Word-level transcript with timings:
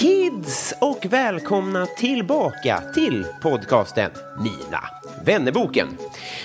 Kids 0.00 0.74
och 0.78 1.06
välkomna 1.10 1.86
tillbaka 1.86 2.82
till 2.94 3.26
podcasten 3.42 4.10
Mina 4.38 4.80
vännerboken. 5.24 5.88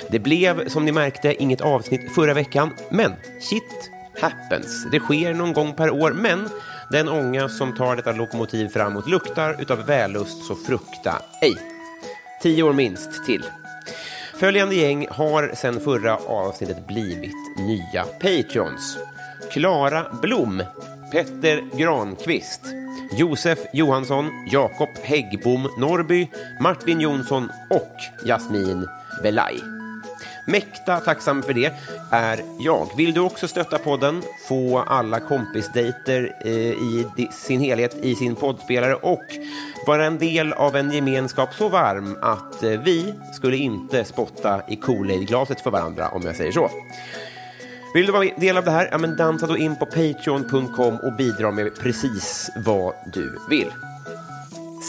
Det 0.10 0.20
blev 0.20 0.70
som 0.70 0.86
ni 0.86 0.92
märkte 0.92 1.44
inget 1.44 1.62
avsnitt 1.62 2.16
förra 2.16 2.34
veckan, 2.34 2.74
men 2.90 3.14
shit 3.42 3.92
happens. 4.22 4.88
Det 4.92 5.00
sker 5.00 5.34
någon 5.34 5.54
gång 5.54 5.74
per 5.74 5.92
år, 5.92 6.12
men 6.14 6.50
den 6.92 7.10
ånga 7.10 7.50
som 7.50 7.76
tar 7.76 7.96
detta 7.96 8.12
lokomotiv 8.12 8.68
framåt 8.68 9.10
luktar 9.10 9.62
utav 9.62 9.86
vällust 9.86 10.46
så 10.46 10.56
frukta 10.56 11.22
ej. 11.42 11.56
Tio 12.42 12.64
år 12.64 12.74
minst 12.74 13.26
till. 13.26 13.44
Följande 14.40 14.76
gäng 14.76 15.08
har 15.10 15.52
sedan 15.56 15.80
förra 15.80 16.18
avsnittet 16.18 16.88
blivit 16.88 17.58
nya 17.58 18.04
Patreons. 18.04 18.98
Klara 19.52 20.06
Blom, 20.22 20.64
Petter 21.12 21.78
Granqvist, 21.78 22.62
Josef 23.18 23.60
Johansson, 23.74 24.32
Jakob 24.52 24.90
Häggbom 25.04 25.70
Norby, 25.78 26.28
Martin 26.62 27.02
Jonsson 27.02 27.50
och 27.70 27.96
Jasmin 28.26 28.88
Belay. 29.24 29.60
Mäkta 30.48 31.00
tacksam 31.00 31.44
för 31.44 31.54
det 31.54 31.74
är 32.12 32.40
jag. 32.60 32.90
Vill 32.98 33.14
du 33.14 33.20
också 33.22 33.48
stötta 33.48 33.78
podden, 33.78 34.24
få 34.48 34.80
alla 34.80 35.20
kompisdejter 35.20 36.36
eh, 36.46 36.52
i 36.52 37.30
sin 37.32 37.60
helhet 37.60 37.96
i 37.96 38.16
sin 38.16 38.36
poddspelare 38.36 38.96
och 38.96 39.26
vara 39.88 40.06
en 40.06 40.18
del 40.18 40.54
av 40.54 40.76
en 40.76 40.92
gemenskap 40.92 41.54
så 41.54 41.70
varm 41.70 42.18
att 42.22 42.64
eh, 42.64 42.70
vi 42.70 43.14
skulle 43.34 43.58
inte 43.58 44.06
spotta 44.06 44.62
i 44.68 44.76
Kool-Aid-glaset 44.76 45.62
för 45.62 45.72
varandra 45.72 46.10
om 46.10 46.22
jag 46.26 46.36
säger 46.36 46.52
så. 46.52 46.70
Vill 47.96 48.06
du 48.06 48.12
vara 48.12 48.30
del 48.38 48.58
av 48.58 48.66
det 48.66 48.72
här? 48.72 48.90
Ja, 48.92 48.98
men 48.98 49.16
dansa 49.16 49.48
då 49.48 49.58
in 49.58 49.76
på 49.76 49.86
patreon.com 49.86 50.96
och 50.96 51.14
bidra 51.14 51.52
med 51.52 51.76
precis 51.76 52.50
vad 52.56 52.94
du 53.14 53.40
vill. 53.50 53.72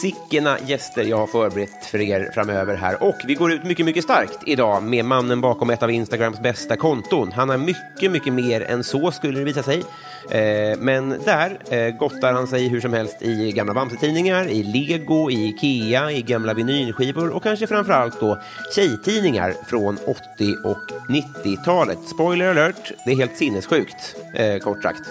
Sickena 0.03 0.59
gäster 0.67 1.05
jag 1.05 1.17
har 1.17 1.27
förberett 1.27 1.85
för 1.85 2.01
er 2.01 2.31
framöver 2.35 2.75
här. 2.75 3.03
Och 3.03 3.17
vi 3.27 3.35
går 3.35 3.53
ut 3.53 3.65
mycket, 3.65 3.87
mycket 3.87 4.05
starkt 4.05 4.39
idag 4.47 4.83
med 4.83 5.05
mannen 5.05 5.41
bakom 5.41 5.71
ett 5.71 5.83
av 5.83 5.91
Instagrams 5.91 6.41
bästa 6.41 6.77
konton. 6.77 7.33
Han 7.33 7.49
har 7.49 7.57
mycket, 7.57 8.13
mycket 8.13 8.33
mer 8.33 8.61
än 8.61 8.85
så 8.85 9.11
skulle 9.11 9.39
det 9.39 9.45
visa 9.45 9.63
sig. 9.63 9.83
Eh, 10.31 10.79
men 10.79 11.09
där 11.25 11.59
eh, 11.71 11.97
gottar 11.97 12.33
han 12.33 12.47
sig 12.47 12.69
hur 12.69 12.81
som 12.81 12.93
helst 12.93 13.23
i 13.23 13.53
gamla 13.53 13.75
Bamse-tidningar, 13.75 14.49
i 14.49 14.63
Lego, 14.63 15.31
i 15.31 15.49
Ikea, 15.49 16.13
i 16.13 16.23
gamla 16.23 16.55
vinylskivor 16.55 17.29
och 17.29 17.43
kanske 17.43 17.67
framförallt 17.67 18.21
då 18.21 18.39
tjejtidningar 18.75 19.55
från 19.67 19.99
80 20.07 20.19
och 20.65 20.93
90-talet. 21.09 21.99
Spoiler 22.15 22.51
alert, 22.51 22.93
det 23.05 23.13
är 23.13 23.17
helt 23.17 23.37
sinnessjukt, 23.37 24.17
eh, 24.35 24.59
kort 24.59 24.83
sagt. 24.83 25.03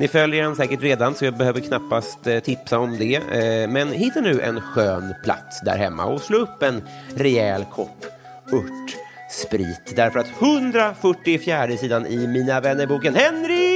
Ni 0.00 0.08
följer 0.08 0.42
den 0.42 0.56
säkert 0.56 0.82
redan, 0.82 1.14
så 1.14 1.24
jag 1.24 1.36
behöver 1.36 1.60
knappast 1.60 2.26
eh, 2.26 2.38
tipsa 2.38 2.78
om 2.78 2.98
det. 2.98 3.14
Eh, 3.14 3.68
men 3.70 3.92
hitta 3.92 4.20
nu 4.20 4.40
en 4.40 4.60
skön 4.60 5.14
plats 5.24 5.60
där 5.60 5.76
hemma 5.76 6.04
och 6.04 6.20
slå 6.20 6.38
upp 6.38 6.62
en 6.62 6.82
rejäl 7.14 7.64
kopp 7.64 8.06
örtsprit. 8.52 9.96
Därför 9.96 10.18
att 10.18 10.42
144 10.42 11.76
sidan 11.76 12.06
i 12.06 12.26
Mina 12.26 12.60
vännerboken 12.60 13.14
Henrik 13.14 13.73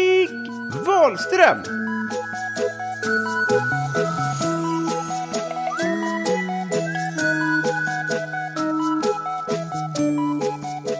Wahlström 0.72 1.62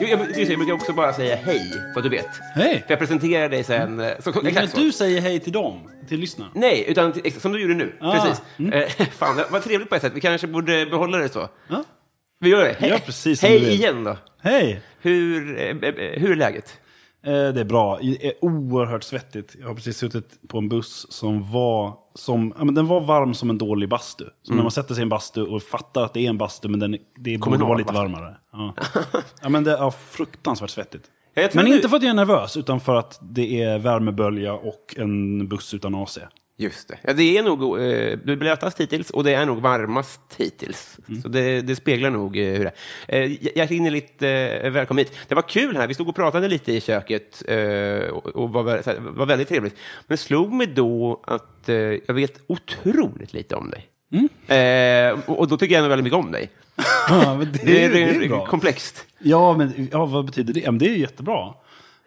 Jag, 0.01 0.11
jag, 0.11 0.39
jag 0.39 0.59
brukar 0.59 0.73
också 0.73 0.93
bara 0.93 1.13
säga 1.13 1.37
hej, 1.37 1.73
för 1.93 2.01
att 2.01 2.05
du 2.05 2.09
vet. 2.11 2.29
Hej! 2.55 2.83
För 2.87 2.93
jag 2.93 2.99
presenterar 2.99 3.49
dig 3.49 3.65
sen. 3.65 4.01
eh, 4.01 4.13
Så, 4.19 4.33
Men 4.35 4.47
exakt 4.47 4.71
så. 4.73 4.79
du 4.81 4.93
säger 4.93 5.21
hej 5.21 5.41
till 5.41 5.53
dem, 5.53 5.91
till 6.09 6.21
lyssnarna. 6.21 6.51
Nej, 6.55 6.85
utan 6.89 7.13
till- 7.13 7.41
som 7.41 7.53
du 7.53 7.63
gjorde 7.63 7.75
nu. 7.75 7.93
Ah, 8.01 8.13
Precis. 8.13 8.43
Eh, 8.73 9.07
fan, 9.19 9.41
var 9.51 9.61
trevligt 9.61 9.89
på 9.89 9.95
ett 9.95 10.03
sätt. 10.03 10.13
Vi 10.15 10.21
kanske 10.21 10.47
borde 10.47 10.87
behålla 10.87 11.19
det 11.19 11.29
så. 11.29 11.49
Ja. 11.69 11.85
Vi 12.41 12.49
gör 12.51 12.65
det. 12.81 13.01
Precis 13.07 13.41
som 13.41 13.49
Hej 13.49 13.73
igen 13.75 14.05
då. 14.05 14.17
Hej! 14.43 14.81
Hur, 15.01 15.59
eh, 15.61 15.75
hur 16.21 16.31
är 16.33 16.37
läget? 16.37 16.81
Eh, 17.27 17.33
det 17.33 17.61
är 17.61 17.65
bra. 17.65 17.99
Det 18.03 18.27
är 18.27 18.45
oerhört 18.45 19.03
svettigt. 19.03 19.57
Jag 19.61 19.67
har 19.69 19.75
precis 19.75 19.97
suttit 19.97 20.49
på 20.49 20.59
en 20.59 20.69
buss 20.69 21.07
som 21.13 21.53
var, 21.53 21.95
som, 22.15 22.55
ja, 22.59 22.65
men 22.65 22.75
den 22.75 22.87
var 22.87 23.01
varm 23.01 23.35
som 23.35 23.51
en 23.51 23.59
dålig 23.59 23.89
bastu. 23.89 24.25
Så 24.43 24.55
när 24.55 24.63
man 24.63 24.71
sätter 24.71 24.95
sig 24.95 25.03
i 25.03 25.03
en 25.03 25.09
bastu 25.09 25.43
och 25.43 25.63
fattar 25.63 26.03
att 26.05 26.15
det 26.15 26.21
är 26.21 26.29
en 26.31 26.39
bastu, 26.39 26.69
men 26.69 26.81
den, 26.81 26.97
det 27.17 27.39
borde 27.39 27.59
vara 27.65 27.79
lite 27.79 27.93
varmare. 27.93 28.37
Ja. 28.53 28.75
ja, 29.43 29.49
men 29.49 29.65
det 29.65 29.73
är 29.73 29.91
fruktansvärt 29.91 30.71
svettigt. 30.71 31.05
Men 31.55 31.65
du- 31.65 31.77
inte 31.77 31.89
för 31.89 31.97
att 31.97 32.03
jag 32.03 32.11
är 32.11 32.15
nervös, 32.15 32.57
utan 32.57 32.81
för 32.81 32.95
att 32.95 33.19
det 33.23 33.63
är 33.63 33.79
värmebölja 33.79 34.53
och 34.55 34.95
en 34.99 35.49
buss 35.49 35.75
utan 35.75 35.95
AC. 35.95 36.19
Just 36.61 36.89
det. 36.89 36.99
Ja, 37.03 37.13
det 37.13 37.39
är 37.39 37.43
nog 37.43 37.63
eh, 37.63 38.19
du 38.25 38.33
är 38.33 38.37
blötast 38.37 38.81
hittills 38.81 39.11
och 39.11 39.25
det 39.25 39.35
är 39.35 39.47
nog 39.47 39.59
varmast 39.61 40.21
hittills. 40.37 40.99
Mm. 41.09 41.23
Så 41.23 41.29
det, 41.29 41.61
det 41.61 41.77
speglar 41.77 42.11
nog 42.11 42.37
eh, 42.39 42.45
hur 42.45 42.65
det 42.65 42.73
är. 43.09 43.23
Eh, 43.23 43.57
hjärtinnerligt 43.57 44.23
eh, 44.23 44.71
välkommen 44.71 45.05
hit. 45.05 45.13
Det 45.29 45.35
var 45.35 45.43
kul 45.49 45.77
här. 45.77 45.87
Vi 45.87 45.95
stod 45.95 46.09
och 46.09 46.15
pratade 46.17 46.49
lite 46.49 46.73
i 46.73 46.81
köket 46.81 47.43
eh, 47.49 48.09
och, 48.11 48.27
och 48.27 48.51
var, 48.51 48.63
vä- 48.65 48.83
så 48.83 48.91
här, 48.91 48.99
var 49.01 49.27
väldigt 49.27 49.49
trevligt. 49.49 49.75
Men 50.07 50.15
det 50.15 50.17
slog 50.17 50.53
mig 50.53 50.67
då 50.67 51.21
att 51.27 51.69
eh, 51.69 51.77
jag 51.77 52.15
vet 52.15 52.41
otroligt 52.47 53.33
lite 53.33 53.57
om 53.57 53.71
dig. 53.71 53.87
Mm. 54.13 54.29
Eh, 55.15 55.21
och, 55.27 55.39
och 55.39 55.49
då 55.49 55.57
tycker 55.57 55.75
jag 55.75 55.79
ändå 55.79 55.89
väldigt 55.89 56.05
mycket 56.05 56.19
om 56.25 56.33
dig. 56.33 56.51
Ja, 57.09 57.41
det, 57.53 57.65
Det 57.67 57.85
är, 57.85 57.91
det 57.91 58.01
är 58.27 58.47
komplext. 58.47 59.05
Ja, 59.19 59.57
men 59.57 59.89
ja, 59.93 60.07
vad 60.07 60.25
betyder 60.27 60.55
det? 60.55 60.65
Men 60.65 60.79
det 60.79 60.89
är 60.89 60.95
jättebra. 60.97 61.55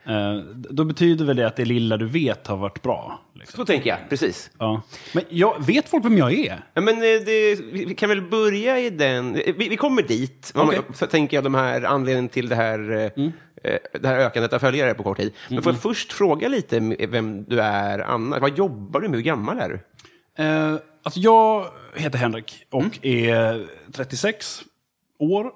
Eh, 0.05 0.35
då 0.55 0.83
betyder 0.83 1.25
väl 1.25 1.35
det 1.35 1.47
att 1.47 1.55
det 1.55 1.65
lilla 1.65 1.97
du 1.97 2.05
vet 2.05 2.47
har 2.47 2.57
varit 2.57 2.81
bra. 2.81 3.19
Liksom. 3.33 3.57
Så 3.57 3.65
tänker 3.65 3.89
jag, 3.89 3.97
precis. 4.09 4.51
Ja. 4.59 4.81
Men 5.13 5.23
jag, 5.29 5.65
vet 5.65 5.89
folk 5.89 6.05
vem 6.05 6.17
jag 6.17 6.33
är? 6.33 6.63
Ja, 6.73 6.81
men 6.81 6.95
eh, 6.95 7.01
det, 7.25 7.55
vi 7.71 7.95
kan 7.97 8.09
väl 8.09 8.21
börja 8.21 8.79
i 8.79 8.89
den... 8.89 9.35
eh, 9.35 9.53
Vi, 9.57 9.69
vi 9.69 9.77
kommer 9.77 10.01
dit. 10.01 10.51
Mm. 10.55 10.83
Så 10.93 11.07
tänker 11.07 11.37
jag 11.37 11.43
de 11.43 11.55
här 11.55 11.81
anledningen 11.83 12.29
till 12.29 12.49
det 12.49 12.55
här, 12.55 12.91
eh, 12.91 13.25
det 14.01 14.07
här 14.07 14.17
ökandet 14.19 14.53
av 14.53 14.59
följare 14.59 14.93
på 14.93 15.03
kort 15.03 15.17
tid. 15.17 15.33
Men 15.49 15.61
får 15.61 15.71
jag 15.73 15.81
först 15.81 16.13
fråga 16.13 16.47
lite 16.47 16.79
vem 17.09 17.43
du 17.43 17.61
är 17.61 17.99
annars? 17.99 18.41
Vad 18.41 18.57
jobbar 18.57 18.99
du 19.01 19.07
med? 19.07 19.15
Hur 19.17 19.23
gammal 19.25 19.59
är 19.59 19.69
du? 19.69 19.79
Eh, 20.43 20.75
alltså 21.03 21.19
jag 21.19 21.65
heter 21.95 22.17
Henrik 22.17 22.65
och 22.69 22.81
Mm. 22.81 22.91
är 23.29 23.65
36 23.93 24.61
år. 25.19 25.51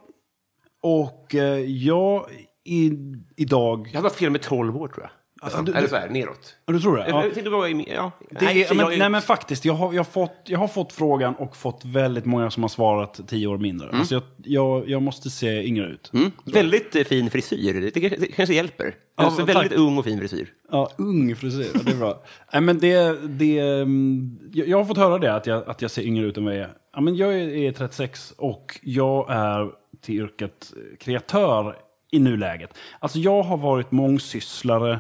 Och 0.82 1.36
jag 1.68 2.26
i, 2.66 2.92
idag... 3.36 3.90
Jag 3.92 3.98
har 4.00 4.04
varit 4.04 4.16
fel 4.16 4.30
med 4.30 4.42
12 4.42 4.78
år, 4.78 4.88
tror 4.88 5.02
jag. 5.04 5.12
Alltså, 5.42 5.62
du- 5.62 5.74
eller 5.74 5.88
så 5.88 5.96
här, 5.96 6.10
neråt. 6.10 6.56
Du 6.66 6.80
tror 6.80 6.98
det? 6.98 7.08
Jag 7.08 7.18
Ja. 7.18 7.22
tänkte 7.22 7.42
du 7.42 7.50
var 7.50 7.68
i... 7.68 7.86
Ja. 7.96 8.12
Det 8.32 8.46
Nej, 8.46 8.62
är, 8.64 8.70
men, 8.70 8.80
jag 8.80 8.94
är- 8.94 8.98
nej 8.98 9.10
men 9.10 9.22
faktiskt, 9.22 9.66
jag 9.66 9.74
har, 9.74 9.94
jag, 9.94 10.00
har 10.00 10.04
fått, 10.12 10.42
jag 10.46 10.60
har 10.60 10.68
fått 10.68 10.94
frågan 10.94 11.36
och 11.36 11.56
fått 11.58 11.86
väldigt 11.86 12.26
många 12.26 12.52
som 12.52 12.64
har 12.64 12.68
svarat 12.70 13.20
tio 13.28 13.48
år 13.48 13.58
mindre. 13.58 13.90
Alltså 13.94 14.14
jag, 14.16 14.24
jag, 14.44 14.90
jag 14.90 15.02
måste 15.02 15.30
se 15.30 15.64
yngre 15.68 15.86
ut. 15.88 16.12
Mm. 16.14 16.32
Väldigt 16.46 16.96
eh, 16.96 17.04
fin 17.04 17.30
frisyr. 17.30 17.82
Det, 17.94 18.00
kanske- 18.00 18.20
det 18.20 18.28
kanske 18.28 18.56
hjälper. 18.56 18.96
Ja, 19.18 19.24
alltså, 19.24 19.46
väldigt 19.46 19.72
tack. 19.72 19.80
ung 19.80 19.98
och 19.98 20.04
fin 20.06 20.20
frisyr. 20.20 20.54
Ja, 20.72 20.90
ung 20.98 21.36
frisyr, 21.36 21.68
ja, 21.74 21.80
det 21.86 21.92
är 21.92 21.96
bra. 21.98 22.24
nej, 22.54 22.62
men 22.62 22.80
det, 22.80 23.28
det, 23.28 23.60
mm, 23.60 24.38
jag, 24.54 24.78
har 24.78 24.86
fått 24.86 24.98
höra 24.98 25.18
det, 25.18 25.36
att 25.36 25.48
jag, 25.48 25.70
att 25.70 25.82
jag 25.82 25.92
ser 25.92 26.02
yngre 26.02 26.26
ut 26.26 26.38
än 26.38 26.46
vad 26.46 26.54
jag 26.56 26.62
är. 26.62 26.74
Ja, 26.94 27.02
men 27.02 27.16
jag 27.16 27.34
är, 27.34 27.48
är 27.48 27.72
36 27.72 28.34
och 28.38 28.80
jag 28.82 29.26
är 29.30 29.70
till 30.02 30.16
yrket 30.16 30.74
kreatör 31.00 31.76
i 32.16 32.20
nuläget. 32.20 32.78
Alltså 33.00 33.20
jag 33.20 33.44
har 33.44 33.58
varit 33.58 33.92
mångsysslare 33.92 35.00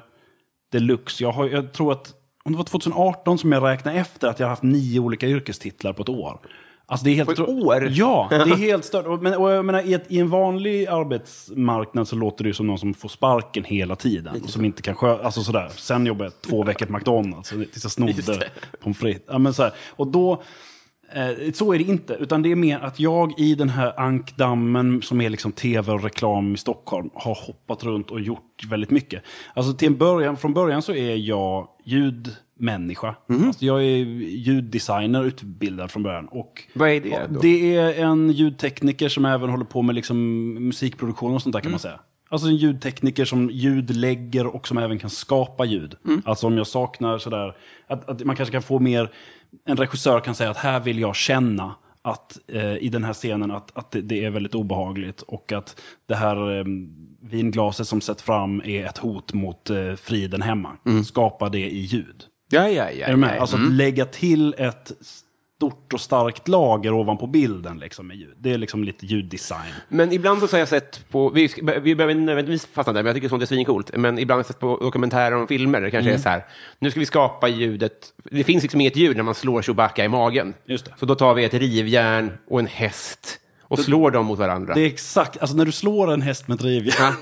deluxe. 0.71 1.23
Jag, 1.23 1.31
har, 1.31 1.47
jag 1.47 1.73
tror 1.73 1.91
att, 1.91 2.13
om 2.43 2.51
det 2.51 2.57
var 2.57 2.65
2018 2.65 3.37
som 3.37 3.51
jag 3.51 3.63
räknade 3.63 3.97
efter, 3.97 4.27
att 4.27 4.39
jag 4.39 4.47
har 4.47 4.49
haft 4.49 4.63
nio 4.63 4.99
olika 4.99 5.27
yrkestitlar 5.27 5.93
på 5.93 6.01
ett 6.01 6.09
år. 6.09 6.39
Alltså 6.87 7.05
det 7.05 7.11
är 7.11 7.15
helt 7.15 7.25
På 7.25 7.31
ett 7.43 7.49
år? 7.49 7.87
Ja, 7.91 8.27
det 8.29 8.35
är 8.35 8.45
helt 8.57 8.85
stört. 8.85 9.21
Men, 9.21 9.33
och 9.33 9.51
jag 9.51 9.65
menar, 9.65 9.81
i, 9.81 9.93
ett, 9.93 10.05
I 10.07 10.19
en 10.19 10.29
vanlig 10.29 10.87
arbetsmarknad 10.87 12.07
så 12.07 12.15
låter 12.15 12.43
det 12.43 12.47
ju 12.47 12.53
som 12.53 12.67
någon 12.67 12.79
som 12.79 12.93
får 12.93 13.09
sparken 13.09 13.63
hela 13.63 13.95
tiden. 13.95 14.41
Och 14.43 14.49
som 14.49 14.65
inte 14.65 14.81
kan 14.81 14.95
sköta, 14.95 15.23
alltså 15.23 15.43
sådär. 15.43 15.69
Sen 15.75 16.05
jobbade 16.05 16.25
jag 16.25 16.41
två 16.41 16.63
veckor 16.63 16.85
på 16.85 16.93
McDonalds 16.93 17.49
tills 17.49 17.83
jag 17.83 17.91
snodde 17.91 18.49
pommes 18.79 18.97
frites. 18.97 19.23
Ja, 19.27 19.37
men 19.37 19.53
så 19.53 19.63
här. 19.63 19.71
Och 19.89 20.07
då, 20.07 20.43
eh, 21.13 21.51
så 21.53 21.73
är 21.73 21.77
det 21.77 21.83
inte. 21.83 22.13
Utan 22.13 22.41
det 22.41 22.51
är 22.51 22.55
mer 22.55 22.79
att 22.79 22.99
jag 22.99 23.39
i 23.39 23.55
den 23.55 23.69
här 23.69 23.99
ankdammen 23.99 25.01
som 25.01 25.21
är 25.21 25.29
liksom 25.29 25.51
tv 25.51 25.91
och 25.91 26.03
reklam 26.03 26.53
i 26.53 26.57
Stockholm 26.57 27.09
har 27.13 27.35
hoppat 27.47 27.83
runt 27.83 28.11
och 28.11 28.21
gjort 28.21 28.65
väldigt 28.69 28.91
mycket. 28.91 29.23
Alltså 29.53 29.73
till 29.73 29.87
en 29.87 29.97
början, 29.97 30.37
från 30.37 30.53
början 30.53 30.81
så 30.81 30.93
är 30.93 31.15
jag 31.15 31.67
ljudmänniska. 31.85 33.15
Alltså 33.45 33.65
jag 33.65 33.83
är 33.83 33.95
ljuddesigner 34.25 35.25
utbildad 35.25 35.91
från 35.91 36.03
början. 36.03 36.27
Och 36.27 36.63
Vad 36.73 36.89
är 36.89 37.01
det 37.01 37.27
då? 37.29 37.39
det 37.39 37.75
är 37.75 38.03
en 38.03 38.29
ljudtekniker 38.31 39.09
som 39.09 39.25
även 39.25 39.49
håller 39.49 39.65
på 39.65 39.81
med 39.81 39.95
liksom 39.95 40.17
musikproduktion 40.67 41.33
och 41.35 41.41
sånt 41.41 41.53
där 41.53 41.59
kan 41.59 41.71
man 41.71 41.79
säga. 41.79 41.99
Alltså 42.29 42.47
en 42.47 42.55
ljudtekniker 42.55 43.25
som 43.25 43.49
ljudlägger 43.49 44.47
och 44.47 44.67
som 44.67 44.77
även 44.77 44.99
kan 44.99 45.09
skapa 45.09 45.65
ljud. 45.65 45.95
Alltså 46.25 46.47
om 46.47 46.57
jag 46.57 46.67
saknar 46.67 47.17
sådär, 47.17 47.55
att, 47.87 48.09
att 48.09 48.23
man 48.23 48.35
kanske 48.35 48.51
kan 48.51 48.61
få 48.61 48.79
mer, 48.79 49.11
en 49.65 49.77
regissör 49.77 50.19
kan 50.19 50.35
säga 50.35 50.49
att 50.49 50.57
här 50.57 50.79
vill 50.79 50.99
jag 50.99 51.15
känna 51.15 51.75
att 52.01 52.39
eh, 52.47 52.77
i 52.77 52.89
den 52.89 53.03
här 53.03 53.13
scenen 53.13 53.51
att, 53.51 53.77
att 53.77 53.91
det, 53.91 54.01
det 54.01 54.25
är 54.25 54.29
väldigt 54.29 54.55
obehagligt 54.55 55.21
och 55.21 55.51
att 55.51 55.81
det 56.05 56.15
här 56.15 56.57
eh, 56.57 56.65
vinglaset 57.21 57.87
som 57.87 58.01
sätts 58.01 58.23
fram 58.23 58.61
är 58.65 58.85
ett 58.85 58.97
hot 58.97 59.33
mot 59.33 59.69
eh, 59.69 59.95
friden 59.95 60.41
hemma. 60.41 60.77
Skapa 61.05 61.49
det 61.49 61.69
i 61.69 61.79
ljud. 61.79 62.23
Ja, 62.49 62.69
ja, 62.69 62.91
ja. 62.91 63.05
Är 63.05 63.11
du 63.11 63.17
med? 63.17 63.27
ja. 63.27 63.31
Mm. 63.31 63.41
Alltså 63.41 63.55
att 63.57 63.71
lägga 63.71 64.05
till 64.05 64.55
ett 64.57 64.91
stort 65.55 65.93
och 65.93 66.01
starkt 66.01 66.47
lager 66.47 66.93
ovanpå 66.93 67.27
bilden 67.27 67.77
liksom 67.79 68.07
med 68.07 68.17
ljud. 68.17 68.33
Det 68.39 68.53
är 68.53 68.57
liksom 68.57 68.83
lite 68.83 69.05
ljuddesign. 69.05 69.73
Men 69.89 70.11
ibland 70.11 70.39
så 70.41 70.47
har 70.55 70.59
jag 70.59 70.67
sett 70.67 71.09
på, 71.09 71.29
vi, 71.29 71.49
vi 71.81 71.95
behöver 71.95 72.15
nödvändigtvis 72.15 72.65
fastna 72.73 72.93
där, 72.93 73.03
men 73.03 73.07
jag 73.07 73.15
tycker 73.15 73.29
sånt 73.29 73.41
är 73.43 73.47
svincoolt. 73.47 73.91
Men 73.97 74.19
ibland 74.19 74.37
har 74.37 74.39
jag 74.39 74.45
sett 74.45 74.59
på 74.59 74.77
dokumentärer 74.81 75.35
om 75.35 75.47
filmer, 75.47 75.81
det 75.81 75.91
kanske 75.91 76.09
Mm. 76.09 76.19
är 76.19 76.23
så 76.23 76.29
här, 76.29 76.45
nu 76.79 76.91
ska 76.91 76.99
vi 76.99 77.05
skapa 77.05 77.47
ljudet, 77.47 78.13
det 78.31 78.43
finns 78.43 78.63
liksom 78.63 78.81
inget 78.81 78.95
ljud 78.95 79.15
när 79.17 79.23
man 79.23 79.35
slår 79.35 79.61
Chewbacca 79.61 80.03
i 80.05 80.07
magen. 80.07 80.53
Just 80.65 80.85
det. 80.85 80.93
Så 80.99 81.05
då 81.05 81.15
tar 81.15 81.33
vi 81.33 81.43
ett 81.43 81.53
rivjärn 81.53 82.31
och 82.49 82.59
en 82.59 82.67
häst 82.67 83.39
och 83.61 83.79
slår 83.79 84.11
dem 84.11 84.25
mot 84.25 84.39
varandra. 84.39 84.73
Det 84.73 84.81
är 84.81 84.85
exakt, 84.87 85.37
alltså 85.41 85.57
när 85.57 85.65
du 85.65 85.71
slår 85.71 86.11
en 86.13 86.21
häst 86.21 86.47
med 86.47 86.55
ett 86.55 86.63
rivjärn. 86.63 87.13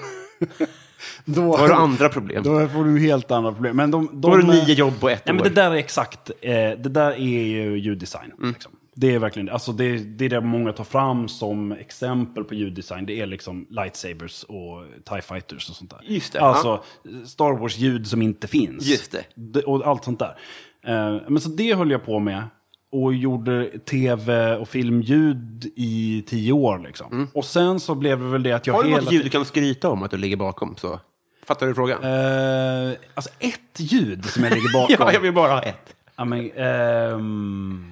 Ja. 0.60 0.66
Då, 1.26 1.42
Då 1.42 1.58
har 1.58 1.68
du 1.68 1.74
andra 1.74 2.10
problem. 2.10 2.44
Då 2.44 2.68
får 2.68 2.84
du 2.84 3.00
helt 3.00 3.32
andra 3.32 3.52
problem. 3.52 3.76
Men 3.76 3.92
de, 3.92 4.06
de, 4.06 4.22
Då 4.22 4.30
har 4.30 4.38
du 4.38 4.48
nio 4.48 4.74
jobb 4.74 5.00
på 5.00 5.10
ett 5.10 5.26
Nej, 5.26 5.34
år. 5.34 5.36
men 5.36 5.44
det 5.44 5.62
där 5.62 5.72
är 5.72 5.76
exakt, 5.76 6.32
eh, 6.42 6.52
det 6.54 6.76
där 6.76 7.12
är 7.12 7.44
ju 7.44 7.78
ljuddesign. 7.78 8.32
Mm. 8.38 8.50
Liksom. 8.54 8.72
Det 8.96 9.14
är 9.16 9.20
verkligen 9.20 9.50
alltså 9.50 9.72
det. 9.72 9.98
Det 9.98 10.26
är 10.26 10.30
det 10.30 10.42
många 10.42 10.74
tar 10.74 10.84
fram 10.84 11.28
som 11.28 11.72
exempel 11.72 12.44
på 12.44 12.54
ljuddesign. 12.56 13.06
Det 13.06 13.22
är 13.22 13.26
liksom 13.26 13.68
lightsabers 13.70 14.44
och 14.44 14.84
TIE 15.10 15.22
fighters 15.22 15.70
och 15.70 15.76
sånt 15.76 15.90
där. 15.90 16.00
Just 16.04 16.34
det, 16.34 16.42
Alltså 16.42 16.84
Star 17.26 17.58
Wars-ljud 17.58 18.08
som 18.08 18.22
inte 18.22 18.48
finns. 18.48 18.86
Just 18.86 19.16
det. 19.44 19.64
Och 19.64 19.88
allt 19.88 20.04
sånt 20.04 20.20
där. 20.20 20.38
Eh, 20.86 21.22
men 21.28 21.42
så 21.42 21.50
det 21.50 21.76
höll 21.76 21.92
jag 21.92 22.06
på 22.06 22.20
med. 22.20 22.44
Och 22.94 23.14
gjorde 23.14 23.66
tv 23.66 24.56
och 24.58 24.68
filmljud 24.70 25.72
i 25.76 26.24
tio 26.28 26.54
år. 26.54 26.80
Liksom. 26.80 27.28
Och 27.34 27.46
sen 27.46 27.80
så 27.80 27.96
blev 27.96 28.20
det 28.20 28.26
väl 28.26 28.44
det 28.44 28.52
att 28.52 28.68
jag 28.68 28.74
Mm. 28.74 28.84
Har 28.84 28.84
du 28.84 28.90
hela 28.90 29.04
något 29.04 29.14
ljud 29.14 29.26
du 29.26 29.30
kan 29.30 29.46
skryta 29.46 29.90
om 29.90 30.04
att 30.04 30.12
du 30.12 30.18
ligger 30.18 30.38
bakom? 30.38 30.76
Så. 30.78 31.00
Fattar 31.46 31.68
du 31.68 31.76
frågan? 31.76 32.04
Eh, 32.04 32.94
alltså 33.14 33.30
ett 33.40 33.80
ljud 33.80 34.26
som 34.26 34.44
jag 34.44 34.54
ligger 34.54 34.74
bakom. 34.80 34.96
ja, 35.00 35.14
jag 35.14 35.20
vill 35.20 35.34
bara 35.34 35.52
ha 35.52 35.62
ett. 35.62 35.96
Ja, 36.16 36.26
men, 36.26 36.52
ehm, 36.52 37.92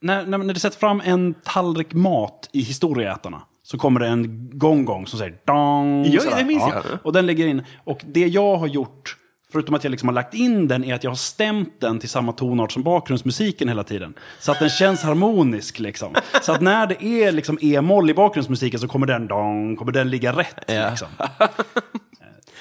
när, 0.00 0.26
när, 0.26 0.38
när 0.38 0.54
det 0.54 0.60
sätts 0.60 0.76
fram 0.76 1.02
en 1.04 1.34
tallrik 1.34 1.94
mat 1.94 2.48
i 2.52 2.60
historieätarna 2.60 3.42
så 3.62 3.78
kommer 3.78 4.00
det 4.00 4.06
en 4.06 4.50
gong-gong 4.58 5.06
som 5.06 5.18
säger 5.18 5.38
dong. 5.44 6.06
Ja, 6.06 6.36
det 6.36 6.44
minns 6.44 6.64
jag. 6.72 6.82
Och 7.02 7.12
den 7.12 7.26
ligger 7.26 7.46
in. 7.46 7.62
Och 7.84 8.00
det 8.06 8.26
jag 8.26 8.56
har 8.56 8.66
gjort, 8.66 9.16
förutom 9.52 9.74
att 9.74 9.84
jag 9.84 9.90
liksom 9.90 10.08
har 10.08 10.14
lagt 10.14 10.34
in 10.34 10.68
den, 10.68 10.84
är 10.84 10.94
att 10.94 11.04
jag 11.04 11.10
har 11.10 11.16
stämt 11.16 11.80
den 11.80 11.98
till 11.98 12.08
samma 12.08 12.32
tonart 12.32 12.72
som 12.72 12.82
bakgrundsmusiken 12.82 13.68
hela 13.68 13.84
tiden. 13.84 14.14
Så 14.40 14.52
att 14.52 14.58
den 14.58 14.68
känns 14.68 15.02
harmonisk 15.02 15.78
liksom. 15.78 16.14
Så 16.42 16.52
att 16.52 16.60
när 16.60 16.86
det 16.86 17.04
är 17.04 17.32
liksom 17.32 17.58
e-moll 17.60 18.10
i 18.10 18.14
bakgrundsmusiken 18.14 18.80
så 18.80 18.88
kommer 18.88 19.06
den 19.06 19.26
dong, 19.26 19.76
kommer 19.76 19.92
den 19.92 20.10
ligga 20.10 20.32
rätt. 20.32 20.64
Liksom. 20.90 21.08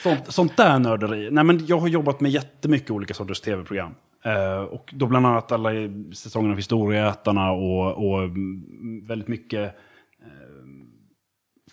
Sånt, 0.04 0.34
sånt 0.34 0.58
där 0.58 0.80
nörderi. 0.80 1.32
Nej, 1.32 1.44
men 1.44 1.66
jag 1.66 1.78
har 1.78 1.88
jobbat 1.88 2.20
med 2.20 2.32
jättemycket 2.32 2.92
olika 2.92 3.14
sorters 3.14 3.42
tv-program. 3.42 3.96
Eh, 4.26 4.64
och 4.64 4.94
då 4.94 5.06
bland 5.06 5.26
annat 5.26 5.52
alla 5.52 5.74
i 5.74 6.06
säsongerna 6.14 6.52
av 6.52 6.58
Historieätarna 6.58 7.52
och, 7.52 8.08
och 8.08 8.30
väldigt 9.08 9.28
mycket... 9.28 9.76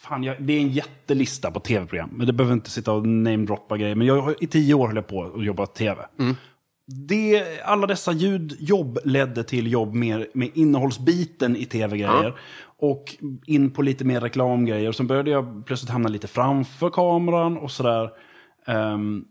fan, 0.09 0.23
jag, 0.25 0.43
det 0.43 0.53
är 0.53 0.61
en 0.61 0.69
jättelista 0.69 1.51
på 1.51 1.61
tv-program. 1.61 2.11
Men 2.13 2.27
det 2.27 2.33
behöver 2.33 2.55
inte 2.55 2.71
sitta 2.71 2.93
och 2.93 3.07
namedroppa 3.07 3.77
grejer. 3.77 3.95
Men 3.95 4.07
jag, 4.07 4.21
har- 4.23 4.35
i 4.41 4.47
tio 4.47 4.75
år 4.75 4.87
höll 4.87 4.97
jag 4.97 5.07
på 5.07 5.19
och 5.19 5.45
jobbat 5.45 5.75
tv. 5.75 6.03
Det, 7.09 7.45
alla 7.65 7.87
dessa 7.87 8.13
ljudjobb 8.13 8.99
ledde 9.05 9.45
till 9.45 9.73
jobb 9.73 9.95
mer 9.95 10.27
med 10.35 10.51
innehållsbiten 10.55 11.57
i 11.57 11.65
tv-grejer. 11.65 12.35
Och 12.79 13.17
in 13.47 13.71
på 13.71 13.83
lite 13.83 14.05
mer 14.05 14.21
reklamgrejer. 14.21 14.93
Sen 14.93 15.07
började 15.07 15.31
jag 15.31 15.67
plötsligt 15.67 15.91
hamna 15.91 16.09
lite 16.09 16.27
framför 16.29 16.91
kameran 16.91 17.57
och 17.57 17.71
sådär. 17.71 18.11
Ehm, 18.67 19.25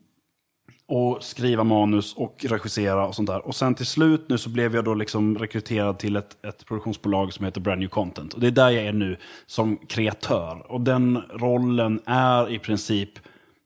och 0.91 1.23
skriva 1.23 1.63
manus 1.63 2.13
och 2.13 2.45
regissera 2.49 3.07
och 3.07 3.15
sånt 3.15 3.29
där. 3.29 3.47
Och 3.47 3.55
sen 3.55 3.75
till 3.75 3.85
slut 3.85 4.25
nu 4.29 4.38
så 4.38 4.49
blev 4.49 4.75
jag 4.75 4.85
då 4.85 4.93
liksom 4.93 5.38
rekryterad 5.38 5.99
till 5.99 6.15
ett, 6.15 6.45
ett 6.45 6.65
produktionsbolag 6.65 7.33
som 7.33 7.45
heter 7.45 7.61
Brand 7.61 7.79
New 7.79 7.89
Content. 7.89 8.33
Och 8.33 8.39
det 8.39 8.47
är 8.47 8.51
där 8.51 8.69
jag 8.69 8.85
är 8.85 8.93
nu 8.93 9.17
som 9.45 9.77
kreatör. 9.77 10.71
Och 10.71 10.81
den 10.81 11.21
rollen 11.33 12.01
är 12.05 12.51
i 12.51 12.59
princip... 12.59 13.09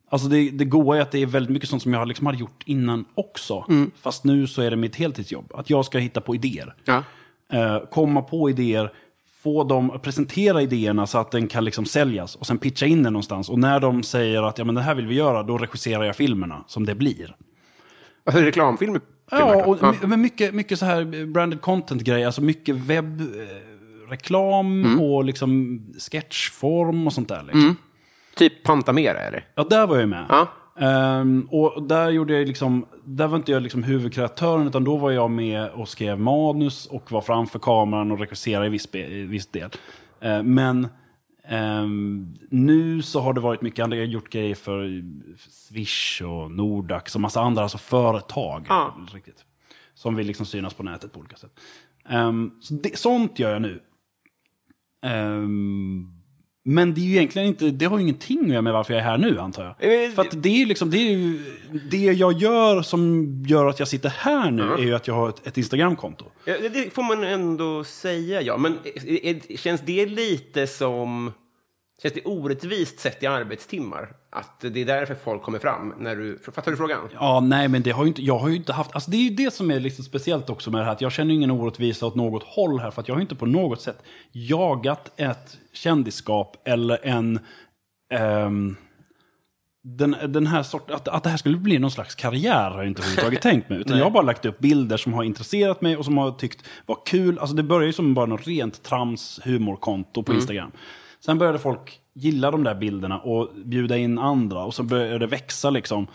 Alltså 0.10 0.28
det, 0.28 0.50
det 0.50 0.66
goa 0.66 0.98
är 0.98 1.02
att 1.02 1.12
det 1.12 1.22
är 1.22 1.26
väldigt 1.26 1.52
mycket 1.52 1.70
sånt 1.70 1.82
som 1.82 1.94
jag 1.94 2.08
liksom 2.08 2.26
hade 2.26 2.38
gjort 2.38 2.64
innan 2.66 3.06
också. 3.16 3.66
Fast 4.02 4.24
nu 4.24 4.48
så 4.48 4.62
är 4.62 4.70
det 4.70 4.76
mitt 4.76 4.96
heltidsjobb. 4.96 5.52
Att 5.56 5.70
jag 5.70 5.86
ska 5.86 5.98
hitta 5.98 6.22
på 6.22 6.36
idéer. 6.36 6.76
Ja. 6.86 7.04
Eh, 7.52 7.80
komma 7.92 8.22
på 8.22 8.50
idéer, 8.50 8.92
få 9.46 9.64
dem, 9.64 10.00
presentera 10.04 10.62
idéerna 10.62 11.08
så 11.08 11.18
att 11.18 11.32
den 11.32 11.48
kan 11.48 11.66
liksom 11.66 11.86
säljas 11.86 12.36
och 12.36 12.48
sen 12.48 12.58
pitcha 12.58 12.86
in 12.86 13.04
den 13.04 13.14
någonstans. 13.14 13.50
Och 13.50 13.60
när 13.60 13.80
de 13.80 14.04
säger 14.04 14.44
att 14.44 14.58
ja, 14.58 14.66
men 14.66 14.76
det 14.76 14.82
här 14.82 14.96
vill 14.96 15.08
vi 15.08 15.16
göra, 15.16 15.44
då 15.44 15.58
regisserar 15.58 16.04
jag 16.04 16.16
filmerna 16.16 16.64
som 16.68 16.86
det 16.86 16.96
blir. 16.96 17.36
Alltså 18.26 18.42
reklamfilmer? 18.42 19.02
Ja, 19.32 19.66
och 19.66 19.78
Ja. 19.82 19.94
men 20.08 20.22
mycket, 20.22 20.54
mycket 20.54 20.80
så 20.80 20.86
här 20.86 21.26
branded 21.26 21.62
content-grejer, 21.62 22.26
alltså 22.26 22.42
mycket 22.42 22.76
webbreklam 24.10 25.00
och 25.02 25.24
liksom 25.26 25.80
sketchform 26.12 27.08
och 27.08 27.14
sånt 27.14 27.30
där. 27.30 27.44
Liksom. 27.44 27.76
Typ 28.36 28.64
Pantamera, 28.64 29.20
är 29.20 29.32
det? 29.32 29.44
Ja, 29.56 29.64
där 29.70 29.88
var 29.88 29.98
jag 29.98 30.10
med. 30.10 30.26
Ja. 30.30 30.48
Ehm, 30.80 31.48
och 31.52 31.84
där 31.84 32.10
gjorde 32.10 32.34
jag 32.34 32.48
liksom, 32.48 32.86
där 33.06 33.28
var 33.28 33.38
inte 33.38 33.52
jag 33.52 33.64
liksom 33.64 33.84
huvudkreatören, 33.84 34.68
utan 34.68 34.84
då 34.84 34.98
var 34.98 35.12
jag 35.12 35.32
med 35.32 35.70
och 35.70 35.90
skrev 35.90 36.20
manus 36.20 36.86
och 36.86 37.12
var 37.12 37.22
framför 37.22 37.60
kameran 37.60 38.12
och 38.12 38.20
regisserade 38.20 38.66
i 38.66 38.70
viss, 38.70 38.96
i 38.96 39.22
viss 39.22 39.48
del. 39.48 39.70
Ehm, 40.22 40.54
men 40.54 40.88
ehm, 41.48 42.36
nu 42.50 43.02
så 43.02 43.20
har 43.20 43.34
det 43.34 43.42
varit 43.42 43.62
mycket 43.62 43.84
andra, 43.84 43.98
jag 43.98 44.06
har 44.06 44.12
gjort 44.12 44.30
grejer 44.30 44.56
för 44.56 45.04
Swish 45.50 46.22
och 46.22 46.52
Nordax 46.52 47.16
och 47.16 47.22
massa 47.22 47.42
andra, 47.42 47.62
alltså 47.62 47.78
företag. 47.78 48.66
Ja. 48.70 48.96
Riktigt, 49.14 49.46
som 49.94 50.16
vill 50.16 50.28
liksom 50.28 50.46
synas 50.46 50.74
på 50.74 50.84
nätet 50.84 51.14
på 51.14 51.20
olika 51.20 51.36
sätt. 51.36 51.60
Ehm, 52.10 52.52
så 52.62 52.74
det, 52.74 52.98
sånt 52.98 53.40
gör 53.40 53.54
jag 53.54 53.62
nu. 53.62 53.82
Ehm, 55.06 56.15
men 56.68 56.94
det 56.94 57.02
är 57.02 57.06
ju 57.06 57.12
egentligen 57.16 57.48
inte, 57.48 57.66
det 57.72 57.86
har 57.86 57.98
ju 57.98 58.04
ingenting 58.04 58.40
att 58.46 58.48
göra 58.50 58.62
med 58.62 58.74
varför 58.74 58.94
jag 58.94 59.00
är 59.02 59.06
här 59.06 59.18
nu 59.18 59.40
antar 59.40 59.76
jag. 59.80 60.04
Eh, 60.06 60.12
För 60.12 60.22
att 60.22 60.44
det 60.44 60.62
är 60.62 60.66
liksom, 60.66 60.90
det 60.92 60.98
är 60.98 61.12
ju, 61.12 61.40
det 61.92 61.98
jag 61.98 62.34
gör 62.34 62.82
som 62.82 63.26
gör 63.48 63.66
att 63.66 63.80
jag 63.80 63.88
sitter 63.88 64.10
här 64.10 64.52
nu 64.52 64.64
är 64.64 64.78
ju 64.84 64.96
att 64.96 65.08
jag 65.08 65.16
har 65.16 65.30
ett, 65.30 65.48
ett 65.48 65.58
Instagramkonto. 65.58 66.26
Ja, 66.46 66.54
det- 66.62 66.70
det 66.70 66.94
får 66.94 67.04
man 67.04 67.24
ändå 67.24 67.84
säga, 67.84 68.42
ja. 68.42 68.58
Men 68.58 68.78
är- 68.84 69.26
är- 69.26 69.58
känns 69.58 69.82
det 69.82 70.06
lite 70.06 70.68
som... 70.68 71.32
Känns 72.02 72.14
det 72.14 72.22
orättvist 72.26 73.00
sett 73.00 73.24
i 73.24 73.26
arbetstimmar? 73.28 74.08
Att 74.36 74.60
det 74.60 74.82
är 74.82 74.86
därför 74.86 75.16
folk 75.16 75.42
kommer 75.42 75.60
fram? 75.60 75.94
När 75.98 76.16
du, 76.16 76.40
fattar 76.56 76.72
du 76.72 76.78
frågan? 76.78 77.00
Ja, 77.14 77.40
nej 77.40 77.68
men 77.68 77.82
det 77.82 77.92
har 77.92 78.04
ju 78.04 78.08
inte, 78.08 78.22
jag 78.22 78.38
har 78.38 78.50
ju 78.50 78.56
inte 78.56 78.74
haft, 78.74 78.96
alltså 78.96 79.12
det 79.12 79.18
är 79.18 79.22
ju 79.22 79.30
det 79.30 79.54
som 79.54 79.72
är 79.72 79.80
lite 79.80 80.04
speciellt 80.04 80.50
också 80.50 80.72
med 80.72 80.82
det 80.82 80.86
här, 80.86 80.92
att 80.92 81.02
jag 81.02 81.12
känner 81.12 81.34
ingen 81.34 81.52
orättvisa 81.52 82.06
åt 82.06 82.16
något 82.16 82.44
håll 82.44 82.80
här, 82.80 82.92
för 82.92 83.02
att 83.02 83.08
jag 83.08 83.16
har 83.16 83.22
inte 83.22 83.36
på 83.36 83.46
något 83.46 83.82
sätt 83.82 84.04
jagat 84.32 85.12
ett 85.16 85.58
kändisskap 85.74 86.58
eller 86.66 87.00
en, 87.06 87.40
ehm, 88.14 88.76
den, 89.84 90.16
den 90.28 90.48
här 90.48 90.64
sort, 90.64 90.92
att, 90.92 91.08
att 91.08 91.24
det 91.24 91.30
här 91.30 91.38
skulle 91.38 91.58
bli 91.58 91.80
någon 91.80 91.92
slags 91.92 92.16
karriär 92.16 92.72
har 92.72 92.78
jag 92.78 92.88
inte 92.88 93.02
överhuvudtaget 93.02 93.42
tänkt 93.42 93.70
mig. 93.70 93.80
Utan 93.80 93.98
jag 93.98 94.06
har 94.06 94.12
bara 94.12 94.24
lagt 94.24 94.46
upp 94.46 94.60
bilder 94.60 94.98
som 94.98 95.14
har 95.14 95.24
intresserat 95.24 95.82
mig 95.82 95.98
och 95.98 96.06
som 96.06 96.18
har 96.18 96.32
tyckt 96.32 96.66
var 96.86 96.98
kul. 97.06 97.40
Alltså 97.40 97.56
det 97.56 97.64
börjar 97.64 97.88
ju 97.88 97.94
som 97.94 98.14
bara 98.14 98.26
något 98.26 98.48
rent 98.48 98.84
trams 98.84 99.40
humorkonto 99.44 100.24
på 100.24 100.34
Instagram. 100.34 100.72
Sen 101.26 101.38
började 101.38 101.60
folk 101.60 102.00
gilla 102.14 102.52
de 102.52 102.64
där 102.64 102.76
bilderna 102.76 103.20
och 103.20 103.50
bjuda 103.66 103.98
in 103.98 104.18
andra. 104.20 104.64
Och 104.64 104.74
så 104.74 104.84
började 104.84 105.20
det 105.20 105.28
växa 105.28 105.70
liksom. 105.70 106.08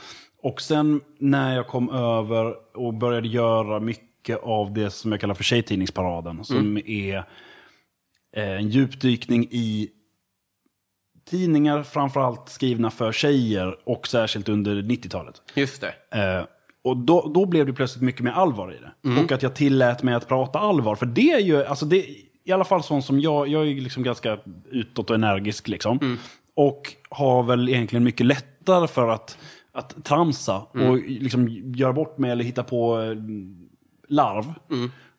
Och 0.43 0.61
sen 0.61 1.01
när 1.19 1.57
jag 1.57 1.67
kom 1.67 1.91
över 1.91 2.55
och 2.77 2.95
började 2.95 3.29
göra 3.29 3.81
mycket 3.81 4.43
av 4.43 4.73
det 4.73 4.91
som 4.91 5.13
jag 5.13 5.21
kallar 5.21 5.35
för 5.35 5.45
Tjejtidningsparaden. 5.45 6.45
Som 6.45 6.77
är 6.87 7.17
eh, 8.37 8.51
en 8.51 8.69
djupdykning 8.69 9.49
i 9.51 9.89
tidningar 11.31 11.83
framförallt 11.83 12.49
skrivna 12.49 12.91
för 12.91 13.13
tjejer 13.13 13.79
och 13.85 14.09
särskilt 14.09 14.49
under 14.49 14.83
90-talet. 14.83 15.43
Just 15.55 15.81
det. 15.81 16.19
Eh, 16.19 16.45
och 16.85 16.97
då, 16.97 17.33
då 17.35 17.47
blev 17.47 17.67
det 17.67 17.73
plötsligt 17.73 18.03
mycket 18.03 18.23
mer 18.23 18.33
allvar 18.33 18.73
i 18.73 18.79
det. 18.79 19.21
Och 19.21 19.33
att 19.33 19.43
jag 19.43 19.55
tillät 19.55 20.03
mig 20.03 20.15
att 20.15 20.29
prata 20.29 20.59
allvar. 20.59 20.95
För 20.97 21.07
det 21.07 21.33
är 21.33 21.41
ju, 21.41 21.65
alltså 21.65 21.87
det, 21.87 22.07
i 22.45 22.53
alla 22.53 22.65
fall 22.65 22.83
sån 22.83 23.03
som 23.03 23.21
jag, 23.21 23.49
jag 23.49 23.69
är 23.69 23.75
liksom 23.75 24.03
ganska 24.03 24.39
utåt 24.71 25.11
och 25.11 25.17
energisk 25.17 25.69
liksom. 25.69 26.19
Och 26.55 26.95
har 27.11 27.43
väl 27.43 27.69
egentligen 27.69 28.05
mycket 28.05 28.27
lättare 28.27 28.89
för 28.89 29.09
att, 29.09 29.39
att 29.73 30.05
tramsa 30.05 30.57
och 30.59 30.99
liksom 31.07 31.49
göra 31.75 31.93
bort 31.93 32.19
mig 32.19 32.31
eller 32.31 32.45
hitta 32.45 32.63
på 32.63 33.01
eh, 33.01 33.17
larv. 34.09 34.55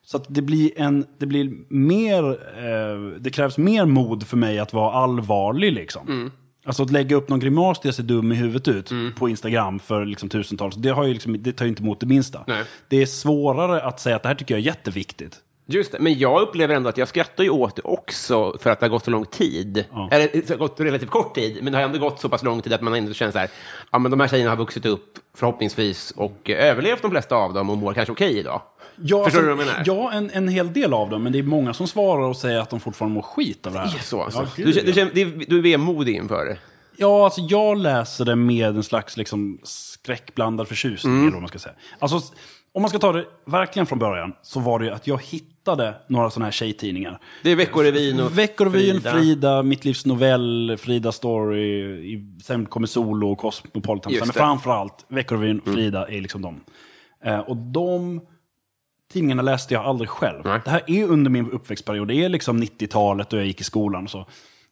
Så 0.04 0.16
att 0.16 0.24
det 0.28 0.42
blir 0.42 0.70
en, 0.76 1.06
det 1.18 1.26
blir 1.26 1.52
mer, 1.68 2.24
eh, 2.58 3.20
det 3.20 3.30
krävs 3.30 3.58
mer 3.58 3.84
mod 3.86 4.26
för 4.26 4.36
mig 4.36 4.58
att 4.58 4.72
vara 4.72 4.92
allvarlig 4.92 5.72
liksom. 5.72 6.30
Alltså 6.64 6.82
att 6.82 6.90
lägga 6.90 7.16
upp 7.16 7.28
någon 7.28 7.40
grimas 7.40 7.80
där 7.80 7.88
jag 7.88 7.94
ser 7.94 8.02
dum 8.02 8.32
i 8.32 8.34
huvudet 8.34 8.68
ut 8.68 8.92
på 9.18 9.28
Instagram 9.28 9.78
för 9.78 10.04
liksom 10.04 10.28
tusentals, 10.28 10.76
det, 10.76 10.88
har 10.90 11.04
ju 11.04 11.12
liksom, 11.12 11.42
det 11.42 11.52
tar 11.52 11.64
ju 11.64 11.68
inte 11.68 11.82
emot 11.82 12.00
det 12.00 12.06
minsta. 12.06 12.44
Nej. 12.46 12.64
Det 12.88 13.02
är 13.02 13.06
svårare 13.06 13.82
att 13.82 14.00
säga 14.00 14.16
att 14.16 14.22
det 14.22 14.28
här 14.28 14.36
tycker 14.36 14.54
jag 14.54 14.60
är 14.60 14.66
jätteviktigt. 14.66 15.40
Just 15.72 15.92
det, 15.92 15.98
men 15.98 16.18
jag 16.18 16.40
upplever 16.42 16.74
ändå 16.74 16.88
att 16.88 16.98
jag 16.98 17.08
skrattar 17.08 17.44
ju 17.44 17.50
åt 17.50 17.76
det 17.76 17.82
också 17.84 18.58
för 18.60 18.70
att 18.70 18.80
det 18.80 18.86
har 18.86 18.90
gått 18.90 19.04
så 19.04 19.10
lång 19.10 19.24
tid. 19.26 19.84
Ja. 19.92 20.08
Eller 20.12 20.28
det 20.32 20.48
har 20.50 20.56
gått 20.56 20.80
relativt 20.80 21.10
kort 21.10 21.34
tid, 21.34 21.58
men 21.62 21.72
det 21.72 21.78
har 21.78 21.84
ändå 21.84 21.98
gått 21.98 22.20
så 22.20 22.28
pass 22.28 22.42
lång 22.42 22.62
tid 22.62 22.72
att 22.72 22.80
man 22.80 22.94
ändå 22.94 23.12
känner 23.12 23.32
så 23.32 23.38
här, 23.38 23.50
ja 23.92 23.98
men 23.98 24.10
de 24.10 24.20
här 24.20 24.28
tjejerna 24.28 24.50
har 24.50 24.56
vuxit 24.56 24.86
upp 24.86 25.18
förhoppningsvis 25.36 26.10
och 26.16 26.50
överlevt 26.50 27.02
de 27.02 27.10
flesta 27.10 27.36
av 27.36 27.54
dem 27.54 27.70
och 27.70 27.78
mår 27.78 27.94
kanske 27.94 28.12
okej 28.12 28.38
idag. 28.38 28.62
Ja, 28.96 29.24
Förstår 29.24 29.24
alltså, 29.24 29.40
du 29.40 29.46
vad 29.48 29.66
jag 29.66 29.66
menar? 29.66 29.82
Ja, 29.86 30.12
en, 30.12 30.30
en 30.30 30.48
hel 30.48 30.72
del 30.72 30.94
av 30.94 31.10
dem, 31.10 31.22
men 31.22 31.32
det 31.32 31.38
är 31.38 31.42
många 31.42 31.74
som 31.74 31.86
svarar 31.88 32.22
och 32.22 32.36
säger 32.36 32.58
att 32.58 32.70
de 32.70 32.80
fortfarande 32.80 33.14
mår 33.14 33.22
skit 33.22 33.66
av 33.66 33.72
det 33.72 33.78
här. 33.78 33.88
Så 33.88 34.22
alltså. 34.22 34.40
Ja, 34.56 34.64
du, 34.64 34.72
du, 34.72 34.92
det- 34.92 35.24
du 35.48 35.58
är 35.58 35.62
vemodig 35.62 36.16
inför 36.16 36.44
det. 36.44 36.56
Ja, 36.96 37.24
alltså 37.24 37.40
jag 37.40 37.78
läser 37.78 38.24
det 38.24 38.36
med 38.36 38.68
en 38.76 38.82
slags 38.82 39.16
liksom, 39.16 39.58
skräckblandad 39.62 40.68
förtjusning. 40.68 41.12
Mm. 41.12 41.22
Eller 41.24 41.32
vad 41.32 41.42
man 41.42 41.48
ska 41.48 41.58
säga. 41.58 41.74
Alltså, 41.98 42.20
om 42.74 42.82
man 42.82 42.88
ska 42.88 42.98
ta 42.98 43.12
det 43.12 43.24
verkligen 43.46 43.86
från 43.86 43.98
början 43.98 44.32
så 44.42 44.60
var 44.60 44.78
det 44.78 44.84
ju 44.84 44.90
att 44.90 45.06
jag 45.06 45.22
hittade 45.22 45.94
några 46.06 46.30
sådana 46.30 46.46
här 46.46 46.52
tjejtidningar. 46.52 47.18
Det 47.42 47.50
är 47.50 47.56
Veckorevyn 47.56 48.20
och 48.20 48.38
Veckorevyn, 48.38 49.00
Frida. 49.00 49.12
Frida. 49.12 49.62
Mitt 49.62 49.84
livs 49.84 50.06
novell, 50.06 50.76
Frida 50.80 51.12
Story, 51.12 52.20
sen 52.42 52.66
kommer 52.66 52.86
Solo 52.86 53.32
och 53.32 53.38
Cosmopolitan. 53.38 54.12
Men. 54.12 54.22
Mm. 54.22 54.32
framförallt 54.32 55.04
Veckorevyn, 55.08 55.60
Frida 55.64 56.08
är 56.08 56.20
liksom 56.20 56.42
de. 56.42 56.60
Eh, 57.24 57.38
och 57.38 57.56
de 57.56 58.20
tidningarna 59.12 59.42
läste 59.42 59.74
jag 59.74 59.84
aldrig 59.84 60.08
själv. 60.08 60.40
Nej. 60.44 60.60
Det 60.64 60.70
här 60.70 60.82
är 60.86 61.04
under 61.04 61.30
min 61.30 61.50
uppväxtperiod. 61.50 62.08
Det 62.08 62.14
är 62.14 62.28
liksom 62.28 62.62
90-talet 62.62 63.30
då 63.30 63.36
jag 63.36 63.46
gick 63.46 63.60
i 63.60 63.64
skolan 63.64 64.04
och 64.04 64.10
så. 64.10 64.26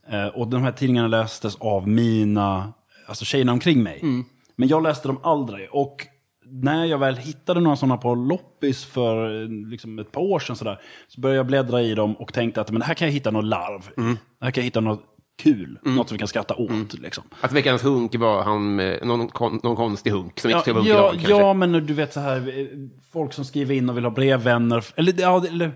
Eh, 0.08 0.26
och 0.26 0.48
de 0.48 0.62
här 0.62 0.72
tidningarna 0.72 1.08
lästes 1.08 1.56
av 1.56 1.88
mina, 1.88 2.72
alltså 3.06 3.24
tjejerna 3.24 3.52
omkring 3.52 3.82
mig. 3.82 4.00
Mm. 4.02 4.24
Men 4.56 4.68
jag 4.68 4.82
läste 4.82 5.08
dem 5.08 5.18
aldrig. 5.22 5.68
Och 5.70 6.06
när 6.50 6.84
jag 6.84 6.98
väl 6.98 7.16
hittade 7.16 7.60
några 7.60 7.76
sådana 7.76 7.96
på 7.96 8.14
loppis 8.14 8.84
för 8.84 9.46
liksom 9.70 9.98
ett 9.98 10.12
par 10.12 10.20
år 10.20 10.38
sedan 10.38 10.56
sådär, 10.56 10.80
så 11.08 11.20
började 11.20 11.36
jag 11.36 11.46
bläddra 11.46 11.82
i 11.82 11.94
dem 11.94 12.14
och 12.14 12.32
tänkte 12.32 12.60
att 12.60 12.70
men 12.70 12.82
här 12.82 12.94
kan 12.94 13.08
jag 13.08 13.12
hitta 13.12 13.30
något 13.30 13.44
larv. 13.44 13.90
Mm. 13.96 14.18
Här 14.40 14.50
kan 14.50 14.60
jag 14.60 14.64
hitta 14.64 14.80
något 14.80 15.04
kul, 15.42 15.78
något 15.82 16.08
som 16.08 16.14
vi 16.14 16.18
kan 16.18 16.28
skratta 16.28 16.54
åt. 16.54 16.98
Liksom. 16.98 17.24
Att 17.40 17.52
veckans 17.52 17.84
hunk 17.84 18.14
var 18.14 18.42
han 18.42 18.74
med 18.74 19.06
någon, 19.06 19.28
kon, 19.28 19.60
någon 19.62 19.76
konstig 19.76 20.10
hunk 20.10 20.40
som 20.40 20.50
inte 20.50 20.62
ska 20.62 20.72
vara 20.72 20.84
ja, 20.84 21.10
kanske. 21.10 21.30
ja, 21.30 21.54
men 21.54 21.72
du 21.72 21.94
vet 21.94 22.12
så 22.12 22.20
här, 22.20 22.58
eh, 22.58 22.66
folk 23.12 23.32
som 23.32 23.44
skriver 23.44 23.74
in 23.74 23.90
och 23.90 23.96
vill 23.96 24.04
ha 24.04 24.10
brevvänner. 24.10 24.84
Eller, 24.96 25.14
ja, 25.20 25.46
eller 25.46 25.72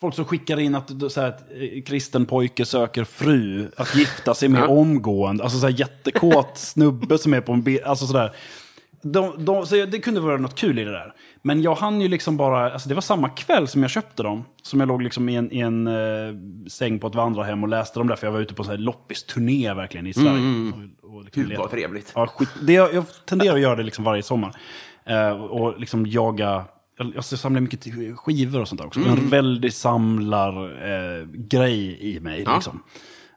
folk 0.00 0.14
som 0.14 0.24
skickar 0.24 0.60
in 0.60 0.74
att, 0.74 1.12
så 1.12 1.20
här, 1.20 1.28
eh, 1.28 1.82
kristen 1.82 2.26
pojke 2.26 2.64
söker 2.64 3.04
fru, 3.04 3.70
att 3.76 3.96
gifta 3.96 4.34
sig 4.34 4.48
med 4.48 4.64
omgående. 4.64 5.42
Alltså 5.42 5.58
så 5.58 5.66
här 5.66 5.80
jättekåt 5.80 6.50
snubbe 6.54 7.18
som 7.18 7.34
är 7.34 7.40
på 7.40 7.52
en 7.52 7.62
bild. 7.62 7.82
Alltså. 7.84 8.30
De, 9.12 9.44
de, 9.44 9.66
så 9.66 9.74
det 9.74 9.98
kunde 9.98 10.20
vara 10.20 10.36
något 10.36 10.54
kul 10.54 10.78
i 10.78 10.84
det 10.84 10.92
där. 10.92 11.12
Men 11.42 11.62
jag 11.62 11.74
hann 11.74 12.00
ju 12.00 12.08
liksom 12.08 12.36
bara, 12.36 12.72
alltså 12.72 12.88
det 12.88 12.94
var 12.94 13.02
samma 13.02 13.28
kväll 13.28 13.68
som 13.68 13.82
jag 13.82 13.90
köpte 13.90 14.22
dem. 14.22 14.44
Som 14.62 14.80
jag 14.80 14.86
låg 14.86 15.02
liksom 15.02 15.28
i 15.28 15.36
en, 15.36 15.52
i 15.52 15.58
en 15.58 15.86
eh, 15.86 16.34
säng 16.68 16.98
på 16.98 17.06
ett 17.06 17.14
vandrarhem 17.14 17.62
och 17.62 17.68
läste 17.68 18.00
dem 18.00 18.08
där. 18.08 18.16
För 18.16 18.26
jag 18.26 18.32
var 18.32 18.40
ute 18.40 18.54
på 18.54 18.62
en 18.62 18.84
loppisturné 18.84 19.74
verkligen 19.74 20.06
i 20.06 20.14
Sverige. 20.14 20.72
Och, 21.02 21.16
och 21.16 21.24
liksom 21.24 21.42
Gud 21.42 21.58
vad 21.58 21.70
trevligt. 21.70 22.12
Ja, 22.14 22.26
skit, 22.26 22.48
det, 22.62 22.72
jag 22.72 23.04
tenderar 23.26 23.54
att 23.54 23.60
göra 23.60 23.76
det 23.76 23.82
liksom 23.82 24.04
varje 24.04 24.22
sommar. 24.22 24.56
Eh, 25.04 25.30
och 25.30 25.80
liksom 25.80 26.06
jaga, 26.06 26.64
jag, 26.98 27.12
jag 27.14 27.24
samlar 27.24 27.60
mycket 27.60 27.84
skivor 28.16 28.60
och 28.60 28.68
sånt 28.68 28.80
där 28.80 28.86
också. 28.86 29.00
En 29.00 29.28
väldig 29.28 29.72
samlargrej 29.72 31.20
eh, 31.20 31.26
grej 31.26 31.98
i 32.00 32.20
mig. 32.20 32.42
Ja. 32.46 32.54
Liksom. 32.54 32.82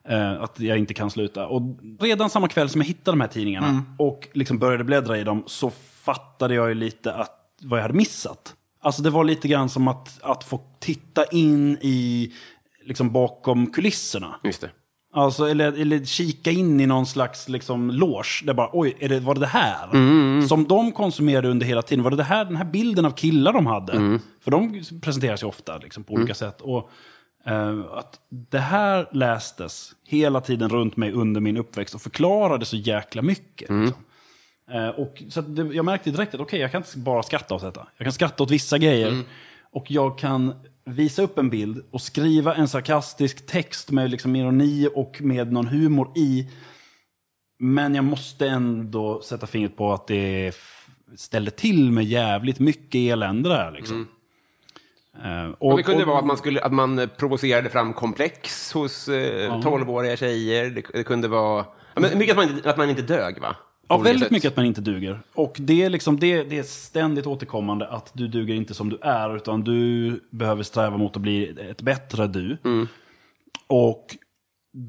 Eh, 0.10 0.42
att 0.42 0.60
jag 0.60 0.78
inte 0.78 0.94
kan 0.94 1.12
sluta. 1.12 1.48
Och 1.48 1.62
redan 2.00 2.30
samma 2.30 2.48
kväll 2.48 2.70
som 2.70 2.82
jag 2.82 2.86
hittade 2.88 3.18
de 3.18 3.22
här 3.22 3.28
tidningarna 3.28 3.84
och 3.98 4.28
liksom 4.34 4.60
började 4.60 4.84
bläddra 4.84 5.18
i 5.18 5.24
dem 5.24 5.44
så 5.48 5.72
fattade 6.04 6.54
jag 6.54 6.70
ju 6.70 6.76
lite 6.76 7.14
att, 7.14 7.36
vad 7.62 7.80
jag 7.80 7.82
hade 7.82 7.94
missat. 7.94 8.56
Alltså 8.82 9.02
det 9.02 9.10
var 9.10 9.24
lite 9.24 9.48
grann 9.48 9.70
som 9.70 9.88
att, 9.88 10.24
att 10.24 10.44
få 10.44 10.62
titta 10.80 11.26
in 11.26 11.78
i, 11.82 12.32
liksom 12.86 13.12
bakom 13.12 13.68
kulisserna. 13.68 14.40
Just 14.44 14.62
det. 14.62 14.70
Alltså, 15.14 15.46
eller, 15.46 15.82
eller 15.82 16.06
kika 16.06 16.52
in 16.52 16.80
i 16.80 16.86
någon 16.86 17.06
slags 17.06 17.50
liksom, 17.50 17.92
loge. 17.92 18.46
Där 18.46 18.54
bara, 18.54 18.70
oj, 18.74 18.98
är 19.00 19.10
det, 19.10 19.20
var 19.20 19.34
det 19.34 19.40
det 19.40 19.48
här? 19.48 19.88
Som 20.48 20.64
de 20.64 20.92
konsumerade 20.92 21.50
under 21.50 21.66
hela 21.66 21.82
tiden. 21.82 22.04
Var 22.04 22.12
det, 22.12 22.18
det 22.18 22.24
här, 22.24 22.46
den 22.46 22.56
här 22.56 22.66
bilden 22.66 23.06
av 23.06 23.12
killar 23.12 23.54
de 23.54 23.66
hade? 23.66 24.20
För 24.42 24.52
de 24.52 24.84
presenteras 25.02 25.44
ju 25.44 25.48
ofta 25.48 25.78
liksom, 25.78 26.04
på 26.04 26.14
olika 26.14 26.34
sätt. 26.34 26.62
Och 26.62 26.90
att 27.92 28.20
det 28.30 28.60
här 28.60 29.10
lästes 29.12 29.96
hela 30.08 30.42
tiden 30.42 30.70
runt 30.70 30.98
mig 30.98 31.12
under 31.12 31.42
min 31.42 31.58
uppväxt 31.58 31.96
och 31.96 32.02
förklarade 32.02 32.66
så 32.66 32.78
jäkla 32.78 33.22
mycket. 33.22 33.70
Liksom. 33.70 34.04
Eh, 34.72 34.90
och, 34.90 35.24
så 35.30 35.42
det, 35.42 35.76
jag 35.76 35.86
märkte 35.86 36.12
direkt 36.12 36.34
att 36.34 36.42
okej, 36.42 36.60
jag 36.60 36.72
kan 36.72 36.82
inte 36.82 36.98
bara 36.98 37.24
skratta 37.24 37.56
åt 37.56 37.62
detta. 37.62 37.88
Jag 37.98 38.06
kan 38.06 38.14
skratta 38.14 38.44
åt 38.44 38.52
vissa 38.52 38.78
grejer. 38.78 39.24
Och 39.72 39.92
jag 39.92 40.18
kan 40.20 40.54
visa 40.86 41.22
upp 41.22 41.38
en 41.38 41.50
bild 41.50 41.86
och 41.92 42.02
skriva 42.02 42.56
en 42.56 42.68
sarkastisk 42.68 43.46
text 43.46 43.92
med 43.92 44.12
liksom 44.12 44.36
ironi 44.36 44.90
och 44.96 45.22
med 45.22 45.52
någon 45.52 45.68
humor 45.68 46.12
i. 46.16 46.50
Men 47.60 47.96
jag 47.96 48.06
måste 48.06 48.48
ändå 48.48 49.22
sätta 49.22 49.48
fingret 49.48 49.78
på 49.78 49.94
att 49.94 50.08
det 50.08 50.54
ställde 51.16 51.52
till 51.52 51.92
med 51.92 52.06
jävligt 52.06 52.60
mycket 52.60 52.96
elände 52.96 53.50
där. 53.50 53.72
Liksom. 53.72 54.02
Eh, 54.02 54.08
och, 55.60 55.72
Och 55.72 55.78
det 55.78 55.84
kunde 55.84 56.02
och- 56.04 56.08
vara 56.08 56.20
att 56.20 56.26
man, 56.26 56.38
skulle, 56.38 56.62
att 56.62 56.74
man 56.74 57.00
eh, 57.00 57.08
provocerade 57.08 57.70
fram 57.70 57.94
komplex 57.94 58.74
hos 58.74 59.08
eh, 59.08 59.52
12-åriga 59.62 60.18
tjejer. 60.18 60.70
Det, 60.70 60.84
det 60.94 61.04
kunde 61.04 61.28
vara... 61.28 61.66
Men 61.96 62.18
mycket 62.18 62.38
att 62.38 62.46
man, 62.48 62.56
inte, 62.58 62.70
att 62.70 62.78
man 62.78 62.90
inte 62.90 63.02
dög, 63.02 63.42
va? 63.42 63.56
Ja, 63.88 63.98
väldigt 63.98 64.24
sätt. 64.24 64.32
mycket 64.32 64.50
att 64.52 64.56
man 64.58 64.66
inte 64.66 64.82
duger. 64.82 65.20
Och 65.36 65.56
det 65.60 65.84
är, 65.84 65.90
liksom, 65.90 66.20
det, 66.20 66.44
det 66.44 66.58
är 66.60 66.64
ständigt 66.64 67.28
återkommande 67.28 67.88
att 67.88 68.12
du 68.14 68.28
duger 68.28 68.54
inte 68.56 68.74
som 68.74 68.90
du 68.90 68.98
är, 69.02 69.36
utan 69.36 69.64
du 69.64 70.20
behöver 70.30 70.64
sträva 70.64 70.98
mot 70.98 71.16
att 71.16 71.22
bli 71.22 71.56
ett 71.70 71.82
bättre 71.82 72.28
du. 72.28 72.58
Och 73.68 74.06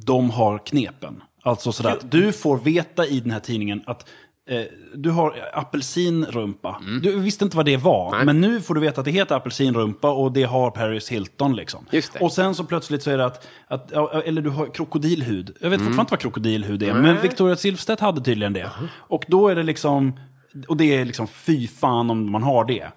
de 0.07 0.31
har 0.31 0.59
knepen. 0.59 1.23
Alltså 1.43 1.73
sådär 1.73 1.91
att 1.91 2.11
du 2.11 2.33
får 2.33 2.59
veta 2.59 3.07
i 3.07 3.21
den 3.21 3.31
här 3.31 3.41
tidningen 3.41 3.83
att 3.87 4.09
eh, 4.49 4.63
du 4.95 5.11
har 5.11 5.35
apelsinrumpa. 5.53 6.81
Du 7.03 7.19
visste 7.21 7.45
inte 7.45 7.57
vad 7.57 7.67
det 7.67 7.77
var, 7.77 8.07
Mm. 8.09 8.17
Nej. 8.17 8.27
men 8.27 8.41
nu 8.51 8.61
får 8.61 8.75
du 8.75 8.81
veta 8.81 9.01
att 9.01 9.05
det 9.05 9.11
heter 9.11 9.35
apelsinrumpa 9.35 10.11
och 10.11 10.33
det 10.33 10.43
har 10.43 10.71
Paris 10.71 11.09
Hilton. 11.09 11.57
Liksom. 11.57 11.87
Och 12.21 12.33
sen 12.33 12.55
så 12.55 12.65
plötsligt 12.65 13.03
så 13.03 13.11
är 13.11 13.19
det 13.19 13.25
att, 13.25 13.47
att 13.69 13.93
eller 14.25 14.43
du 14.43 14.51
har 14.51 14.67
krokodilhud. 14.75 15.57
Jag 15.61 15.71
vet 15.71 15.81
Mm. 15.81 15.87
fortfarande 15.87 16.01
inte 16.03 16.13
vad 16.13 16.21
krokodilhud 16.21 16.83
är, 16.83 16.95
men 16.95 17.23
Victoria 17.23 17.57
Silvstedt 17.57 18.01
hade 18.01 18.21
tydligen 18.21 18.53
det. 18.53 18.71
Och 18.99 19.25
då 19.29 19.49
är 19.49 19.55
det 19.57 19.63
liksom, 19.63 20.21
och 20.69 20.77
det 20.77 20.97
är 20.97 21.05
liksom 21.05 21.27
fy 21.29 21.69
fan 21.69 22.11
om 22.11 22.31
man 22.31 22.43
har 22.43 22.65
det. 22.65 22.89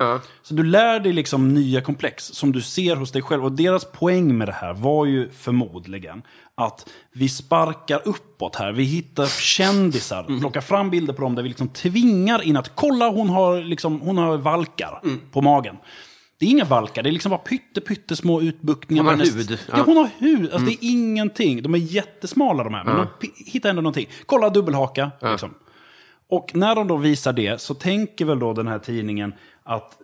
Så 0.44 0.54
du 0.54 0.64
lär 0.64 1.00
dig 1.00 1.14
liksom 1.14 1.54
nya 1.54 1.82
komplex 1.82 2.24
som 2.26 2.52
du 2.52 2.62
ser 2.62 2.96
hos 2.96 3.12
dig 3.12 3.22
själv. 3.22 3.46
Och 3.46 3.52
deras 3.52 3.86
poäng 3.92 4.38
med 4.38 4.48
det 4.48 4.52
här 4.54 4.74
var 4.74 5.06
ju 5.06 5.30
förmodligen 5.32 6.22
att 6.56 6.90
vi 7.12 7.30
sparkar 7.30 8.02
uppåt 8.06 8.56
här. 8.56 8.72
Vi 8.72 8.84
hittar 8.84 9.26
kändisar, 9.26 10.40
plockar 10.40 10.62
fram 10.62 10.90
bilder 10.90 11.14
på 11.14 11.22
dem 11.22 11.36
där 11.36 11.44
vi 11.44 11.50
liksom 11.50 11.68
tvingar 11.68 12.42
in 12.42 12.58
att 12.58 12.76
kolla 12.76 13.10
hon 13.10 13.30
har, 13.30 13.62
liksom, 13.62 14.02
hon 14.02 14.18
har 14.18 14.38
valkar 14.38 15.02
på 15.32 15.42
magen. 15.42 15.76
Det 16.40 16.46
är 16.46 16.50
inga 16.50 16.66
valkar, 16.66 17.04
det 17.04 17.10
är 17.10 17.12
liksom 17.12 17.30
bara 17.30 17.38
pytte, 17.38 17.82
pyttesmå 17.82 18.42
utbuktningar. 18.42 19.04
Hon 19.04 19.10
har 19.10 19.18
hennes- 19.18 19.36
hud. 19.52 19.60
Ja. 19.68 19.78
Ja. 19.78 19.84
hon 19.86 19.98
har 19.98 20.10
hud. 20.18 20.42
Alltså, 20.52 20.60
Det 20.66 20.72
är 20.72 20.78
ingenting. 20.82 21.62
De 21.62 21.74
är 21.74 21.78
jättesmala 21.78 22.64
de 22.64 22.74
här. 22.74 22.84
Men 22.84 22.96
de 22.96 23.08
pi- 23.28 23.32
hittar 23.52 23.70
ändå 23.70 23.82
någonting. 23.82 24.08
Kolla 24.26 24.50
dubbelhaka. 24.50 25.12
Liksom. 25.22 25.54
Och 26.30 26.52
när 26.54 26.76
de 26.76 26.88
då 26.88 26.98
visar 26.98 27.34
det 27.34 27.62
så 27.62 27.74
tänker 27.74 28.26
väl 28.26 28.40
då 28.40 28.54
den 28.54 28.68
här 28.68 28.80
tidningen 28.80 29.34
att 29.64 29.98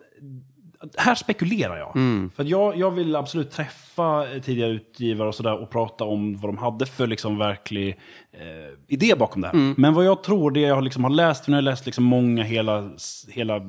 här 0.97 1.15
spekulerar 1.15 1.77
jag. 1.77 1.95
Mm. 1.95 2.31
För 2.35 2.43
jag, 2.43 2.77
jag 2.77 2.91
vill 2.91 3.15
absolut 3.15 3.51
träffa 3.51 4.25
tidigare 4.43 4.71
utgivare 4.71 5.27
och 5.27 5.35
sådär 5.35 5.61
och 5.61 5.69
prata 5.69 6.03
om 6.03 6.37
vad 6.37 6.49
de 6.49 6.57
hade 6.57 6.85
för 6.85 7.07
liksom 7.07 7.37
verklig 7.37 7.99
eh, 8.31 8.39
idé 8.87 9.15
bakom 9.15 9.41
det 9.41 9.47
här. 9.47 9.53
Mm. 9.55 9.75
Men 9.77 9.93
vad 9.93 10.05
jag 10.05 10.23
tror, 10.23 10.51
det 10.51 10.59
jag 10.59 10.83
liksom 10.83 11.03
har 11.03 11.11
läst, 11.11 11.45
för 11.45 11.51
nu 11.51 11.57
har 11.57 11.61
jag 11.61 11.71
läst 11.71 11.85
liksom 11.85 12.03
många 12.03 12.43
hela, 12.43 12.89
hela 13.27 13.55
eh, 13.55 13.61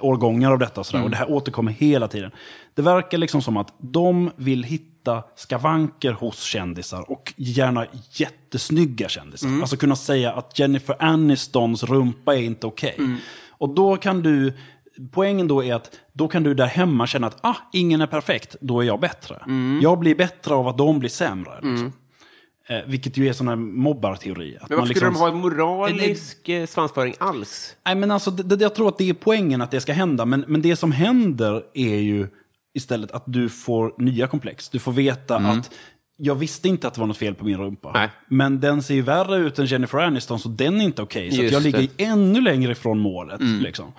årgångar 0.00 0.52
av 0.52 0.58
detta 0.58 0.80
och, 0.80 0.86
sådär, 0.86 0.98
Mm. 0.98 1.04
och 1.04 1.10
det 1.10 1.16
här 1.16 1.30
återkommer 1.30 1.72
hela 1.72 2.08
tiden. 2.08 2.30
Det 2.74 2.82
verkar 2.82 3.18
liksom 3.18 3.42
som 3.42 3.56
att 3.56 3.74
de 3.78 4.30
vill 4.36 4.64
hitta 4.64 5.22
skavanker 5.36 6.12
hos 6.12 6.40
kändisar 6.42 7.10
och 7.10 7.32
gärna 7.36 7.86
jättesnygga 8.12 9.08
kändisar. 9.08 9.48
Mm. 9.48 9.60
Alltså 9.60 9.76
kunna 9.76 9.96
säga 9.96 10.32
att 10.32 10.58
Jennifer 10.58 10.96
Anistons 11.02 11.84
rumpa 11.84 12.36
är 12.36 12.42
inte 12.42 12.66
okej. 12.66 12.94
Mm. 12.98 13.16
Och 13.50 13.74
då 13.74 13.96
kan 13.96 14.22
du, 14.22 14.52
poängen 15.12 15.48
då 15.48 15.64
är 15.64 15.74
att 15.74 15.90
då 16.12 16.28
kan 16.28 16.42
du 16.42 16.54
där 16.54 16.66
hemma 16.66 17.06
känna 17.06 17.26
att 17.26 17.38
ah, 17.40 17.56
ingen 17.72 18.00
är 18.00 18.06
perfekt, 18.06 18.56
då 18.60 18.80
är 18.80 18.84
jag 18.84 19.00
bättre. 19.00 19.36
Mm. 19.46 19.80
Jag 19.82 19.98
blir 19.98 20.14
bättre 20.14 20.54
av 20.54 20.68
att 20.68 20.78
de 20.78 20.98
blir 20.98 21.10
sämre. 21.10 21.54
Liksom. 21.54 21.92
Eh, 22.68 22.78
vilket 22.86 23.16
ju 23.16 23.28
är 23.28 23.32
sån 23.32 23.48
här 23.48 23.56
mobbarteori. 23.56 24.56
Att 24.60 24.68
Men 24.68 24.78
varför 24.78 24.94
skulle 24.94 25.10
liksom- 25.10 25.14
de 25.14 25.30
ha 25.30 25.36
en 25.36 25.42
moralisk 25.42 26.48
eh, 26.48 26.66
svansföring 26.66 27.14
alls? 27.18 27.76
Nej, 27.86 27.94
men 27.94 28.10
alltså, 28.10 28.30
det, 28.30 28.56
det, 28.56 28.62
jag 28.62 28.74
tror 28.74 28.88
att 28.88 28.98
det 28.98 29.08
är 29.08 29.14
poängen 29.14 29.62
att 29.62 29.70
det 29.70 29.80
ska 29.80 29.92
hända. 29.92 30.24
Men, 30.24 30.44
men 30.48 30.62
det 30.62 30.76
som 30.76 30.92
händer 30.92 31.62
är 31.74 31.96
ju 31.96 32.28
istället 32.74 33.10
att 33.10 33.24
du 33.26 33.48
får 33.48 33.94
nya 33.98 34.26
komplex. 34.26 34.68
Du 34.68 34.78
får 34.78 34.92
veta 34.92 35.36
att 35.36 35.70
jag 36.16 36.34
visste 36.34 36.68
inte 36.68 36.88
att 36.88 36.94
det 36.94 37.00
var 37.00 37.06
något 37.08 37.16
fel 37.16 37.34
på 37.34 37.44
min 37.44 37.58
rumpa. 37.58 37.88
Mm. 37.88 38.00
Nej. 38.00 38.10
Men 38.28 38.60
den 38.60 38.82
ser 38.82 38.94
ju 38.94 39.02
värre 39.02 39.36
ut 39.36 39.58
än 39.58 39.66
Jennifer 39.66 39.98
Aniston, 39.98 40.38
så 40.38 40.48
den 40.48 40.80
är 40.80 40.84
inte 40.84 41.02
okej. 41.02 41.30
så 41.30 41.36
att 41.36 41.42
Just 41.42 41.52
jag 41.52 41.62
ligger 41.62 41.88
det. 41.96 42.04
Mm. 42.04 42.18
ännu 42.18 42.40
längre 42.40 42.72
ifrån 42.72 42.98
målet. 42.98 43.40
Liksom. 43.40 43.92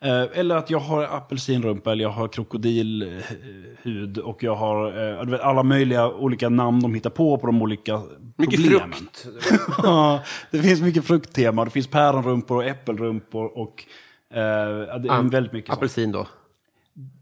Eh, 0.00 0.22
eller 0.34 0.56
att 0.56 0.70
jag 0.70 0.78
har 0.78 1.02
apelsinrumpa, 1.04 1.92
eller 1.92 2.02
jag 2.04 2.10
har 2.10 2.28
krokodilhud 2.28 4.18
och 4.18 4.42
jag 4.42 4.54
har 4.54 4.86
eh, 5.20 5.24
vet, 5.26 5.40
alla 5.40 5.62
möjliga 5.62 6.08
olika 6.10 6.48
namn 6.48 6.80
de 6.80 6.94
hittar 6.94 7.10
på 7.10 7.38
på 7.38 7.46
de 7.46 7.62
olika 7.62 8.02
Mycket 8.36 8.62
problemen. 8.62 8.92
frukt. 8.92 9.26
Ja, 9.82 10.22
det 10.50 10.62
finns 10.62 10.80
mycket 10.80 11.04
frukttema. 11.04 11.64
Det 11.64 11.70
finns 11.70 11.86
päronrumpor 11.86 12.56
och 12.56 12.64
äppelrumpor 12.64 13.58
och 13.58 13.84
eh, 14.34 14.40
ja, 14.42 14.98
det 14.98 15.08
är 15.08 15.30
väldigt 15.30 15.52
mycket 15.52 15.68
sånt. 15.68 15.78
Apelsin 15.78 16.12
då? 16.12 16.26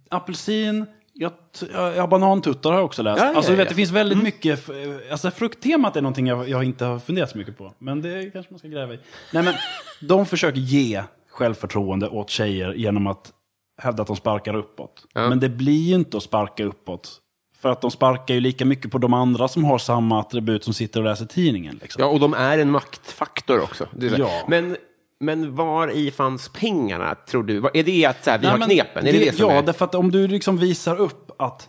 Apelsin, 0.08 0.86
jag, 1.12 1.32
t- 1.60 1.66
ja, 1.96 2.06
banantuttar 2.06 2.70
har 2.70 2.76
jag 2.76 2.84
också 2.84 3.02
läst. 3.02 3.20
Ja, 3.20 3.26
ja, 3.30 3.36
alltså, 3.36 3.52
vet, 3.52 3.58
ja. 3.58 3.64
det 3.68 3.74
finns 3.74 3.90
väldigt 3.90 4.22
mycket, 4.22 4.58
f- 4.68 4.74
alltså 5.10 5.30
frukttemat 5.30 5.96
är 5.96 6.02
någonting 6.02 6.26
jag, 6.26 6.48
jag 6.48 6.64
inte 6.64 6.84
har 6.84 6.98
funderat 6.98 7.30
så 7.30 7.38
mycket 7.38 7.58
på. 7.58 7.72
Men 7.78 8.02
det 8.02 8.30
kanske 8.32 8.52
man 8.52 8.58
ska 8.58 8.68
gräva 8.68 8.94
i. 8.94 8.98
Nej 9.32 9.42
men, 9.42 9.54
de 10.00 10.26
försöker 10.26 10.58
ge 10.60 11.02
självförtroende 11.36 12.08
åt 12.08 12.30
tjejer 12.30 12.74
genom 12.74 13.06
att 13.06 13.32
hävda 13.82 14.02
att 14.02 14.06
de 14.06 14.16
sparkar 14.16 14.56
uppåt. 14.56 15.06
Ja. 15.14 15.28
Men 15.28 15.40
det 15.40 15.48
blir 15.48 15.88
ju 15.88 15.94
inte 15.94 16.16
att 16.16 16.22
sparka 16.22 16.64
uppåt. 16.64 17.20
För 17.58 17.68
att 17.68 17.80
de 17.80 17.90
sparkar 17.90 18.34
ju 18.34 18.40
lika 18.40 18.64
mycket 18.64 18.90
på 18.90 18.98
de 18.98 19.14
andra 19.14 19.48
som 19.48 19.64
har 19.64 19.78
samma 19.78 20.20
attribut 20.20 20.64
som 20.64 20.74
sitter 20.74 21.00
och 21.00 21.06
läser 21.06 21.26
tidningen. 21.26 21.78
Liksom. 21.82 22.02
Ja, 22.02 22.08
och 22.08 22.20
de 22.20 22.34
är 22.34 22.58
en 22.58 22.70
maktfaktor 22.70 23.62
också. 23.62 23.88
Det. 23.92 24.06
Ja. 24.06 24.44
Men, 24.48 24.76
men 25.20 25.54
var 25.54 25.88
i 25.88 26.10
fanns 26.10 26.48
pengarna, 26.48 27.14
tror 27.14 27.42
du? 27.42 27.70
Är 27.74 27.82
det 27.82 28.06
att 28.06 28.24
så 28.24 28.30
här, 28.30 28.38
vi 28.38 28.46
Nej, 28.46 28.58
har 28.58 28.66
knepen? 28.66 29.06
Är 29.06 29.12
det 29.12 29.18
det 29.18 29.36
som 29.36 29.50
ja, 29.50 29.56
är? 29.56 29.62
därför 29.62 29.84
att 29.84 29.94
om 29.94 30.10
du 30.10 30.28
liksom 30.28 30.56
visar 30.56 31.00
upp 31.00 31.30
att 31.38 31.68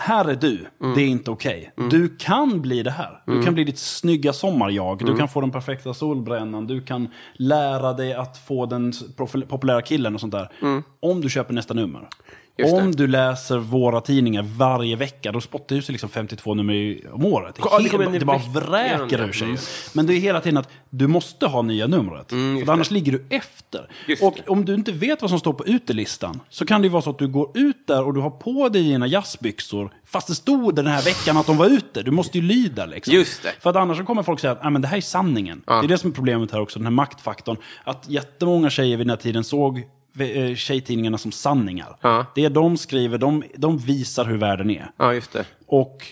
här 0.00 0.24
är 0.24 0.34
du, 0.34 0.66
Mm. 0.80 0.94
det 0.94 1.02
är 1.02 1.06
inte 1.08 1.30
okej. 1.30 1.72
Du 1.90 2.16
kan 2.18 2.60
bli 2.62 2.82
det 2.82 2.90
här. 2.90 3.22
Du 3.26 3.42
kan 3.42 3.54
bli 3.54 3.64
ditt 3.64 3.78
snygga 3.78 4.32
sommarjag. 4.32 5.02
Mm. 5.02 5.12
Du 5.14 5.18
kan 5.18 5.28
få 5.28 5.40
den 5.40 5.50
perfekta 5.50 5.94
solbrännan. 5.94 6.66
Du 6.66 6.80
kan 6.80 7.08
lära 7.34 7.92
dig 7.92 8.14
att 8.14 8.38
få 8.38 8.66
den 8.66 8.92
populära 9.48 9.82
killen 9.82 10.14
och 10.14 10.20
sånt 10.20 10.32
där. 10.32 10.52
Om 11.00 11.20
du 11.20 11.30
köper 11.30 11.54
nästa 11.54 11.74
nummer. 11.74 12.08
Mm. 12.58 12.68
Just 12.68 12.76
det. 12.76 12.82
Om 12.82 12.92
du 12.92 13.06
läser 13.06 13.58
våra 13.58 14.00
tidningar 14.00 14.42
varje 14.42 14.96
vecka, 14.96 15.32
då 15.32 15.40
spottar 15.40 15.76
ju 15.76 15.82
liksom 15.88 16.08
52 16.08 16.54
nummer 16.54 17.00
om 17.12 17.24
året. 17.24 17.54
Det, 17.54 17.62
Ja, 17.64 17.78
det 17.78 17.88
helt- 17.98 18.20
det 18.20 18.24
bara 18.26 18.38
vräker 18.38 19.28
ur 19.28 19.32
sig. 19.32 19.56
Men 19.92 20.06
det 20.06 20.14
är 20.14 20.18
hela 20.20 20.40
tiden 20.40 20.56
att 20.56 20.68
du 20.90 21.06
måste 21.06 21.46
ha 21.46 21.62
nya 21.62 21.86
numret. 21.86 22.28
för 22.64 22.72
annars 22.72 22.90
ligger 22.90 23.12
du 23.12 23.24
efter. 23.30 23.78
Mm, 23.78 23.90
Just 24.06 24.22
och 24.22 24.34
det. 24.36 24.50
om 24.50 24.64
du 24.64 24.74
inte 24.74 24.92
vet 24.92 25.22
vad 25.22 25.30
som 25.30 25.38
står 25.38 25.52
på 25.52 25.66
utelistan 25.66 26.40
så 26.48 26.66
kan 26.66 26.80
det 26.82 26.86
ju 26.86 26.92
vara 26.92 27.02
så 27.02 27.10
att 27.10 27.18
du 27.18 27.28
går 27.28 27.50
ut 27.58 27.86
där 27.86 28.02
och 28.04 28.14
du 28.14 28.20
har 28.20 28.30
på 28.30 28.68
dig 28.68 28.82
dina 28.82 29.06
jazzbyxor 29.06 29.90
fast 30.06 30.28
det 30.28 30.34
stod 30.34 30.74
den 30.74 30.86
här 30.86 31.02
veckan 31.02 31.36
att 31.36 31.46
de 31.46 31.56
var 31.56 31.66
ute. 31.66 32.02
Du 32.02 32.10
måste 32.10 32.38
ju 32.38 32.44
lyda 32.44 32.86
liksom. 32.86 33.14
Just 33.14 33.42
det. 33.42 33.52
För 33.60 33.70
att 33.70 33.76
annars 33.76 33.98
så 33.98 34.04
kommer 34.04 34.22
folk 34.22 34.40
säga 34.40 34.52
att 34.52 34.62
"Nej, 34.62 34.72
men 34.72 34.82
det 34.82 34.88
här 34.88 34.96
är 34.96 35.00
sanningen. 35.00 35.62
Det 35.66 35.72
är 35.72 35.88
det 35.88 35.98
som 35.98 36.10
är 36.10 36.14
problemet 36.14 36.50
här 36.52 36.60
också, 36.60 36.78
den 36.78 36.86
här 36.86 36.90
maktfaktorn. 36.92 37.56
Att 37.84 38.04
jättemånga 38.08 38.70
tjejer 38.70 38.96
vid 38.96 39.06
den 39.06 39.10
här 39.10 39.16
tiden 39.16 39.44
såg 39.44 39.82
tjejtidningarna 40.56 41.18
som 41.18 41.32
sanningar. 41.32 41.96
Ja. 42.00 42.26
Det 42.34 42.48
de 42.48 42.76
skriver, 42.76 43.18
de, 43.18 43.44
de 43.56 43.78
visar 43.78 44.24
hur 44.24 44.36
världen 44.36 44.70
är. 44.70 44.90
Ja, 44.96 45.14
just 45.14 45.32
det. 45.32 45.44
Och 45.66 46.06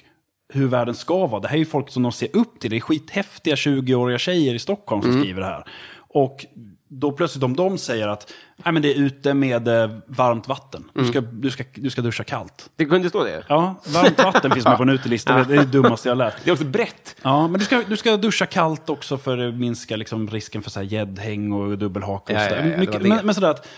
hur 0.52 0.66
världen 0.66 0.94
ska 0.94 1.26
vara. 1.26 1.40
Det 1.40 1.48
här 1.48 1.54
är 1.54 1.58
ju 1.58 1.64
folk 1.64 1.90
som 1.90 2.02
de 2.02 2.12
ser 2.12 2.36
upp 2.36 2.60
till. 2.60 2.70
Det 2.70 2.76
är 2.76 2.80
skithäftiga 2.80 3.54
20-åriga 3.54 4.18
tjejer 4.18 4.54
i 4.54 4.58
Stockholm 4.58 5.02
som 5.02 5.20
skriver 5.20 5.40
det 5.40 5.46
här. 5.46 5.64
Och 6.08 6.46
då 6.88 7.12
plötsligt 7.12 7.44
om 7.44 7.56
de 7.56 7.78
säger 7.78 8.08
att 8.08 8.32
Nej, 8.64 8.72
men 8.72 8.82
det 8.82 8.90
är 8.94 8.98
ute 8.98 9.34
med 9.34 9.68
eh, 9.68 9.90
varmt 10.06 10.48
vatten. 10.48 10.90
Du, 10.94 11.04
ska, 11.04 11.20
du, 11.20 11.50
ska, 11.50 11.64
du 11.74 11.90
ska 11.90 12.02
duscha 12.02 12.24
kallt. 12.24 12.70
Det 12.76 12.84
kunde 12.84 13.08
stå 13.08 13.24
det. 13.24 13.44
Ja, 13.48 13.74
varmt 13.86 14.18
vatten 14.18 14.50
finns 14.50 14.64
med 14.64 14.76
på 14.76 14.82
en 14.82 14.88
utelista. 14.98 15.44
Det 15.44 15.54
är 15.54 15.58
det 15.58 15.64
dummaste 15.64 16.08
jag 16.08 16.18
lärt. 16.18 16.44
Det 16.44 16.50
är 16.50 16.52
också 16.52 16.64
brett. 16.64 17.16
Ja, 17.22 17.48
men 17.48 17.58
du 17.58 17.64
ska, 17.64 17.82
du 17.88 17.96
ska 17.96 18.16
duscha 18.16 18.46
kallt 18.46 18.90
också 18.90 19.18
för 19.18 19.48
att 19.48 19.54
minska 19.54 19.96
liksom 19.96 20.28
risken 20.28 20.62
för 20.62 20.82
gäddhäng 20.82 21.52
och 21.52 21.78
dubbelhake. 21.78 22.34
Och 22.34 22.40
Ja, 22.40 22.50
ja, 22.50 22.84
ja, 22.92 22.98
men, 23.00 23.26
men 23.26 23.34
sådär 23.34 23.50
att, 23.50 23.68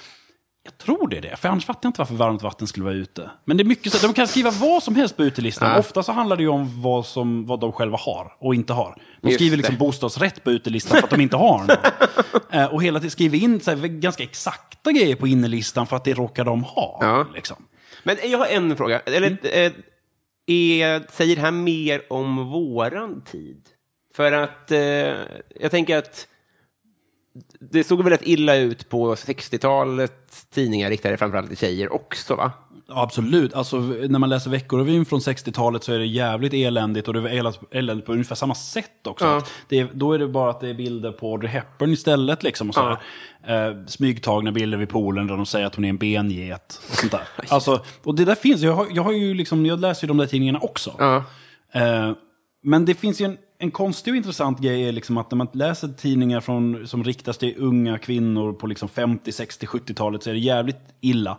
jag 0.67 0.79
tror 0.79 1.09
det 1.09 1.17
är 1.17 1.21
det, 1.21 1.37
för 1.37 1.49
annars 1.49 1.65
fattar 1.65 1.81
jag 1.83 1.89
inte 1.89 2.01
varför 2.01 2.15
varmt 2.15 2.43
vatten 2.43 2.67
skulle 2.67 2.85
vara 2.85 2.95
ute. 2.95 3.31
Men 3.45 3.57
det 3.57 3.63
är 3.63 3.65
mycket 3.65 3.93
så, 3.93 4.07
de 4.07 4.15
kan 4.15 4.29
skriva 4.29 4.51
vad 4.51 4.83
som 4.83 4.97
helst 4.97 5.17
på 5.17 5.25
utelistan. 5.25 5.71
Ja. 5.71 5.79
Ofta 5.79 6.03
så 6.03 6.13
handlar 6.13 6.37
det 6.37 6.43
ju 6.43 6.49
om 6.49 6.83
vad, 6.83 7.07
som, 7.07 7.47
vad 7.47 7.61
de 7.61 7.73
själva 7.73 7.99
har 8.01 8.37
och 8.39 8.55
inte 8.55 8.73
har. 8.73 9.03
De 9.21 9.29
Just 9.29 9.39
skriver 9.39 9.51
det. 9.51 9.57
liksom 9.57 9.77
bostadsrätt 9.77 10.45
på 10.45 10.51
utelistan 10.51 10.97
för 10.97 11.05
att 11.05 11.11
de 11.11 11.21
inte 11.21 11.37
har 11.37 11.59
någon. 11.59 11.77
eh, 12.61 12.75
och 12.75 12.83
hela 12.83 12.99
tiden 12.99 13.11
skriver 13.11 13.39
in 13.39 13.61
så 13.61 13.71
här, 13.71 13.87
ganska 13.87 14.23
exakta 14.23 14.93
grejer 14.93 15.17
på 15.17 15.27
innelistan 15.27 15.87
för 15.87 15.97
att 15.97 16.05
det 16.05 16.15
råkar 16.15 16.45
de 16.45 16.65
ha. 16.65 16.99
Ja. 17.01 17.27
Liksom. 17.35 17.57
Men 18.03 18.17
jag 18.25 18.39
har 18.39 18.47
en 18.47 18.77
fråga. 18.77 19.01
Eller, 19.01 19.39
eh, 19.43 19.73
är, 20.47 21.13
säger 21.13 21.37
det 21.37 21.43
här 21.43 21.51
mer 21.51 22.03
om 22.13 22.47
våran 22.47 23.23
tid? 23.25 23.63
För 24.17 24.33
att 24.33 24.71
eh, 24.71 24.79
jag 25.61 25.71
tänker 25.71 25.97
att 25.97 26.29
det 27.61 27.85
såg 27.85 28.03
väldigt 28.03 28.27
illa 28.29 28.57
ut 28.57 28.89
på 28.89 29.15
60-talet 29.15 30.13
tidningar 30.55 30.91
riktade 30.91 31.17
framförallt 31.17 31.49
till 31.49 31.57
tjejer 31.57 31.93
också, 31.93 32.35
va? 32.35 32.53
Ja, 32.89 33.03
Absolut. 33.03 33.55
Alltså, 33.55 33.77
när 33.81 34.19
man 34.19 34.29
läser 34.29 34.51
Veckorevyn 34.51 35.05
från 35.05 35.21
60-talet 35.21 35.85
så 35.85 35.93
är 35.93 35.99
det 35.99 36.07
jävligt 36.07 36.55
eländigt 36.55 37.09
och 37.09 37.15
det 37.15 37.31
är 37.31 37.53
eländigt- 37.71 38.07
på 38.07 38.13
ungefär 38.13 38.35
samma 38.35 38.55
sätt 38.55 39.07
också. 39.07 39.25
Ja. 39.25 39.43
Det 39.69 39.85
då 39.93 40.13
är 40.13 40.19
det 40.19 40.29
bara 40.29 40.51
att 40.51 40.61
det 40.61 40.69
är 40.69 40.75
bilder 40.75 41.13
på 41.13 41.33
Audrey 41.33 41.51
Hepburn 41.51 41.93
istället. 41.93 42.43
Liksom, 42.43 42.69
och 42.69 42.75
sådär. 42.75 42.99
Eh, 43.47 43.87
smygtagna 43.87 44.53
bilder 44.53 44.79
vid 44.79 44.89
poolen 44.89 45.27
där 45.27 45.37
de 45.37 45.47
säger 45.47 45.67
att 45.67 45.75
hon 45.75 45.85
är 45.85 45.89
en 45.89 45.97
benget. 45.99 46.81
Och, 46.91 46.97
sånt 46.97 47.13
där. 47.13 47.29
alltså, 47.49 47.85
och 48.03 48.15
det 48.15 48.25
där 48.25 48.35
finns. 48.35 48.63
Jag, 48.63 48.73
har, 48.73 48.87
jag, 48.91 49.03
har 49.03 49.13
ju 49.13 49.35
liksom, 49.35 49.67
jag 49.67 49.81
läser 49.81 50.05
ju 50.05 50.09
de 50.09 50.17
där 50.17 50.27
tidningarna 50.27 50.59
också. 50.59 50.95
Ja. 50.99 51.25
Eh, 51.73 52.13
men 52.63 52.85
det 52.85 52.95
finns 52.95 53.21
ju 53.21 53.25
en, 53.25 53.37
en 53.59 53.71
konstig 53.71 54.13
och 54.13 54.17
intressant 54.17 54.61
grej 54.61 54.89
är 54.89 54.93
liksom 54.93 55.19
att 55.19 55.31
när 55.31 55.37
man 55.37 55.49
läser 55.53 55.89
tidningar 55.89 56.41
från, 56.41 56.89
som 56.89 57.05
riktas 57.05 57.39
till 57.39 57.55
unga 57.59 57.99
kvinnor 57.99 58.53
på 58.53 58.67
liksom 58.67 58.89
50, 58.89 59.33
60, 59.33 59.67
70-talet 59.67 60.23
så 60.23 60.31
är 60.31 60.35
det 60.35 60.41
jävligt 60.41 60.81
illa. 61.01 61.39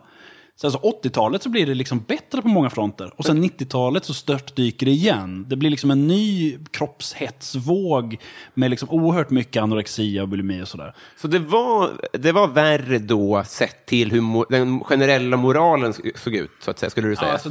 Sen 0.60 0.72
så 0.72 0.78
80-talet 0.78 1.42
så 1.42 1.48
blir 1.48 1.66
det 1.66 1.74
liksom 1.74 2.04
bättre 2.08 2.42
på 2.42 2.48
många 2.48 2.70
fronter. 2.70 3.12
Och 3.16 3.24
sen 3.24 3.44
90-talet 3.44 4.04
så 4.04 4.14
störtdyker 4.14 4.86
det 4.86 4.92
igen. 4.92 5.46
Det 5.48 5.56
blir 5.56 5.70
liksom 5.70 5.90
en 5.90 6.06
ny 6.06 6.58
kroppshetsvåg 6.70 8.16
med 8.54 8.70
liksom 8.70 8.90
oerhört 8.90 9.30
mycket 9.30 9.62
anorexia 9.62 10.22
och 10.22 10.28
bulimi 10.28 10.62
och 10.62 10.68
sådär. 10.68 10.94
Så 11.16 11.28
det 11.28 11.38
var, 11.38 11.90
det 12.12 12.32
var 12.32 12.48
värre 12.48 12.98
då 12.98 13.44
sett 13.46 13.86
till 13.86 14.10
hur 14.10 14.50
den 14.50 14.84
generella 14.84 15.36
moralen 15.36 15.92
såg 16.14 16.34
ut, 16.34 16.50
så 16.60 16.70
att 16.70 16.78
säga, 16.78 16.90
skulle 16.90 17.08
du 17.08 17.16
säga? 17.16 17.32
Alltså, 17.32 17.48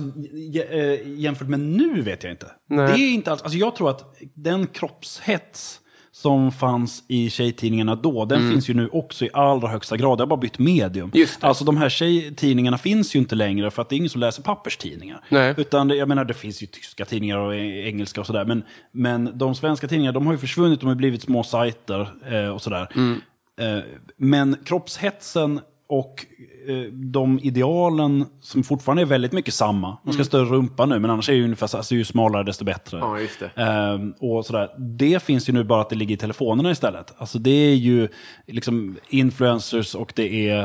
eh, 0.72 1.20
jämfört 1.20 1.48
med 1.48 1.60
nu 1.60 2.02
vet 2.02 2.24
jag 2.24 2.34
inte. 2.34 2.52
Nej. 2.70 2.88
Det 2.88 3.00
är 3.00 3.14
inte 3.14 3.32
alls, 3.32 3.42
alltså 3.42 3.58
jag 3.58 3.76
tror 3.76 3.90
att 3.90 4.16
den 4.34 4.68
kroppshets 4.68 5.82
som 6.22 6.52
fanns 6.52 7.04
i 7.08 7.30
tjejtidningarna 7.30 7.96
då, 7.96 8.26
den 8.26 8.52
finns 8.52 8.70
ju 8.70 8.74
nu 8.74 8.90
också 8.92 9.26
i 9.26 9.30
allra 9.34 9.68
högsta 9.68 9.98
grad. 9.98 10.18
Det 10.18 10.22
har 10.22 10.28
bara 10.28 10.40
bytt 10.40 10.60
medium. 10.60 11.12
Mm. 11.16 11.28
Alltså 11.40 11.66
de 11.66 11.78
här 11.78 11.90
tjejtidningarna 11.90 12.78
finns 12.78 13.16
ju 13.16 13.20
inte 13.20 13.36
längre 13.36 13.72
för 13.72 13.82
att 13.82 13.90
det 13.90 13.96
är 13.96 13.98
ingen 13.98 14.10
som 14.10 14.22
läser 14.22 14.44
papperstidningar. 14.44 15.22
Nej. 15.30 15.54
Utan 15.58 15.90
jag 15.90 16.08
menar, 16.08 16.26
det 16.26 16.34
finns 16.34 16.64
ju 16.64 16.68
tyska 16.68 17.06
tidningar 17.06 17.38
och 17.38 17.56
engelska 17.56 18.22
och 18.22 18.28
sådär. 18.28 18.46
Men, 18.46 18.64
men 18.92 19.38
de 19.38 19.56
svenska 19.56 19.88
tidningarna, 19.88 20.14
de 20.14 20.26
har 20.26 20.34
ju 20.34 20.40
försvunnit, 20.40 20.80
de 20.80 20.88
har 20.88 20.96
blivit 20.96 21.22
små 21.22 21.44
sajter 21.44 22.10
eh, 22.32 22.50
och 22.50 22.62
sådär. 22.62 22.88
Mm. 22.96 23.22
Eh, 23.60 23.84
men 24.18 24.58
kroppshetsen 24.66 25.60
och 25.90 26.26
eh, 26.68 26.92
de 26.94 27.40
idealen 27.40 28.26
som 28.42 28.64
fortfarande 28.64 29.02
är 29.04 29.06
väldigt 29.06 29.32
mycket 29.32 29.54
samma. 29.54 29.88
Man 29.88 29.98
Mm. 30.04 30.14
ska 30.14 30.20
ha 30.22 30.26
större 30.26 30.46
rumpa 30.46 30.86
nu, 30.86 31.00
men 31.00 31.10
annars 31.12 31.30
är 31.30 31.34
det 31.34 31.38
ju 31.38 31.44
ungefär 31.44 31.68
så, 31.68 31.78
alltså, 31.78 31.96
ju 31.96 32.04
smalare 32.06 32.44
desto 32.44 32.66
bättre. 32.66 32.98
Ja, 32.98 33.20
just 33.20 33.40
det. 33.40 33.62
Ehm, 33.62 34.14
och 34.20 34.46
sådär. 34.46 34.70
Det 34.78 35.24
finns 35.24 35.50
ju 35.50 35.54
nu 35.54 35.64
bara 35.64 35.82
att 35.82 35.90
det 35.90 35.96
ligger 35.96 36.16
i 36.16 36.18
telefonerna 36.18 36.72
istället. 36.72 37.14
Alltså 37.18 37.40
det 37.40 37.52
är 37.52 37.76
ju 37.76 38.08
liksom 38.48 38.98
influencers 39.10 39.96
och 39.96 40.14
det 40.16 40.50
är 40.50 40.62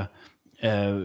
eh, 0.61 0.97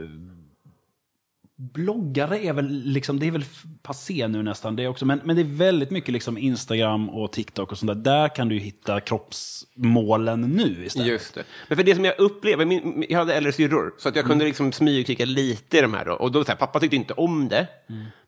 bloggare 1.58 2.46
är 2.46 2.54
väl 2.54 2.68
liksom, 2.86 3.20
det 3.20 3.28
är 3.28 3.32
väl 3.32 3.46
passé 3.82 4.28
nu 4.28 4.44
nästan 4.44 4.76
det 4.76 4.88
också. 4.88 5.06
Men, 5.06 5.22
men 5.24 5.36
det 5.36 5.42
är 5.42 5.58
väldigt 5.58 5.92
mycket 5.92 6.14
liksom 6.14 6.38
Instagram 6.38 7.10
och 7.10 7.32
TikTok 7.32 7.72
och 7.72 7.78
sånt 7.78 7.88
där. 7.88 8.12
Där 8.12 8.36
kan 8.36 8.50
du 8.50 8.58
hitta 8.58 9.00
kroppsmålen 9.00 10.42
nu 10.42 10.86
istället. 10.86 11.08
Just 11.08 11.36
det. 11.36 11.44
Men 11.68 11.78
för 11.78 11.84
det 11.84 11.96
som 11.96 12.06
jag 12.06 12.20
upplever, 12.20 12.66
min, 12.66 13.06
jag 13.10 13.20
hade 13.20 13.34
äldre 13.34 13.52
syrror, 13.52 13.94
så 13.98 14.10
att 14.10 14.16
jag 14.16 14.26
kunde 14.26 14.46
liksom 14.46 14.72
smygkika 14.72 15.26
lite 15.26 15.78
i 15.78 15.82
de 15.82 15.94
här 15.94 16.06
då. 16.06 16.14
Och 16.14 16.32
då, 16.32 16.44
så 16.44 16.52
här, 16.52 16.58
pappa 16.58 16.80
tyckte 16.80 16.96
inte 16.96 17.14
om 17.14 17.48
det. 17.48 17.68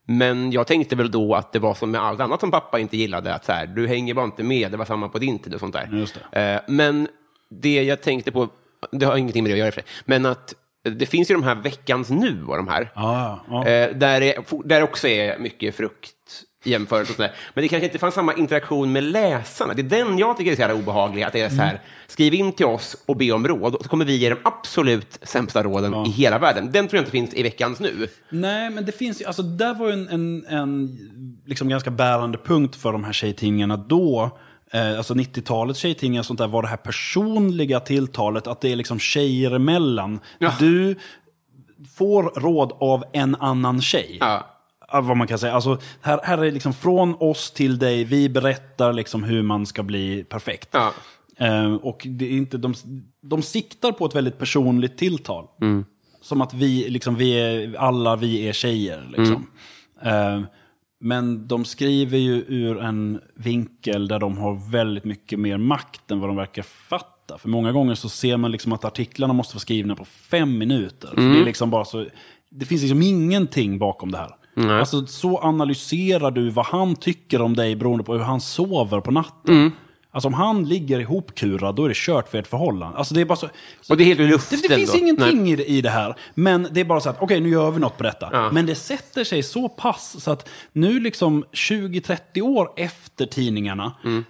Men 0.06 0.52
jag 0.52 0.68
tänkte 0.68 0.96
väl 0.96 1.12
då 1.12 1.36
att 1.36 1.54
det 1.54 1.60
var 1.60 1.74
som 1.74 1.92
med 1.92 2.02
allt 2.02 2.20
annat 2.20 2.39
som 2.39 2.52
pappa 2.52 2.80
inte 2.80 2.98
gillade, 2.98 3.34
att 3.34 3.46
så 3.46 3.52
här, 3.52 3.68
du 3.68 3.88
hänger 3.88 4.13
bara 4.13 4.26
inte 4.26 4.44
med, 4.44 4.72
det 4.72 4.78
var 4.78 4.86
samma 4.86 5.10
på 5.10 5.20
din 5.20 5.39
tid 5.39 5.54
och 5.54 5.60
sånt 5.60 5.74
där. 5.74 5.89
Just 5.92 6.18
Eh, 6.32 6.62
men 6.68 7.08
det 7.50 7.84
jag 7.84 8.02
tänkte 8.02 8.32
på, 8.32 8.50
det 8.92 9.06
har 9.06 9.18
ingenting 9.18 9.44
med 9.44 9.50
det 9.50 9.54
att 9.54 9.60
göra 9.60 9.68
i 9.68 9.72
för 9.72 9.82
sig, 9.82 9.89
men 10.06 10.26
att 10.26 10.54
det 10.84 11.06
finns 11.06 11.32
ju 11.32 11.34
de 11.34 11.44
här 11.44 11.56
veckans 11.56 12.10
nu 12.10 12.46
och 12.46 12.58
de 12.58 12.68
här. 12.68 12.92
Ja, 12.96 13.46
ja. 13.50 13.68
Eh, 13.68 13.96
där, 13.96 14.22
är, 14.22 14.68
där 14.68 14.84
också 14.84 15.08
är 15.08 15.39
mycket 15.39 15.76
frukt 15.76 16.15
i 16.65 16.72
jämförelse. 16.72 17.12
Och 17.12 17.15
sådär. 17.15 17.32
Men 17.54 17.62
det 17.62 17.68
kanske 17.68 17.86
inte 17.86 18.00
fanns 18.00 18.15
samma 18.15 18.34
interaktion 18.34 18.92
med 18.92 19.04
läsarna. 19.04 19.74
Det 19.74 19.82
är 19.82 20.04
den 20.04 20.18
jag 20.18 20.38
tycker 20.38 20.52
är 20.52 20.56
så 20.56 20.62
jävla 20.62 20.76
obehaglig. 20.76 21.24
Att 21.24 21.34
det 21.34 21.42
är 21.42 21.50
så 21.50 21.56
här, 21.56 21.82
skriv 22.08 22.34
in 22.34 22.52
till 22.52 22.65
oss 22.65 22.98
och 23.06 23.18
be 23.18 23.32
om 23.32 23.48
råd, 23.48 23.76
och 23.76 23.84
så 23.84 23.89
kommer 23.89 24.06
vi 24.06 24.15
ge 24.15 24.30
de 24.30 24.36
absolut 24.44 25.20
sämsta 25.22 25.63
råden 25.63 26.06
i 26.06 26.10
hela 26.10 26.39
världen. 26.39 26.72
Den 26.72 26.88
tror 26.88 26.98
jag 26.98 27.02
inte 27.02 27.12
finns 27.12 27.34
i 27.34 27.44
veckans 27.44 27.80
nu. 27.80 28.08
Nej, 28.30 28.70
men 28.70 28.86
det 28.86 28.92
finns 28.92 29.22
ju, 29.22 29.26
alltså 29.26 29.42
där 29.42 29.74
var 29.74 29.88
ju 29.88 29.94
en, 29.94 30.08
en, 30.08 30.46
en 30.46 30.98
liksom 31.46 31.70
ganska 31.70 31.92
bärande 31.92 32.38
punkt 32.38 32.76
för 32.76 32.92
de 32.92 33.04
här 33.04 33.13
tjejtidningarna 33.13 33.78
då. 33.78 34.38
Eh, 34.71 34.97
alltså 34.97 35.13
90-talets 35.13 35.79
tjejtidningar 35.79 36.21
och 36.21 36.25
sånt 36.25 36.39
där 36.39 36.47
var 36.47 36.62
det 36.62 36.67
här 36.67 36.77
personliga 36.77 37.79
tilltalet, 37.79 38.47
att 38.47 38.62
det 38.62 38.71
är 38.71 38.75
liksom 38.75 38.99
tjejer 38.99 39.51
emellan. 39.51 40.19
Ja. 40.39 40.53
Du 40.60 40.95
får 41.97 42.23
råd 42.23 42.71
av 42.79 43.03
en 43.13 43.36
annan 43.36 43.82
tjej. 43.82 44.17
Ja. 44.19 44.55
Vad 44.91 45.17
man 45.17 45.27
kan 45.27 45.39
säga. 45.39 45.53
Alltså, 45.53 45.77
här, 46.01 46.19
här 46.23 46.38
är 46.38 46.51
liksom 46.51 46.73
från 46.73 47.15
oss 47.19 47.51
till 47.51 47.79
dig, 47.79 48.03
vi 48.03 48.29
berättar 48.29 48.93
liksom 48.93 49.23
hur 49.23 49.43
man 49.43 49.65
ska 49.65 49.84
bli 49.84 50.23
perfekt. 50.23 50.69
Ja. 50.71 50.93
Eh, 51.38 51.73
och 51.73 52.08
det 52.10 52.25
är 52.25 52.32
inte, 52.32 52.58
de, 52.58 52.73
de 53.21 53.41
siktar 53.41 53.91
på 53.91 54.05
ett 54.05 54.15
väldigt 54.15 54.38
personligt 54.38 54.97
tilltal. 54.97 55.47
Som 56.21 56.41
att 56.41 56.53
vi, 56.53 56.89
liksom, 56.89 57.15
vi 57.15 57.32
är, 57.32 57.75
alla 57.77 58.15
vi 58.15 58.47
är 58.47 58.53
tjejer. 58.53 59.08
Liksom. 59.17 59.47
Eh, 60.03 60.41
men 60.99 61.47
de 61.47 61.65
skriver 61.65 62.17
ju 62.17 62.45
ur 62.47 62.79
en 62.79 63.21
vinkel 63.35 64.07
där 64.07 64.19
de 64.19 64.38
har 64.38 64.71
väldigt 64.71 65.03
mycket 65.03 65.39
mer 65.39 65.57
makt 65.57 66.12
än 66.12 66.19
vad 66.19 66.29
de 66.29 66.35
verkar 66.35 66.63
fatta. 66.63 67.38
För 67.38 67.49
många 67.49 67.71
gånger 67.71 67.95
så 67.95 68.09
ser 68.09 68.38
man 68.38 68.51
liksom 68.51 68.73
att 68.73 68.85
artiklarna 68.85 69.33
måste 69.33 69.55
vara 69.55 69.62
skrivna 69.62 69.95
på 69.95 70.05
fem 70.05 70.57
minuter. 70.57 71.07
För 71.07 71.21
det, 71.21 71.39
är 71.39 71.45
liksom 71.45 71.69
bara 71.69 71.85
så, 71.85 72.05
det 72.49 72.65
finns 72.65 72.81
liksom 72.81 73.01
ingenting 73.01 73.79
bakom 73.79 74.12
det 74.12 74.17
här. 74.17 74.35
Alltså, 74.79 75.05
så 75.05 75.39
analyserar 75.39 76.31
du 76.31 76.49
vad 76.49 76.65
han 76.65 76.95
tycker 76.95 77.41
om 77.41 77.55
dig 77.55 77.75
beroende 77.75 78.03
på 78.03 78.13
hur 78.13 78.23
han 78.23 78.41
sover 78.41 78.99
på 79.01 79.12
natten. 79.12 79.71
Alltså 80.12 80.28
om 80.28 80.34
han 80.34 80.63
ligger 80.69 81.00
ihopkurad, 81.00 81.76
då 81.76 81.86
är 81.86 81.89
det 81.89 81.95
kört 81.98 82.30
för 82.30 82.38
ert 82.38 82.48
förhållande. 82.48 82.98
Alltså 82.98 83.13
det 83.13 83.22
är 83.22 83.26
bara 83.26 83.36
så... 83.36 83.50
Och 83.89 83.98
det 83.98 84.04
är 84.04 84.06
helt 84.06 84.19
i 84.19 84.28
luften 84.28 84.60
Det, 84.62 84.67
det 84.67 84.76
finns 84.76 84.91
då. 84.91 84.98
ingenting 84.98 85.43
Nej. 85.43 85.52
i 85.52 85.56
det, 85.56 85.65
i 85.69 85.82
det 85.82 85.89
här. 85.89 86.15
Men 86.34 86.67
det 86.72 86.80
är 86.80 86.86
bara 86.86 87.00
så 87.00 87.10
att, 87.10 87.22
okej 87.22 87.39
nu 87.41 87.50
gör 87.50 87.72
vi 87.72 87.80
något 87.80 87.98
på 87.98 88.04
detta. 88.04 88.50
Men 88.52 88.65
det 88.65 88.76
sätter 88.76 89.24
sig 89.24 89.43
så 89.43 89.69
pass 89.69 90.15
så 90.24 90.32
att 90.32 90.50
nu 90.74 91.00
liksom 91.00 91.45
20-30 91.54 92.41
år 92.41 92.69
efter 92.76 93.26
tidningarna 93.26 93.95
Mm. 94.06 94.26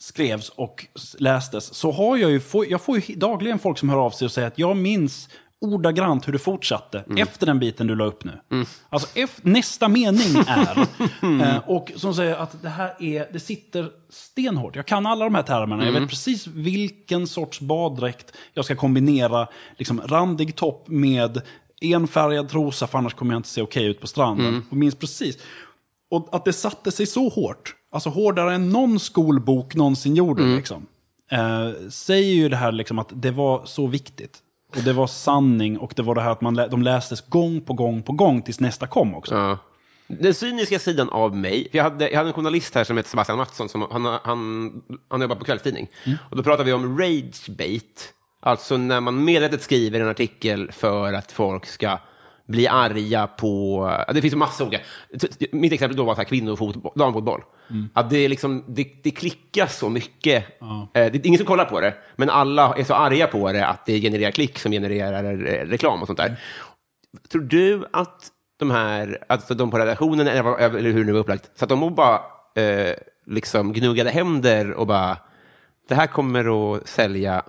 skrevs 0.00 0.48
och 0.48 0.86
lästes, 1.18 1.74
så 1.74 1.90
har 1.92 2.16
jag 2.16 2.30
ju, 2.30 2.40
jag 2.68 2.80
får 2.80 2.98
ju 2.98 3.14
dagligen 3.14 3.58
folk 3.58 3.78
som 3.78 3.88
hör 3.88 3.98
av 3.98 4.10
sig 4.10 4.24
och 4.24 4.32
säger 4.32 4.48
att 4.48 4.58
jag 4.58 4.76
minns 4.76 5.28
ordagrant 5.60 6.28
hur 6.28 6.32
det 6.32 6.38
fortsatte 6.38 6.98
Mm. 7.06 7.22
efter 7.22 7.46
den 7.46 7.58
biten 7.58 7.86
du 7.86 7.94
la 7.96 8.04
upp 8.04 8.24
nu. 8.24 8.32
Alltså 8.88 9.18
ef- 9.18 9.40
nästa 9.42 9.88
mening 9.88 10.44
är, 10.46 10.78
eh, 11.42 11.58
och 11.66 11.92
som 11.96 12.14
säger 12.14 12.36
att 12.36 12.62
det 12.62 12.68
här 12.68 12.94
är, 13.02 13.28
det 13.32 13.40
sitter 13.40 13.90
stenhårt. 14.10 14.76
Jag 14.76 14.86
kan 14.86 15.06
alla 15.06 15.24
de 15.24 15.34
här 15.34 15.42
termerna, 15.42 15.84
jag 15.84 15.92
vet 15.92 16.08
precis 16.08 16.46
vilken 16.46 17.26
sorts 17.26 17.60
baddräkt 17.60 18.32
jag 18.54 18.64
ska 18.64 18.76
kombinera, 18.76 19.48
liksom 19.78 20.00
randig 20.06 20.56
topp 20.56 20.88
med 20.88 21.42
enfärgad 21.80 22.48
trosa, 22.48 22.86
för 22.86 22.98
annars 22.98 23.14
kommer 23.14 23.34
jag 23.34 23.38
inte 23.38 23.48
se 23.48 23.62
okej 23.62 23.84
ut 23.86 24.00
på 24.00 24.06
stranden. 24.06 24.64
Och 24.70 24.76
minns 24.76 24.94
precis. 24.94 25.38
Och 26.10 26.28
att 26.32 26.44
det 26.44 26.52
satte 26.52 26.92
sig 26.92 27.06
så 27.06 27.28
hårt, 27.28 27.74
alltså 27.92 28.08
hårdare 28.10 28.54
än 28.54 28.70
någon 28.70 29.00
skolbok 29.00 29.74
någonsin 29.74 30.14
gjorde, 30.16 30.42
liksom, 30.56 30.86
eh, 31.30 31.88
säger 31.90 32.34
ju 32.34 32.48
det 32.48 32.56
här 32.56 32.72
liksom 32.72 32.98
att 32.98 33.08
det 33.12 33.30
var 33.30 33.64
så 33.64 33.86
viktigt. 33.86 34.38
Och 34.76 34.82
det 34.82 34.92
var 34.92 35.06
sanning 35.06 35.78
och 35.78 35.92
det 35.96 36.02
var 36.02 36.14
det 36.14 36.20
här 36.20 36.30
att 36.30 36.40
man 36.40 36.54
lä- 36.54 36.68
de 36.68 36.82
lästes 36.82 37.20
gång 37.20 37.60
på 37.60 37.72
gång 37.72 38.02
på 38.02 38.12
gång 38.12 38.42
tills 38.42 38.60
nästa 38.60 38.86
kom 38.86 39.14
också. 39.14 39.34
Ja. 39.34 39.58
Den 40.08 40.34
cyniska 40.34 40.78
sidan 40.78 41.08
av 41.08 41.36
mig, 41.36 41.68
jag 41.72 41.82
hade, 41.84 42.10
jag 42.10 42.16
hade 42.16 42.28
en 42.28 42.34
journalist 42.34 42.74
här 42.74 42.84
som 42.84 42.96
heter 42.96 43.10
Sebastian 43.10 43.38
Mattsson, 43.38 43.68
som, 43.68 43.86
han, 43.90 44.04
han, 44.04 44.82
han 45.08 45.20
jobbar 45.20 45.36
på 45.36 45.44
kvällstidning. 45.44 45.88
Och 46.30 46.36
då 46.36 46.42
pratade 46.42 46.64
vi 46.64 46.72
om 46.72 46.98
ragebait, 46.98 48.12
alltså 48.40 48.76
när 48.76 49.00
man 49.00 49.24
medvetet 49.24 49.62
skriver 49.62 50.00
en 50.00 50.08
artikel 50.08 50.72
för 50.72 51.12
att 51.12 51.32
folk 51.32 51.66
ska 51.66 51.98
bli 52.46 52.68
arga 52.68 53.26
på, 53.26 53.82
ja, 54.06 54.12
det 54.12 54.22
finns 54.22 54.34
massa 54.34 54.64
olika, 54.64 54.84
mitt 55.52 55.72
exempel 55.72 55.96
då 55.96 56.04
var 56.04 56.14
så 56.14 56.20
här 56.20 56.28
kvinnofotboll, 56.28 56.92
damfotboll. 56.94 57.42
Att 57.92 58.10
det, 58.10 58.18
är 58.18 58.28
liksom, 58.28 58.64
det, 58.68 58.88
det 59.02 59.10
klickas 59.10 59.78
så 59.78 59.88
mycket, 59.88 60.44
Eh, 60.60 61.12
det 61.12 61.18
är 61.18 61.26
ingen 61.26 61.38
som 61.38 61.46
kollar 61.46 61.64
på 61.64 61.80
det, 61.80 61.94
men 62.16 62.30
alla 62.30 62.74
är 62.76 62.84
så 62.84 62.94
arga 62.94 63.26
på 63.26 63.52
det 63.52 63.66
att 63.66 63.86
det 63.86 64.00
genererar 64.00 64.30
klick 64.30 64.58
som 64.58 64.72
genererar 64.72 65.24
eh, 65.24 65.66
reklam 65.66 66.00
och 66.00 66.06
sånt 66.06 66.18
där. 66.18 66.36
Tror 67.32 67.42
du 67.42 67.84
att 67.92 68.28
de 68.58 68.70
här, 68.70 69.24
alltså 69.28 69.54
de 69.54 69.70
på 69.70 69.78
redaktionen, 69.78 70.26
eller 70.26 70.92
hur 70.92 70.98
det 70.98 71.06
nu 71.06 71.12
var 71.12 71.20
upplagt, 71.20 71.50
så 71.54 71.64
att 71.64 71.68
de 71.68 71.94
bara 71.94 72.20
eh, 72.54 72.94
liksom 73.26 73.72
gnuggade 73.72 74.10
händer 74.10 74.72
och 74.72 74.86
bara, 74.86 75.16
det 75.88 75.94
här 75.94 76.06
kommer 76.06 76.74
att 76.76 76.88
sälja. 76.88 77.42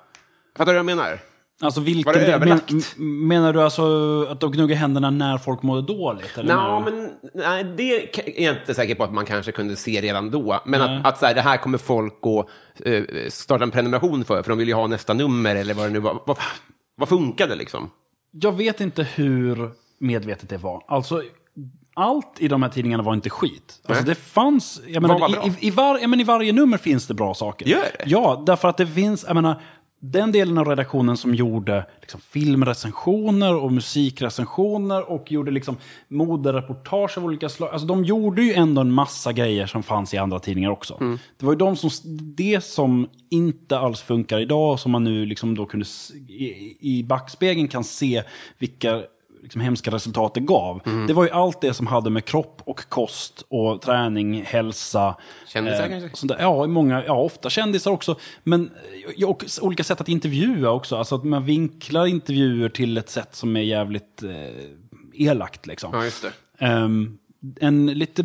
Fattar 0.58 0.74
du 0.74 0.80
vad 0.84 0.92
jag 0.92 0.98
menar? 0.98 1.20
Alltså 1.62 1.82
vilken 1.82 2.14
Var 2.14 2.20
det 2.20 2.34
överlagt? 2.34 2.72
men, 2.98 3.28
menar 3.28 3.54
du 3.54 3.62
alltså 3.62 3.84
att 4.30 4.40
de 4.40 4.52
gnuggar 4.52 4.76
händerna 4.76 5.10
när 5.10 5.38
folk 5.38 5.64
mådde 5.64 5.82
dåligt? 5.82 6.38
Eller 6.38 6.56
Nå, 6.56 6.80
men 6.80 7.12
nej, 7.34 7.64
det 7.64 7.84
är 7.94 8.44
jag 8.44 8.56
inte 8.56 8.74
säker 8.74 8.96
på 8.96 9.04
att 9.04 9.14
man 9.14 9.26
kanske 9.26 9.52
kunde 9.52 9.76
se 9.76 10.02
redan 10.02 10.32
då. 10.32 10.62
Men 10.66 10.82
att, 10.82 11.06
att 11.06 11.18
så 11.20 11.26
här, 11.26 11.34
det 11.34 11.42
här 11.42 11.58
kommer 11.58 11.78
folk 11.78 12.14
att 12.24 12.86
eh, 12.86 13.04
starta 13.30 13.64
en 13.64 13.72
prenumeration 13.72 14.26
för, 14.26 14.44
för 14.44 14.50
de 14.50 14.58
vill 14.58 14.68
ju 14.68 14.74
ha 14.74 14.88
nästa 14.88 15.14
nummer 15.14 15.56
eller 15.56 15.74
vad 15.74 15.86
det 15.86 15.90
nu 15.90 16.00
var. 16.00 16.20
Vad, 16.26 16.38
vad 16.98 17.10
funkade 17.10 17.56
liksom? 17.56 17.90
Jag 18.32 18.52
vet 18.52 18.82
inte 18.82 19.04
hur 19.04 19.70
medvetet 20.00 20.50
det 20.50 20.58
var. 20.58 20.84
Alltså, 20.88 21.24
allt 21.94 22.36
i 22.40 22.48
de 22.48 22.64
här 22.64 22.70
tidningarna 22.70 23.04
var 23.04 23.14
inte 23.14 23.30
skit. 23.30 23.82
Alltså, 23.86 24.04
Nej. 24.04 24.10
det 24.10 24.16
fanns... 24.16 24.82
Jag 24.88 25.02
menar, 25.02 25.20
var 25.20 25.30
bra? 25.30 25.48
i, 25.60 25.68
i, 25.68 25.72
var, 25.72 26.00
ja, 26.00 26.08
men 26.08 26.20
I 26.20 26.24
varje 26.24 26.54
nummer 26.54 26.78
finns 26.78 27.08
det 27.08 27.14
bra 27.14 27.34
saker. 27.34 27.66
Gör 27.66 27.80
det? 27.82 28.04
Ja, 28.06 28.44
därför 28.46 28.68
att 28.68 28.78
det 28.78 28.88
finns... 28.88 29.26
Jag 29.28 29.36
menar, 29.36 29.62
den 30.00 30.32
delen 30.32 30.58
av 30.58 30.66
redaktionen 30.66 31.18
som 31.18 31.36
gjorde 31.36 31.86
liksom, 32.02 32.22
filmrecensioner 32.22 33.56
och 33.56 33.72
musikrecensioner 33.72 35.12
och 35.12 35.32
gjorde 35.32 35.52
liksom, 35.52 35.78
modereportage 36.08 37.18
av 37.18 37.26
olika 37.26 37.50
slag. 37.50 37.70
Alltså, 37.70 37.88
de 37.88 38.04
gjorde 38.04 38.42
ju 38.42 38.54
ändå 38.54 38.82
en 38.82 38.92
massa 38.92 39.34
grejer 39.34 39.68
som 39.68 39.84
fanns 39.84 40.14
i 40.14 40.18
andra 40.18 40.40
tidningar 40.40 40.70
också. 40.70 40.98
Mm. 41.02 41.20
Det 41.38 41.46
var 41.46 41.54
ju 41.54 41.58
de 41.58 41.76
som, 41.76 41.90
det 42.20 42.64
som 42.64 43.10
inte 43.30 43.80
alls 43.80 44.02
funkar 44.02 44.40
idag 44.40 44.80
som 44.80 44.92
man 44.92 45.04
nu 45.04 45.26
liksom 45.26 45.56
då 45.56 45.66
kunde 45.66 45.86
i, 46.28 46.78
i 46.80 47.04
backspegeln 47.04 47.68
kan 47.68 47.84
se 47.84 48.24
vilka 48.58 49.04
liksom 49.42 49.62
hemska 49.62 49.92
resultat 49.92 50.34
det 50.34 50.40
gav. 50.40 50.82
Mm. 50.86 51.08
Det 51.08 51.14
var 51.14 51.24
ju 51.24 51.30
allt 51.30 51.62
det 51.62 51.74
som 51.74 51.88
hade 51.88 52.10
med 52.10 52.26
kropp 52.26 52.62
och 52.66 52.90
kost 52.90 53.44
och 53.50 53.82
träning, 53.82 54.42
hälsa. 54.42 55.16
Kändisar 55.48 55.88
kanske? 55.88 56.10
och 56.12 56.18
sånt 56.18 56.32
där. 56.32 56.40
Ja, 56.40 56.68
många, 56.68 57.06
ja, 57.06 57.14
ofta 57.14 57.50
kändisar 57.50 57.92
också. 57.92 58.16
Men 58.44 58.72
och 59.26 59.46
olika 59.62 59.84
sätt 59.84 60.02
att 60.02 60.10
intervjua 60.10 60.70
också. 60.70 60.96
Alltså 60.96 61.16
att 61.16 61.24
man 61.24 61.46
vinklar 61.46 62.06
intervjuer 62.06 62.70
till 62.70 62.98
ett 62.98 63.10
sätt 63.10 63.36
som 63.36 63.58
är 63.58 63.62
jävligt 63.62 64.24
eh, 64.24 64.32
elakt. 65.14 65.68
Liksom. 65.68 65.90
Ja, 65.94 66.04
just 66.04 66.22
det. 66.22 66.66
Ehm, 66.66 67.18
en 67.60 67.86
lite... 67.86 68.24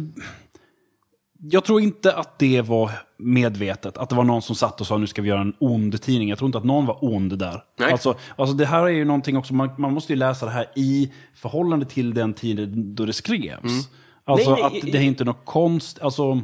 Jag 1.44 1.64
tror 1.64 1.81
inte 1.81 2.14
att 2.14 2.38
det 2.38 2.61
var 2.61 2.90
medvetet. 3.18 3.98
Att 3.98 4.09
det 4.09 4.14
var 4.14 4.24
någon 4.24 4.42
som 4.42 4.57
satt 4.57 4.81
och 4.81 4.87
sa 4.87 4.98
nu 4.98 5.07
ska 5.07 5.22
vi 5.22 5.28
göra 5.28 5.40
en 5.40 5.55
ond 5.59 6.02
tidning. 6.02 6.28
Jag 6.28 6.38
tror 6.38 6.46
inte 6.46 6.59
att 6.59 6.64
någon 6.64 6.87
var 6.87 6.98
ond 7.05 7.38
där. 7.38 7.64
Nej. 7.78 7.92
Alltså, 7.92 8.14
alltså 8.37 8.57
det 8.57 8.66
här 8.66 8.83
är 8.83 8.88
ju 8.88 9.05
någonting 9.05 9.37
också, 9.37 9.55
man, 9.55 9.70
man 9.78 9.92
måste 9.92 10.12
ju 10.12 10.16
läsa 10.18 10.46
det 10.46 10.52
här 10.52 10.66
i 10.76 11.12
förhållande 11.35 11.87
till 11.87 12.14
den 12.14 12.35
tiden 12.35 12.94
då 12.94 13.07
det 13.07 13.12
skrevs. 13.12 13.88
Alltså 14.24 14.50
Nej, 14.50 14.62
nej, 14.62 14.81
att 14.81 14.92
det 14.92 14.98
är 14.98 15.02
inte 15.02 15.24
något 15.24 15.44
konst, 15.44 16.02
alltså... 16.02 16.40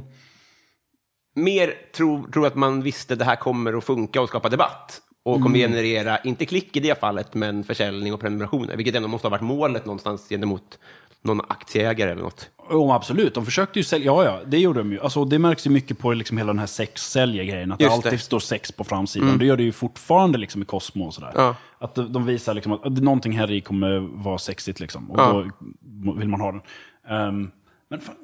mer 1.35 1.73
tror, 1.97 2.31
tror 2.33 2.47
att 2.47 2.55
man 2.55 2.83
visste 2.83 3.15
det 3.15 3.25
här 3.25 3.37
kommer 3.37 3.73
att 3.79 3.85
funka 3.85 4.21
och 4.21 4.29
skapa 4.29 4.49
debatt. 4.49 5.01
Och 5.25 5.35
Mm. 5.37 5.43
kommer 5.43 5.59
generera, 5.59 6.19
inte 6.19 6.47
klick 6.47 6.77
i 6.77 6.81
det 6.81 7.01
fallet, 7.01 7.35
men 7.35 7.65
försäljning 7.65 8.15
och 8.15 8.21
prenumerationer. 8.21 8.77
Vilket 8.77 8.95
ändå 8.95 9.09
måste 9.09 9.27
ha 9.27 9.31
varit 9.31 9.43
målet 9.43 9.87
någonstans 9.87 10.29
gentemot 10.29 10.79
någon 11.23 11.41
aktieägare 11.49 12.11
eller 12.11 12.23
något. 12.23 12.51
Jo, 12.71 12.93
absolut. 12.93 13.35
De 13.35 13.45
försökte 13.45 13.79
ju 13.79 13.85
sälja, 13.85 14.07
ja 14.07 14.25
ja, 14.25 14.41
det 14.47 14.59
gjorde 14.59 14.81
de 14.81 14.93
ju. 14.93 15.01
Alltså, 15.01 15.25
det 15.25 15.39
märks 15.39 15.67
ju 15.67 15.71
mycket 15.71 15.99
på 15.99 16.13
liksom 16.13 16.39
hela 16.39 16.47
den 16.53 16.59
här 16.59 16.67
sex-sälja-grejen. 16.67 17.73
Att 17.73 17.79
det 17.79 17.85
Just 17.85 17.95
alltid 17.95 18.11
det. 18.11 18.15
Mm. 18.15 18.19
står 18.21 18.41
sex 18.41 18.73
på 18.73 18.85
framsidan. 18.85 19.39
Det 19.39 19.45
gör 19.47 19.57
det 19.57 19.63
ju 19.63 19.73
fortfarande 19.73 20.39
liksom 20.39 20.63
i 20.63 20.65
Cosmo 20.65 21.07
och 21.07 21.15
sådär. 21.15 21.33
Ja. 21.35 21.57
Att 21.79 21.95
de, 21.95 22.27
visar 22.27 22.55
liksom 22.55 22.73
att, 22.73 22.93
någonting 22.93 23.33
här 23.39 23.51
i 23.51 23.61
kommer 23.61 23.99
vara 23.99 24.39
sexigt 24.39 24.81
liksom. 24.81 25.11
Och 25.11 25.21
Ja. 25.21 25.45
då 25.81 26.13
vill 26.13 26.29
man 26.29 26.41
ha 26.41 26.53
den. 26.53 26.61
Ehm, 27.09 27.51
men 27.89 28.01
fan. 28.01 28.15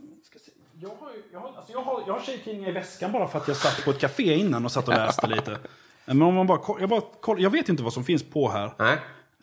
Jag 0.81 0.89
har, 0.89 0.97
jag, 1.33 1.41
har, 1.41 1.49
alltså 1.57 1.73
jag, 1.73 1.83
har, 1.83 2.03
jag 2.07 2.15
har 2.15 2.21
tjejtidningar 2.21 2.69
i 2.69 2.73
väskan 2.73 3.13
bara 3.13 3.29
för 3.29 3.39
att 3.39 3.49
jag 3.49 3.57
satt 3.57 3.85
på 3.85 3.91
ett 3.91 3.99
café 4.01 4.35
innan 4.35 4.65
och 4.65 4.73
satt 4.73 4.89
och 4.89 4.95
läste 4.95 5.27
lite. 5.27 5.59
Men 6.07 6.23
om 6.23 6.35
man 6.35 6.47
bara, 6.47 6.61
jag, 6.81 6.89
bara 6.89 7.03
jag 7.39 7.51
vet 7.51 7.69
inte 7.69 7.83
vad 7.83 7.93
som 7.93 8.05
finns 8.05 8.23
på 8.23 8.49
här. 8.51 8.73
Nej. 8.79 8.97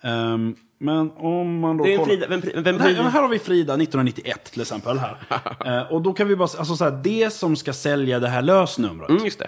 Ehm, 0.04 0.56
men 0.80 1.12
om 1.12 1.60
man 1.60 1.78
då 1.78 1.84
kollar- 1.84 2.06
Frida, 2.06 2.28
vem, 2.28 2.42
vem, 2.54 2.64
vem, 2.64 2.80
här, 2.80 2.94
här 2.94 3.22
har 3.22 3.28
vi 3.30 3.40
Frida 3.40 3.74
1991 3.74 4.44
till 4.52 4.62
exempel. 4.62 4.98
här. 5.00 5.18
Eh, 5.66 5.92
och 5.94 6.02
då 6.02 6.14
kan 6.14 6.28
vi 6.28 6.36
bara, 6.36 6.50
alltså 6.58 6.76
så 6.76 6.84
här, 6.84 7.00
det 7.04 7.34
som 7.34 7.56
ska 7.56 7.74
sälja 7.74 8.20
det 8.20 8.28
här 8.30 8.42
lösnumret 8.42 9.10
Mm, 9.10 9.26
just 9.26 9.40
det. 9.40 9.48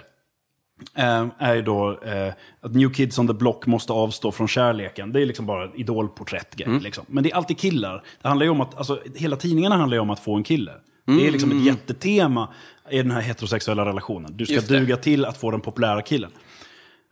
eh, 1.01 1.25
är 1.37 1.55
ju 1.55 1.61
då 1.61 1.99
eh, 2.01 2.33
att 2.61 2.75
New 2.75 2.93
Kids 2.93 3.19
on 3.19 3.27
the 3.27 3.33
Block 3.33 3.65
måste 3.65 3.93
avstå 3.93 4.31
från 4.31 4.47
kärleken. 4.47 5.11
Det 5.13 5.21
är 5.21 5.25
liksom 5.25 5.45
bara 5.45 5.65
ett 5.65 5.71
idolporträttgrej. 5.75 6.67
Mm. 6.67 6.81
Liksom. 6.83 7.05
Men 7.07 7.23
det 7.23 7.31
är 7.31 7.35
alltid 7.35 7.57
killar. 7.59 8.03
Det 8.21 8.27
handlar 8.27 8.43
ju 8.45 8.49
om 8.49 8.61
att, 8.61 8.77
alltså, 8.77 8.99
hela 9.15 9.35
tidningarna 9.35 9.77
handlar 9.77 9.95
ju 9.95 10.01
om 10.01 10.09
att 10.09 10.19
få 10.19 10.35
en 10.35 10.43
kille. 10.43 10.71
Det 11.05 11.27
är 11.27 11.31
liksom 11.31 11.51
ett 11.51 11.65
jättetema 11.65 12.47
i 12.89 12.97
den 12.97 13.11
här 13.11 13.21
heterosexuella 13.21 13.85
relationen. 13.85 14.37
Du 14.37 14.45
ska 14.45 14.53
Mm. 14.55 14.65
Duga 14.67 14.97
till 14.97 15.25
att 15.25 15.37
få 15.37 15.51
den 15.51 15.61
populära 15.61 16.01
killen. 16.01 16.31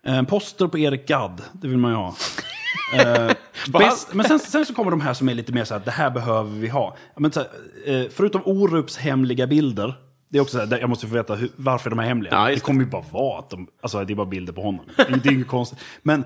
En 0.04 0.26
poster 0.26 0.68
på 0.68 0.78
Erik 0.78 1.08
Gadd, 1.08 1.42
det 1.54 1.68
vill 1.68 1.78
man 1.78 1.92
ju 1.92 1.98
ha. 1.98 2.16
Eh, 2.94 3.32
bäst, 3.72 4.14
men 4.14 4.26
sen, 4.26 4.40
sen 4.40 4.66
så 4.66 4.74
kommer 4.74 4.92
de 4.92 5.02
här 5.02 5.14
som 5.14 5.30
är 5.30 5.34
lite 5.36 5.52
mer 5.54 5.64
så 5.64 5.74
här, 5.74 5.82
det 5.86 5.92
här 5.92 6.10
behöver 6.12 6.50
vi 6.60 6.68
ha. 6.68 6.98
Men 7.18 7.32
här, 7.36 7.48
eh, 7.86 8.08
förutom 8.12 8.42
Orups 8.46 8.98
hemliga 8.98 9.48
bilder, 9.48 9.94
det 10.30 10.38
är 10.38 10.42
också 10.42 10.58
så 10.58 10.66
här, 10.66 10.80
jag 10.80 10.90
måste 10.90 11.08
få 11.08 11.14
veta 11.16 11.36
hur, 11.36 11.50
varför 11.56 11.90
de 11.90 12.00
är 12.00 12.04
hemliga. 12.04 12.34
Ja, 12.34 12.46
det 12.56 12.60
kommer 12.60 12.84
ju 12.84 12.90
bara 12.90 13.04
vara 13.12 13.40
att 13.40 13.50
de, 13.50 13.68
alltså 13.82 14.06
det 14.06 14.14
är 14.14 14.16
bara 14.16 14.26
bilder 14.28 14.54
på 14.54 14.62
honom. 14.62 14.86
Det 14.98 15.26
är, 15.26 15.32
inget 15.32 15.48
konstigt. 15.48 15.80
Men 16.04 16.24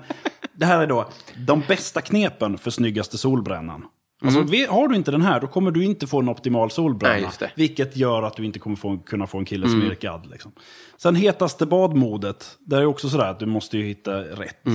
det 0.52 0.66
här 0.66 0.80
är 0.82 0.86
då 0.86 1.08
de 1.46 1.62
bästa 1.68 2.00
knepen 2.00 2.58
för 2.58 2.70
snyggaste 2.70 3.18
solbrännan. 3.18 3.84
Alltså, 4.24 4.42
vi- 4.42 4.66
har 4.66 4.88
du 4.88 4.96
inte 4.96 5.10
den 5.10 5.22
här, 5.22 5.40
då 5.40 5.46
kommer 5.46 5.70
du 5.70 5.84
inte 5.84 6.06
få 6.06 6.18
en 6.20 6.28
optimal 6.28 6.70
solbränna. 6.70 7.16
Mm. 7.16 7.30
Nej. 7.40 7.52
Vilket 7.56 7.96
gör 7.96 8.22
att 8.22 8.36
du 8.36 8.44
inte 8.44 8.58
kommer 8.58 8.76
få, 8.76 8.98
kunna 8.98 9.26
få 9.26 9.38
en 9.38 9.44
kille 9.44 9.68
som 9.68 9.82
Erik 9.86 10.00
Gadd. 10.00 10.26
Liksom. 10.30 10.52
Sen 10.96 11.14
hetaste 11.16 11.66
badmodet, 11.66 12.56
där 12.60 12.78
är 12.80 12.86
också 12.86 13.08
sådär 13.08 13.30
att 13.30 13.38
du 13.38 13.46
måste 13.46 13.78
ju 13.78 13.84
hitta 13.84 14.18
rätt. 14.20 14.66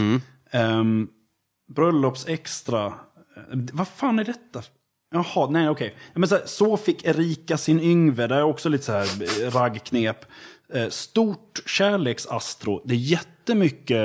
Um, 0.53 1.07
bröllopsextra, 1.75 2.93
vad 3.73 3.87
fan 3.87 4.19
är 4.19 4.23
detta? 4.23 4.63
Jaha, 5.13 5.49
nej 5.49 5.69
okej. 5.69 5.95
Men 6.13 6.29
så, 6.29 6.35
här, 6.35 6.45
så 6.45 6.77
fick 6.77 7.05
Erika 7.05 7.57
sin 7.57 7.79
Yngve, 7.79 8.27
det 8.27 8.35
är 8.35 8.43
också 8.43 8.69
lite 8.69 8.83
så 8.83 8.91
här 8.91 9.07
eh, 9.43 9.51
raggknep. 9.51 10.25
Eh, 10.73 10.89
stort 10.89 11.59
kärleksastro, 11.65 12.81
det 12.85 12.93
är 12.93 12.97
jättemycket 12.97 13.97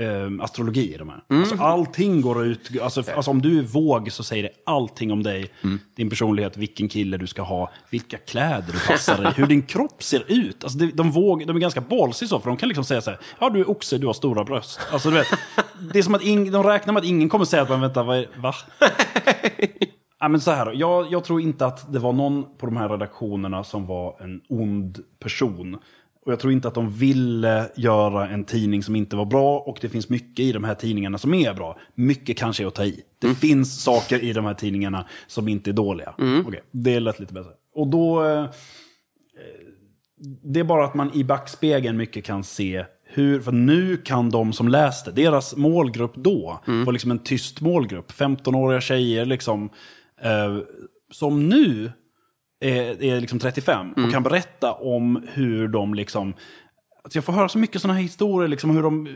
eh, 0.00 0.44
astrologi 0.44 0.94
i 0.94 0.96
de 0.98 1.08
här. 1.08 1.24
Alltså, 1.28 1.56
allting 1.62 2.20
går 2.20 2.46
ut, 2.46 2.70
alltså, 2.82 3.02
alltså 3.16 3.30
om 3.30 3.42
du 3.42 3.58
är 3.58 3.62
våg 3.62 4.12
så 4.12 4.24
säger 4.24 4.42
det 4.42 4.50
allting 4.66 5.12
om 5.12 5.22
dig, 5.22 5.50
din 5.96 6.10
personlighet, 6.10 6.56
vilken 6.56 6.88
kille 6.88 7.16
du 7.16 7.26
ska 7.26 7.42
ha, 7.42 7.70
vilka 7.90 8.18
kläder 8.18 8.72
du 8.72 8.78
passar 8.86 9.30
i, 9.30 9.32
hur 9.40 9.46
din 9.46 9.62
kropp 9.62 10.02
ser 10.02 10.24
ut. 10.28 10.64
Alltså, 10.64 10.78
det, 10.78 10.86
de, 10.86 11.10
våg, 11.10 11.46
de 11.46 11.56
är 11.56 11.60
ganska 11.60 11.80
ballsy 11.80 12.26
så, 12.26 12.40
för 12.40 12.48
de 12.48 12.56
kan 12.56 12.68
liksom 12.68 12.84
säga 12.84 13.00
så 13.00 13.10
här, 13.10 13.20
ja 13.38 13.50
du 13.50 13.60
är 13.60 13.70
oxe, 13.70 13.98
du 13.98 14.06
har 14.06 14.14
stora 14.14 14.44
bröst. 14.44 14.80
Alltså 14.92 15.10
du 15.10 15.16
vet, 15.16 15.26
det 15.92 15.98
är 15.98 16.02
som 16.02 16.14
att 16.14 16.22
ing, 16.22 16.50
de 16.50 16.62
räknar 16.62 16.92
med 16.92 17.00
att 17.00 17.06
ingen 17.06 17.28
kommer 17.28 17.44
säga 17.44 17.62
att 17.62 17.68
man 17.68 17.80
vänta, 17.80 18.02
vad 18.02 18.18
är, 18.18 18.28
va? 18.36 18.54
Ja, 20.20 20.28
men 20.28 20.40
så 20.40 20.50
här, 20.50 20.72
jag, 20.72 21.12
jag 21.12 21.24
tror 21.24 21.40
inte 21.40 21.66
att 21.66 21.92
det 21.92 21.98
var 21.98 22.12
någon 22.12 22.56
på 22.56 22.66
de 22.66 22.76
här 22.76 22.88
redaktionerna 22.88 23.64
som 23.64 23.86
var 23.86 24.22
en 24.22 24.40
ond 24.48 24.98
person. 25.18 25.78
Och 26.26 26.32
jag 26.32 26.40
tror 26.40 26.52
inte 26.52 26.68
att 26.68 26.74
de 26.74 26.90
ville 26.90 27.70
göra 27.76 28.28
en 28.28 28.44
tidning 28.44 28.82
som 28.82 28.96
inte 28.96 29.16
var 29.16 29.24
bra. 29.24 29.58
Och 29.58 29.78
det 29.80 29.88
finns 29.88 30.08
mycket 30.08 30.40
i 30.40 30.52
de 30.52 30.64
här 30.64 30.74
tidningarna 30.74 31.18
som 31.18 31.34
är 31.34 31.54
bra. 31.54 31.78
Mycket 31.94 32.38
kanske 32.38 32.62
är 32.62 32.66
att 32.66 32.74
ta 32.74 32.84
i. 32.84 33.00
Det 33.18 33.34
finns 33.34 33.82
saker 33.82 34.24
i 34.24 34.32
de 34.32 34.44
här 34.44 34.54
tidningarna 34.54 35.06
som 35.26 35.48
inte 35.48 35.70
är 35.70 35.72
dåliga. 35.72 36.14
Okej, 36.46 36.62
det 36.70 37.00
lät 37.00 37.20
lite 37.20 37.34
bättre. 37.34 37.50
Och 37.74 37.86
då... 37.88 38.24
Eh, 38.24 38.46
det 40.42 40.60
är 40.60 40.64
bara 40.64 40.84
att 40.84 40.94
man 40.94 41.14
i 41.14 41.24
backspegeln 41.24 41.96
mycket 41.96 42.24
kan 42.24 42.44
se 42.44 42.84
hur, 43.04 43.40
för 43.40 43.52
nu 43.52 43.96
kan 43.96 44.30
de 44.30 44.52
som 44.52 44.68
läste, 44.68 45.12
deras 45.12 45.56
målgrupp 45.56 46.14
då 46.14 46.60
var 46.84 46.92
liksom 46.92 47.10
en 47.10 47.18
tyst 47.18 47.60
målgrupp. 47.60 48.12
15-åriga 48.12 48.80
tjejer 48.80 49.24
liksom, 49.24 49.70
eh, 50.24 50.58
som 51.12 51.48
nu 51.48 51.92
är, 52.60 53.02
är 53.02 53.20
liksom 53.20 53.38
35 53.38 53.92
och 53.92 54.10
kan 54.12 54.22
berätta 54.22 54.72
om 54.72 55.26
hur 55.32 55.68
de 55.68 55.94
liksom, 55.94 56.34
alltså 57.04 57.16
jag 57.16 57.24
får 57.24 57.32
höra 57.32 57.48
så 57.48 57.58
mycket 57.58 57.80
sådana 57.80 57.94
här 57.94 58.02
historier, 58.02 58.48
liksom 58.48 58.70
hur 58.70 58.82
de, 58.82 59.06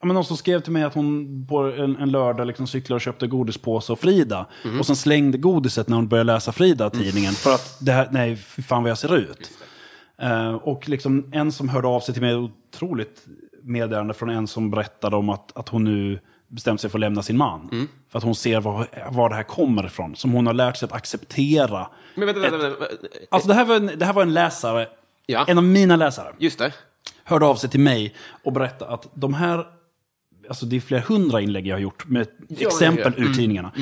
ja, 0.00 0.06
men 0.06 0.14
någon 0.14 0.24
som 0.24 0.36
skrev 0.36 0.60
till 0.60 0.72
mig 0.72 0.82
att 0.82 0.94
hon 0.94 1.46
på 1.46 1.58
en, 1.58 1.96
en 1.96 2.10
lördag 2.10 2.46
liksom 2.46 2.66
cyklade 2.66 2.94
och 2.94 3.00
köpte 3.00 3.26
godispåse 3.26 3.92
och 3.92 3.98
Frida. 4.00 4.46
Och 4.78 4.86
sen 4.86 4.96
slängde 4.96 5.38
godiset 5.38 5.88
när 5.88 5.96
hon 5.96 6.08
började 6.08 6.32
läsa 6.32 6.52
Frida-tidningen. 6.52 7.32
För 7.32 7.54
att, 7.54 7.78
det 7.80 7.92
här, 7.92 8.08
nej, 8.10 8.36
fan 8.36 8.82
vad 8.82 8.90
jag 8.90 8.98
ser 8.98 9.16
ut. 9.16 9.50
Eh, 10.22 10.54
och 10.54 10.88
liksom 10.88 11.30
en 11.32 11.52
som 11.52 11.68
hörde 11.68 11.88
av 11.88 12.00
sig 12.00 12.14
till 12.14 12.22
mig, 12.22 12.34
otroligt 12.36 13.26
meddelande 13.62 14.14
från 14.14 14.30
en 14.30 14.46
som 14.46 14.70
berättade 14.70 15.16
om 15.16 15.28
att, 15.28 15.56
att 15.56 15.68
hon 15.68 15.84
nu 15.84 16.20
bestämt 16.48 16.80
sig 16.80 16.90
för 16.90 16.98
att 16.98 17.00
lämna 17.00 17.22
sin 17.22 17.36
man. 17.36 17.88
För 18.08 18.18
att 18.18 18.24
hon 18.24 18.34
ser 18.34 18.60
var, 18.60 18.86
var 19.10 19.28
det 19.28 19.34
här 19.34 19.42
kommer 19.42 19.86
ifrån. 19.86 20.16
Som 20.16 20.32
hon 20.32 20.46
har 20.46 20.54
lärt 20.54 20.76
sig 20.76 20.86
att 20.86 20.92
acceptera. 20.92 21.86
Men 22.14 22.26
vänta, 22.26 22.40
vänta, 22.40 22.58
vänta. 22.58 22.86
Alltså 23.30 23.48
det 23.48 23.54
här 23.54 23.64
var 23.64 23.76
en, 23.76 23.90
det 23.96 24.04
här 24.04 24.12
var 24.12 24.22
en 24.22 24.34
läsare, 24.34 24.88
Ja. 25.26 25.44
en 25.48 25.58
av 25.58 25.64
mina 25.64 25.96
läsare, 25.96 26.32
Just 26.38 26.58
det. 26.58 26.72
hörde 27.24 27.46
av 27.46 27.54
sig 27.56 27.70
till 27.70 27.80
mig 27.80 28.14
och 28.44 28.52
berättade 28.52 28.90
att 28.94 29.08
de 29.14 29.34
här, 29.34 29.66
alltså 30.48 30.66
det 30.66 30.76
är 30.76 30.80
flera 30.80 31.00
hundra 31.00 31.40
inlägg 31.40 31.66
jag 31.66 31.74
har 31.76 31.80
gjort 31.80 32.08
med 32.08 32.26
exempel 32.58 33.12
ja, 33.16 33.22
ja. 33.24 33.30
ur 33.30 33.34
tidningarna. 33.34 33.72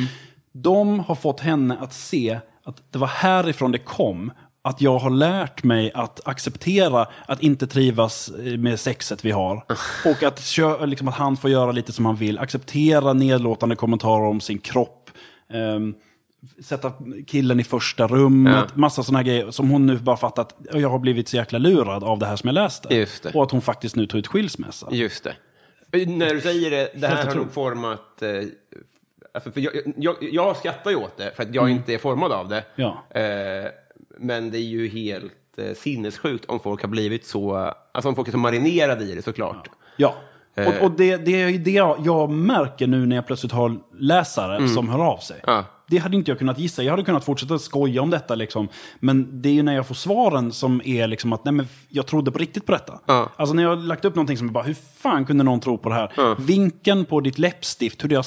De 0.52 1.00
har 1.00 1.14
fått 1.14 1.40
henne 1.40 1.76
att 1.80 1.92
se 1.92 2.40
att 2.64 2.92
det 2.92 2.98
var 2.98 3.06
härifrån 3.06 3.72
det 3.72 3.78
kom. 3.78 4.32
Att 4.66 4.80
jag 4.80 4.98
har 4.98 5.10
lärt 5.10 5.62
mig 5.64 5.92
att 5.94 6.28
acceptera 6.28 7.06
att 7.26 7.42
inte 7.42 7.66
trivas 7.66 8.30
med 8.58 8.80
sexet 8.80 9.24
vi 9.24 9.30
har. 9.30 9.64
Och 10.04 10.22
att, 10.22 10.40
kö- 10.40 10.86
liksom 10.86 11.08
att 11.08 11.14
han 11.14 11.36
får 11.36 11.50
göra 11.50 11.72
lite 11.72 11.92
som 11.92 12.06
han 12.06 12.16
vill. 12.16 12.38
Acceptera 12.38 13.12
nedlåtande 13.12 13.76
kommentarer 13.76 14.24
om 14.26 14.40
sin 14.40 14.58
kropp. 14.58 15.10
Ehm, 15.52 15.94
sätta 16.64 16.92
killen 17.26 17.60
i 17.60 17.64
första 17.64 18.06
rummet. 18.06 18.76
Massa 18.76 19.02
sådana 19.02 19.22
grejer 19.22 19.50
som 19.50 19.70
hon 19.70 19.86
nu 19.86 19.96
bara 19.96 20.16
fattat. 20.16 20.52
att 20.68 20.80
Jag 20.80 20.88
har 20.90 20.98
blivit 20.98 21.28
så 21.28 21.36
jäkla 21.36 21.58
lurad 21.58 22.04
av 22.04 22.18
det 22.18 22.26
här 22.26 22.36
som 22.36 22.48
jag 22.48 22.54
läste. 22.54 22.88
Och 23.34 23.42
att 23.42 23.50
hon 23.50 23.60
faktiskt 23.60 23.96
nu 23.96 24.06
tog 24.06 24.18
ut 24.18 24.26
skilsmässa. 24.26 24.88
Just 24.90 25.24
det. 25.24 26.06
När 26.06 26.34
du 26.34 26.40
säger 26.40 26.70
det, 26.70 26.90
det 26.94 27.06
här 27.06 27.26
har 27.26 27.34
nog 27.34 27.52
format... 27.52 28.22
Eh, 28.22 28.28
alltså 29.34 29.50
för 29.52 29.60
jag, 29.60 29.72
jag, 29.96 30.16
jag 30.20 30.56
skrattar 30.56 30.90
ju 30.90 30.96
åt 30.96 31.16
det 31.16 31.32
för 31.36 31.42
att 31.42 31.54
jag 31.54 31.70
inte 31.70 31.94
är 31.94 31.98
formad 31.98 32.32
av 32.32 32.48
det. 32.48 32.64
Ja. 32.76 33.04
Eh, 33.10 33.70
men 34.16 34.50
det 34.50 34.58
är 34.58 34.68
ju 34.68 34.88
helt 34.88 35.58
eh, 35.58 35.74
sinnessjukt 35.74 36.44
om 36.44 36.60
folk 36.60 36.82
har 36.82 36.88
blivit 36.88 37.26
så... 37.26 37.72
Alltså 37.92 38.08
om 38.08 38.14
folk 38.14 38.28
är 38.28 38.32
så 38.32 38.38
marinerade 38.38 39.04
i 39.04 39.14
det 39.14 39.22
såklart. 39.22 39.68
Ja. 39.96 40.14
Eh. 40.54 40.68
Och, 40.68 40.84
och 40.84 40.90
det, 40.90 41.16
det 41.16 41.42
är 41.42 41.48
ju 41.48 41.58
det 41.58 41.70
jag, 41.70 41.96
jag 42.04 42.30
märker 42.30 42.86
nu 42.86 43.06
när 43.06 43.16
jag 43.16 43.26
plötsligt 43.26 43.52
har 43.52 43.76
läsare 43.98 44.68
som 44.68 44.88
hör 44.88 45.04
av 45.04 45.18
sig. 45.18 45.40
Ja. 45.46 45.64
Det 45.88 45.98
hade 45.98 46.16
inte 46.16 46.30
jag 46.30 46.38
kunnat 46.38 46.58
gissa. 46.58 46.82
Jag 46.82 46.92
hade 46.92 47.04
kunnat 47.04 47.24
fortsätta 47.24 47.58
skoja 47.58 48.02
om 48.02 48.10
detta. 48.10 48.34
Liksom. 48.34 48.68
Men 48.98 49.42
det 49.42 49.48
är 49.48 49.52
ju 49.52 49.62
när 49.62 49.74
jag 49.74 49.86
får 49.86 49.94
svaren 49.94 50.52
som 50.52 50.82
är 50.84 51.06
liksom 51.06 51.32
att 51.32 51.44
nej, 51.44 51.54
men 51.54 51.68
jag 51.88 52.06
trodde 52.06 52.32
på 52.32 52.38
riktigt 52.38 52.66
på 52.66 52.72
detta. 52.72 53.00
Ja. 53.06 53.28
Alltså 53.36 53.54
när 53.54 53.62
jag 53.62 53.70
har 53.70 53.76
lagt 53.76 54.04
upp 54.04 54.14
någonting 54.14 54.36
som 54.36 54.48
är 54.48 54.52
bara, 54.52 54.64
hur 54.64 54.76
fan 54.98 55.24
kunde 55.24 55.44
någon 55.44 55.60
tro 55.60 55.78
på 55.78 55.88
det 55.88 55.94
här? 55.94 56.40
Vinkeln 56.40 57.04
på 57.04 57.20
ditt 57.20 57.38
läppstift, 57.38 58.04
hur 58.04 58.08
det 58.08 58.14
har 58.14 58.22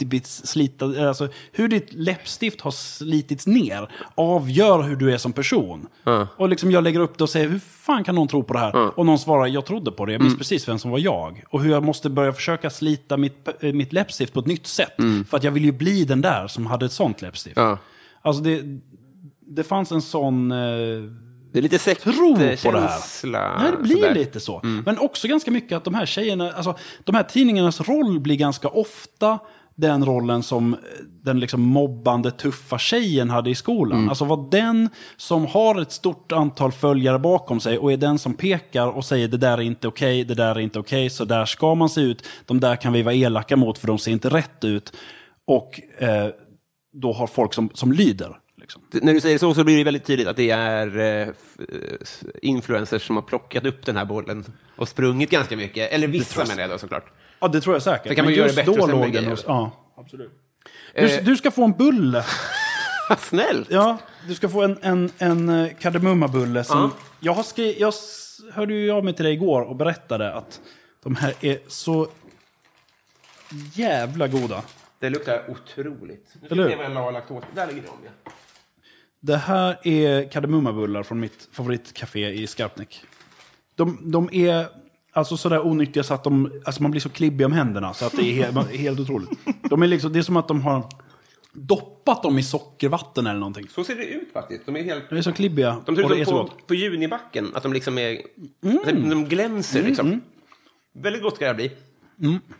slitits, 0.00 0.46
slita, 0.46 1.08
alltså, 1.08 1.28
hur 1.52 1.68
ditt 1.68 1.92
läppstift 1.92 2.60
har 2.60 2.70
slitits 2.70 3.46
ner 3.46 3.90
avgör 4.14 4.82
hur 4.82 4.96
du 4.96 5.12
är 5.14 5.18
som 5.18 5.32
person. 5.32 5.86
Och 6.36 6.48
liksom 6.48 6.70
jag 6.70 6.84
lägger 6.84 7.00
upp 7.00 7.18
det 7.18 7.24
och 7.24 7.30
säger, 7.30 7.48
hur 7.48 7.58
fan 7.58 8.04
kan 8.04 8.14
någon 8.14 8.28
tro 8.28 8.42
på 8.42 8.52
det 8.52 8.58
här? 8.58 8.98
Och 8.98 9.06
någon 9.06 9.18
svarar, 9.18 9.46
jag 9.46 9.66
trodde 9.66 9.90
på 9.90 10.06
det, 10.06 10.12
jag 10.12 10.22
minns 10.22 10.38
precis 10.38 10.68
vem 10.68 10.78
som 10.78 10.90
var 10.90 10.98
jag. 10.98 11.44
Och 11.50 11.62
hur 11.62 11.70
jag 11.70 11.84
måste 11.84 12.10
börja 12.10 12.32
försöka 12.32 12.70
slita 12.70 13.16
mitt, 13.16 13.48
eh, 13.60 13.72
mitt 13.72 13.92
läppstift 13.92 14.32
på 14.32 14.40
ett 14.40 14.46
nytt 14.46 14.66
sätt. 14.66 14.92
För 15.30 15.36
att 15.36 15.44
jag 15.44 15.52
vill 15.52 15.64
ju 15.64 15.72
bli 15.72 16.04
den 16.04 16.20
där 16.20 16.46
som 16.46 16.66
hade 16.66 16.86
ett 16.86 16.92
sånt 16.92 17.22
läppstift. 17.22 17.58
Alltså 18.22 18.42
det, 18.42 18.62
det 19.46 19.64
fanns 19.64 19.92
en 19.92 20.02
sån... 20.02 20.52
Eh, 20.52 20.56
Det 21.52 21.58
är 21.58 21.62
lite 21.62 21.78
tro 21.78 22.34
på 22.34 22.38
det 22.40 22.44
här. 22.46 22.56
sektkänsla. 22.56 23.58
Nej, 23.62 23.70
det 23.76 23.82
blir 23.82 23.96
sådär. 23.96 24.14
lite 24.14 24.40
så. 24.40 24.60
Men 24.86 24.98
också 24.98 25.28
ganska 25.28 25.50
mycket 25.50 25.76
att 25.76 25.84
de 25.84 25.94
här 25.94 26.06
tjejerna, 26.06 26.52
alltså 26.52 26.78
de 27.04 27.14
här 27.14 27.22
tidningarnas 27.22 27.80
roll 27.80 28.20
blir 28.20 28.36
ganska 28.36 28.68
ofta 28.68 29.38
den 29.76 30.04
rollen 30.04 30.42
som 30.42 30.76
den 31.24 31.40
liksom 31.40 31.60
mobbande 31.60 32.30
tuffa 32.30 32.78
tjejen 32.78 33.30
hade 33.30 33.50
i 33.50 33.54
skolan. 33.54 34.08
Alltså 34.08 34.24
vara 34.24 34.48
den 34.50 34.88
som 35.16 35.46
har 35.46 35.80
ett 35.80 35.92
stort 35.92 36.32
antal 36.32 36.72
följare 36.72 37.18
bakom 37.18 37.60
sig 37.60 37.78
och 37.78 37.92
är 37.92 37.96
den 37.96 38.18
som 38.18 38.34
pekar 38.34 38.86
och 38.86 39.04
säger 39.04 39.28
det 39.28 39.36
där 39.36 39.58
är 39.58 39.62
inte 39.62 39.88
okej, 39.88 40.24
det 40.24 40.34
där 40.34 40.54
är 40.54 40.60
inte 40.60 40.78
okej, 40.78 41.10
så 41.10 41.24
där 41.24 41.44
ska 41.44 41.74
man 41.74 41.88
se 41.88 42.00
ut, 42.00 42.28
de 42.46 42.60
där 42.60 42.76
kan 42.76 42.92
vi 42.92 43.02
vara 43.02 43.14
elaka 43.14 43.56
mot 43.56 43.78
för 43.78 43.86
de 43.86 43.98
ser 43.98 44.12
inte 44.12 44.28
rätt 44.28 44.64
ut. 44.64 44.92
Och 45.46 45.80
eh, 45.98 46.28
då 46.92 47.12
har 47.12 47.26
folk 47.26 47.54
som, 47.54 47.70
som 47.74 47.92
lyder. 47.92 48.36
Liksom. 48.60 48.82
När 49.02 49.14
du 49.14 49.20
säger 49.20 49.38
så 49.38 49.54
så 49.54 49.64
blir 49.64 49.76
det 49.76 49.84
väldigt 49.84 50.04
tydligt 50.04 50.28
att 50.28 50.36
det 50.36 50.50
är 50.50 50.98
eh, 50.98 51.28
eh, 51.28 51.34
influencers 52.42 53.06
som 53.06 53.16
har 53.16 53.22
plockat 53.22 53.64
upp 53.64 53.86
den 53.86 53.96
här 53.96 54.04
bollen 54.04 54.44
och 54.76 54.88
sprungit 54.88 55.30
ganska 55.30 55.56
mycket. 55.56 55.92
Eller 55.92 56.08
vissa 56.08 56.44
menar 56.44 56.60
jag 56.60 56.70
då 56.70 56.78
såklart. 56.78 57.12
Ja, 57.40 57.48
det 57.48 57.60
tror 57.60 57.74
jag 57.74 57.82
säkert. 57.82 58.08
Det 58.08 58.14
kan 58.14 58.24
man 58.24 58.30
Men 58.32 58.38
göra 58.38 58.46
just 58.46 58.56
bättre 58.56 58.70
och 58.72 58.78
då 58.78 58.86
låg 58.86 59.02
den 59.02 59.12
grejer. 59.12 59.30
hos... 59.30 59.44
Ja, 59.46 59.70
absolut. 59.96 60.32
Eh. 60.94 61.08
Du, 61.08 61.20
du 61.20 61.36
ska 61.36 61.50
få 61.50 61.64
en 61.64 61.72
bulle. 61.72 62.24
Snällt. 63.18 63.70
Ja, 63.70 63.98
du 64.28 64.34
ska 64.34 64.48
få 64.48 64.62
en, 64.62 64.78
en, 64.82 65.10
en 65.18 65.48
eh, 65.48 65.72
kardemummabulle 65.80 66.64
som... 66.64 66.78
Ja. 66.78 66.90
Jag, 67.20 67.32
har 67.32 67.42
skri, 67.42 67.80
jag 67.80 67.88
s- 67.88 68.40
hörde 68.52 68.74
ju 68.74 68.90
av 68.90 69.04
mig 69.04 69.14
till 69.14 69.24
dig 69.24 69.34
igår 69.34 69.62
och 69.62 69.76
berättade 69.76 70.32
att 70.34 70.60
de 71.02 71.16
här 71.16 71.34
är 71.40 71.58
så 71.68 72.08
jävla 73.74 74.28
goda. 74.28 74.62
Det 74.98 75.10
luktar 75.10 75.50
otroligt. 75.50 76.34
Nu 76.42 76.48
Eller 76.50 76.68
hur? 76.68 76.76
vad 76.76 76.84
jag 76.84 76.92
la 76.94 77.10
laktos. 77.10 77.44
Där 77.54 77.66
ligger 77.66 77.82
de. 77.82 77.88
Ja. 78.04 78.32
Det 79.20 79.36
här 79.36 79.78
är 79.88 80.30
kardemummabullar 80.30 81.02
från 81.02 81.20
mitt 81.20 81.48
favoritcafé 81.52 82.28
i 82.30 82.46
Skarpnäck. 82.46 83.02
De, 83.74 84.10
de 84.10 84.28
är 84.32 84.66
alltså 85.12 85.36
sådär 85.36 85.66
onyttiga 85.66 86.02
så 86.02 86.14
att 86.14 86.24
de, 86.24 86.60
alltså 86.64 86.82
man 86.82 86.90
blir 86.90 87.00
så 87.00 87.08
klibbig 87.08 87.46
om 87.46 87.52
händerna 87.52 87.94
så 87.94 88.06
att 88.06 88.16
det 88.16 88.22
är 88.22 88.32
helt, 88.32 88.70
helt 88.76 89.00
otroligt. 89.00 89.30
De 89.70 89.82
är 89.82 89.86
liksom, 89.86 90.12
det 90.12 90.18
är 90.18 90.22
som 90.22 90.36
att 90.36 90.48
de 90.48 90.62
har 90.62 90.84
doppat 91.52 92.22
dem 92.22 92.38
i 92.38 92.42
sockervatten 92.42 93.26
eller 93.26 93.40
någonting. 93.40 93.68
Så 93.68 93.84
ser 93.84 93.94
det 93.94 94.04
ut 94.04 94.32
faktiskt. 94.32 94.66
De 94.66 94.76
är 94.76 94.82
helt... 94.82 95.10
De 95.10 95.16
är 95.16 95.22
så 95.22 95.32
klibbiga 95.32 95.82
De 95.86 95.96
ser 95.96 96.08
det 96.08 96.18
ut 96.20 96.28
som 96.28 96.48
på, 96.48 96.52
på 96.66 96.74
junibacken. 96.74 97.50
Att 97.54 97.62
de 97.62 97.72
liksom 97.72 97.98
är... 97.98 98.18
De 99.10 99.24
glänser 99.24 99.82
liksom. 99.82 100.20
Väldigt 100.92 101.22
gott 101.22 101.36
ska 101.36 101.44
det 101.44 101.50
här 101.50 101.54
bli. 101.54 101.72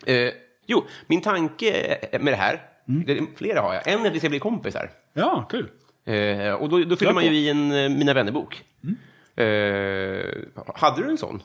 Eh, 0.07 0.33
jo, 0.67 0.85
min 1.07 1.21
tanke 1.21 1.99
med 2.21 2.33
det 2.33 2.37
här, 2.37 2.61
det 2.85 3.19
är, 3.19 3.27
flera 3.37 3.61
har 3.61 3.75
jag. 3.75 3.89
En 3.89 4.01
är 4.01 4.09
att 4.09 4.15
vi 4.15 4.19
ska 4.19 4.29
bli 4.29 4.39
kompisar. 4.39 4.91
Ja, 5.13 5.47
kul. 5.51 5.69
Eh, 6.05 6.53
och 6.53 6.69
då, 6.69 6.85
då 6.85 6.97
fyller 6.97 7.13
man 7.13 7.25
ju 7.25 7.37
i 7.37 7.49
en 7.49 7.73
eh, 7.73 7.89
Mina 7.89 8.15
vänner-bok. 8.15 8.65
Eh, 9.37 10.25
hade 10.75 11.03
du 11.03 11.11
en 11.11 11.19
sån? 11.19 11.43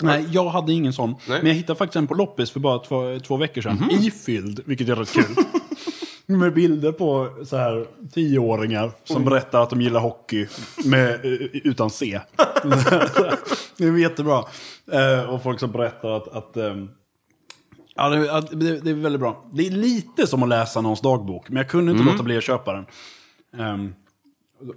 Nej, 0.00 0.26
jag 0.30 0.48
hade 0.48 0.72
ingen 0.72 0.92
sån. 0.92 1.10
Nej. 1.28 1.38
Men 1.38 1.46
jag 1.46 1.54
hittade 1.54 1.78
faktiskt 1.78 1.96
en 1.96 2.06
på 2.06 2.14
loppis 2.14 2.50
för 2.50 2.60
bara 2.60 2.78
två, 2.78 3.18
två 3.26 3.36
veckor 3.36 3.62
sedan. 3.62 3.88
Ifylld, 3.90 4.60
vilket 4.66 4.88
är 4.88 4.96
rätt 4.96 5.12
kul. 5.12 5.36
med 6.26 6.54
bilder 6.54 6.92
på 6.92 7.28
så 7.44 7.56
här 7.56 7.86
tioåringar 8.12 8.92
som 9.04 9.24
berättar 9.24 9.62
att 9.62 9.70
de 9.70 9.80
gillar 9.80 10.00
hockey 10.00 10.46
med, 10.84 11.14
eh, 11.14 11.30
utan 11.52 11.90
C. 11.90 12.20
det 13.76 13.84
är 13.84 13.98
jättebra. 13.98 14.44
Eh, 14.92 15.30
och 15.30 15.42
folk 15.42 15.60
som 15.60 15.72
berättar 15.72 16.10
att... 16.10 16.28
att 16.28 16.56
ehm, 16.56 16.88
Ja, 17.94 18.08
det, 18.08 18.80
det, 18.80 18.90
är 18.90 18.94
väldigt 18.94 19.20
bra. 19.20 19.44
Det 19.52 19.66
är 19.66 19.70
lite 19.70 20.26
som 20.26 20.42
att 20.42 20.48
läsa 20.48 20.80
någons 20.80 21.00
dagbok, 21.00 21.48
men 21.48 21.56
jag 21.56 21.68
kunde 21.68 21.92
inte 21.92 22.04
låta 22.04 22.22
bli 22.22 22.36
att 22.36 22.44
köpa 22.44 22.72
den. 22.72 23.94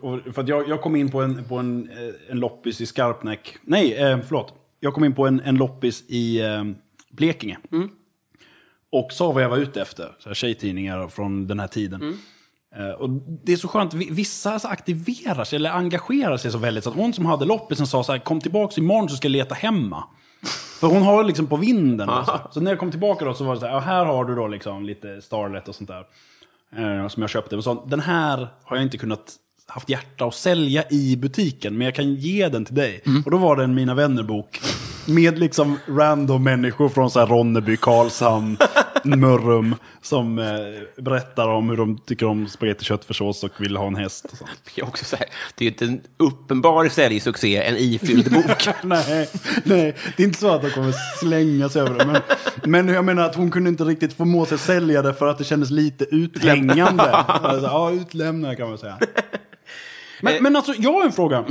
Och, 0.01 0.35
för 0.35 0.49
jag, 0.49 0.69
jag 0.69 0.81
kom 0.81 0.95
in 0.95 1.11
på 1.11 1.21
en, 1.21 1.43
på 1.43 1.57
en, 1.57 1.89
eh, 1.89 2.31
en 2.31 2.39
loppis 2.39 2.81
i 2.81 2.85
Skarpnäck. 2.85 3.57
Nej, 3.63 3.93
eh, 3.93 4.19
förlåt. 4.27 4.53
Jag 4.85 4.93
kom 4.93 5.03
in 5.03 5.13
på 5.15 5.27
en, 5.27 5.39
en 5.39 5.55
loppis 5.55 6.03
i 6.07 6.41
eh, 6.41 6.63
Blekinge. 7.11 7.57
Och 8.91 9.11
sa 9.11 9.31
vad 9.31 9.43
jag 9.43 9.49
var 9.49 9.57
ute 9.57 9.81
efter. 9.81 10.15
Så 10.19 10.29
här 10.29 10.33
tjejtidningar 10.33 11.07
från 11.07 11.47
den 11.47 11.59
här 11.59 11.67
tiden. 11.67 12.17
Eh, 12.75 12.89
och 12.89 13.09
det 13.43 13.53
är 13.53 13.57
så 13.57 13.67
skönt, 13.67 13.93
vi- 13.93 14.09
vissa 14.11 14.55
aktiverar 14.63 15.43
sig 15.43 15.55
eller 15.55 15.69
engagerar 15.71 16.37
sig 16.37 16.51
så 16.51 16.57
väldigt. 16.57 16.83
Så 16.83 16.89
att 16.89 16.95
hon 16.95 17.13
som 17.13 17.25
hade 17.25 17.45
loppisen 17.45 17.87
sa 17.87 18.03
så 18.03 18.11
här, 18.11 18.19
kom 18.19 18.41
tillbaka 18.41 18.81
imorgon 18.81 19.09
så 19.09 19.15
ska 19.15 19.25
jag 19.27 19.31
leta 19.31 19.55
hemma. 19.55 20.03
För 20.79 20.87
hon 20.87 21.01
har 21.03 21.23
liksom 21.23 21.47
på 21.47 21.57
vinden. 21.57 22.09
Alltså. 22.09 22.41
Så 22.51 22.61
när 22.61 22.71
jag 22.71 22.79
kom 22.79 22.91
tillbaka 22.91 23.25
då 23.25 23.33
så 23.33 23.43
var 23.43 23.53
det 23.53 23.59
så 23.61 23.67
här, 23.67 23.79
här 23.79 24.05
har 24.05 24.25
du 24.25 24.35
då 24.35 24.47
liksom 24.47 24.85
lite 24.85 25.21
Starlet 25.21 25.67
och 25.67 25.75
sånt 25.75 25.89
där. 25.89 26.05
Eh, 26.77 27.07
som 27.07 27.21
jag 27.23 27.29
köpte. 27.29 27.57
Och 27.57 27.63
så, 27.63 27.83
den 27.87 27.99
här 27.99 28.47
har 28.63 28.77
jag 28.77 28.83
inte 28.83 28.97
kunnat 28.97 29.35
haft 29.67 29.89
hjärta 29.89 30.25
att 30.25 30.35
sälja 30.35 30.83
i 30.89 31.17
butiken, 31.17 31.77
men 31.77 31.85
jag 31.85 31.95
kan 31.95 32.15
ge 32.15 32.49
den 32.49 32.65
till 32.65 32.75
dig. 32.75 33.01
Och 33.25 33.31
då 33.31 33.37
var 33.37 33.55
det 33.55 33.63
en 33.63 33.75
Mina 33.75 33.95
Vänner-bok. 33.95 34.61
Med 35.07 35.39
liksom 35.39 35.79
random 35.87 36.43
människor 36.43 36.89
från 36.89 37.09
så 37.11 37.19
här 37.19 37.27
Ronneby, 37.27 37.77
Karlshamn, 37.77 38.57
Mörrum. 39.03 39.75
Som 40.01 40.39
eh, 40.39 40.45
berättar 41.03 41.47
om 41.47 41.69
hur 41.69 41.77
de 41.77 41.97
tycker 41.97 42.25
om 42.25 42.47
spagetti 42.47 42.85
köttfärssås 42.85 43.43
och 43.43 43.51
vill 43.57 43.77
ha 43.77 43.87
en 43.87 43.95
häst. 43.95 44.25
Och 44.31 44.37
sånt. 44.37 44.51
Det 44.75 44.81
är 44.81 44.85
också 44.85 45.05
så 45.05 45.15
här, 45.15 45.25
det 45.55 45.65
är 45.65 45.67
inte 45.67 45.85
en 45.85 46.01
uppenbar 46.17 46.89
säljsuccé, 46.89 47.63
en 47.63 47.75
ifylld 47.77 48.31
bok. 48.33 48.67
nej, 48.83 49.29
nej, 49.63 49.95
det 50.17 50.23
är 50.23 50.27
inte 50.27 50.39
så 50.39 50.49
att 50.49 50.61
de 50.61 50.69
kommer 50.69 50.93
slänga 51.19 51.69
sig 51.69 51.81
över 51.81 51.99
det. 51.99 52.05
Men, 52.05 52.21
men 52.63 52.95
jag 52.95 53.05
menar 53.05 53.23
att 53.23 53.35
hon 53.35 53.51
kunde 53.51 53.69
inte 53.69 53.83
riktigt 53.83 54.13
förmå 54.13 54.45
sig 54.45 54.57
sälja 54.57 55.01
det 55.01 55.13
för 55.13 55.27
att 55.27 55.37
det 55.37 55.43
kändes 55.43 55.69
lite 55.69 56.05
alltså, 57.43 57.67
ja, 57.67 57.91
utlämnande 57.91 58.55
kan 58.55 58.69
man 58.69 58.77
säga. 58.77 58.99
Men, 60.21 60.43
men 60.43 60.55
alltså, 60.55 60.73
jag 60.77 60.93
har 60.93 61.05
en 61.05 61.11
fråga. 61.11 61.45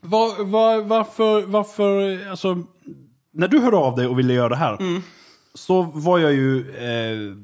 Var, 0.00 0.44
var, 0.44 0.80
varför, 0.82 1.42
varför, 1.42 2.18
alltså, 2.30 2.62
när 3.32 3.48
du 3.48 3.58
hörde 3.60 3.76
av 3.76 3.96
dig 3.96 4.06
och 4.06 4.18
ville 4.18 4.34
göra 4.34 4.48
det 4.48 4.56
här, 4.56 4.78
så 5.54 5.82
var 5.82 6.18
jag 6.18 6.32
ju, 6.32 6.70
eh, 6.70 7.36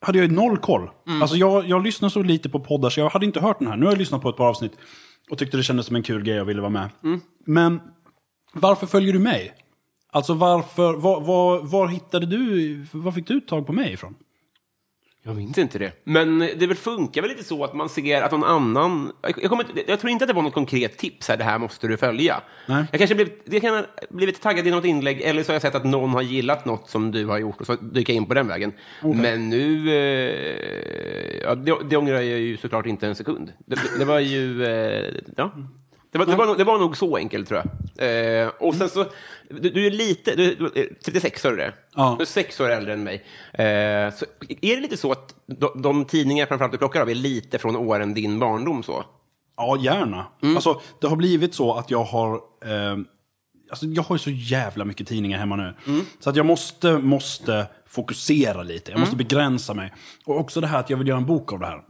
hade 0.00 0.18
jag 0.18 0.26
ju 0.28 0.34
noll 0.34 0.58
koll. 0.58 0.90
Alltså 1.20 1.36
jag, 1.36 1.68
jag 1.68 1.84
lyssnar 1.84 2.08
så 2.08 2.22
lite 2.22 2.48
på 2.48 2.60
poddar 2.60 2.90
så 2.90 3.00
jag 3.00 3.08
hade 3.10 3.26
inte 3.26 3.40
hört 3.40 3.58
den 3.58 3.68
här. 3.68 3.76
Nu 3.76 3.84
har 3.86 3.92
jag 3.92 3.98
lyssnat 3.98 4.22
på 4.22 4.28
ett 4.28 4.36
par 4.36 4.48
avsnitt 4.48 4.72
och 5.30 5.38
tyckte 5.38 5.56
det 5.56 5.62
kändes 5.62 5.86
som 5.86 5.96
en 5.96 6.02
kul 6.02 6.22
grej 6.22 6.40
och 6.40 6.48
ville 6.48 6.60
vara 6.60 6.70
med. 6.70 6.88
Men 7.46 7.80
varför 8.52 8.86
följer 8.86 9.12
du 9.12 9.18
mig? 9.18 9.54
Alltså 10.12 10.34
varför, 10.34 10.94
var, 10.94 11.20
var, 11.20 11.60
var 11.62 11.88
hittade 11.88 12.26
du, 12.26 12.74
var 12.92 13.12
fick 13.12 13.26
du 13.26 13.40
tag 13.40 13.66
på 13.66 13.72
mig 13.72 13.92
ifrån? 13.92 14.14
Jag 15.22 15.36
minns 15.36 15.58
inte 15.58 15.78
det. 15.78 15.92
Men 16.04 16.38
det 16.38 16.66
väl 16.66 16.76
funkar 16.76 17.22
väl 17.22 17.30
lite 17.30 17.44
så 17.44 17.64
att 17.64 17.74
man 17.74 17.88
ser 17.88 18.22
att 18.22 18.32
någon 18.32 18.44
annan... 18.44 19.12
Jag, 19.22 19.50
kommer, 19.50 19.66
jag 19.86 20.00
tror 20.00 20.10
inte 20.10 20.24
att 20.24 20.28
det 20.28 20.34
var 20.34 20.42
något 20.42 20.54
konkret 20.54 20.98
tips 20.98 21.28
här, 21.28 21.36
det 21.36 21.44
här 21.44 21.58
måste 21.58 21.88
du 21.88 21.96
följa. 21.96 22.42
Nej. 22.66 22.84
Jag 22.92 22.98
kanske 22.98 23.14
blivit, 23.14 23.42
jag 23.44 23.62
kan 23.62 23.74
ha 23.74 23.84
blivit 24.10 24.40
taggad 24.40 24.66
i 24.66 24.70
något 24.70 24.84
inlägg, 24.84 25.20
eller 25.20 25.42
så 25.42 25.48
har 25.48 25.54
jag 25.54 25.62
sett 25.62 25.74
att 25.74 25.84
någon 25.84 26.10
har 26.10 26.22
gillat 26.22 26.64
något 26.64 26.90
som 26.90 27.10
du 27.10 27.26
har 27.26 27.38
gjort 27.38 27.60
och 27.60 27.66
så 27.66 27.76
dyker 27.76 28.12
jag 28.12 28.16
in 28.16 28.26
på 28.26 28.34
den 28.34 28.48
vägen. 28.48 28.72
Men 29.02 29.50
nu... 29.50 29.90
Eh, 29.90 31.40
ja, 31.42 31.54
det, 31.54 31.76
det 31.90 31.96
ångrar 31.96 32.20
jag 32.20 32.38
ju 32.38 32.56
såklart 32.56 32.86
inte 32.86 33.06
en 33.06 33.14
sekund. 33.14 33.52
Det, 33.66 33.76
det 33.98 34.04
var 34.04 34.18
ju... 34.18 34.64
Eh, 34.64 35.14
ja. 35.36 35.52
Det 36.10 36.18
var, 36.18 36.26
det, 36.26 36.36
var, 36.36 36.56
det 36.56 36.64
var 36.64 36.78
nog 36.78 36.96
så 36.96 37.16
enkelt, 37.16 37.48
tror 37.48 37.62
jag. 37.96 38.42
Eh, 38.42 38.48
och 38.58 38.74
sen 38.74 38.88
så, 38.88 39.04
du, 39.50 39.70
du 39.70 39.86
är 39.86 39.90
lite, 39.90 40.34
du, 40.36 40.54
du 40.54 40.64
är 40.80 41.02
36 41.04 41.44
år 41.44 41.52
är 41.52 41.56
det? 41.56 41.72
Ja. 41.94 42.14
Du 42.18 42.22
är 42.22 42.26
sex 42.26 42.60
år 42.60 42.70
äldre 42.70 42.92
än 42.92 43.02
mig. 43.04 43.14
Eh, 43.52 44.14
så 44.14 44.24
är 44.60 44.76
det 44.76 44.80
lite 44.80 44.96
så 44.96 45.12
att 45.12 45.34
de, 45.46 45.82
de 45.82 46.04
tidningar 46.04 46.46
framförallt 46.46 46.72
du 46.72 46.78
plockar 46.78 47.00
av 47.00 47.10
är 47.10 47.14
lite 47.14 47.58
från 47.58 47.76
åren 47.76 48.14
din 48.14 48.38
barndom 48.38 48.82
så? 48.82 49.04
Ja, 49.56 49.76
gärna. 49.80 50.26
Alltså, 50.54 50.80
det 51.00 51.06
har 51.06 51.16
blivit 51.16 51.54
så 51.54 51.74
att 51.74 51.90
jag 51.90 52.04
har... 52.04 52.34
Eh, 52.64 52.96
alltså, 53.70 53.86
jag 53.86 54.02
har 54.02 54.14
ju 54.14 54.18
så 54.18 54.30
jävla 54.30 54.84
mycket 54.84 55.08
tidningar 55.08 55.38
hemma 55.38 55.56
nu. 55.56 55.74
Så 56.20 56.30
att 56.30 56.36
jag 56.36 56.46
måste, 56.46 56.98
måste 56.98 57.66
fokusera 57.86 58.62
lite. 58.62 58.90
Jag 58.90 59.00
måste 59.00 59.16
begränsa 59.16 59.74
mig. 59.74 59.92
Och 60.24 60.40
också 60.40 60.60
det 60.60 60.66
här 60.66 60.80
att 60.80 60.90
jag 60.90 60.96
vill 60.96 61.08
göra 61.08 61.18
en 61.18 61.26
bok 61.26 61.52
av 61.52 61.58
det 61.60 61.66
här. 61.66 61.82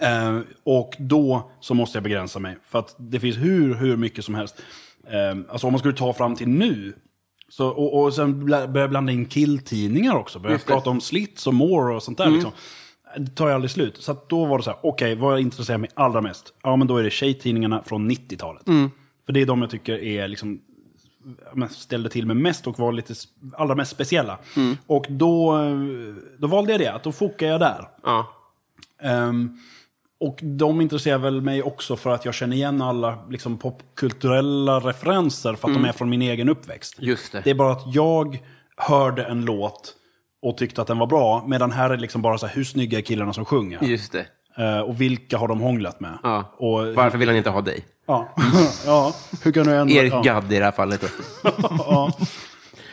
Eh, 0.00 0.38
och 0.64 0.96
då 0.98 1.50
så 1.60 1.74
måste 1.74 1.96
jag 1.96 2.02
begränsa 2.02 2.38
mig. 2.38 2.56
För 2.64 2.78
att 2.78 2.94
det 2.98 3.20
finns 3.20 3.36
hur, 3.36 3.74
hur 3.74 3.96
mycket 3.96 4.24
som 4.24 4.34
helst. 4.34 4.62
Eh, 5.06 5.38
alltså 5.48 5.66
om 5.66 5.72
man 5.72 5.78
skulle 5.78 5.94
ta 5.94 6.12
fram 6.12 6.36
till 6.36 6.48
nu. 6.48 6.92
Så, 7.48 7.68
och, 7.68 8.02
och 8.02 8.14
sen 8.14 8.46
börja 8.46 8.88
blanda 8.88 9.12
in 9.12 9.26
killtidningar 9.26 10.14
också. 10.14 10.38
Börja 10.38 10.58
prata 10.58 10.90
om 10.90 11.00
slits 11.00 11.46
och 11.46 11.54
more 11.54 11.94
och 11.94 12.02
sånt 12.02 12.18
där. 12.18 12.30
Liksom. 12.30 12.50
Det 13.16 13.30
tar 13.30 13.48
ju 13.48 13.54
aldrig 13.54 13.70
slut. 13.70 13.96
Så 14.02 14.16
då 14.28 14.44
var 14.44 14.58
det 14.58 14.64
så 14.64 14.70
här, 14.70 14.78
okej, 14.82 15.14
vad 15.14 15.40
intresserar 15.40 15.78
mig 15.78 15.90
allra 15.94 16.20
mest? 16.20 16.54
Ja, 16.62 16.76
men 16.76 16.86
då 16.88 16.96
är 16.96 17.02
det 17.02 17.10
tjejtidningarna 17.10 17.82
från 17.82 18.10
90-talet. 18.10 18.62
För 19.26 19.32
det 19.32 19.40
är 19.40 19.46
de 19.46 19.60
jag 19.62 19.70
tycker 19.70 20.02
är 20.02 20.28
liksom 20.28 20.60
ställde 21.70 22.08
till 22.08 22.26
med 22.26 22.36
mest 22.36 22.66
och 22.66 22.78
var 22.78 22.92
lite 22.92 23.14
allra 23.52 23.74
mest 23.74 23.90
speciella. 23.90 24.38
Och 24.86 25.06
då, 25.08 25.58
eh, 25.58 25.76
då 26.38 26.46
valde 26.46 26.72
jag 26.72 26.80
det, 26.80 26.92
att 26.92 27.02
då 27.02 27.12
fokar 27.12 27.46
jag 27.46 27.60
där. 27.60 27.88
Ja. 28.02 28.32
Ehm, 29.02 29.58
och 30.22 30.38
de 30.42 30.80
intresserar 30.80 31.18
väl 31.18 31.40
mig 31.40 31.62
också 31.62 31.96
för 31.96 32.10
att 32.10 32.24
jag 32.24 32.34
känner 32.34 32.56
igen 32.56 32.82
alla 32.82 33.18
liksom, 33.30 33.58
popkulturella 33.58 34.80
referenser 34.80 35.54
för 35.54 35.68
att 35.68 35.74
de 35.74 35.84
är 35.84 35.92
från 35.92 36.10
min 36.10 36.22
egen 36.22 36.48
uppväxt. 36.48 36.96
Just 36.98 37.32
det. 37.32 37.40
Det 37.44 37.50
är 37.50 37.54
bara 37.54 37.72
att 37.72 37.94
jag 37.94 38.42
hörde 38.76 39.24
en 39.24 39.44
låt 39.44 39.94
och 40.42 40.56
tyckte 40.56 40.82
att 40.82 40.86
den 40.86 40.98
var 40.98 41.06
bra, 41.06 41.44
medan 41.46 41.72
här 41.72 41.90
är 41.90 41.96
det 41.96 42.02
liksom 42.02 42.22
bara 42.22 42.38
så 42.38 42.46
här, 42.46 42.54
hur 42.54 42.64
snygga 42.64 42.98
är 42.98 43.02
killarna 43.02 43.32
som 43.32 43.44
sjunger? 43.44 43.82
Just 43.82 44.12
det. 44.12 44.26
Eh, 44.58 44.80
och 44.80 45.00
vilka 45.00 45.38
har 45.38 45.48
de 45.48 45.60
hånglat 45.60 46.00
med? 46.00 46.18
Ja. 46.22 46.54
Och, 46.56 46.94
Varför 46.94 47.18
vill 47.18 47.28
han 47.28 47.36
inte 47.36 47.50
ha 47.50 47.60
dig? 47.60 47.84
Ja. 48.06 48.34
ja, 48.86 49.14
hur 49.44 49.52
kan 49.52 49.66
du 49.66 49.76
ändra? 49.76 49.94
Erik 49.94 50.12
ja. 50.12 50.22
Gadd 50.22 50.52
i 50.52 50.58
det 50.58 50.64
här 50.64 50.72
fallet. 50.72 51.04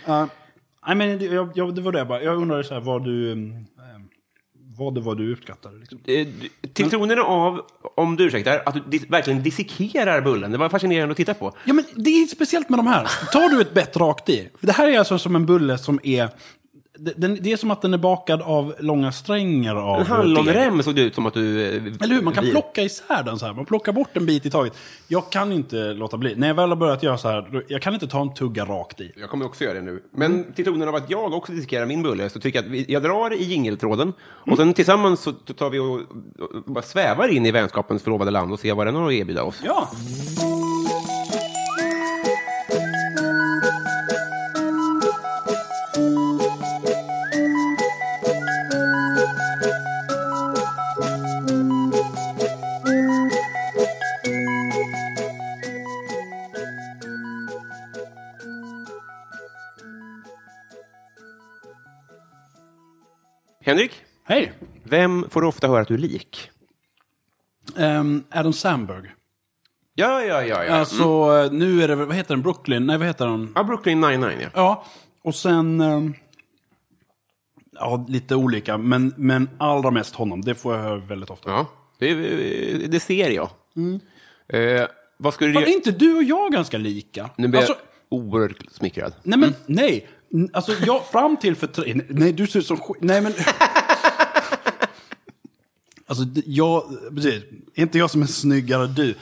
Ja. 0.06 0.28
Nej, 0.88 0.96
men 0.96 1.20
det, 1.20 1.26
jag, 1.26 1.52
jag, 1.56 1.76
det 1.76 1.82
var 1.82 1.92
det 1.92 2.06
bara. 2.06 2.24
Jag 2.24 2.36
undrade 2.36 2.64
så 2.64 2.74
här, 2.74 2.82
vad 2.82 3.04
du... 3.04 3.32
mm, 3.32 3.52
eh, 3.56 3.64
vad 4.80 4.96
det 4.96 5.02
var 5.02 5.16
du 5.16 5.34
uppskattade. 5.34 5.78
Liksom. 5.80 6.00
Eh, 6.06 6.28
Till 6.74 6.90
tronen 6.90 7.20
av, 7.20 7.62
om 7.96 8.16
du 8.16 8.24
ursäktar, 8.24 8.62
att 8.66 8.74
du 8.74 8.80
dis- 8.98 9.10
verkligen 9.12 9.44
dissekerar 9.44 10.22
bullen. 10.22 10.52
Det 10.52 10.58
var 10.58 10.70
fascinerande 10.70 11.12
att 11.12 11.18
titta 11.18 11.34
på. 11.34 11.54
Ja, 11.66 11.74
men 11.74 11.86
det 11.96 12.10
är 12.10 12.28
speciellt 12.28 12.70
med 12.70 12.80
de 12.80 12.88
här. 12.88 13.08
Tar 13.32 13.50
du 13.50 13.62
ett 13.62 13.74
bett 13.74 13.98
rakt 13.98 14.30
i. 14.30 14.50
För 14.60 14.68
det 14.68 14.74
här 14.74 14.88
är 14.88 15.00
alltså 15.00 15.20
som 15.20 15.36
en 15.36 15.46
bulle 15.46 15.78
som 15.78 16.00
är... 16.04 16.30
det- 17.00 17.14
den, 17.18 17.38
det 17.42 17.52
är 17.52 17.58
som 17.58 17.72
att 17.72 17.82
den 17.82 17.94
är 17.94 17.98
bakad 17.98 18.42
av 18.42 18.76
långa 18.80 19.12
strängar 19.12 19.76
av 19.76 20.00
En 20.00 20.06
hallonrem 20.06 20.84
såg 20.84 20.96
det 20.96 21.02
ut 21.02 21.16
som 21.16 21.26
att 21.26 21.34
du... 21.34 21.62
eh, 21.66 21.84
Eller 22.02 22.16
hur? 22.16 22.22
Man 22.22 22.34
kan 22.34 22.50
plocka 22.50 22.82
isär 22.84 23.24
den 23.24 23.40
så 23.40 23.46
här. 23.46 23.54
Man 23.54 23.66
plockar 23.66 23.92
bort 23.92 24.18
en 24.18 24.26
bit 24.26 24.46
i 24.46 24.50
taget. 24.50 24.74
Jag 25.08 25.30
kan 25.30 25.52
inte 25.52 25.94
låta 25.94 26.18
bli. 26.18 26.36
När 26.36 26.48
jag 26.48 26.56
väl 26.56 26.70
har 26.70 26.76
börjat 26.76 27.04
göra 27.04 27.18
så 27.18 27.28
här, 27.30 27.64
jag 27.68 27.82
kan 27.82 27.94
inte 27.94 28.08
ta 28.08 28.22
en 28.22 28.34
tugga 28.34 28.66
rakt 28.66 29.02
i. 29.02 29.12
Jag 29.20 29.30
kommer 29.30 29.46
också 29.46 29.64
göra 29.64 29.74
det 29.74 29.82
nu. 29.82 30.04
Men 30.12 30.54
till 30.54 30.66
tonen 30.66 30.88
av 30.88 30.96
att 30.96 31.10
jag 31.10 31.34
också 31.34 31.52
dissekerar 31.52 31.86
min 31.86 32.04
bulle 32.04 32.30
så 32.30 32.40
tycker 32.40 32.60
jag 32.60 32.66
att 32.66 32.72
vi, 32.72 32.86
jag 32.90 33.04
drar 33.04 33.34
i 33.34 33.44
jingeltråden 33.44 34.14
och 34.22 34.58
sen 34.58 34.74
tillsammans 34.74 35.22
så 35.22 35.32
tar 35.32 35.70
vi 35.70 35.80
och, 35.80 35.94
och 35.96 36.64
bara 36.66 36.82
svävar 36.82 37.28
in 37.28 37.46
i 37.46 37.52
vänskapens 37.52 38.04
förlovade 38.04 38.32
land 38.32 38.52
och 38.54 38.60
ser 38.60 38.74
vad 38.74 38.88
den 38.88 38.96
har 38.96 39.08
att 39.08 39.14
erbjuda 39.14 39.44
oss. 39.44 39.62
Ja. 39.66 39.90
Henrik, 63.70 63.92
Hej! 64.24 64.54
vem 64.84 65.26
får 65.30 65.42
du 65.42 65.48
ofta 65.48 65.68
höra 65.68 65.82
att 65.82 65.88
du 65.88 65.94
är 65.94 65.98
lik? 65.98 66.50
Um, 67.78 68.24
Adam 68.32 68.54
Sandberg. 68.54 69.12
Ja, 69.96 70.24
ja, 70.24 70.44
ja. 70.44 70.64
ja. 70.66 70.74
Alltså, 70.74 71.04
Mm. 71.04 71.58
nu 71.60 71.84
är 71.84 71.88
det, 71.88 71.96
vad 71.96 72.16
heter 72.16 72.36
den? 72.36 72.42
Brooklyn? 72.42 72.86
Nej, 72.86 72.98
vad 72.98 73.08
heter 73.08 73.28
den? 73.28 73.52
ja 73.56 73.64
Brooklyn 73.64 74.02
99, 74.02 74.38
ja. 74.42 74.50
Ja, 74.54 74.86
och 75.24 75.36
sen... 75.36 75.82
ehm, 75.82 76.14
ja, 77.72 78.06
lite 78.10 78.36
olika, 78.36 78.78
men, 78.78 79.14
men 79.18 79.50
allra 79.58 79.92
mest 79.92 80.16
honom. 80.16 80.42
Det 80.42 80.56
får 80.56 80.76
jag 80.76 80.84
höra 80.84 80.98
väldigt 80.98 81.30
ofta. 81.30 81.50
ja. 81.50 81.66
Det, 82.00 82.14
det 82.88 83.00
ser 83.00 83.30
jag. 83.30 83.50
Eh, 84.50 84.88
vad 85.18 85.34
skulle 85.34 85.54
Fan, 85.54 85.64
du 85.64 85.70
är 85.70 85.76
inte 85.76 85.92
du 85.92 86.16
och 86.16 86.24
jag 86.24 86.52
ganska 86.52 86.78
lika? 86.78 87.30
Nu 87.38 87.48
blir 87.48 87.60
alltså, 87.60 87.74
jag 88.10 88.20
oerhört 88.20 88.64
smickrad. 88.72 89.14
nej, 89.24 89.40
men 89.40 89.54
nej. 89.66 90.08
Alltså, 90.54 90.72
jag, 90.86 91.06
fram 91.06 91.38
till 91.38 91.56
för 91.56 91.68
tre... 91.68 92.02
Nej, 92.10 92.34
du 92.34 92.48
ser 92.48 92.60
ut 92.60 92.66
som 92.66 92.78
skit. 92.78 92.98
Nej, 93.02 93.22
men... 93.22 93.34
Alltså, 96.08 96.24
jag... 96.46 96.84
Precis. 97.16 97.44
Inte 97.76 97.98
jag 97.98 98.10
som 98.12 98.22
är 98.22 98.26
snyggare 98.26 98.84
än 98.84 98.94
du? 98.94 99.16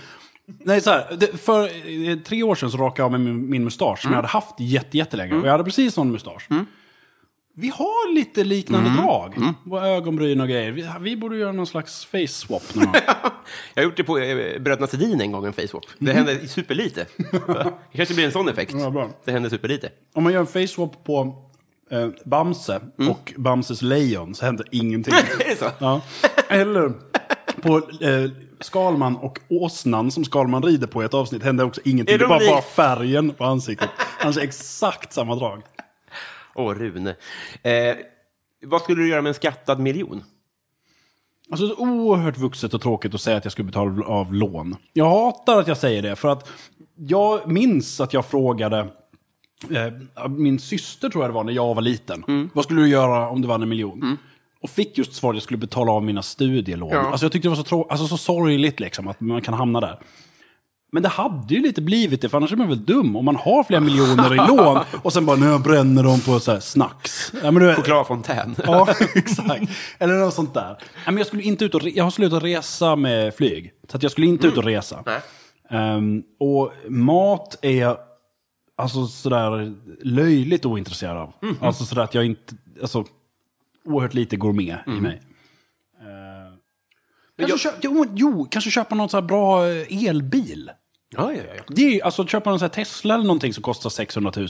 Nej, 0.63 0.81
så 0.81 0.89
här. 0.89 1.37
För 1.37 1.63
eh, 2.09 2.17
tre 2.17 2.43
år 2.43 2.55
sedan 2.55 2.71
så 2.71 2.77
rakade 2.77 3.01
jag 3.01 3.05
av 3.05 3.11
med 3.11 3.21
min, 3.21 3.49
min 3.49 3.63
mustasch 3.63 4.01
som 4.01 4.11
jag 4.11 4.15
hade 4.15 4.27
haft 4.27 4.55
jätte, 4.59 4.97
jättelänge. 4.97 5.35
Och 5.35 5.47
jag 5.47 5.51
hade 5.51 5.63
precis 5.63 5.93
sån 5.93 6.11
mustasch. 6.11 6.47
Vi 7.59 7.69
har 7.69 8.13
lite 8.13 8.43
liknande 8.43 8.89
drag. 8.89 9.53
Våra 9.63 9.87
ögonbryn 9.87 10.41
och 10.41 10.47
grejer. 10.47 10.71
Vi, 10.71 10.89
vi 11.01 11.17
borde 11.17 11.37
göra 11.37 11.51
någon 11.51 11.67
slags 11.67 12.05
face 12.05 12.27
swap. 12.27 12.63
Jag 13.73 13.81
har 13.81 13.83
gjort 13.83 13.97
det 13.97 14.03
på 14.03 14.17
eh, 14.17 14.59
Bröderna 14.61 14.87
Sedin 14.87 15.21
en 15.21 15.31
gång, 15.31 15.45
en 15.45 15.53
facewap. 15.53 15.85
Det 15.99 16.13
hände 16.13 16.47
superlite. 16.47 17.05
det 17.91 17.97
kanske 17.97 18.15
blir 18.15 18.25
en 18.25 18.31
sån 18.31 18.49
effekt. 18.49 18.73
Ja. 18.77 19.09
Det 19.25 19.31
hände 19.31 19.49
superlite. 19.49 19.89
Om 20.13 20.23
man 20.23 20.33
gör 20.33 20.39
en 20.39 20.47
face 20.47 20.67
swap 20.67 21.03
på 21.03 21.35
eh, 21.91 22.07
Bamse 22.25 22.81
och 23.09 23.33
Bamses 23.37 23.81
lejon 23.81 24.35
så 24.35 24.45
händer 24.45 24.65
ingenting. 24.71 25.13
Ja. 25.79 26.01
Eller 26.49 26.93
på 27.61 27.77
eh, 27.77 28.31
Skalman 28.59 29.15
och 29.15 29.39
åsnan 29.49 30.11
som 30.11 30.25
Skalman 30.25 30.63
rider 30.63 30.87
på 30.87 31.03
i 31.03 31.05
ett 31.05 31.13
avsnitt 31.13 31.43
händer 31.43 31.65
också 31.65 31.81
ingenting. 31.83 32.15
Är 32.15 32.19
Det 32.19 32.25
är 32.25 32.29
de 32.29 32.45
bara, 32.45 32.51
bara 32.51 32.61
färgen 32.61 33.31
på 33.31 33.45
ansiktet. 33.45 33.89
Han 33.97 34.33
har 34.33 34.41
exakt 34.41 35.13
samma 35.13 35.35
drag. 35.35 35.61
Åh, 36.57 36.73
Rune. 36.73 37.15
Eh, 37.63 37.95
vad 38.65 38.81
skulle 38.81 39.01
du 39.01 39.09
göra 39.09 39.21
med 39.21 39.29
en 39.29 39.33
skattad 39.33 39.79
miljon? 39.79 40.23
Alltså 41.51 41.67
det 41.67 41.73
är 41.73 41.79
oerhört 41.79 42.37
vuxet 42.37 42.73
och 42.73 42.81
tråkigt 42.81 43.13
att 43.13 43.21
säga 43.21 43.37
att 43.37 43.45
jag 43.45 43.51
skulle 43.51 43.65
betala 43.65 44.05
av 44.05 44.33
lån. 44.33 44.75
Jag 44.93 45.09
hatar 45.09 45.59
att 45.59 45.67
jag 45.67 45.77
säger 45.77 46.01
det, 46.01 46.15
för 46.15 46.27
att 46.27 46.49
jag 46.95 47.51
minns 47.51 48.01
att 48.01 48.13
jag 48.13 48.25
frågade 48.25 48.87
eh, 49.71 50.27
min 50.29 50.59
syster, 50.59 51.09
tror 51.09 51.23
jag 51.23 51.29
det 51.31 51.33
var, 51.33 51.43
när 51.43 51.53
jag 51.53 51.75
var 51.75 51.81
liten. 51.81 52.49
Vad 52.53 52.63
skulle 52.63 52.81
du 52.81 52.87
göra 52.89 53.29
om 53.29 53.41
du 53.41 53.47
vann 53.47 53.61
en 53.61 53.69
miljon? 53.69 54.17
Och 54.61 54.69
fick 54.69 54.97
just 54.97 55.13
svaret 55.13 55.31
att 55.33 55.35
jag 55.35 55.43
skulle 55.43 55.57
betala 55.57 55.91
av 55.91 56.03
mina 56.03 56.21
studielån. 56.21 56.89
Ja. 56.93 56.99
Alltså 56.99 57.25
jag 57.25 57.31
tyckte 57.31 57.45
det 57.45 57.49
var 57.49 57.55
så, 57.55 57.63
trå- 57.63 57.87
alltså 57.89 58.07
så 58.07 58.17
sorgligt 58.17 58.79
liksom, 58.79 59.07
att 59.07 59.19
man 59.21 59.41
kan 59.41 59.53
hamna 59.53 59.79
där. 59.81 59.99
Men 60.91 61.03
det 61.03 61.09
hade 61.09 61.53
ju 61.53 61.61
lite 61.61 61.81
blivit 61.81 62.21
det, 62.21 62.29
för 62.29 62.37
annars 62.37 62.51
är 62.51 62.55
man 62.55 62.67
väl 62.69 62.85
dum 62.85 63.15
om 63.15 63.25
man 63.25 63.35
har 63.35 63.63
flera 63.63 63.81
miljoner 63.81 64.33
i 64.33 64.37
lån 64.47 64.79
och 65.03 65.13
sen 65.13 65.25
bara, 65.25 65.37
nu 65.37 65.59
bränner 65.59 66.03
dem 66.03 66.19
på 66.19 66.39
så 66.39 66.51
här 66.51 66.59
snacks. 66.59 67.31
Ja, 67.43 67.51
men 67.51 67.63
du, 67.63 67.75
Chokladfontän. 67.75 68.55
Ja, 68.65 68.87
exakt. 69.15 69.71
Eller 69.99 70.13
något 70.13 70.33
sånt 70.33 70.53
där. 70.53 70.67
Nej, 70.69 70.79
men 71.05 71.17
jag, 71.17 71.27
skulle 71.27 71.43
inte 71.43 71.65
ut 71.65 71.75
och 71.75 71.81
re- 71.81 71.93
jag 71.95 72.03
har 72.03 72.11
slutat 72.11 72.43
resa 72.43 72.95
med 72.95 73.35
flyg. 73.35 73.71
Så 73.89 73.97
att 73.97 74.03
jag 74.03 74.11
skulle 74.11 74.27
inte 74.27 74.47
ut 74.47 74.57
och 74.57 74.63
resa. 74.63 75.03
Nej. 75.05 75.19
Ehm, 75.69 76.23
och 76.39 76.73
mat 76.87 77.57
är 77.61 77.81
jag 77.81 77.97
alltså, 78.77 79.07
sådär 79.07 79.73
löjligt 80.03 80.65
ointresserad 80.65 81.17
av. 81.17 81.33
Alltså 81.61 81.85
sådär 81.85 82.01
att 82.01 82.13
jag 82.13 82.25
inte... 82.25 82.55
Alltså, 82.81 83.05
oerhört 83.85 84.13
lite 84.13 84.35
gourmet 84.35 84.79
i 84.87 84.89
mig. 84.89 85.21
Kanske, 87.37 87.57
köp, 87.57 87.73
jo, 87.81 88.05
jo, 88.15 88.47
kanske 88.51 88.71
köpa 88.71 88.95
någon 88.95 89.09
här 89.13 89.21
bra 89.21 89.67
eh, 89.67 90.07
elbil. 90.07 90.71
Ja, 91.09 91.33
ja, 91.33 91.41
ja. 91.55 91.63
Det 91.67 91.99
är, 91.99 92.05
alltså 92.05 92.27
köpa 92.27 92.49
någon 92.49 92.59
här 92.59 92.67
Tesla 92.69 93.13
eller 93.13 93.25
någonting 93.25 93.53
som 93.53 93.63
kostar 93.63 93.89
600 93.89 94.31
000. 94.35 94.47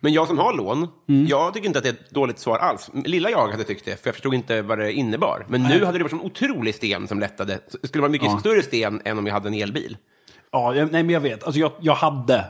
Men 0.00 0.12
jag 0.12 0.26
som 0.26 0.38
har 0.38 0.54
lån, 0.54 0.88
jag 1.28 1.54
tycker 1.54 1.66
inte 1.66 1.78
att 1.78 1.82
det 1.82 1.90
är 1.90 1.94
ett 1.94 2.10
dåligt 2.10 2.38
svar 2.38 2.58
alls. 2.58 2.90
Lilla 3.04 3.30
jag 3.30 3.48
hade 3.48 3.64
tyckt 3.64 3.84
det, 3.84 4.02
för 4.02 4.08
jag 4.08 4.14
förstod 4.14 4.34
inte 4.34 4.62
vad 4.62 4.78
det 4.78 4.92
innebar. 4.92 5.46
Men 5.48 5.62
nu 5.62 5.84
hade 5.84 5.98
det 5.98 6.04
varit 6.04 6.12
en 6.12 6.20
otrolig 6.20 6.74
sten 6.74 7.08
som 7.08 7.20
lättade. 7.20 7.58
Det 7.82 7.88
skulle 7.88 8.02
vara 8.02 8.12
mycket 8.12 8.40
större 8.40 8.62
sten 8.62 9.02
än 9.04 9.18
om 9.18 9.26
jag 9.26 9.34
hade 9.34 9.48
en 9.48 9.54
elbil. 9.54 9.96
Ja, 10.52 10.74
jag, 10.74 10.92
nej 10.92 11.02
men 11.02 11.12
jag 11.14 11.20
vet. 11.20 11.44
Alltså 11.44 11.60
jag, 11.60 11.72
jag, 11.80 11.94
hade, 11.94 12.44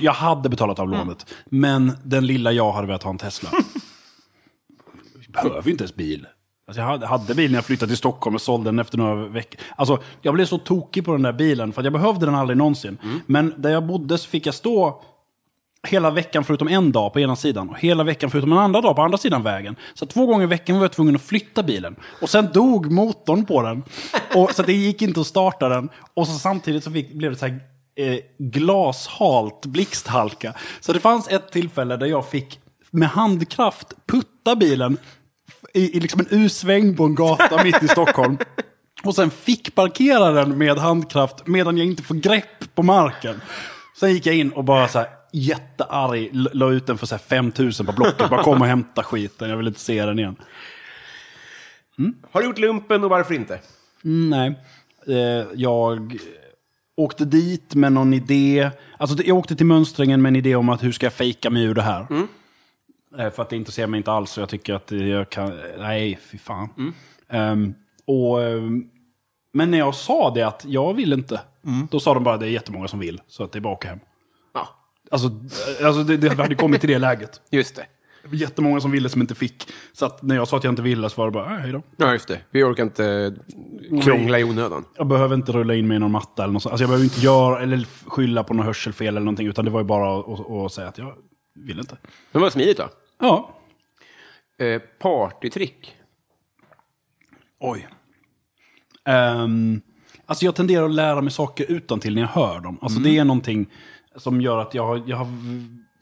jag 0.00 0.12
hade 0.12 0.48
betalat 0.48 0.78
av 0.78 0.88
lånet. 0.88 1.34
Men 1.46 1.92
den 2.04 2.26
lilla 2.26 2.52
jag 2.52 2.72
hade 2.72 2.86
velat 2.86 3.02
ha 3.02 3.10
en 3.10 3.18
Tesla. 3.18 3.50
jag 5.34 5.44
behöver 5.44 5.70
inte 5.70 5.84
ens 5.84 5.94
bil. 5.94 6.26
Alltså 6.68 6.80
jag 6.80 6.98
hade, 6.98 7.24
bilen 7.24 7.36
bil 7.36 7.50
när 7.50 7.58
jag 7.58 7.64
flyttade 7.64 7.88
till 7.88 7.96
Stockholm 7.96 8.34
och 8.34 8.42
sålde 8.42 8.68
den 8.68 8.78
efter 8.78 8.98
några 8.98 9.14
veckor. 9.14 9.60
Alltså 9.76 9.98
jag 10.22 10.34
blev 10.34 10.44
så 10.44 10.58
tokig 10.58 11.04
på 11.04 11.12
den 11.12 11.22
där 11.22 11.32
bilen 11.32 11.72
för 11.72 11.80
att 11.80 11.84
jag 11.84 11.92
behövde 11.92 12.26
den 12.26 12.34
aldrig 12.34 12.56
någonsin. 12.56 12.98
Men 13.26 13.54
där 13.56 13.70
jag 13.70 13.86
bodde 13.86 14.18
så 14.18 14.28
fick 14.28 14.46
jag 14.46 14.54
stå 14.54 15.02
hela 15.86 16.10
veckan 16.10 16.44
förutom 16.44 16.68
en 16.68 16.92
dag 16.92 17.12
på 17.12 17.20
ena 17.20 17.36
sidan 17.36 17.68
och 17.68 17.80
hela 17.80 18.04
veckan 18.04 18.30
förutom 18.30 18.52
en 18.52 18.58
andra 18.58 18.80
dag 18.80 18.96
på 18.96 19.02
andra 19.02 19.18
sidan 19.18 19.42
vägen. 19.42 19.76
Så 19.94 20.06
två 20.06 20.26
gånger 20.26 20.44
i 20.44 20.46
veckan 20.46 20.76
var 20.76 20.84
jag 20.84 20.92
tvungen 20.92 21.16
att 21.16 21.22
flytta 21.22 21.62
bilen. 21.62 21.96
Och 22.22 22.30
sen 22.30 22.48
dog 22.52 22.92
motorn 22.92 23.44
på 23.44 23.62
den. 23.62 23.84
Och, 24.34 24.50
så 24.50 24.62
det 24.62 24.72
gick 24.72 25.02
inte 25.02 25.20
att 25.20 25.26
starta 25.26 25.68
den. 25.68 25.88
Och 26.14 26.26
så 26.26 26.38
samtidigt 26.38 26.84
så 26.84 26.90
fick, 26.90 27.12
blev 27.12 27.30
det 27.30 27.38
så 27.38 27.46
här 27.46 27.60
eh, 27.96 28.18
glashalt 28.38 29.66
blixthalka. 29.66 30.54
Så 30.80 30.92
det 30.92 31.00
fanns 31.00 31.28
ett 31.28 31.52
tillfälle 31.52 31.96
där 31.96 32.06
jag 32.06 32.28
fick 32.28 32.60
med 32.90 33.08
handkraft 33.08 33.92
putta 34.06 34.56
bilen 34.56 34.98
i, 35.74 35.96
i 35.96 36.00
liksom 36.00 36.20
en 36.20 36.26
U-sväng 36.30 36.96
på 36.96 37.04
en 37.04 37.14
gata 37.14 37.64
mitt 37.64 37.82
i 37.82 37.88
Stockholm. 37.88 38.38
Och 39.02 39.14
sen 39.14 39.30
fick 39.30 39.74
parkera 39.74 40.30
den 40.30 40.58
med 40.58 40.78
handkraft 40.78 41.46
medan 41.46 41.78
jag 41.78 41.86
inte 41.86 42.02
får 42.02 42.14
grepp 42.14 42.74
på 42.74 42.82
marken. 42.82 43.40
Sen 44.00 44.12
gick 44.12 44.26
jag 44.26 44.36
in 44.36 44.50
och 44.50 44.64
bara 44.64 44.88
så 44.88 44.98
här 44.98 45.08
jättearg 45.32 46.30
la 46.32 46.70
ut 46.70 46.86
den 46.86 46.98
för 46.98 47.06
så 47.06 47.14
här 47.14 47.22
5 47.22 47.52
000 47.58 47.72
på 47.72 47.92
Blocket. 47.92 48.30
Bara 48.30 48.42
kom 48.42 48.60
och 48.60 48.66
hämta 48.66 49.02
skiten, 49.02 49.50
jag 49.50 49.56
vill 49.56 49.66
inte 49.66 49.80
se 49.80 50.06
den 50.06 50.18
igen. 50.18 50.36
Har 52.30 52.40
du 52.40 52.46
gjort 52.46 52.58
lumpen 52.58 53.04
och 53.04 53.10
varför 53.10 53.34
inte? 53.34 53.60
Mm, 54.04 54.30
nej, 54.30 54.54
eh, 55.16 55.46
jag 55.54 56.18
åkte 56.96 57.24
dit 57.24 57.74
med 57.74 57.92
någon 57.92 58.14
idé. 58.14 58.70
Alltså 58.98 59.22
jag 59.24 59.36
åkte 59.36 59.56
till 59.56 59.66
mönstringen 59.66 60.22
med 60.22 60.28
en 60.28 60.36
idé 60.36 60.56
om 60.56 60.68
att 60.68 60.82
hur 60.82 60.92
ska 60.92 61.06
jag 61.06 61.12
fejka 61.12 61.50
mig 61.50 61.64
ur 61.64 61.74
det 61.74 61.82
här. 61.82 62.06
Eh, 62.10 62.22
för 63.16 63.40
att 63.42 63.48
det 63.50 63.56
intresserar 63.56 63.86
mig 63.86 63.98
inte 63.98 64.12
alls 64.12 64.36
och 64.36 64.42
jag 64.42 64.48
tycker 64.48 64.74
att 64.74 64.90
jag 64.90 65.30
kan... 65.30 65.60
Nej, 65.78 66.18
fy 66.22 66.38
fan. 66.38 66.94
Ehm, 67.28 67.74
och, 68.06 68.42
ehm, 68.42 68.84
men 69.52 69.70
när 69.70 69.78
jag 69.78 69.94
sa 69.94 70.30
det 70.34 70.42
att 70.42 70.64
jag 70.68 70.94
vill 70.94 71.12
inte, 71.12 71.40
då 71.90 72.00
sa 72.00 72.14
de 72.14 72.24
bara 72.24 72.34
att 72.34 72.40
det 72.40 72.46
är 72.46 72.50
jättemånga 72.50 72.88
som 72.88 72.98
vill. 72.98 73.20
Så 73.28 73.44
att 73.44 73.52
det 73.52 73.58
är 73.58 73.60
bara 73.60 73.72
att 73.72 73.78
åka 73.78 73.88
hem. 73.88 73.98
Ja, 74.54 74.68
Alltså, 75.10 75.26
eh, 75.80 75.86
alltså 75.86 76.02
det, 76.02 76.16
det 76.16 76.34
hade 76.42 76.54
kommit 76.54 76.80
till 76.80 76.90
det 76.90 76.98
läget. 76.98 77.40
just 77.50 77.76
det. 77.76 77.86
Jättemånga 78.32 78.80
som 78.80 78.90
ville 78.90 79.08
som 79.08 79.20
inte 79.20 79.34
fick. 79.34 79.68
Så 79.92 80.06
att 80.06 80.22
när 80.22 80.34
jag 80.36 80.48
sa 80.48 80.56
att 80.56 80.64
jag 80.64 80.72
inte 80.72 80.82
ville 80.82 81.10
så 81.10 81.20
var 81.20 81.26
det 81.26 81.30
bara, 81.32 81.48
hej 81.48 81.72
då. 81.72 81.82
Ja, 81.96 82.12
just 82.12 82.28
det. 82.28 82.40
Vi 82.50 82.62
orkar 82.62 82.82
inte 82.82 83.34
krångla 84.02 84.38
i 84.38 84.44
onödan. 84.44 84.84
Jag 84.96 85.06
behöver 85.06 85.34
inte 85.34 85.52
rulla 85.52 85.74
in 85.74 85.86
mig 85.88 85.96
i 85.96 85.98
någon 86.00 86.10
matta 86.10 86.42
eller 86.44 86.52
något 86.52 86.62
sånt. 86.62 86.70
Alltså 86.72 86.82
jag 86.82 86.88
behöver 86.88 87.04
inte 87.04 87.20
göra 87.20 87.62
eller 87.62 87.86
skylla 88.06 88.44
på 88.44 88.54
något 88.54 88.66
hörselfel 88.66 89.06
eller 89.06 89.20
någonting. 89.20 89.46
Utan 89.46 89.64
det 89.64 89.70
var 89.70 89.80
ju 89.80 89.84
bara 89.86 90.18
att, 90.20 90.28
att, 90.40 90.50
att 90.50 90.72
säga 90.72 90.88
att 90.88 90.98
jag 90.98 91.14
vill 91.56 91.78
inte. 91.78 91.96
Men 92.32 92.42
vad 92.42 92.52
smidigt 92.52 92.76
då. 92.76 92.88
Ja. 93.18 93.60
Eh, 94.58 94.82
partytrick. 94.98 95.96
Oj. 97.60 97.88
Um, 99.04 99.80
alltså 100.26 100.44
jag 100.44 100.54
tenderar 100.54 100.84
att 100.84 100.94
lära 100.94 101.20
mig 101.20 101.32
saker 101.32 101.66
utan 101.68 102.00
till 102.00 102.14
när 102.14 102.22
jag 102.22 102.28
hör 102.28 102.60
dem. 102.60 102.78
Alltså 102.82 103.00
det 103.00 103.18
är 103.18 103.24
någonting 103.24 103.66
som 104.16 104.40
gör 104.40 104.58
att 104.58 104.74
jag 104.74 105.08
jag 105.08 105.16
har 105.16 105.26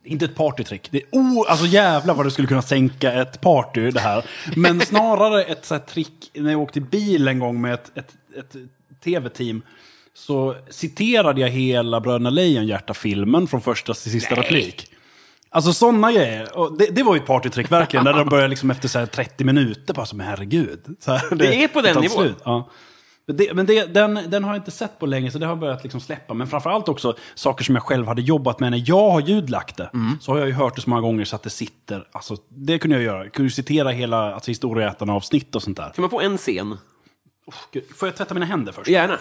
inte 0.05 0.25
ett 0.25 0.35
partytrick. 0.35 0.89
Det 0.91 0.99
är 0.99 1.05
oh, 1.13 1.51
alltså 1.51 1.67
jävlar 1.67 2.15
vad 2.15 2.27
det 2.27 2.31
skulle 2.31 2.49
kunna 2.49 2.63
sänka 2.63 3.13
ett 3.13 3.41
party 3.41 3.91
det 3.91 4.01
här. 4.01 4.25
Men 4.57 4.81
snarare 4.87 5.45
ett 5.45 5.65
så 5.65 5.75
här 5.75 5.81
trick 5.81 6.31
när 6.35 6.51
jag 6.51 6.61
åkte 6.61 6.81
bil 6.81 7.29
en 7.29 7.39
gång 7.39 7.61
med 7.61 7.75
ett, 7.75 7.93
ett, 7.95 8.15
ett 8.39 8.57
tv-team. 9.05 9.63
Så 10.15 10.57
citerade 10.71 11.41
jag 11.41 11.49
hela 11.49 12.01
Bröderna 12.01 12.31
Lejonhjärta-filmen 12.31 13.47
från 13.47 13.61
första 13.61 13.95
till 13.95 14.13
sista 14.13 14.35
replik. 14.35 14.94
Alltså 15.55 15.73
sådana 15.73 16.13
grejer. 16.13 16.59
Och 16.59 16.79
det, 16.79 16.87
det 16.87 17.03
var 17.03 17.15
ju 17.15 17.21
ett 17.21 17.27
partytrick 17.27 17.73
verkligen. 17.73 18.05
När 18.05 18.13
de 18.13 18.29
började 18.29 18.49
liksom 18.49 18.71
efter 18.71 18.89
så 18.89 18.99
här 18.99 19.07
30 19.07 19.45
minuter 19.45 19.95
bara 19.95 20.07
som 20.07 20.21
herregud. 20.21 20.97
Så 21.01 21.13
här, 21.13 21.35
Det 21.37 21.65
är 21.65 21.69
på 21.69 21.81
den 21.81 22.01
nivån. 22.01 22.35
Ja. 22.45 22.71
Men, 23.27 23.37
det, 23.37 23.55
men 23.55 23.67
det, 23.67 23.95
den, 23.95 24.19
den 24.27 24.45
har 24.45 24.51
jag 24.51 24.61
inte 24.61 24.71
sett 24.71 24.99
på 24.99 25.07
länge 25.07 25.31
så 25.31 25.39
det 25.39 25.47
har 25.47 25.57
börjat 25.57 25.83
liksom 25.83 26.01
släppa. 26.01 26.35
Men 26.35 26.47
framförallt 26.47 26.89
också 26.89 27.17
saker 27.35 27.65
som 27.65 27.75
jag 27.75 27.85
själv 27.85 28.07
hade 28.07 28.23
jobbat 28.23 28.61
med 28.61 28.71
när 28.71 28.83
jag 28.87 29.11
har 29.11 29.21
ljudlagt 29.21 29.77
det. 29.77 29.91
Mm. 29.95 30.19
Så 30.21 30.33
har 30.33 30.39
jag 30.39 30.49
ju 30.49 30.55
hört 30.55 30.77
det 30.77 30.83
så 30.83 30.91
många 30.91 31.03
gånger 31.03 31.25
så 31.25 31.37
att 31.37 31.43
det 31.43 31.51
sitter. 31.51 32.07
Alltså, 32.13 32.37
det 32.49 32.79
kunde 32.79 32.97
jag 32.97 33.05
göra. 33.05 33.25
Jag 33.25 33.33
kunde 33.33 33.51
citera 33.51 33.91
hela 33.91 34.35
alltså, 34.35 34.51
historieätarna-avsnitt 34.51 35.55
och 35.55 35.63
sånt 35.63 35.77
där. 35.77 35.91
Kan 35.95 36.03
man 36.03 36.11
få 36.11 36.21
en 36.21 36.39
scen? 36.39 36.79
Gud, 37.73 37.85
Får 37.97 38.09
jag 38.09 38.17
tvätta 38.17 38.35
mina 38.35 38.47
händer 38.47 38.73
först? 38.73 38.89
Gärna. 38.89 39.19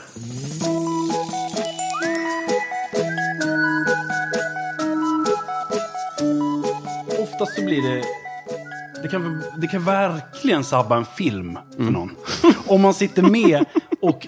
Oftast 7.34 7.55
så 7.55 7.65
blir 7.65 7.81
det... 7.81 8.03
Det 9.01 9.07
kan, 9.09 9.43
det 9.57 9.67
kan 9.67 9.84
verkligen 9.84 10.63
sabba 10.63 10.97
en 10.97 11.05
film 11.05 11.59
för 11.75 11.84
någon. 11.84 12.15
Om 12.67 12.81
man 12.81 12.93
sitter 12.93 13.21
med 13.21 13.65
och 14.01 14.27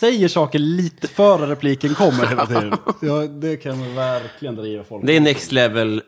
säger 0.00 0.28
saker 0.28 0.58
lite 0.58 1.08
före 1.08 1.50
repliken 1.50 1.94
kommer 1.94 2.26
hela 2.28 2.46
tiden. 2.46 2.76
Ja, 3.00 3.26
det 3.26 3.56
kan 3.56 3.94
verkligen 3.94 4.56
driva 4.56 4.84
folk. 4.84 5.06
Det 5.06 5.16
är 5.16 5.20
next 5.20 5.52
level. 5.52 6.02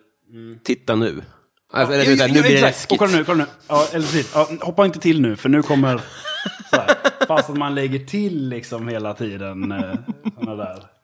Titta 0.63 0.95
nu. 0.97 1.23
Alltså, 1.73 1.95
eller, 1.95 2.05
Ja, 2.05 2.27
ja, 2.27 2.27
nu 2.27 2.43
blir 2.43 2.55
det 2.55 2.61
läskigt. 2.61 2.93
Och 2.93 2.99
kolla 2.99 3.19
nu, 3.19 3.25
kolla 3.25 3.45
nu. 3.45 3.51
Ja, 3.69 3.87
eller 3.93 4.07
precis. 4.07 4.31
Ja, 4.35 4.49
hoppa 4.61 4.85
inte 4.85 4.99
till 4.99 5.21
nu, 5.21 5.37
för 5.37 5.49
nu 5.49 5.63
kommer... 5.63 6.01
Så 6.71 6.77
här. 6.77 6.95
Fast 7.27 7.51
att 7.51 7.57
man 7.57 7.75
lägger 7.75 7.99
till 7.99 8.49
liksom 8.49 8.89
hela 8.89 9.15
tiden 9.15 9.73
eh, 9.73 9.95
såna 10.39 10.55
där. 10.55 10.96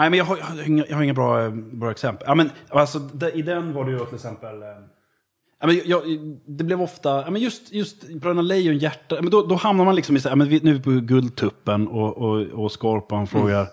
Nej, 0.00 0.10
men 0.10 0.18
jag 0.18 0.24
har, 0.24 0.36
jag 0.36 0.44
har 0.44 0.66
inga, 0.66 0.86
jag 0.88 0.96
har 0.96 1.02
inga 1.02 1.14
bra, 1.14 1.44
eh, 1.44 1.50
bra 1.52 1.90
exempel. 1.90 2.24
Ja, 2.26 2.34
men, 2.34 2.50
alltså, 2.68 2.98
det, 2.98 3.30
I 3.32 3.42
den 3.42 3.72
var 3.72 3.84
det 3.84 3.90
ju 3.90 4.04
till 4.06 4.14
exempel... 4.14 4.62
eh, 4.62 4.68
Ja, 5.60 5.66
men 5.66 5.80
jag, 5.84 6.02
det 6.46 6.64
blev 6.64 6.82
ofta, 6.82 7.22
ja, 7.24 7.30
men 7.30 7.42
just, 7.42 7.72
just 7.72 8.08
Bröderna 8.08 8.42
Lejonhjärta, 8.42 9.14
ja, 9.14 9.22
men 9.22 9.30
då, 9.30 9.46
då 9.46 9.54
hamnar 9.54 9.84
man 9.84 9.94
liksom 9.94 10.16
i 10.16 10.20
så 10.20 10.28
här, 10.28 10.32
ja, 10.32 10.36
men 10.36 10.48
vi, 10.48 10.60
nu 10.62 10.70
är 10.70 10.74
vi 10.74 10.82
på 10.82 10.90
Guldtuppen 10.90 11.88
och, 11.88 12.16
och, 12.18 12.40
och 12.40 12.72
Skorpan 12.72 13.26
frågar 13.26 13.66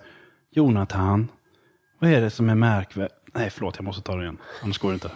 Jonathan, 0.51 1.27
vad 1.99 2.09
är 2.11 2.21
det 2.21 2.29
som 2.29 2.49
är 2.49 2.55
märkvärdigt? 2.55 3.15
Nej, 3.33 3.49
förlåt, 3.49 3.75
jag 3.75 3.85
måste 3.85 4.01
ta 4.01 4.15
det 4.15 4.21
igen, 4.21 4.37
annars 4.63 4.77
går 4.79 4.89
det 4.89 4.93
inte. 4.93 5.11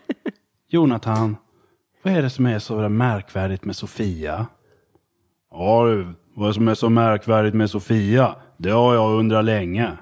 Jonathan, 0.68 1.36
vad 2.02 2.12
är 2.14 2.22
det 2.22 2.30
som 2.30 2.46
är 2.46 2.58
så 2.58 2.88
märkvärdigt 2.88 3.64
med 3.64 3.76
Sofia? 3.76 4.46
Ja, 5.50 5.84
du, 5.86 6.06
vad 6.34 6.54
som 6.54 6.68
är 6.68 6.74
så 6.74 6.88
märkvärdigt 6.88 7.54
med 7.54 7.70
Sofia, 7.70 8.34
det 8.56 8.70
har 8.70 8.94
jag 8.94 9.18
undrat 9.18 9.44
länge. 9.44 9.96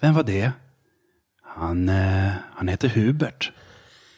Vem 0.00 0.14
var 0.14 0.22
det? 0.22 0.50
Han, 1.42 1.88
eh, 1.88 2.30
han 2.54 2.68
heter 2.68 2.88
Hubert. 2.88 3.52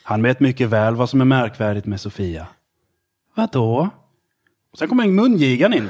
Han 0.03 0.22
vet 0.22 0.41
mycket 0.41 0.68
väl 0.68 0.95
vad 0.95 1.11
som 1.11 1.20
är 1.20 1.24
märkvärdigt 1.24 1.87
med 1.87 2.01
Sofia. 2.01 2.47
Vadå? 3.35 3.89
Sen 4.78 4.89
kommer 4.89 5.05
en 5.05 5.14
mungigan 5.14 5.74
in. 5.74 5.89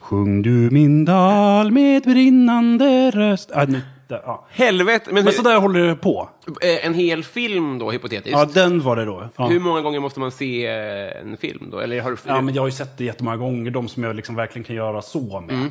Sjung 0.00 0.42
du 0.42 0.50
min 0.50 1.04
dal 1.04 1.70
med 1.70 2.02
brinnande 2.02 3.10
röst. 3.10 3.50
Ah, 3.54 3.64
nu, 3.64 3.80
där, 4.08 4.20
ja. 4.24 4.46
Helvete. 4.50 5.10
Men, 5.12 5.24
Men 5.24 5.32
så 5.32 5.42
där 5.42 5.60
håller 5.60 5.80
det 5.80 5.94
på. 5.96 6.28
eh, 6.62 6.86
en 6.86 6.94
hel 6.94 7.24
film 7.24 7.78
då, 7.78 7.90
hypotetiskt. 7.90 8.32
Ja, 8.38 8.44
den 8.44 8.80
var 8.80 8.96
det 8.96 9.04
då. 9.04 9.28
Ja. 9.36 9.46
Hur 9.46 9.60
många 9.60 9.80
gånger 9.80 10.00
måste 10.00 10.20
man 10.20 10.30
se 10.30 10.66
eh, 10.66 11.20
en 11.20 11.36
film 11.36 11.68
då? 11.70 11.78
Eller 11.78 12.00
har 12.00 12.10
du... 12.10 12.16
Ja, 12.26 12.40
men 12.40 12.54
jag 12.54 12.62
har 12.62 12.68
ju 12.68 12.72
sett 12.72 12.98
det 12.98 13.04
jättemånga 13.04 13.36
gånger, 13.36 13.70
de 13.70 13.88
som 13.88 14.02
jag 14.04 14.16
liksom 14.16 14.34
verkligen 14.34 14.64
kan 14.64 14.76
göra 14.76 15.02
så 15.02 15.40
med. 15.40 15.70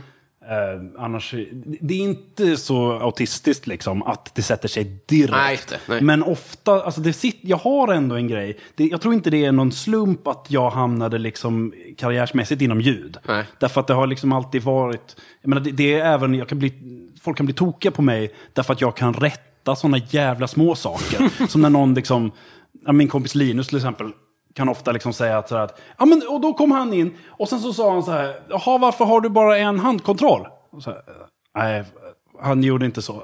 Eh, 0.50 0.82
annars, 0.98 1.36
det 1.82 1.94
är 1.94 2.00
inte 2.00 2.58
så 2.58 2.92
autistiskt 2.92 3.68
liksom 3.68 4.04
att 4.04 4.36
det 4.36 4.42
sätter 4.42 4.68
sig 4.68 5.02
direkt. 5.06 5.72
Nej. 5.72 5.80
Nej. 5.88 6.02
Men 6.02 6.24
ofta, 6.24 6.84
alltså 6.84 7.02
det 7.02 7.14
sit, 7.14 7.40
jag 7.42 7.58
har 7.58 7.94
ändå 7.94 8.16
en 8.16 8.28
grej. 8.28 8.58
Det, 8.76 8.84
jag 8.84 9.02
tror 9.02 9.14
inte 9.14 9.30
det 9.30 9.46
är 9.46 9.52
någon 9.52 9.72
slump 9.72 10.28
att 10.28 10.46
jag 10.50 10.70
hamnade 10.70 11.18
liksom 11.18 11.74
karriärsmässigt 11.98 12.62
inom 12.62 12.82
ljud. 12.82 13.18
Nej. 13.28 13.46
Därför 13.60 13.82
att 13.82 13.88
det 13.88 13.94
har 13.94 14.08
liksom 14.08 14.34
alltid 14.34 14.64
varit, 14.64 15.16
jag 15.42 15.50
menar 15.50 15.62
det, 15.62 15.72
det 15.72 15.94
är 15.94 16.06
även, 16.14 16.34
jag 16.34 16.48
kan 16.48 16.60
bli, 16.60 16.74
folk 17.22 17.38
kan 17.38 17.46
bli 17.46 17.56
tokiga 17.56 17.92
på 17.92 18.02
mig 18.02 18.34
därför 18.54 18.74
att 18.74 18.82
jag 18.82 18.96
kan 18.98 19.14
rätta 19.14 19.76
sådana 19.76 19.98
jävla 20.10 20.48
små 20.48 20.76
saker. 20.76 21.48
som 21.48 21.62
när 21.62 21.70
någon 21.70 21.94
liksom, 21.94 22.32
min 22.92 23.08
kompis 23.08 23.36
Linus 23.36 23.68
till 23.68 23.78
exempel, 23.78 24.12
kan 24.56 24.70
ofta 24.70 24.92
liksom 24.92 25.14
säga 25.14 25.38
att, 25.38 25.50
så 25.50 25.56
här 25.56 25.64
att 25.64 25.82
ja, 25.98 26.06
men, 26.06 26.28
och 26.30 26.42
då 26.42 26.54
kom 26.54 26.72
han 26.72 26.94
in 26.94 27.18
och 27.30 27.50
sen 27.50 27.60
så 27.60 27.74
sa 27.74 27.92
han 27.94 28.04
så 28.04 28.12
här, 28.12 28.40
jaha 28.50 28.78
varför 28.78 29.06
har 29.06 29.22
du 29.22 29.30
bara 29.30 29.58
en 29.58 29.80
handkontroll? 29.80 30.48
Här, 30.86 31.02
Nej, 31.56 31.84
han 32.42 32.64
gjorde 32.64 32.86
inte 32.86 33.02
så. 33.02 33.24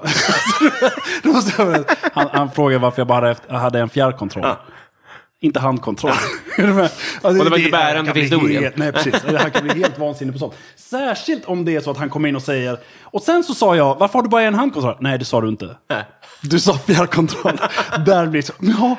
Han, 2.12 2.28
han 2.32 2.50
frågade 2.50 2.78
varför 2.82 3.00
jag 3.00 3.06
bara 3.06 3.34
hade- 3.48 3.78
en 3.80 3.88
fjärrkontroll. 3.88 4.46
Inte 5.40 5.60
handkontroll. 5.60 6.12
Alltså, 6.58 6.88
Och 7.22 7.44
det 7.44 7.50
var 7.50 7.58
inte 7.58 7.70
bärande 7.70 8.12
för 8.12 8.20
historien. 8.20 8.62
Helt, 8.62 8.76
nej, 8.76 8.92
precis. 8.92 9.22
Det 9.28 9.38
här 9.38 9.50
kan 9.50 9.62
bli 9.68 9.78
helt 9.82 9.98
vansinnig 9.98 10.32
på 10.34 10.38
sånt. 10.38 10.54
Särskilt 10.76 11.44
om 11.44 11.64
det 11.64 11.76
är 11.76 11.80
så 11.80 11.90
att 11.90 11.96
han 11.96 12.10
kommer 12.10 12.28
in 12.28 12.36
och 12.36 12.42
säger, 12.42 12.78
och 13.02 13.22
sen 13.22 13.44
så 13.44 13.54
sa 13.54 13.76
jag, 13.76 13.98
varför 13.98 14.18
har 14.18 14.22
du 14.22 14.28
bara 14.28 14.42
en 14.42 14.54
handkontroll? 14.54 14.96
Nej, 15.00 15.18
det 15.18 15.24
sa 15.24 15.40
du 15.40 15.48
inte. 15.48 15.76
Nej. 15.90 16.04
Du 16.42 16.60
sa 16.60 16.78
fjärrkontroll. 16.78 17.60
Där 18.06 18.26
blir 18.26 18.42
det 18.42 18.46
så, 18.46 18.52
ja, 18.58 18.96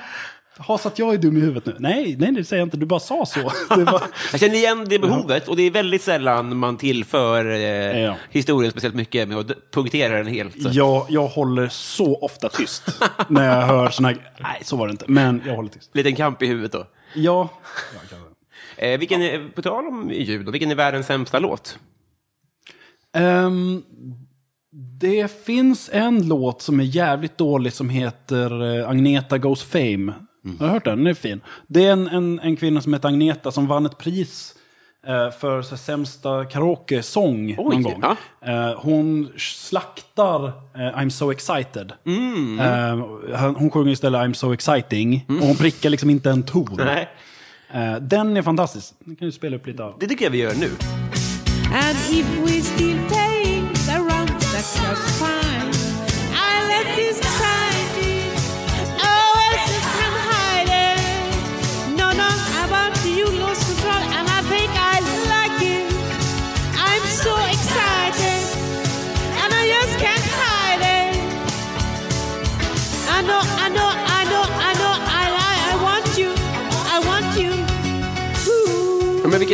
har 0.57 0.77
så 0.77 0.87
att 0.87 0.99
jag 0.99 1.13
är 1.13 1.17
dum 1.17 1.37
i 1.37 1.39
huvudet 1.39 1.65
nu? 1.65 1.75
Nej, 1.79 2.15
nej, 2.19 2.31
det 2.31 2.43
säger 2.43 2.61
jag 2.61 2.65
inte. 2.67 2.77
Du 2.77 2.85
bara 2.85 2.99
sa 2.99 3.25
så. 3.25 3.41
Var, 3.69 4.03
Jag 4.31 4.39
känner 4.39 4.55
igen 4.55 4.85
det 4.89 4.99
behovet 4.99 5.47
och 5.47 5.55
det 5.55 5.63
är 5.63 5.71
väldigt 5.71 6.01
sällan 6.01 6.57
man 6.57 6.77
tillför 6.77 7.45
eh, 7.51 7.99
Ja. 8.01 8.15
historien 8.31 8.71
speciellt 8.71 8.95
mycket 8.95 9.27
med 9.29 9.37
att 9.37 9.71
punktera 9.71 10.17
den 10.17 10.27
helt. 10.27 10.61
Så. 10.63 10.69
jag, 10.71 11.05
jag 11.09 11.27
håller 11.27 11.67
så 11.67 12.15
ofta 12.15 12.49
tyst 12.49 12.83
när 13.27 13.59
jag 13.59 13.65
hör 13.67 13.89
såna 13.89 14.07
här, 14.07 14.17
nej 14.39 14.61
så 14.63 14.75
var 14.77 14.87
det 14.87 14.91
inte, 14.91 15.05
men 15.07 15.41
jag 15.45 15.55
håller 15.55 15.69
tyst. 15.69 15.89
Liten 15.93 16.15
kamp 16.15 16.41
i 16.43 16.47
huvudet 16.47 16.71
då. 16.71 16.87
Ja, 17.15 17.49
Eh, 18.79 18.99
vilken 18.99 19.21
är, 19.21 19.49
på 19.55 19.61
tal 19.61 19.87
om 19.87 20.11
ljud, 20.13 20.49
vilken 20.49 20.71
är 20.71 20.75
världens 20.75 21.07
sämsta 21.07 21.39
låt? 21.39 21.79
Ehm, 23.13 23.83
det 25.01 25.45
finns 25.45 25.89
en 25.93 26.27
låt 26.27 26.61
som 26.61 26.79
är 26.79 26.83
jävligt 26.83 27.37
dålig 27.37 27.73
som 27.73 27.89
heter 27.89 28.79
eh, 28.79 28.89
Agneta 28.89 29.37
Goes 29.37 29.63
Fame. 29.63 30.13
Har 30.59 30.65
du 30.67 30.73
hört 30.73 30.85
den? 30.85 30.97
Den 30.97 31.07
är 31.07 31.13
fin. 31.13 31.41
Det 31.67 31.85
är 31.85 31.91
en, 31.91 32.07
en, 32.07 32.39
en 32.39 32.55
kvinna 32.55 32.81
som 32.81 32.93
heter 32.93 33.07
Agneta 33.07 33.51
som 33.51 33.67
vann 33.67 33.85
ett 33.85 33.97
pris 33.97 34.53
eh, 35.07 35.31
för 35.31 35.61
så 35.61 35.77
sämsta 35.77 36.45
karaoke-sång 36.45 37.55
någon 37.55 37.83
gång. 37.83 38.03
ja. 38.41 38.51
Eh, 38.71 38.79
hon 38.81 39.29
slaktar 39.37 40.47
eh, 40.47 40.97
I'm 40.99 41.09
so 41.09 41.31
excited. 41.31 41.91
Eh, 42.59 43.35
han- 43.37 43.55
hon 43.55 43.69
sjunger 43.71 43.91
istället 43.91 44.21
I'm 44.21 44.33
so 44.33 44.53
exciting. 44.53 45.25
Och 45.27 45.47
hon 45.47 45.55
prickar 45.55 45.89
liksom 45.89 46.09
inte 46.09 46.29
en 46.29 46.43
ton. 46.43 46.79
Nej. 46.85 47.09
Eh, 47.73 47.95
den 47.95 48.37
är 48.37 48.41
fantastisk. 48.41 48.93
Den 48.99 49.15
kan 49.15 49.25
du 49.25 49.31
spela 49.31 49.55
upp 49.55 49.67
lite 49.67 49.83
av. 49.83 49.95
Det 49.99 50.07
tycker 50.07 50.25
jag 50.25 50.31
vi 50.31 50.37
gör 50.37 50.53
nu. 50.59 50.69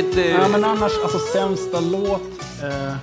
Vilket... 0.03 0.25
Eh, 0.25 0.31
Ja, 0.31 0.47
men 0.47 0.63
annars, 0.63 0.91
alltså 1.03 1.19
sämsta 1.19 1.79
låt. 1.79 2.21
Eh... 2.63 2.95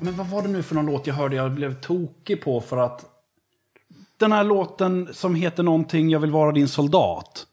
Men 0.00 0.16
vad 0.16 0.26
var 0.26 0.42
det 0.42 0.48
nu 0.48 0.62
för 0.62 0.74
någon 0.74 0.86
låt 0.86 1.06
jag 1.06 1.14
hörde 1.14 1.36
jag 1.36 1.52
blev 1.52 1.80
tokig 1.80 2.42
på 2.42 2.60
för 2.60 2.76
att... 2.76 3.04
Den 4.16 4.32
här 4.32 4.44
låten 4.44 5.08
som 5.12 5.34
heter 5.34 5.62
någonting 5.62 6.10
Jag 6.10 6.20
vill 6.20 6.30
vara 6.30 6.52
din 6.52 6.68
soldat. 6.68 7.46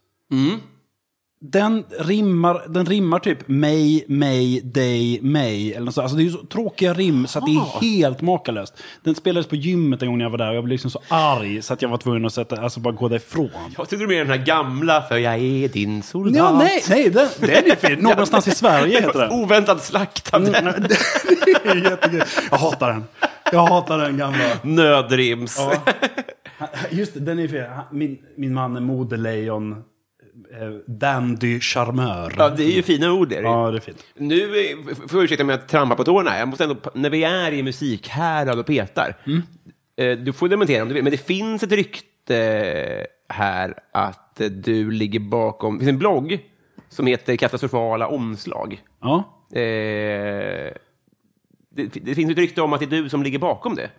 Den 1.44 1.84
rimmar, 1.98 2.62
den 2.68 2.86
rimmar 2.86 3.18
typ 3.18 3.48
mig, 3.48 4.04
mig, 4.08 4.60
dig, 4.60 5.20
mig. 5.22 5.74
Eller 5.74 5.84
något 5.84 5.94
sånt. 5.94 6.02
Alltså 6.02 6.16
det 6.16 6.22
är 6.22 6.24
ju 6.24 6.30
så 6.30 6.46
tråkiga 6.46 6.94
rim 6.94 7.26
så 7.26 7.38
att 7.38 7.46
det 7.46 7.52
är 7.52 7.80
helt 7.80 8.20
makalöst. 8.20 8.74
Den 9.04 9.14
spelades 9.14 9.46
på 9.46 9.56
gymmet 9.56 10.02
en 10.02 10.08
gång 10.08 10.18
när 10.18 10.24
jag 10.24 10.30
var 10.30 10.38
där 10.38 10.48
och 10.48 10.56
jag 10.56 10.64
blev 10.64 10.72
liksom 10.72 10.90
så 10.90 11.00
arg 11.08 11.62
så 11.62 11.72
att 11.72 11.82
jag 11.82 11.88
var 11.88 11.98
tvungen 11.98 12.24
att 12.24 12.34
sätta, 12.34 12.62
alltså 12.62 12.80
bara 12.80 12.94
gå 12.94 13.08
därifrån. 13.08 13.50
jag 13.76 13.88
tyckte 13.88 14.04
du 14.04 14.06
menade 14.06 14.30
den 14.30 14.38
här 14.38 14.46
gamla, 14.46 15.02
för 15.02 15.16
jag 15.16 15.34
är 15.34 15.68
din 15.68 16.02
soldat. 16.02 16.36
Ja, 16.36 16.58
nej, 16.58 16.82
nej, 16.88 17.10
den, 17.10 17.28
den 17.40 17.50
är 17.50 17.76
fin. 17.76 17.98
Någonstans 17.98 18.48
i 18.48 18.50
Sverige 18.50 19.00
heter 19.00 19.18
den. 19.18 19.30
Oväntat 19.30 19.84
slaktad. 19.84 20.36
Mm, 20.36 20.52
det 21.44 21.70
är 21.70 21.90
jättekul. 21.90 22.22
Jag 22.50 22.58
hatar 22.58 22.92
den. 22.92 23.04
Jag 23.52 23.66
hatar 23.66 23.98
den 23.98 24.16
gamla. 24.16 24.44
Nödrims. 24.62 25.56
Ja. 25.58 25.72
Just 26.90 27.14
det, 27.14 27.20
den 27.20 27.38
är 27.38 27.48
fel. 27.48 27.70
Min, 27.90 28.18
min 28.36 28.54
man 28.54 28.76
är 28.76 28.80
modelejon. 28.80 29.84
Eh, 30.60 30.70
dandy 30.86 31.60
charmör. 31.60 32.34
Ja, 32.38 32.48
det 32.48 32.64
är 32.64 32.70
ju 32.76 32.82
fina 32.82 33.12
ord 33.12 33.28
det. 33.28 33.40
Ja, 33.40 33.70
det 33.70 33.78
är 33.78 33.80
fint. 33.80 34.04
Nu 34.16 34.42
eh, 34.42 34.94
får 35.08 35.18
jag 35.18 35.24
ursäkta 35.24 35.42
om 35.44 35.48
jag 35.48 35.68
trampar 35.68 35.96
på 35.96 36.04
tårna. 36.04 36.38
Jag 36.38 36.48
måste 36.48 36.64
ändå, 36.64 36.76
när 36.94 37.10
vi 37.10 37.24
är 37.24 37.52
i 37.52 37.62
musikhärad 37.62 38.58
och 38.58 38.66
petar, 38.66 39.16
Mm. 39.26 39.42
eh, 39.96 40.24
du 40.24 40.32
får 40.32 40.48
dementera 40.48 40.82
om 40.82 40.88
du 40.88 40.94
vill, 40.94 41.02
men 41.02 41.10
det 41.12 41.18
finns 41.26 41.62
ett 41.62 41.72
rykte 41.72 43.06
här 43.28 43.74
att 43.92 44.40
du 44.50 44.90
ligger 44.90 45.20
bakom, 45.20 45.74
det 45.74 45.78
finns 45.84 45.88
en 45.88 45.98
blogg 45.98 46.38
som 46.88 47.06
heter 47.06 47.36
Katastrofala 47.36 48.06
omslag. 48.08 48.80
Ja. 49.00 49.16
Eh, 49.52 50.72
det, 51.74 51.86
det 52.02 52.14
finns 52.14 52.30
ett 52.32 52.38
rykte 52.38 52.62
om 52.62 52.72
att 52.72 52.80
det 52.80 52.86
är 52.86 53.02
du 53.02 53.08
som 53.08 53.22
ligger 53.22 53.38
bakom 53.38 53.74
det. 53.74 53.90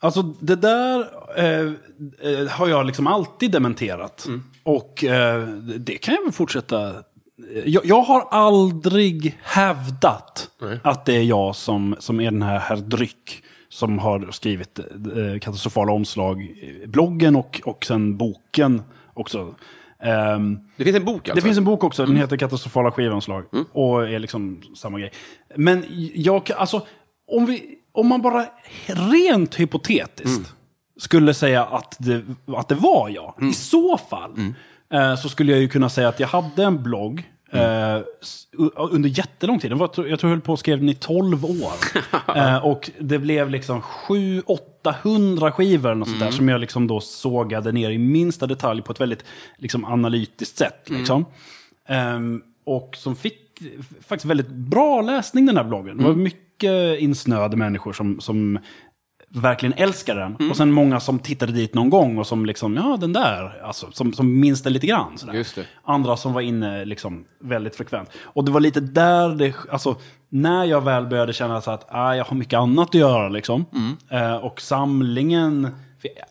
Alltså 0.00 0.22
det 0.22 0.56
där 0.56 0.98
eh, 1.36 2.48
har 2.48 2.68
jag 2.68 2.86
liksom 2.86 3.06
alltid 3.06 3.50
dementerat. 3.50 4.28
Och 4.64 5.04
eh, 5.04 5.48
det 5.78 5.98
kan 5.98 6.14
jag 6.14 6.22
väl 6.22 6.32
fortsätta. 6.32 6.94
Jag, 7.64 7.86
jag 7.86 8.02
har 8.02 8.28
aldrig 8.30 9.38
hävdat 9.42 10.50
att 10.82 11.04
det 11.04 11.12
är 11.16 11.22
jag 11.22 11.56
som, 11.56 11.96
som 11.98 12.20
är 12.20 12.30
den 12.30 12.42
här 12.42 12.58
herr 12.58 12.76
Dryck 12.76 13.42
som 13.68 13.98
har 13.98 14.30
skrivit 14.30 14.78
eh, 14.78 15.38
katastrofala 15.40 15.92
omslag, 15.92 16.48
bloggen 16.86 17.36
och, 17.36 17.60
och 17.64 17.84
sen 17.84 18.16
boken 18.16 18.82
också. 19.14 19.54
Ehm, 20.02 20.58
Det 20.76 20.84
finns 20.84 20.96
en 20.96 21.04
bok 21.04 21.16
alltså? 21.28 21.34
det 21.34 21.40
finns 21.40 21.58
en 21.58 21.64
bok 21.64 21.84
också, 21.84 22.06
den 22.06 22.16
heter 22.16 22.36
Katastrofala 22.36 22.90
skivomslag. 22.90 23.44
Och 23.72 24.08
är 24.08 24.18
liksom 24.18 24.62
samma 24.76 24.98
grej. 24.98 25.12
Men 25.56 25.84
jag 26.14 26.50
alltså, 26.52 26.86
om, 27.26 27.46
vi, 27.46 27.78
om 27.92 28.06
man 28.08 28.22
bara 28.22 28.46
rent 28.86 29.60
hypotetiskt 29.60 30.53
skulle 30.98 31.34
säga 31.34 31.64
att 31.64 31.96
det, 31.98 32.22
att 32.46 32.68
det 32.68 32.74
var 32.74 33.08
jag, 33.08 33.34
i 33.50 33.52
så 33.52 33.98
fall, 33.98 34.30
eh, 34.92 35.16
så 35.16 35.28
skulle 35.28 35.52
jag 35.52 35.60
ju 35.60 35.68
kunna 35.68 35.88
säga 35.88 36.08
att 36.08 36.20
jag 36.20 36.28
hade 36.28 36.64
en 36.64 36.82
blogg 36.82 37.30
eh, 37.52 37.96
s- 38.22 38.46
u- 38.58 38.70
under 38.76 39.08
jättelång 39.08 39.58
tid. 39.60 39.72
Jag 39.72 39.92
tror 39.92 40.08
jag 40.08 40.22
höll 40.22 40.40
på 40.40 40.52
och 40.52 40.58
skrev 40.58 40.78
den 40.78 40.88
i 40.88 40.94
12 40.94 41.44
år. 41.44 41.72
eh, 42.36 42.56
och 42.66 42.90
det 42.98 43.18
blev 43.18 43.50
liksom 43.50 43.82
700-800 43.82 45.50
skivor 45.50 45.90
eller 45.90 45.98
något 45.98 46.08
sånt 46.08 46.20
där, 46.20 46.30
som 46.30 46.48
jag 46.48 46.60
liksom 46.60 46.86
då 46.86 47.00
sågade 47.00 47.72
ner 47.72 47.90
i 47.90 47.98
minsta 47.98 48.46
detalj 48.46 48.82
på 48.82 48.92
ett 48.92 49.00
väldigt 49.00 49.24
liksom, 49.58 49.84
analytiskt 49.84 50.58
sätt. 50.58 50.90
Liksom. 50.90 51.24
Ehm, 51.88 52.42
och 52.66 52.94
som 52.96 53.16
fick 53.16 53.40
faktiskt 54.00 54.24
väldigt 54.24 54.48
bra 54.50 55.00
läsning 55.02 55.46
den 55.46 55.56
här 55.56 55.64
bloggen. 55.64 55.96
Det 55.96 56.04
var 56.04 56.14
mycket 56.14 56.98
insnöade 57.00 57.56
människor 57.56 57.92
som, 57.92 58.20
som 58.20 58.58
verkligen 59.34 59.72
älskade 59.72 60.20
den. 60.20 60.50
Och 60.50 60.56
sen 60.56 60.72
många 60.72 61.00
som 61.00 61.18
tittade 61.18 61.52
dit 61.52 61.74
någon 61.74 61.90
gång 61.90 62.18
och 62.18 62.26
som 62.26 62.46
liksom, 62.46 62.76
ja 62.76 62.96
den 63.00 63.12
där, 63.12 63.62
alltså, 63.64 63.86
som, 63.92 64.12
som 64.12 64.40
minns 64.40 64.62
det 64.62 64.70
lite 64.70 64.86
grann. 64.86 65.16
Andra 65.84 66.16
som 66.16 66.32
var 66.32 66.40
inne 66.40 66.84
liksom 66.84 67.24
väldigt 67.40 67.76
frekvent. 67.76 68.10
Och 68.22 68.44
det 68.44 68.50
var 68.52 68.60
lite 68.60 68.80
där 68.80 69.28
det, 69.28 69.54
alltså 69.70 69.96
när 70.28 70.64
jag 70.64 70.80
väl 70.80 71.06
började 71.06 71.32
känna 71.32 71.60
så 71.60 71.70
att 71.70 71.86
ah, 71.88 72.14
jag 72.14 72.24
har 72.24 72.36
mycket 72.36 72.58
annat 72.58 72.88
att 72.88 72.94
göra 72.94 73.28
liksom. 73.28 73.64
Eh, 74.10 74.34
och 74.36 74.60
samlingen, 74.60 75.68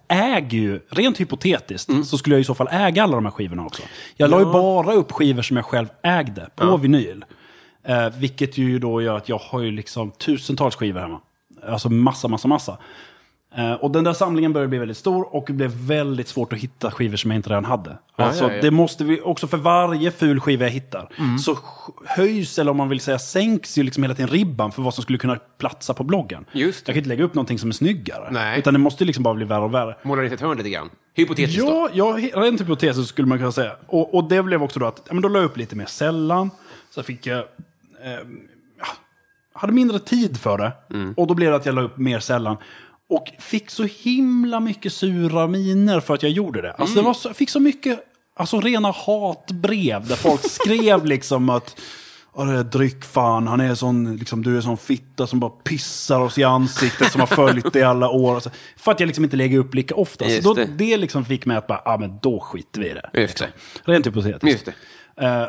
äger 0.08 0.58
ju, 0.58 0.80
rent 0.90 1.20
hypotetiskt, 1.20 1.90
så 2.06 2.18
skulle 2.18 2.36
jag 2.36 2.42
i 2.42 2.44
så 2.44 2.56
fall 2.56 2.68
äga 2.72 3.04
alla 3.04 3.16
de 3.16 3.26
här 3.26 3.32
skivorna 3.32 3.66
också. 3.66 3.84
Jag 4.18 4.30
la 4.30 4.40
ju 4.40 4.46
bara 4.46 4.94
upp 4.94 5.12
skivor 5.12 5.42
som 5.42 5.58
jag 5.58 5.66
själv 5.66 5.88
ägde 6.04 6.50
på 6.56 6.78
vinyl. 6.78 7.26
Eh, 7.86 8.10
vilket 8.10 8.58
ju 8.58 8.80
då 8.80 9.02
gör 9.02 9.18
att 9.18 9.30
jag 9.30 9.38
har 9.38 9.60
ju 9.60 9.72
liksom 9.72 10.12
tusentals 10.12 10.76
skivor 10.76 11.00
hemma. 11.00 11.20
Alltså 11.70 11.90
massa, 11.90 12.28
massa, 12.28 12.48
massa. 12.48 12.78
Eh, 13.58 13.74
och 13.74 13.92
den 13.92 14.04
där 14.04 14.14
samlingen 14.14 14.54
började 14.54 14.68
bli 14.70 14.78
väldigt 14.80 14.98
stor 14.98 15.36
och 15.36 15.44
det 15.48 15.54
blev 15.54 15.72
väldigt 15.72 16.28
svårt 16.28 16.54
att 16.54 16.60
hitta 16.60 16.92
skivor 16.92 17.18
som 17.18 17.32
jag 17.32 17.36
inte 17.38 17.50
redan 17.50 17.66
hade. 17.66 17.98
alltså, 18.16 18.44
ja, 18.44 18.54
ja. 18.54 18.62
Det 18.62 18.72
måste 18.72 19.04
vi, 19.04 19.22
också 19.22 19.48
för 19.48 19.58
varje 19.58 20.12
ful 20.12 20.40
skiva 20.40 20.64
jag 20.66 20.72
hittar, 20.72 21.10
Mm. 21.20 21.38
så 21.40 21.58
höjs, 22.06 22.60
eller 22.60 22.72
om 22.72 22.78
man 22.78 22.90
vill 22.90 23.00
säga 23.00 23.20
sänks 23.20 23.78
ju 23.78 23.84
liksom 23.84 24.04
hela 24.04 24.16
tiden 24.16 24.30
ribban 24.30 24.72
för 24.72 24.82
vad 24.82 24.94
som 24.94 25.02
skulle 25.02 25.18
kunna 25.18 25.36
platsa 25.58 25.94
på 25.94 26.04
bloggen. 26.04 26.46
Just 26.52 26.86
det. 26.86 26.90
Jag 26.90 26.94
kan 26.96 27.00
inte 27.00 27.10
lägga 27.10 27.24
upp 27.24 27.34
någonting 27.34 27.60
som 27.60 27.70
är 27.70 27.74
snyggare. 27.74 28.28
Nej. 28.32 28.60
Utan 28.60 28.74
det 28.74 28.80
måste 28.80 29.06
liksom 29.06 29.24
bara 29.24 29.34
bli 29.34 29.46
värre 29.46 29.64
och 29.64 29.74
värre. 29.74 29.96
Målar 30.04 30.24
in 30.24 30.34
ett 30.34 30.42
hörn 30.42 30.58
lite 30.58 30.70
grann. 30.70 30.90
Hypotetiskt 31.16 31.62
då. 31.62 31.68
Ja, 31.68 31.90
ja 31.94 32.18
he- 32.18 32.42
rent 32.42 32.62
hypotetiskt 32.62 33.10
skulle 33.10 33.28
man 33.28 33.38
kunna 33.38 33.52
säga. 33.52 33.72
Och, 33.88 34.16
och 34.16 34.24
det 34.30 34.44
blev 34.44 34.64
också 34.64 34.80
då 34.80 34.86
att, 34.86 35.02
ja, 35.08 35.14
men 35.14 35.22
då 35.22 35.30
la 35.30 35.40
jag 35.40 35.46
upp 35.46 35.58
lite 35.58 35.76
mer 35.76 35.86
sällan. 35.86 36.50
Så 36.90 37.04
fick 37.04 37.26
jag, 37.28 37.38
eh, 37.40 37.44
ja, 38.04 38.18
hade 39.54 39.74
mindre 39.74 40.00
tid 40.00 40.40
för 40.40 40.58
det. 40.58 40.74
Och 41.18 41.28
då 41.28 41.34
blev 41.34 41.50
det 41.52 41.56
att 41.58 41.66
jag 41.66 41.76
la 41.76 41.82
upp 41.82 41.98
mer 41.98 42.20
sällan. 42.20 42.58
Och 43.10 43.32
fick 43.40 43.70
så 43.70 43.84
himla 43.84 44.60
mycket 44.60 44.94
sura 44.94 45.48
miner 45.48 46.00
för 46.00 46.14
att 46.14 46.24
jag 46.24 46.32
gjorde 46.32 46.62
det. 46.62 46.72
Alltså 46.72 46.96
det 46.96 47.02
var 47.02 47.14
så, 47.14 47.30
jag 47.30 47.36
fick 47.36 47.50
så 47.50 47.60
mycket, 47.60 48.00
alltså 48.36 48.60
rena 48.60 48.92
hatbrev 48.92 50.08
där 50.08 50.16
folk 50.16 50.42
skrev 50.50 51.06
liksom 51.06 51.50
att 51.50 51.80
Ja, 52.36 52.44
det 52.44 52.60
är 52.60 52.64
dryck 52.64 53.06
fan, 53.06 53.48
han 53.48 53.60
är 53.62 53.76
sån, 53.76 54.18
liksom, 54.18 54.44
du 54.44 54.58
är 54.58 54.62
sån 54.62 54.78
fitta 54.78 55.28
som 55.28 55.40
bara 55.40 55.50
pissar 55.50 56.20
oss 56.20 56.38
i 56.38 56.44
ansiktet 56.44 57.12
som 57.12 57.20
har 57.22 57.28
följt 57.28 57.74
dig 57.74 57.84
alla 57.84 58.10
år. 58.10 58.36
Alltså, 58.36 58.50
för 58.78 58.92
att 58.92 59.00
jag 59.00 59.08
liksom 59.08 59.24
inte 59.24 59.38
lägger 59.38 59.58
upp 59.58 59.76
lika 59.76 59.96
ofta. 59.96 60.26
Just 60.26 60.44
Så 60.44 60.54
då, 60.54 60.54
det. 60.54 60.66
det 60.66 60.98
liksom 60.98 61.26
fick 61.26 61.46
mig 61.46 61.58
att 61.58 61.68
bara, 61.68 61.82
ja 61.86 61.98
men 62.00 62.20
då 62.22 62.40
skiter 62.40 62.82
vi 62.82 62.90
i 62.90 62.94
det. 62.94 63.10
Just 63.22 63.38
det. 63.38 63.48
Rent 63.84 64.08
hypotetiskt. 64.08 64.44
Just 64.44 64.66
det. 65.16 65.26
Eh, 65.26 65.48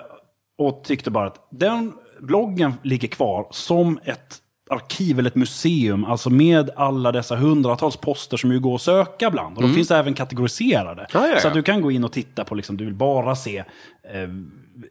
och 0.59 0.85
tyckte 0.85 1.11
bara 1.11 1.27
att 1.27 1.49
den 1.51 1.93
bloggen 2.27 2.75
ligger 2.83 3.09
kvar 3.09 3.47
som 3.51 3.99
ett 4.05 4.41
arkiv 4.71 5.19
eller 5.19 5.31
ett 5.31 5.37
museum, 5.37 6.05
alltså 6.05 6.31
med 6.31 6.71
alla 6.77 7.13
dessa 7.13 7.37
hundratals 7.37 7.97
poster 7.97 8.37
som 8.37 8.53
ju 8.53 8.61
går 8.61 8.75
att 8.75 8.83
söka 8.83 9.31
bland. 9.31 9.57
Och 9.57 9.63
de 9.63 9.75
finns 9.75 9.91
även 9.91 10.15
kategoriserade. 10.15 10.93
Mm. 10.93 11.07
Ja, 11.13 11.29
ja, 11.29 11.35
ja. 11.35 11.41
Så 11.41 11.49
att 11.49 11.55
du 11.55 11.63
kan 11.63 11.83
gå 11.83 11.91
in 11.91 12.05
och 12.05 12.13
titta 12.13 12.45
på, 12.45 12.55
liksom, 12.55 12.77
du 12.77 12.85
vill 12.85 12.95
bara 12.95 13.37
se 13.37 13.59
eh, 13.59 14.29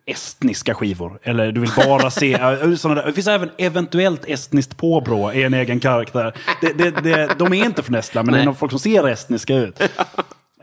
estniska 0.05 0.73
skivor. 0.73 1.19
Eller 1.23 1.51
du 1.51 1.61
vill 1.61 1.71
bara 1.77 2.11
se, 2.11 2.33
eh, 2.63 2.75
såna 2.75 2.95
där. 2.95 3.05
det 3.05 3.13
finns 3.13 3.27
även 3.27 3.49
eventuellt 3.57 4.25
estniskt 4.25 4.77
påbrå 4.77 5.33
i 5.33 5.43
en 5.43 5.53
egen 5.53 5.79
karaktär. 5.79 6.33
Det, 6.61 6.73
det, 6.73 6.91
det, 6.91 7.35
de 7.39 7.53
är 7.53 7.65
inte 7.65 7.83
från 7.83 7.95
Estland, 7.95 8.31
men 8.31 8.45
det 8.45 8.51
är 8.51 8.53
folk 8.53 8.71
som 8.71 8.79
ser 8.79 9.07
estniska 9.07 9.55
ut. 9.55 9.81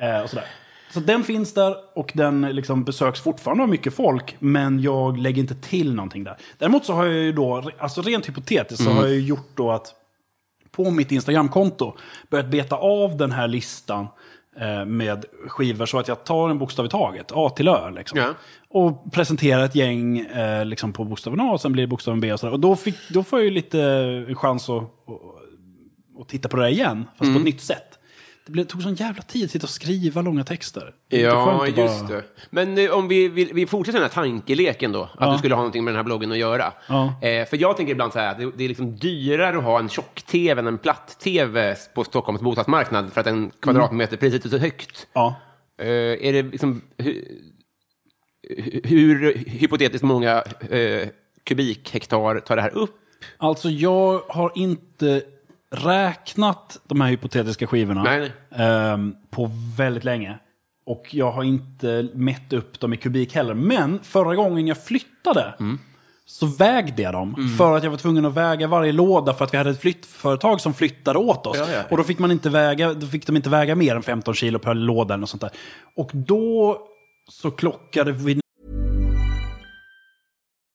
Eh, 0.03 0.21
och 0.21 0.31
sådär. 0.31 0.45
Så 0.93 1.01
den 1.01 1.25
finns 1.25 1.55
där 1.55 1.77
och 1.95 2.11
den 2.15 2.41
liksom 2.41 2.85
besöks 2.85 3.21
fortfarande 3.21 3.63
av 3.63 3.69
mycket 3.69 3.95
folk, 3.95 4.37
men 4.39 4.81
jag 4.83 5.19
lägger 5.19 5.41
inte 5.43 5.55
till 5.55 5.95
någonting 5.95 6.25
där. 6.25 6.37
Däremot 6.59 6.85
så 6.85 6.93
har 6.93 7.05
jag 7.05 7.15
ju 7.15 7.33
då, 7.33 7.71
alltså 7.79 8.03
rent 8.03 8.29
hypotetiskt, 8.29 8.85
så 8.85 8.91
har 8.91 9.03
jag 9.03 9.13
ju 9.15 9.21
gjort 9.21 9.51
då 9.57 9.71
att 9.71 9.95
på 10.71 10.91
mitt 10.91 11.13
Instagramkonto 11.13 11.93
börjat 12.31 12.47
beta 12.51 12.77
av 12.77 13.17
den 13.17 13.33
här 13.33 13.49
listan 13.49 14.07
eh, 14.61 14.85
med 14.85 15.25
skivor 15.49 15.87
så 15.87 15.99
att 15.99 16.09
jag 16.09 16.25
tar 16.25 16.51
en 16.51 16.59
bokstav 16.59 16.87
i 16.87 16.89
taget, 16.89 17.33
A 17.35 17.51
till 17.51 17.69
Ö. 17.69 17.91
Liksom. 17.91 18.19
Ja. 18.19 18.29
Och 18.69 19.13
presenterar 19.13 19.65
ett 19.65 19.75
gäng 19.75 20.19
eh, 20.19 20.65
liksom 20.65 20.93
på 20.93 21.05
bokstaven 21.05 21.41
A 21.41 21.53
och 21.53 21.61
sen 21.61 21.73
blir 21.73 21.83
det 21.83 21.89
bokstaven 21.89 22.21
B 22.21 22.33
och 22.33 22.41
sådär. 22.41 22.53
Och 22.53 22.61
då, 22.61 22.77
fick, 22.77 22.97
då 23.11 23.23
får 23.23 23.39
jag 23.39 23.45
ju 23.45 23.51
lite 23.51 24.27
chans 24.35 24.69
att, 24.69 24.83
att, 24.83 26.21
att 26.21 26.29
titta 26.29 26.49
på 26.49 26.57
det 26.57 26.71
igen, 26.71 27.05
fast 27.19 27.23
Mm. 27.23 27.35
på 27.35 27.39
ett 27.39 27.45
nytt 27.55 27.61
sätt. 27.63 27.90
Det 28.55 28.65
tog 28.65 28.83
sån 28.83 28.95
jävla 28.95 29.23
tid 29.23 29.45
att 29.45 29.51
sitta 29.51 29.65
och 29.67 29.71
skriva 29.71 30.23
långa 30.23 30.45
texter. 30.45 30.95
Det 31.09 31.21
Ja, 31.21 31.31
skönt 31.47 31.69
att 31.71 31.77
bara- 31.77 31.85
just 31.87 32.09
det. 32.09 32.25
Men 32.51 32.79
eh, 32.79 32.91
om 32.91 33.09
vi, 33.09 33.29
vi, 33.29 33.45
vi 33.55 33.67
fortsätter 33.67 33.99
den 33.99 34.09
här 34.09 34.15
tankeleken 34.15 34.93
då, 34.93 35.03
att 35.03 35.11
Ja. 35.21 35.33
du 35.33 35.39
skulle 35.39 35.55
ha 35.55 35.61
någonting 35.63 35.85
med 35.85 35.93
den 35.93 35.97
här 35.97 36.05
bloggen 36.05 36.33
att 36.33 36.39
göra. 36.39 36.73
Ja. 36.89 37.05
Eh, 37.23 37.47
för 37.49 37.57
jag 37.57 37.77
tänker 37.77 37.93
ibland 37.93 38.13
så 38.13 38.19
här, 38.19 38.31
att 38.31 38.39
det, 38.39 38.51
det 38.57 38.65
är 38.65 38.69
liksom 38.69 38.97
dyrare 38.97 39.59
att 39.59 39.65
ha 39.65 39.79
en 39.79 39.89
tjock-tv 39.89 40.59
än 40.61 40.67
en 40.67 40.79
platt-tv 40.79 41.77
på 41.95 42.05
Stockholms 42.05 42.41
bostadsmarknad 42.41 43.13
för 43.13 43.21
att 43.21 43.27
en 43.27 43.51
kvadratmeterpriset 43.61 44.45
är 44.45 44.49
så 44.49 44.59
högt. 44.59 45.07
Ja. 45.13 45.35
Eh, 45.83 45.87
är 45.89 46.33
det 46.33 46.43
liksom... 46.43 46.83
Hur, 46.99 47.25
hur 48.85 49.35
hypotetiskt 49.47 50.05
många 50.05 50.43
eh, 50.71 51.09
kubikhektar 51.45 52.41
tar 52.41 52.57
det 52.57 52.63
här 52.63 52.75
upp? 52.77 52.97
Alltså 53.37 53.69
jag 53.71 54.19
har 54.29 54.53
inte 54.55 55.23
räknat 55.77 56.81
de 56.87 57.01
här 57.01 57.09
hypotetiska 57.09 57.67
skivorna 57.67 58.03
Nej, 58.03 58.33
ehm, 58.57 59.15
på 59.31 59.51
väldigt 59.77 60.05
länge. 60.05 60.39
Och 60.87 61.07
jag 61.15 61.33
har 61.33 61.43
inte 61.45 62.09
mätt 62.15 62.53
upp 62.53 62.81
dem 62.81 62.93
i 62.93 62.97
kubik 62.97 63.35
heller. 63.35 63.55
Men 63.55 64.01
förra 64.03 64.35
gången 64.35 64.67
jag 64.67 64.85
flyttade 64.85 65.55
Mm. 65.61 65.79
så 66.25 66.47
vägde 66.47 67.03
jag 67.03 67.13
dem. 67.13 67.55
För 67.59 67.77
att 67.77 67.83
jag 67.85 67.91
var 67.91 67.99
tvungen 67.99 68.25
att 68.27 68.35
väga 68.35 68.67
varje 68.67 68.93
låda 68.93 69.35
för 69.35 69.45
att 69.45 69.55
vi 69.55 69.59
hade 69.59 69.71
ett 69.71 69.81
flyttföretag 69.81 70.61
som 70.61 70.75
flyttade 70.75 71.19
åt 71.19 71.47
oss. 71.47 71.59
Ja, 71.59 71.67
ja. 71.71 71.83
Och 71.91 71.97
då 71.97 72.05
fick, 72.05 72.19
man 72.19 72.31
inte 72.31 72.51
väga, 72.51 72.95
då 72.95 73.07
fick 73.07 73.27
de 73.27 73.37
inte 73.37 73.51
väga 73.51 73.75
mer 73.75 73.97
än 73.97 74.03
15 74.03 74.35
kilo 74.35 74.59
per 74.59 74.75
låda 74.75 75.17
något 75.17 75.31
sånt 75.31 75.41
där. 75.41 75.51
Och 75.97 76.11
då 76.15 76.79
så 77.31 77.51
klockade 77.51 78.13
vi 78.13 78.41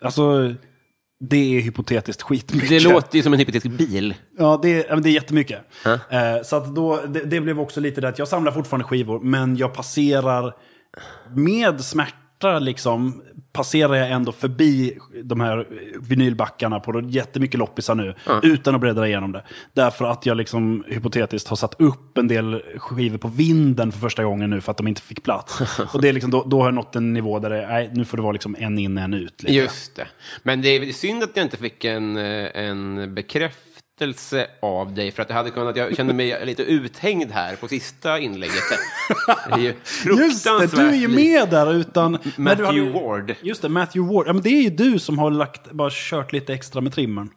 Alltså, 0.00 0.54
det 1.20 1.56
är 1.56 1.60
hypotetiskt 1.60 2.22
skitmycket. 2.22 2.68
Det 2.68 2.80
låter 2.80 3.16
ju 3.16 3.22
som 3.22 3.32
en 3.32 3.38
hypotetisk 3.38 3.74
bil. 3.78 4.14
Ja, 4.38 4.58
det, 4.62 4.68
är- 4.68 4.84
ja, 4.88 4.94
men 4.94 5.02
det 5.02 5.08
är 5.08 5.12
jättemycket. 5.12 5.60
Eh, 5.86 6.42
så 6.44 6.56
att 6.56 6.74
då, 6.74 7.00
det, 7.06 7.24
det 7.24 7.40
blev 7.40 7.60
också 7.60 7.80
lite 7.80 8.00
det 8.00 8.08
att 8.08 8.18
jag 8.18 8.28
samlar 8.28 8.52
fortfarande 8.52 8.84
skivor, 8.86 9.20
men 9.20 9.56
jag 9.56 9.74
passerar 9.74 10.54
med 11.36 11.80
smärta 11.80 12.16
liksom, 12.60 13.22
passerar 13.52 13.94
jag 13.94 14.10
ändå 14.10 14.32
förbi 14.32 14.98
de 15.22 15.40
här 15.40 15.66
vinylbackarna 16.00 16.80
på 16.80 17.00
jättemycket 17.00 17.58
loppisar 17.58 17.94
nu, 17.94 18.14
utan 18.42 18.74
att 18.74 18.80
bläddra 18.80 19.08
igenom 19.08 19.32
det. 19.32 19.44
Därför 19.72 20.04
att 20.04 20.26
jag 20.26 20.36
liksom 20.36 20.84
hypotetiskt 20.88 21.48
har 21.48 21.56
satt 21.56 21.80
upp 21.80 22.18
en 22.18 22.28
del 22.28 22.62
skivor 22.76 23.18
på 23.18 23.28
vinden 23.28 23.92
för 23.92 23.98
första 23.98 24.24
gången 24.24 24.50
nu 24.50 24.60
för 24.60 24.70
att 24.70 24.76
de 24.76 24.88
inte 24.88 25.02
fick 25.02 25.22
plats. 25.22 25.60
Och 25.94 26.02
det 26.02 26.08
är 26.08 26.12
liksom, 26.12 26.30
då, 26.30 26.44
då 26.44 26.58
har 26.58 26.66
jag 26.66 26.74
nått 26.74 26.96
en 26.96 27.12
nivå 27.12 27.38
där 27.38 27.50
det, 27.50 27.66
nej, 27.66 27.90
nu 27.92 28.04
får 28.04 28.16
det 28.16 28.22
vara 28.22 28.32
liksom 28.32 28.56
en 28.58 28.78
in, 28.78 28.98
en 28.98 29.14
ut. 29.14 29.42
Lite. 29.42 29.54
Just 29.54 29.96
det. 29.96 30.06
Men 30.42 30.62
det 30.62 30.68
är 30.68 30.92
synd 30.92 31.22
att 31.22 31.30
jag 31.34 31.46
inte 31.46 31.56
fick 31.56 31.84
en, 31.84 32.16
eh, 32.16 32.48
en 32.54 33.14
bekräftelse 33.14 33.69
av 34.60 34.94
dig, 34.94 35.10
för 35.12 35.22
att 35.22 35.28
jag 35.28 35.36
hade 35.36 35.50
kunnat, 35.50 35.76
jag 35.76 35.96
kände 35.96 36.14
mig 36.14 36.46
lite 36.46 36.62
uthängd 36.62 37.30
här 37.30 37.56
på 37.56 37.68
sista 37.68 38.18
inlägget. 38.18 38.62
Det 39.48 39.52
är 39.54 39.58
ju 39.58 39.74
Just 40.04 40.44
det, 40.44 40.76
du 40.76 40.88
är 40.88 40.94
ju 40.94 41.08
med 41.08 41.48
där 41.48 41.74
utan... 41.74 42.18
Matthew 42.36 42.66
hade- 42.66 43.06
Ward. 43.06 43.34
Just 43.40 43.62
det, 43.62 43.68
Matthew 43.68 44.14
Ward. 44.14 44.28
Ja, 44.28 44.32
men 44.32 44.42
det 44.42 44.48
är 44.50 44.62
ju 44.62 44.70
du 44.70 44.98
som 44.98 45.18
har 45.18 45.30
lagt, 45.30 45.70
bara 45.72 45.90
kört 45.92 46.32
lite 46.32 46.54
extra 46.54 46.80
med 46.80 46.92
trimmern. 46.94 47.30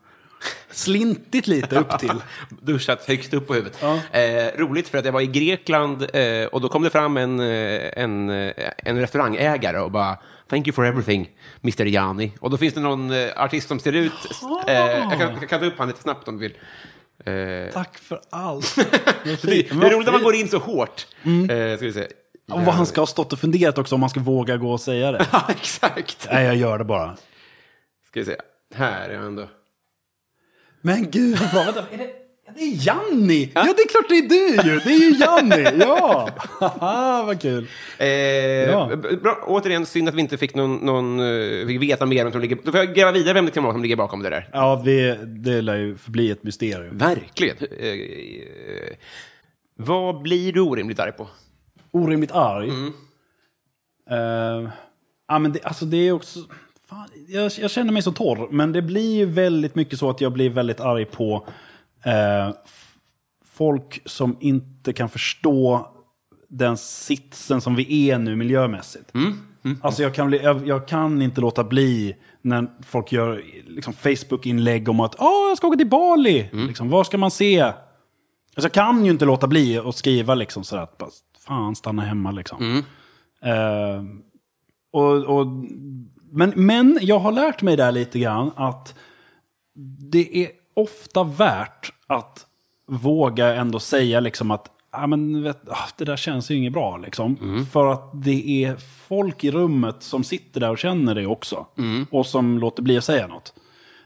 Slintit 0.71 1.47
lite 1.47 1.79
upp 1.79 1.99
till. 1.99 2.21
duschat 2.61 3.05
högst 3.07 3.33
upp 3.33 3.47
på 3.47 3.53
huvudet. 3.53 3.77
Ja. 3.81 4.19
Eh, 4.19 4.57
roligt 4.57 4.87
för 4.87 4.97
att 4.97 5.05
jag 5.05 5.11
var 5.11 5.21
i 5.21 5.27
Grekland 5.27 6.05
eh, 6.13 6.45
och 6.45 6.61
då 6.61 6.69
kom 6.69 6.83
det 6.83 6.89
fram 6.89 7.17
en, 7.17 7.39
eh, 7.39 8.03
en, 8.03 8.29
eh, 8.29 8.53
en 8.77 8.99
restaurangägare 8.99 9.79
och 9.79 9.91
bara 9.91 10.17
Thank 10.47 10.67
you 10.67 10.73
for 10.73 10.85
everything, 10.85 11.29
Mr. 11.63 11.85
Jani. 11.85 12.31
Och 12.39 12.49
då 12.49 12.57
finns 12.57 12.73
det 12.73 12.79
någon 12.79 13.11
eh, 13.11 13.29
artist 13.43 13.67
som 13.67 13.79
ser 13.79 13.93
ut... 13.93 14.11
Eh, 14.67 14.73
jag, 14.73 15.11
kan, 15.11 15.19
jag 15.19 15.49
kan 15.49 15.59
ta 15.59 15.65
upp 15.65 15.77
han 15.77 15.87
lite 15.87 16.01
snabbt 16.01 16.27
om 16.27 16.37
du 16.37 16.41
vill. 16.41 16.57
Eh, 17.25 17.73
Tack 17.73 17.97
för 17.97 18.21
allt. 18.29 18.75
det, 19.23 19.43
det 19.43 19.69
är 19.71 19.89
roligt 19.89 20.05
när 20.05 20.11
man 20.11 20.23
går 20.23 20.35
in 20.35 20.47
så 20.47 20.57
hårt. 20.57 21.07
Eh, 21.23 21.77
ska 21.77 21.85
vi 21.85 21.93
se. 21.93 22.07
Och 22.51 22.61
vad 22.61 22.75
han 22.75 22.85
ska 22.85 23.01
ha 23.01 23.05
stått 23.05 23.33
och 23.33 23.39
funderat 23.39 23.77
också 23.77 23.95
om 23.95 24.01
man 24.01 24.09
ska 24.09 24.19
våga 24.19 24.57
gå 24.57 24.71
och 24.71 24.81
säga 24.81 25.11
det. 25.11 25.27
Ja, 25.31 25.45
exakt. 25.49 26.27
Nej, 26.31 26.45
jag 26.45 26.55
gör 26.55 26.77
det 26.77 26.83
bara. 26.85 27.17
Ska 28.07 28.19
vi 28.19 28.25
se. 28.25 28.35
Här 28.75 29.09
är 29.09 29.17
han 29.17 29.35
då. 29.35 29.49
Men 30.81 31.11
gud 31.11 31.39
vad. 31.53 31.65
Vänta, 31.65 31.85
är 31.91 31.97
det, 31.97 32.09
det 32.55 32.61
är 32.63 32.87
Janni! 32.87 33.51
Ja. 33.55 33.61
det 33.63 33.69
är 33.81 33.87
klart 33.89 34.05
det 34.09 34.17
är 34.17 34.29
du 34.29 34.69
ju! 34.71 34.79
Det 34.79 34.89
är 34.89 34.99
ju 34.99 35.17
Janni! 35.19 35.83
Ja! 35.85 36.29
Vad 37.25 37.41
kul. 37.41 37.67
Eh, 37.97 38.07
Ja. 38.07 38.91
bra. 39.21 39.43
Återigen, 39.47 39.85
synd 39.85 40.09
att 40.09 40.15
vi 40.15 40.19
inte 40.21 40.37
fick 40.37 40.55
någon, 40.55 40.75
någon 40.75 41.19
eh, 41.19 41.67
fick 41.67 41.81
veta 41.81 42.05
mer 42.05 42.25
om 42.25 42.31
som 42.31 42.41
ligger... 42.41 42.57
Då 42.63 42.71
får 42.71 42.79
jag 42.79 42.95
gräva 42.95 43.11
vidare 43.11 43.33
vem 43.33 43.45
det 43.45 43.51
kan 43.51 43.63
vara 43.63 43.73
som 43.73 43.81
ligger 43.81 43.95
bakom 43.95 44.23
det 44.23 44.29
där. 44.29 44.49
Ja, 44.53 44.81
det, 44.85 45.15
det 45.25 45.61
lär 45.61 45.75
ju 45.77 45.97
förbli 45.97 46.31
ett 46.31 46.43
mysterium. 46.43 46.97
Verkligen. 46.97 47.57
Eh, 47.79 47.87
eh, 47.87 48.95
vad 49.75 50.21
blir 50.21 50.53
du 50.53 50.59
orimligt 50.61 50.99
arg 50.99 51.11
på? 51.11 51.27
Orimligt 51.91 52.31
arg. 52.31 52.69
Eh, 54.09 54.69
ja, 55.27 55.39
men 55.39 55.51
det, 55.53 55.63
alltså 55.63 55.85
det 55.85 55.97
är 55.97 56.11
också... 56.11 56.39
Fan, 56.89 57.07
jag, 57.27 57.51
jag 57.59 57.71
känner 57.71 57.91
mig 57.93 58.01
så 58.01 58.11
torr, 58.11 58.47
men 58.51 58.71
det 58.71 58.81
blir 58.81 59.15
ju 59.15 59.25
väldigt 59.25 59.75
mycket 59.75 59.99
så 59.99 60.09
att 60.09 60.21
jag 60.21 60.31
blir 60.31 60.49
väldigt 60.49 60.79
arg 60.79 61.05
på 61.05 61.47
eh, 62.05 62.49
folk 63.45 64.01
som 64.05 64.37
inte 64.39 64.93
kan 64.93 65.09
förstå 65.09 65.87
den 66.49 66.77
sitsen 66.77 67.61
som 67.61 67.75
vi 67.75 68.09
är 68.09 68.17
nu 68.19 68.35
miljömässigt. 68.35 69.11
Alltså 69.81 70.03
jag 70.03 70.15
kan, 70.15 70.31
jag, 70.31 70.67
jag 70.67 70.87
kan 70.87 71.21
inte 71.21 71.41
låta 71.41 71.63
bli 71.63 72.15
när 72.41 72.67
folk 72.85 73.11
gör 73.11 73.43
liksom, 73.67 73.93
Facebook-inlägg 73.93 74.89
om 74.89 74.99
att 74.99 75.15
Åh, 75.19 75.49
jag 75.49 75.57
ska 75.57 75.67
åka 75.67 75.77
till 75.77 75.89
Bali. 75.89 76.49
Liksom, 76.67 76.89
vad 76.89 77.05
ska 77.05 77.17
man 77.17 77.31
se? 77.31 77.61
Alltså 77.61 77.75
jag 78.55 78.71
kan 78.71 79.05
ju 79.05 79.11
inte 79.11 79.25
låta 79.25 79.47
bli 79.47 79.77
att 79.77 79.95
skriva 79.95 80.35
liksom 80.35 80.63
sådär 80.63 80.83
att 80.83 81.01
fan 81.39 81.75
stanna 81.75 82.01
hemma 82.01 82.31
liksom. 82.31 82.83
Eh, 83.41 84.03
och, 84.91 85.23
och, 85.23 85.47
men, 86.31 86.53
men 86.55 86.99
jag 87.01 87.19
har 87.19 87.31
lärt 87.31 87.61
mig 87.61 87.75
där 87.75 87.91
lite 87.91 88.19
grann 88.19 88.51
att 88.55 88.95
det 90.11 90.43
är 90.43 90.49
ofta 90.73 91.23
värt 91.23 91.93
att 92.07 92.45
våga 92.87 93.55
ändå 93.55 93.79
säga 93.79 94.19
liksom 94.19 94.51
att 94.51 94.69
ah, 94.91 95.07
men, 95.07 95.43
vet, 95.43 95.69
ah, 95.69 95.89
det 95.97 96.05
där 96.05 96.17
känns 96.17 96.51
ju 96.51 96.55
inget 96.55 96.73
bra. 96.73 96.97
Liksom. 96.97 97.37
För 97.71 97.87
att 97.87 98.09
det 98.13 98.65
är 98.65 98.75
folk 99.07 99.43
i 99.43 99.51
rummet 99.51 99.95
som 99.99 100.23
sitter 100.23 100.59
där 100.59 100.69
och 100.69 100.77
känner 100.77 101.15
det 101.15 101.25
också. 101.25 101.65
Och 102.11 102.25
som 102.25 102.59
låter 102.59 102.83
bli 102.83 102.97
att 102.97 103.03
säga 103.03 103.27
något. 103.27 103.53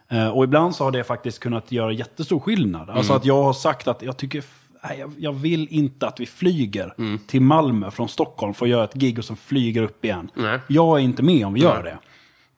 Eh, 0.09 0.27
och 0.27 0.43
ibland 0.43 0.75
så 0.75 0.83
har 0.83 0.91
det 0.91 1.03
faktiskt 1.03 1.39
kunnat 1.39 1.71
göra 1.71 1.91
jättestor 1.91 2.39
skillnad. 2.39 2.89
Alltså 2.89 3.13
att 3.13 3.25
jag 3.25 3.43
har 3.43 3.53
sagt 3.53 3.87
att 3.87 4.01
jag 4.01 4.17
tycker 4.17 4.43
nej, 4.83 4.99
jag, 4.99 5.13
jag 5.17 5.33
vill 5.33 5.67
inte 5.69 6.07
att 6.07 6.19
vi 6.19 6.25
flyger 6.25 6.93
till 7.27 7.41
Malmö 7.41 7.91
från 7.91 8.09
Stockholm 8.09 8.53
för 8.53 8.65
att 8.65 8.69
göra 8.69 8.83
ett 8.83 8.93
gig 8.93 9.19
och 9.19 9.25
sen 9.25 9.35
flyger 9.35 9.83
upp 9.83 10.05
igen. 10.05 10.31
Nej. 10.33 10.59
Jag 10.67 10.97
är 10.99 11.03
inte 11.03 11.23
med 11.23 11.45
om 11.45 11.53
vi 11.53 11.61
gör 11.61 11.83
det. 11.83 11.97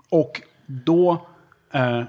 Och 0.09 0.41
då 0.65 1.11
eh, 1.71 2.03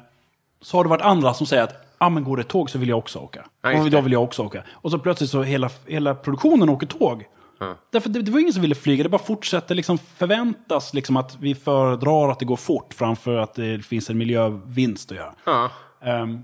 så 0.61 0.77
har 0.77 0.85
det 0.85 0.91
varit 0.91 1.03
andra 1.03 1.35
som 1.35 1.47
säger 1.47 1.63
att 1.63 1.90
ah, 2.01 2.09
men 2.09 2.25
går 2.25 2.37
det 2.37 2.45
tåg 2.45 2.71
så 2.71 2.79
vill 2.79 2.89
jag 2.89 2.99
också 2.99 3.19
åka. 3.19 3.47
Ja, 3.63 3.73
just 3.73 3.85
och 3.85 3.91
då 3.91 4.01
vill 4.01 4.13
jag 4.13 4.23
också 4.23 4.43
åka. 4.43 4.63
Och 4.71 4.91
så 4.91 4.99
plötsligt 4.99 5.31
så 5.31 5.43
hela, 5.43 5.71
hela 5.87 6.15
produktionen 6.15 6.69
åker 6.69 6.87
tåg. 6.87 7.25
Därför 7.91 8.09
det, 8.11 8.23
det 8.23 8.31
var 8.31 8.41
ingen 8.41 8.53
som 8.53 8.63
ville 8.63 8.75
flyga, 8.75 9.03
det 9.03 9.09
bara 9.09 9.23
fortsätter 9.23 9.75
liksom 9.75 9.99
förväntas 9.99 10.95
liksom 10.95 11.17
att 11.17 11.37
vi 11.41 11.55
föredrar 11.55 12.31
att 12.31 12.39
det 12.39 12.45
går 12.45 12.57
fort 12.57 12.95
framför 12.95 13.37
att 13.37 13.55
det 13.55 13.85
finns 13.85 14.11
en 14.11 14.19
miljövinst 14.19 15.11
att 15.11 15.17
göra. 15.17 15.35
Ehm, 16.03 16.43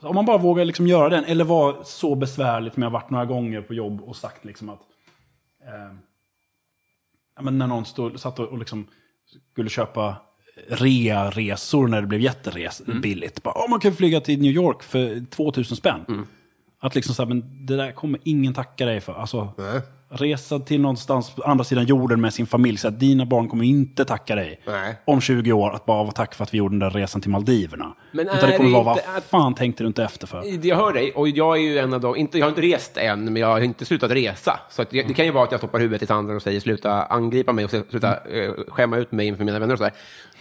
så 0.00 0.08
om 0.08 0.14
man 0.14 0.24
bara 0.24 0.38
vågar 0.38 0.64
liksom 0.64 0.86
göra 0.86 1.08
den, 1.08 1.24
eller 1.24 1.44
vara 1.44 1.84
så 1.84 2.14
besvärligt, 2.14 2.76
men 2.76 2.82
jag 2.82 2.90
har 2.90 3.00
varit 3.00 3.10
några 3.10 3.24
gånger 3.24 3.60
på 3.62 3.74
jobb 3.74 4.00
och 4.00 4.16
sagt 4.16 4.44
liksom 4.44 4.68
att... 4.68 4.80
ehm, 5.68 5.98
ja, 7.36 7.42
men 7.42 7.58
när 7.58 7.66
någon 7.66 7.84
stod, 7.84 8.20
satt 8.20 8.38
och, 8.38 8.48
och 8.48 8.58
liksom 8.58 8.86
skulle 9.52 9.70
köpa 9.70 10.16
rea-resor 10.68 11.88
när 11.88 12.00
det 12.00 12.06
blev 12.06 12.20
jätteres, 12.20 12.82
billigt. 13.02 13.42
Bara, 13.42 13.54
"Åh, 13.56 13.70
man 13.70 13.80
kan 13.80 13.92
flyga 13.94 14.20
till 14.20 14.40
New 14.42 14.52
York 14.52 14.82
för 14.82 15.24
2000 15.30 15.76
spänn. 15.76 16.26
Att 16.80 16.94
liksom 16.94 17.14
så 17.14 17.22
här, 17.22 17.28
men 17.28 17.66
det 17.66 17.76
där 17.76 17.92
kommer 17.92 18.20
ingen 18.24 18.54
tacka 18.54 18.86
dig 18.86 19.00
för. 19.00 19.12
Alltså, 19.14 19.48
resa 20.08 20.58
till 20.58 20.80
någonstans 20.80 21.30
på 21.30 21.42
andra 21.42 21.64
sidan 21.64 21.84
jorden 21.86 22.20
med 22.20 22.34
sin 22.34 22.46
familj. 22.46 22.76
Så 22.78 22.88
att 22.88 23.00
dina 23.00 23.26
barn 23.26 23.48
kommer 23.48 23.64
inte 23.64 24.04
tacka 24.04 24.34
dig 24.34 24.60
Nej. 24.66 24.96
om 25.04 25.20
20 25.20 25.52
år. 25.52 25.70
Att 25.74 25.86
bara 25.86 26.02
vara 26.02 26.12
tack 26.12 26.34
för 26.34 26.42
att 26.42 26.54
vi 26.54 26.58
gjorde 26.58 26.72
den 26.72 26.78
där 26.78 26.90
resan 26.90 27.20
till 27.20 27.30
Maldiverna. 27.30 27.94
Men 28.12 28.28
Utan 28.28 28.50
det 28.50 28.56
kommer 28.56 28.68
det 28.70 28.74
vara, 28.74 28.84
vad 28.84 28.98
att- 28.98 29.24
fan 29.24 29.54
tänkte 29.54 29.82
du 29.82 29.86
inte 29.86 30.04
efter 30.04 30.26
för? 30.26 30.66
Jag 30.66 30.76
hör 30.76 30.92
dig, 30.92 31.12
och 31.12 31.28
jag 31.28 31.56
är 31.56 31.60
ju 31.60 31.78
en 31.78 31.92
av 31.92 32.00
dem, 32.00 32.16
inte, 32.16 32.38
jag 32.38 32.44
har 32.46 32.48
inte 32.50 32.62
rest 32.62 32.96
än, 32.96 33.24
men 33.24 33.36
jag 33.36 33.48
har 33.48 33.60
inte 33.60 33.84
slutat 33.84 34.10
resa. 34.10 34.60
Så 34.70 34.82
att 34.82 34.90
det, 34.90 35.02
det 35.02 35.14
kan 35.14 35.24
ju 35.24 35.30
vara 35.30 35.44
att 35.44 35.50
jag 35.52 35.60
stoppar 35.60 35.78
huvudet 35.78 36.02
i 36.02 36.06
sanden 36.06 36.36
och 36.36 36.42
säger 36.42 36.60
sluta 36.60 37.02
angripa 37.04 37.52
mig 37.52 37.64
och 37.64 37.70
sluta 37.70 38.08
eh, 38.28 38.50
skämma 38.68 38.96
ut 38.96 39.12
mig 39.12 39.26
inför 39.26 39.44
mina 39.44 39.58
vänner 39.58 39.72
och 39.74 39.78
sådär. 39.78 39.92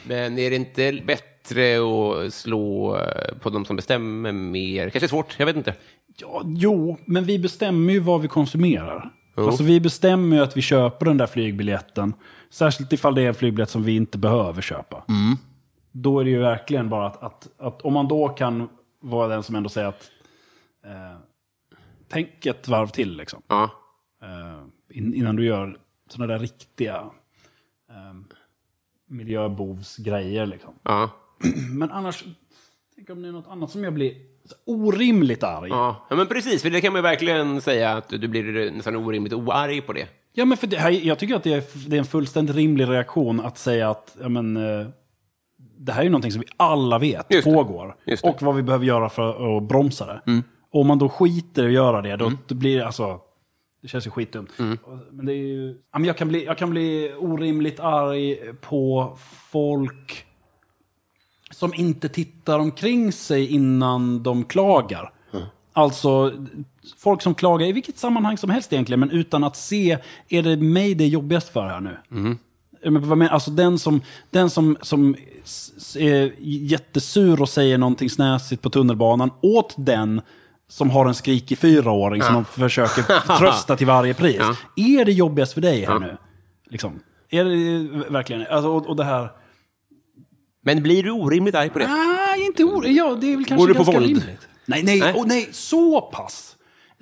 Men 0.08 0.38
är 0.38 0.50
det 0.50 0.56
inte 0.56 1.02
bättre 1.06 1.78
att 1.78 2.34
slå 2.34 2.98
eh, 2.98 3.38
på 3.40 3.50
de 3.50 3.66
som 3.66 3.76
bestämmer 3.76 4.32
mer? 4.32 4.90
Kanske 4.90 5.08
svårt, 5.08 5.36
jag 5.40 5.46
vet 5.46 5.56
inte. 5.56 5.76
Ja, 6.18 6.42
jo, 6.46 6.98
men 7.06 7.24
vi 7.24 7.40
bestämmer 7.40 7.94
ju 7.94 8.00
vad 8.00 8.22
vi 8.22 8.28
konsumerar. 8.28 9.10
Alltså 9.36 9.64
vi 9.64 9.80
bestämmer 9.80 10.38
ju 10.38 10.44
att 10.44 10.58
vi 10.58 10.62
köper 10.62 11.06
den 11.06 11.18
där 11.18 11.28
flygbiljetten. 11.28 12.14
Särskilt 12.50 12.94
ifall 12.94 13.16
det 13.16 13.22
är 13.22 13.28
en 13.28 13.36
flygbiljett 13.36 13.70
som 13.70 13.84
vi 13.84 13.96
inte 13.96 14.18
behöver 14.18 14.62
köpa. 14.62 15.04
Då 15.92 16.20
är 16.20 16.24
det 16.24 16.30
ju 16.30 16.40
verkligen 16.40 16.90
bara 16.90 17.08
att, 17.08 17.24
att, 17.24 17.50
att 17.58 17.82
om 17.82 17.94
man 17.94 18.08
då 18.08 18.30
kan 18.30 18.70
vara 19.00 19.28
den 19.28 19.44
som 19.44 19.56
ändå 19.56 19.70
säger 19.70 19.88
att 19.88 20.12
eh, 20.86 21.18
tänk 22.10 22.46
ett 22.46 22.68
varv 22.68 22.88
till 22.88 23.18
liksom. 23.18 23.42
Ja. 23.48 23.70
Eh, 24.24 24.64
In, 24.90 25.14
innan 25.14 25.36
du 25.36 25.46
gör 25.46 25.78
sådana 26.10 26.34
där 26.34 26.40
riktiga 26.40 26.96
eh, 27.90 28.14
miljöbovsgrejer. 29.14 30.46
Liksom. 30.46 30.74
Ja. 30.84 31.10
Men 31.78 31.92
annars, 31.92 32.24
tänk 32.96 33.10
om 33.10 33.22
det 33.22 33.28
är 33.28 33.32
något 33.32 33.48
annat 33.48 33.72
som 33.72 33.84
jag 33.84 33.94
blir 33.94 34.14
orimligt 34.66 35.44
arg. 35.44 35.70
Ja. 35.70 36.06
ja, 36.10 36.16
men 36.16 36.28
precis. 36.28 36.62
För 36.62 36.70
det 36.70 36.82
kan 36.82 36.94
man 36.94 37.00
ju 37.00 37.04
verkligen 37.04 37.62
säga 37.62 37.92
att 37.92 38.10
du 38.10 38.28
blir 38.28 38.72
nästan 38.72 38.96
orimligt 38.96 39.34
oarg 39.34 39.82
på 39.82 39.94
det. 39.94 40.08
Ja, 40.34 40.46
men 40.46 40.58
för 40.58 40.68
det 40.68 40.78
här, 40.78 40.92
jag 40.92 41.20
tycker 41.20 41.36
att 41.36 41.44
det 41.44 41.54
är, 41.54 41.90
det 41.90 41.96
är 41.96 42.00
en 42.00 42.06
fullständigt 42.06 42.56
rimlig 42.56 42.90
reaktion 42.90 43.40
att 43.40 43.58
säga 43.58 43.90
att 43.90 44.18
ja, 44.22 44.30
men, 44.30 44.58
eh, 44.58 44.88
det 45.78 45.92
här 45.92 46.00
är 46.00 46.04
ju 46.04 46.10
någonting 46.10 46.32
som 46.32 46.42
vi 46.42 46.48
alla 46.58 47.00
vet 47.00 47.26
Just 47.30 47.44
pågår. 47.44 47.96
Just. 48.06 48.24
Och 48.24 48.42
vad 48.42 48.56
vi 48.56 48.64
behöver 48.64 48.86
göra 48.86 49.10
för 49.10 49.58
att 49.58 49.64
bromsa 49.64 50.06
det. 50.06 50.42
Och 50.72 50.82
om 50.82 50.88
man 50.88 51.00
då 51.00 51.10
skiter 51.10 51.64
i 51.64 51.68
att 51.68 51.74
göra 51.74 52.02
det, 52.02 52.16
då 52.16 52.32
det 52.48 52.56
blir 52.56 52.78
det 52.78 52.86
alltså... 52.86 53.20
Det 53.84 53.90
känns 53.90 54.08
ju 54.08 54.12
skitdumt. 54.12 54.52
Men 55.12 55.26
det 55.26 55.34
är 55.34 55.38
ju, 55.38 55.78
jag, 55.92 56.18
kan 56.18 56.28
bli, 56.28 56.46
jag 56.46 56.58
kan 56.58 56.70
bli 56.70 57.14
orimligt 57.20 57.80
arg 57.80 58.36
på 58.62 59.18
folk 59.52 60.26
som 61.52 61.74
inte 61.74 62.10
tittar 62.10 62.60
omkring 62.60 63.12
sig 63.12 63.48
innan 63.48 64.24
de 64.24 64.44
klagar. 64.44 65.14
Alltså, 65.74 66.34
folk 66.98 67.22
som 67.22 67.36
klagar 67.36 67.68
i 67.68 67.72
vilket 67.72 67.98
sammanhang 67.98 68.38
som 68.38 68.50
helst 68.50 68.74
egentligen, 68.74 69.00
men 69.00 69.12
utan 69.12 69.44
att 69.44 69.56
se, 69.56 69.98
är 70.30 70.44
det 70.44 70.58
mig 70.58 70.96
det 70.96 71.04
är 71.04 71.08
jobbigast 71.08 71.50
för 71.50 71.68
här 71.68 71.82
nu? 71.82 71.98
Men 72.84 73.08
menar, 73.08 73.28
alltså 73.28 73.52
den 73.52 73.80
som, 73.80 74.02
den 74.30 74.50
som, 74.50 74.78
som 74.82 75.16
är 75.98 76.34
jättesur 76.40 77.42
och 77.42 77.50
säger 77.50 77.78
någonting 77.78 78.10
snäsigt 78.10 78.62
på 78.62 78.70
tunnelbanan 78.70 79.32
åt 79.42 79.74
den 79.78 80.22
som 80.68 80.90
har 80.90 81.06
en 81.06 81.14
skrikig 81.16 81.58
fyraåring 81.58 82.22
som 82.22 82.34
de 82.34 82.46
försöker 82.46 83.02
trösta 83.40 83.76
till 83.76 83.88
varje 83.88 84.14
pris. 84.14 84.42
Är 84.76 85.06
det 85.06 85.12
jobbigast 85.12 85.54
för 85.54 85.62
dig 85.62 85.86
här 85.86 86.00
nu? 86.00 86.18
Liksom. 86.70 87.00
Är 87.30 87.44
det 87.46 88.10
verkligen? 88.10 88.48
Alltså, 88.50 88.70
och, 88.70 88.88
och 88.88 88.96
det 88.96 89.04
här... 89.04 89.30
Men 90.66 90.84
blir 90.84 91.04
du 91.04 91.12
orimligt 91.12 91.56
arg 91.56 91.70
på 91.70 91.80
det? 91.80 91.88
Nej, 91.88 92.46
inte 92.46 92.64
ord. 92.64 92.86
Ja, 92.86 93.18
det 93.22 93.34
är 93.34 93.36
väl 93.36 93.46
kanske 93.46 93.62
Går 93.62 93.68
du 93.68 93.74
på 93.74 93.78
ganska 93.78 93.94
våld? 93.94 94.06
rimligt. 94.06 94.48
Nej, 94.66 94.84
nej, 94.84 95.00
Nej. 95.00 95.14
nej. 95.14 95.24
nej, 95.26 95.50
så 95.52 96.02
pass. 96.02 96.56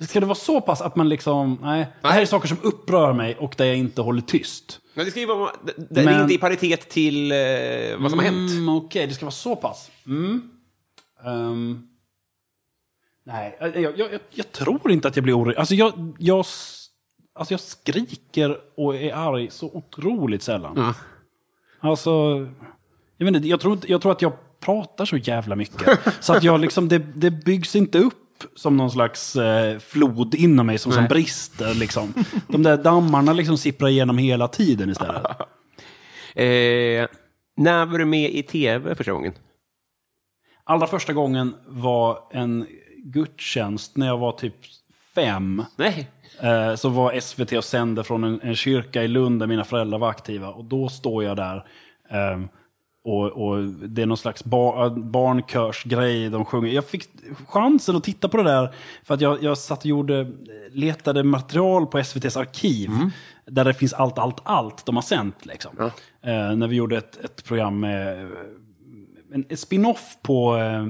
Ska 0.08 0.20
det 0.20 0.26
vara 0.26 0.34
så 0.34 0.60
pass 0.60 0.80
att 0.80 0.96
man 0.96 1.08
liksom, 1.08 1.58
nej. 1.62 1.86
Det 2.02 2.08
här 2.08 2.20
är 2.22 2.26
saker 2.26 2.48
som 2.48 2.56
upprör 2.62 3.12
mig 3.12 3.36
och 3.36 3.54
där 3.58 3.64
jag 3.64 3.76
inte 3.76 4.02
håller 4.02 4.22
tyst. 4.22 4.80
Men 4.94 5.04
det 5.04 5.10
ska 5.10 5.20
ju 5.20 5.26
vara, 5.26 5.50
det, 5.64 5.72
det 5.90 6.00
är 6.00 6.04
Men- 6.04 6.22
inte 6.22 6.34
i 6.34 6.38
paritet 6.38 6.90
till 6.90 7.32
eh, 7.32 7.38
vad 7.98 8.10
som 8.10 8.18
har 8.18 8.26
hänt. 8.26 8.50
Mm, 8.52 8.68
Okej, 8.68 9.06
det 9.06 9.14
ska 9.14 9.24
vara 9.24 9.30
så 9.32 9.56
pass. 9.56 9.90
Mm. 10.06 10.42
Ehm. 11.26 11.88
Nej, 13.24 13.56
jag, 13.60 13.76
jag, 13.76 13.98
jag, 13.98 14.20
jag 14.30 14.52
tror 14.52 14.92
inte 14.92 15.08
att 15.08 15.16
jag 15.16 15.22
blir 15.22 15.38
orolig. 15.38 15.56
Alltså 15.56 15.74
jag, 15.74 16.14
jag, 16.18 16.38
alltså 17.34 17.54
jag 17.54 17.60
skriker 17.60 18.58
och 18.76 18.96
är 18.96 19.14
arg 19.14 19.50
så 19.50 19.66
otroligt 19.66 20.42
sällan. 20.42 20.74
Ja. 20.76 20.94
Alltså, 21.80 22.10
jag, 23.16 23.26
vet 23.26 23.36
inte, 23.36 23.48
jag, 23.48 23.60
tror, 23.60 23.78
jag 23.86 24.02
tror 24.02 24.12
att 24.12 24.22
jag 24.22 24.32
pratar 24.60 25.04
så 25.04 25.16
jävla 25.16 25.56
mycket. 25.56 25.98
så 26.20 26.32
att 26.32 26.42
jag 26.42 26.60
liksom, 26.60 26.88
det, 26.88 26.98
det 26.98 27.30
byggs 27.30 27.76
inte 27.76 27.98
upp 27.98 28.14
som 28.54 28.76
någon 28.76 28.90
slags 28.90 29.36
eh, 29.36 29.78
flod 29.78 30.34
inom 30.34 30.66
mig 30.66 30.78
som, 30.78 30.92
som 30.92 31.06
brister. 31.06 31.74
Liksom. 31.74 32.14
De 32.48 32.62
där 32.62 32.76
dammarna 32.76 33.32
liksom 33.32 33.58
sipprar 33.58 33.88
igenom 33.88 34.18
hela 34.18 34.48
tiden 34.48 34.90
istället. 34.90 35.26
Eh, 36.34 37.08
när 37.56 37.86
var 37.86 37.98
du 37.98 38.04
med 38.04 38.30
i 38.30 38.42
tv 38.42 38.94
första 38.94 39.12
gången? 39.12 39.32
Allra 40.64 40.86
första 40.86 41.12
gången 41.12 41.54
var 41.66 42.18
en 42.30 42.66
gudstjänst 43.04 43.96
när 43.96 44.06
jag 44.06 44.18
var 44.18 44.32
typ 44.32 44.54
fem. 45.14 45.64
Nej. 45.76 46.10
Eh, 46.40 46.74
så 46.74 46.88
var 46.88 47.20
SVT 47.20 47.52
och 47.52 47.64
sände 47.64 48.04
från 48.04 48.24
en, 48.24 48.40
en 48.42 48.56
kyrka 48.56 49.02
i 49.02 49.08
Lund 49.08 49.40
där 49.40 49.46
mina 49.46 49.64
föräldrar 49.64 49.98
var 49.98 50.10
aktiva. 50.10 50.48
Och 50.48 50.64
då 50.64 50.88
står 50.88 51.24
jag 51.24 51.36
där. 51.36 51.64
ehm, 52.10 52.48
och, 53.04 53.26
och 53.26 53.62
det 53.64 54.02
är 54.02 54.06
någon 54.06 54.16
slags 54.16 54.44
bar, 54.44 54.90
barnkörsgrej 54.90 56.30
de 56.30 56.44
sjunger. 56.44 56.72
Jag 56.72 56.84
fick 56.84 57.08
chansen 57.48 57.96
att 57.96 58.04
titta 58.04 58.28
på 58.28 58.36
det 58.36 58.42
där 58.42 58.74
för 59.04 59.14
att 59.14 59.20
jag, 59.20 59.42
jag 59.42 59.58
satt 59.58 59.78
och 59.78 59.86
gjorde, 59.86 60.30
letade 60.72 61.22
material 61.22 61.86
på 61.86 61.98
SVTs 61.98 62.36
arkiv. 62.36 62.90
Där 63.46 63.64
det 63.64 63.74
finns 63.74 63.92
allt, 63.92 64.18
allt, 64.18 64.40
allt 64.42 64.86
de 64.86 64.94
har 64.96 65.02
sänt. 65.02 65.46
Liksom. 65.46 65.76
Eh, 66.22 66.56
när 66.56 66.68
vi 66.68 66.76
gjorde 66.76 66.96
ett, 66.96 67.24
ett 67.24 67.44
program 67.44 67.80
med 67.80 68.30
en, 69.34 69.44
en 69.48 69.56
spin-off 69.56 70.16
på 70.22 70.56
eh, 70.56 70.86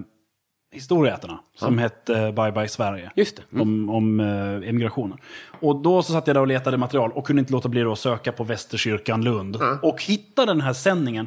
Historieätarna. 0.73 1.41
Som 1.57 1.79
hette 1.79 2.19
eh, 2.19 2.33
Bye 2.33 2.53
Bye 2.53 2.69
Sverige. 2.69 3.11
Just 3.17 3.37
det. 3.37 3.61
Om, 3.61 3.91
om 3.91 4.21
eh, 4.21 4.69
emigrationen. 4.69 5.19
Och 5.61 5.83
då 5.83 6.03
så 6.03 6.13
satt 6.13 6.27
jag 6.27 6.37
där 6.37 6.41
och 6.41 6.47
letade 6.47 6.77
material 6.77 7.13
och 7.13 7.27
kunde 7.27 7.41
inte 7.41 7.53
låta 7.53 7.69
bli 7.69 7.81
då 7.81 7.93
att 7.93 7.99
söka 7.99 8.33
på 8.33 8.45
Västerkyrkan 8.45 9.25
Lund. 9.25 9.57
Och 9.83 10.03
hitta 10.03 10.47
den 10.47 10.61
här 10.61 10.73
sändningen. 10.73 11.27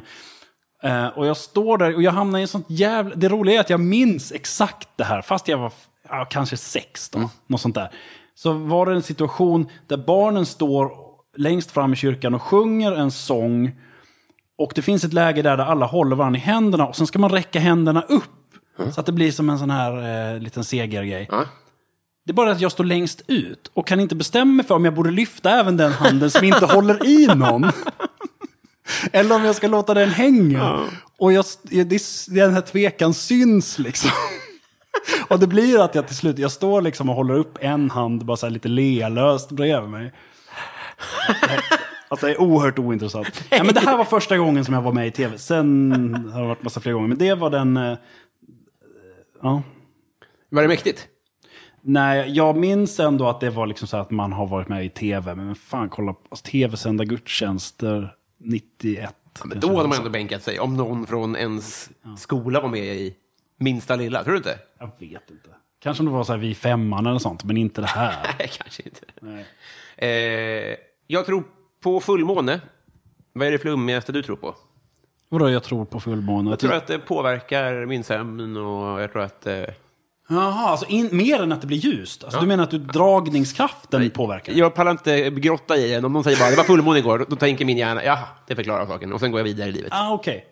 Eh, 0.82 1.06
och 1.06 1.26
jag 1.26 1.36
står 1.36 1.78
där 1.78 1.94
och 1.94 2.02
jag 2.02 2.12
hamnar 2.12 2.38
i 2.38 2.42
en 2.42 2.48
sånt 2.48 2.66
jävla... 2.68 3.14
Det 3.14 3.28
roliga 3.28 3.56
är 3.56 3.60
att 3.60 3.70
jag 3.70 3.80
minns 3.80 4.32
exakt 4.32 4.88
det 4.96 5.04
här, 5.04 5.22
fast 5.22 5.48
jag 5.48 5.58
var 5.58 5.72
ja, 6.08 6.24
kanske 6.30 6.56
sex 6.56 7.10
då. 7.10 7.30
Något 7.46 7.60
sånt 7.60 7.74
där. 7.74 7.90
Så 8.34 8.52
var 8.52 8.86
det 8.86 8.92
en 8.92 9.02
situation 9.02 9.68
där 9.86 9.96
barnen 9.96 10.46
står 10.46 10.90
längst 11.36 11.70
fram 11.70 11.92
i 11.92 11.96
kyrkan 11.96 12.34
och 12.34 12.42
sjunger 12.42 12.92
en 12.92 13.10
sång. 13.10 13.72
Och 14.58 14.72
det 14.74 14.82
finns 14.82 15.04
ett 15.04 15.12
läge 15.12 15.42
där, 15.42 15.56
där 15.56 15.64
alla 15.64 15.86
håller 15.86 16.16
varandra 16.16 16.38
i 16.38 16.42
händerna 16.42 16.86
och 16.86 16.96
sen 16.96 17.06
ska 17.06 17.18
man 17.18 17.30
räcka 17.30 17.60
händerna 17.60 18.02
upp. 18.02 18.24
Så 18.76 19.00
att 19.00 19.06
det 19.06 19.12
blir 19.12 19.32
som 19.32 19.50
en 19.50 19.58
sån 19.58 19.70
här 19.70 20.32
eh, 20.34 20.40
liten 20.40 20.64
segergrej. 20.64 21.28
Ja. 21.30 21.44
Det 22.24 22.32
är 22.32 22.34
bara 22.34 22.52
att 22.52 22.60
jag 22.60 22.72
står 22.72 22.84
längst 22.84 23.22
ut 23.26 23.70
och 23.74 23.86
kan 23.86 24.00
inte 24.00 24.14
bestämma 24.14 24.52
mig 24.52 24.66
för 24.66 24.74
om 24.74 24.84
jag 24.84 24.94
borde 24.94 25.10
lyfta 25.10 25.50
även 25.50 25.76
den 25.76 25.92
handen 25.92 26.30
som 26.30 26.44
inte 26.44 26.66
håller 26.66 27.06
i 27.06 27.26
någon. 27.26 27.70
Eller 29.12 29.34
om 29.34 29.44
jag 29.44 29.56
ska 29.56 29.68
låta 29.68 29.94
den 29.94 30.10
hänga. 30.10 30.80
Och 31.18 31.32
jag, 31.32 31.44
den 32.28 32.54
här 32.54 32.60
tvekan 32.60 33.14
syns 33.14 33.78
liksom. 33.78 34.10
Och 35.28 35.38
det 35.38 35.46
blir 35.46 35.84
att 35.84 35.94
jag 35.94 36.06
till 36.06 36.16
slut, 36.16 36.38
jag 36.38 36.52
står 36.52 36.82
liksom 36.82 37.08
och 37.08 37.14
håller 37.14 37.34
upp 37.34 37.58
en 37.60 37.90
hand 37.90 38.24
bara 38.24 38.36
så 38.36 38.46
här 38.46 38.50
lite 38.50 38.68
lealöst 38.68 39.50
bredvid 39.50 39.90
mig. 39.90 40.12
Alltså 42.08 42.26
det 42.26 42.32
är 42.32 42.40
oerhört 42.40 42.78
ointressant. 42.78 43.44
Ja, 43.50 43.64
men 43.64 43.74
det 43.74 43.80
här 43.80 43.96
var 43.96 44.04
första 44.04 44.36
gången 44.36 44.64
som 44.64 44.74
jag 44.74 44.82
var 44.82 44.92
med 44.92 45.06
i 45.06 45.10
tv. 45.10 45.38
Sen 45.38 46.30
har 46.32 46.40
det 46.40 46.48
varit 46.48 46.62
massa 46.62 46.80
fler 46.80 46.92
gånger. 46.92 47.08
Men 47.08 47.18
det 47.18 47.34
var 47.34 47.50
den... 47.50 47.96
Ja. 49.42 49.62
Var 50.48 50.62
det 50.62 50.68
mäktigt? 50.68 51.08
Nej, 51.80 52.30
jag 52.30 52.56
minns 52.56 53.00
ändå 53.00 53.28
att 53.28 53.40
det 53.40 53.50
var 53.50 53.66
liksom 53.66 53.88
så 53.88 53.96
att 53.96 54.10
man 54.10 54.32
har 54.32 54.46
varit 54.46 54.68
med 54.68 54.84
i 54.84 54.88
tv. 54.88 55.34
Men 55.34 55.54
fan, 55.54 55.88
kolla 55.88 56.12
på 56.12 56.20
alltså, 56.28 56.44
tv-sända 56.44 57.04
gudstjänster 57.04 58.14
91. 58.38 59.14
Men 59.44 59.60
då 59.60 59.76
hade 59.76 59.88
man 59.88 59.98
ändå 59.98 60.10
bänkat 60.10 60.42
sig. 60.42 60.60
Om 60.60 60.76
någon 60.76 61.06
från 61.06 61.36
ens 61.36 61.90
skola 62.18 62.60
var 62.60 62.68
med 62.68 62.96
i 62.96 63.16
minsta 63.58 63.96
lilla. 63.96 64.24
Tror 64.24 64.32
du 64.32 64.38
inte? 64.38 64.58
Jag 64.78 64.90
vet 64.98 65.30
inte. 65.30 65.48
Kanske 65.78 66.02
om 66.02 66.06
det 66.06 66.12
var 66.12 66.24
så 66.24 66.32
här 66.32 66.38
vid 66.38 66.56
femman 66.56 67.06
eller 67.06 67.18
sånt, 67.18 67.44
men 67.44 67.56
inte 67.56 67.80
det 67.80 67.86
här. 67.86 68.34
Nej, 68.38 68.50
kanske 68.58 68.82
inte. 68.82 69.00
Nej. 69.20 69.46
Eh, 69.96 70.76
jag 71.06 71.26
tror 71.26 71.44
på 71.82 72.00
fullmåne. 72.00 72.60
Vad 73.32 73.48
är 73.48 73.52
det 73.52 73.58
flummigaste 73.58 74.12
du 74.12 74.22
tror 74.22 74.36
på? 74.36 74.56
Vadå, 75.28 75.50
jag 75.50 75.62
tror 75.62 75.84
på 75.84 76.00
fullmåne? 76.00 76.50
Jag 76.50 76.58
tror 76.58 76.72
att 76.74 76.86
det 76.86 76.98
påverkar 76.98 77.86
min 77.86 78.04
sömn 78.04 78.56
och 78.56 79.00
jag 79.00 79.12
tror 79.12 79.22
att... 79.22 79.46
Eh, 79.46 79.64
Jaha, 80.28 80.68
alltså 80.70 80.86
in, 80.86 81.08
mer 81.12 81.42
än 81.42 81.52
att 81.52 81.60
det 81.60 81.66
blir 81.66 81.78
ljust? 81.78 82.24
Alltså, 82.24 82.40
Du 82.40 82.46
menar 82.46 82.64
att 82.64 82.70
du, 82.70 82.78
dragningskraften 82.78 84.10
påverkar? 84.10 84.52
jag 84.52 84.74
pallar 84.74 84.90
inte 84.90 85.30
grotta 85.30 85.76
i 85.76 85.90
den. 85.90 86.04
Om 86.04 86.12
någon 86.12 86.24
säger 86.24 86.38
bara 86.38 86.50
det 86.50 86.56
var 86.56 86.64
fullmåne 86.64 86.98
igår, 86.98 87.26
då 87.28 87.36
tänker 87.36 87.64
min 87.64 87.78
hjärna 87.78 88.04
jaha, 88.04 88.28
det 88.46 88.54
förklarar 88.54 88.86
saken. 88.86 89.12
Och 89.12 89.20
sen 89.20 89.30
går 89.30 89.40
jag 89.40 89.44
vidare 89.44 89.68
i 89.68 89.72
livet. 89.72 89.92
Ah, 89.92 90.12
okej. 90.12 90.46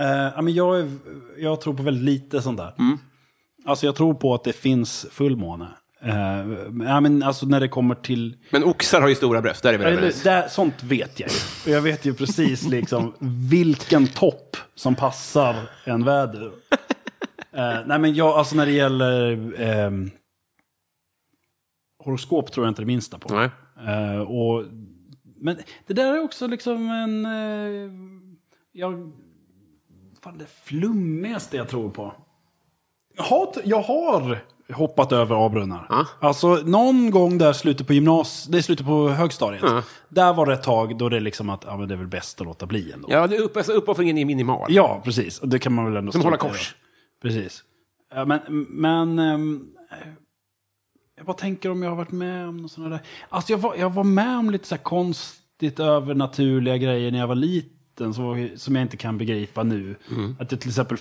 Eh, 0.00 0.06
ja, 0.06 0.42
men 0.42 0.54
jag, 0.54 0.78
är, 0.78 0.90
jag 1.38 1.60
tror 1.60 1.74
på 1.74 1.82
väldigt 1.82 2.04
lite 2.04 2.42
sånt 2.42 2.58
där. 2.58 2.74
Mm. 2.78 2.98
Alltså 3.66 3.86
jag 3.86 3.96
tror 3.96 4.14
på 4.14 4.34
att 4.34 4.44
det 4.44 4.52
finns 4.52 5.06
fullmåne. 5.10 5.68
Uh, 6.04 6.84
ja, 6.86 7.00
men 7.00 7.22
alltså 7.22 7.46
när 7.46 7.60
det 7.60 7.68
kommer 7.68 7.94
till... 7.94 8.36
Men 8.50 8.64
oxar 8.64 9.00
har 9.00 9.08
ju 9.08 9.14
stora 9.14 9.42
bröst, 9.42 9.62
där 9.62 9.74
är 9.74 9.78
vi 9.78 9.84
överens. 9.84 10.22
där, 10.22 10.48
sånt 10.48 10.82
vet 10.82 11.20
jag 11.20 11.30
ju. 11.30 11.36
Och 11.64 11.76
jag 11.76 11.82
vet 11.82 12.04
ju 12.04 12.14
precis 12.14 12.62
liksom 12.62 13.14
vilken 13.50 14.06
topp 14.06 14.56
som 14.74 14.94
passar 14.94 15.56
en 15.84 16.04
väder. 16.04 16.50
Eh, 17.52 17.80
nej 17.86 17.98
men 17.98 18.14
jag, 18.14 18.28
alltså 18.28 18.56
när 18.56 18.66
det 18.66 18.72
gäller 18.72 19.52
ehm, 19.60 20.10
horoskop 22.04 22.52
tror 22.52 22.66
jag 22.66 22.70
inte 22.70 22.82
det 22.82 22.86
minsta 22.86 23.18
på. 23.18 23.34
Nej. 23.34 23.50
Eh, 23.88 24.20
och, 24.20 24.64
men 25.40 25.58
det 25.86 25.94
där 25.94 26.14
är 26.14 26.20
också 26.20 26.46
liksom 26.46 26.90
en... 26.90 27.26
Uh, 27.26 27.92
jag, 28.72 29.12
fan 30.22 30.38
det 30.38 30.46
flummigaste 30.64 31.56
jag 31.56 31.68
tror 31.68 31.90
på. 31.90 32.14
Jag 33.16 33.24
har, 33.24 33.52
jag 33.64 33.82
har 33.82 34.38
hoppat 34.72 35.12
över 35.12 35.46
A-brunnar. 35.46 35.86
Ja. 35.88 36.06
Alltså 36.20 36.54
någon 36.54 37.10
gång 37.10 37.38
där 37.38 37.52
slutet 37.52 37.86
på 37.86 37.92
gymnas, 37.92 38.44
det 38.44 38.58
är 38.58 38.62
slutet 38.62 38.86
på 38.86 39.08
högstadiet. 39.08 39.62
Ja. 39.66 39.82
Där 40.08 40.32
var 40.32 40.46
det 40.46 40.52
ett 40.54 40.62
tag 40.62 40.98
då 40.98 41.08
det 41.08 41.20
liksom 41.20 41.50
att 41.50 41.64
ja, 41.66 41.76
men 41.76 41.88
det 41.88 41.94
är 41.94 41.98
väl 41.98 42.06
bäst 42.06 42.40
att 42.40 42.46
låta 42.46 42.66
bli 42.66 42.92
ändå. 42.92 43.08
Ja, 43.10 43.26
det 43.26 43.36
är 43.36 43.40
upp, 43.40 43.56
alltså, 43.56 43.72
uppoffringen 43.72 44.18
är 44.18 44.24
minimal. 44.24 44.66
Ja, 44.72 45.00
precis. 45.04 45.38
Och 45.38 45.48
det 45.48 45.58
kan 45.58 45.72
man 45.72 45.84
väl 45.84 45.96
ändå 45.96 46.12
Som 46.12 46.22
hålla 46.22 46.36
kors. 46.36 46.74
Precis. 47.22 47.64
Ja, 48.14 48.24
men, 48.24 48.40
men 48.68 49.18
ehm, 49.18 49.66
Jag 51.16 51.26
bara 51.26 51.36
tänker 51.36 51.70
om 51.70 51.82
jag 51.82 51.90
har 51.90 51.96
varit 51.96 52.12
med 52.12 52.48
om 52.48 52.56
något 52.56 52.72
sådana 52.72 52.90
där. 52.90 53.00
Alltså 53.28 53.52
jag 53.52 53.58
var, 53.58 53.76
jag 53.76 53.90
var 53.90 54.04
med 54.04 54.38
om 54.38 54.50
lite 54.50 54.68
så 54.68 54.74
här 54.74 54.82
konstigt 54.82 55.80
övernaturliga 55.80 56.76
grejer 56.76 57.10
när 57.12 57.18
jag 57.18 57.26
var 57.26 57.34
liten 57.34 58.14
som, 58.14 58.48
som 58.56 58.76
jag 58.76 58.82
inte 58.82 58.96
kan 58.96 59.18
begripa 59.18 59.62
nu. 59.62 59.96
Att 60.40 60.52
jag 60.52 60.60
till 60.60 60.70
exempel 60.70 60.98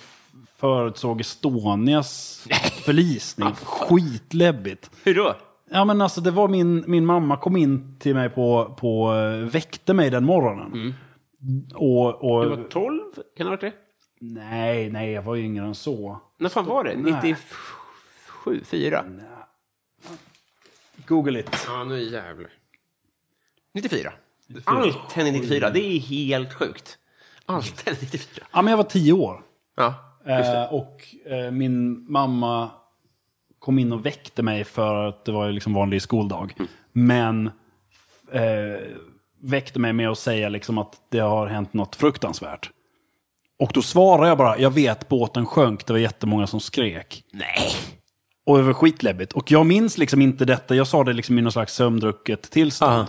förutsåg 0.58 1.22
Estonias 1.22 2.48
förlisning. 2.86 3.54
Skitläbbigt. 3.56 4.92
Hur 5.04 5.16
då? 5.16 5.36
Ja 5.70 5.86
men 5.86 6.02
alltså 6.02 6.22
det 6.22 6.32
var 6.32 6.48
min, 6.48 6.84
min 6.88 7.06
mamma 7.06 7.38
kom 7.38 7.58
in 7.58 8.00
till 8.00 8.16
mig 8.16 8.30
på, 8.30 8.76
på 8.80 9.14
eh, 9.14 9.50
väckte 9.50 9.94
mig 9.94 10.10
den 10.10 10.26
morgonen. 10.26 10.94
Och, 11.74 12.32
och, 12.32 12.44
Du 12.44 12.50
var 12.50 12.64
12? 12.70 13.02
Kan 13.14 13.24
det 13.38 13.44
ha 13.44 13.50
varit 13.50 13.62
det? 13.62 13.74
nej, 14.20 14.90
nej, 14.90 15.12
jag 15.12 15.22
var 15.22 15.36
yngre 15.36 15.66
än 15.66 15.76
så. 15.76 16.22
När 16.38 16.50
fan 16.50 16.66
var 16.66 16.84
det? 16.84 16.96
Nej. 16.96 17.12
97? 17.12 18.62
4? 18.66 19.06
Google 21.08 21.40
it. 21.40 21.50
Ja, 21.68 21.84
nu 21.84 22.04
jävlar. 22.04 22.50
94. 23.74 24.14
Allt 24.64 25.12
hände 25.12 25.32
94. 25.32 25.70
Det 25.70 25.80
är 25.80 26.00
helt 26.00 26.54
sjukt. 26.54 26.98
Allt 27.46 27.82
hände 27.86 28.00
94. 28.02 28.46
Ja 28.52 28.62
men 28.62 28.72
jag 28.72 28.78
var 28.78 28.84
tio 28.84 29.14
år. 29.14 29.42
Ja. 29.76 30.05
Eh, 30.26 30.74
och 30.74 31.16
eh, 31.26 31.52
min 31.52 32.06
mamma 32.12 32.70
kom 33.60 33.80
in 33.80 33.92
och 33.92 34.06
väckte 34.06 34.44
mig 34.44 34.64
för 34.64 35.06
att 35.06 35.26
det 35.26 35.32
var 35.32 35.52
liksom 35.52 35.74
vanlig 35.74 36.02
skoldag. 36.02 36.54
Mm. 36.58 36.70
Men 36.92 37.48
eh, 38.32 38.82
väckte 39.42 39.80
mig 39.80 39.94
med 39.94 40.10
att 40.10 40.20
säga 40.20 40.50
liksom 40.50 40.78
att 40.78 41.02
det 41.10 41.20
har 41.20 41.48
hänt 41.48 41.74
något 41.74 41.96
fruktansvärt. 41.96 42.70
Och 43.60 43.72
då 43.74 43.82
svarade 43.82 44.28
jag 44.28 44.38
bara, 44.38 44.60
jag 44.60 44.72
vet 44.72 45.10
båten 45.10 45.46
sjönk, 45.46 45.86
det 45.86 45.94
var 45.94 46.00
jättemånga 46.00 46.48
som 46.48 46.60
skrek. 46.60 47.24
Nej. 47.34 47.72
Och 48.46 48.58
det 48.58 48.64
var 48.64 48.74
skitläbbigt. 48.74 49.34
Och 49.34 49.52
jag 49.52 49.66
minns 49.66 49.98
liksom 49.98 50.22
inte 50.22 50.46
detta, 50.46 50.76
jag 50.76 50.88
sa 50.88 51.04
det 51.04 51.14
liksom 51.14 51.40
i 51.40 51.42
någon 51.42 51.52
slags 51.52 51.74
sömndrucket 51.74 52.42
tillstånd. 52.42 53.08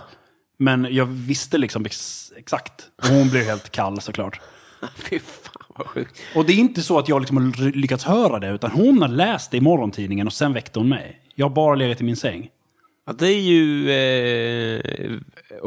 Men 0.59 0.89
jag 0.91 1.07
visste 1.07 1.59
liksom 1.59 1.87
ex 1.87 2.33
exakt. 2.37 2.89
Och 3.03 3.09
hon 3.09 3.29
blev 3.29 3.45
helt 3.45 3.71
kall 3.71 4.01
såklart. 4.01 4.41
Fy 4.97 5.19
fan. 5.19 5.66
Och 6.35 6.45
det 6.47 6.53
är 6.53 6.57
inte 6.57 6.83
så 6.83 6.99
att 6.99 7.09
jag 7.09 7.21
liksom 7.21 7.37
har 7.37 7.71
lyckats 7.73 8.05
höra 8.05 8.39
det, 8.39 8.49
utan 8.49 8.71
hon 8.71 9.03
har 9.03 9.09
läst 9.09 9.51
det 9.51 9.57
i 9.57 9.61
morgontidningen 9.61 10.27
och 10.27 10.33
sen 10.33 10.53
väckte 10.53 10.79
hon 10.79 10.89
mig. 10.89 11.21
Jag 11.35 11.47
har 11.49 11.55
bara 11.55 11.75
legat 11.75 12.01
i 12.01 12.05
min 12.05 12.17
säng. 12.17 12.49
Ja, 13.07 13.13
det 13.13 13.27
är 13.29 13.41
ju... 13.41 13.91
Eh, 13.91 15.19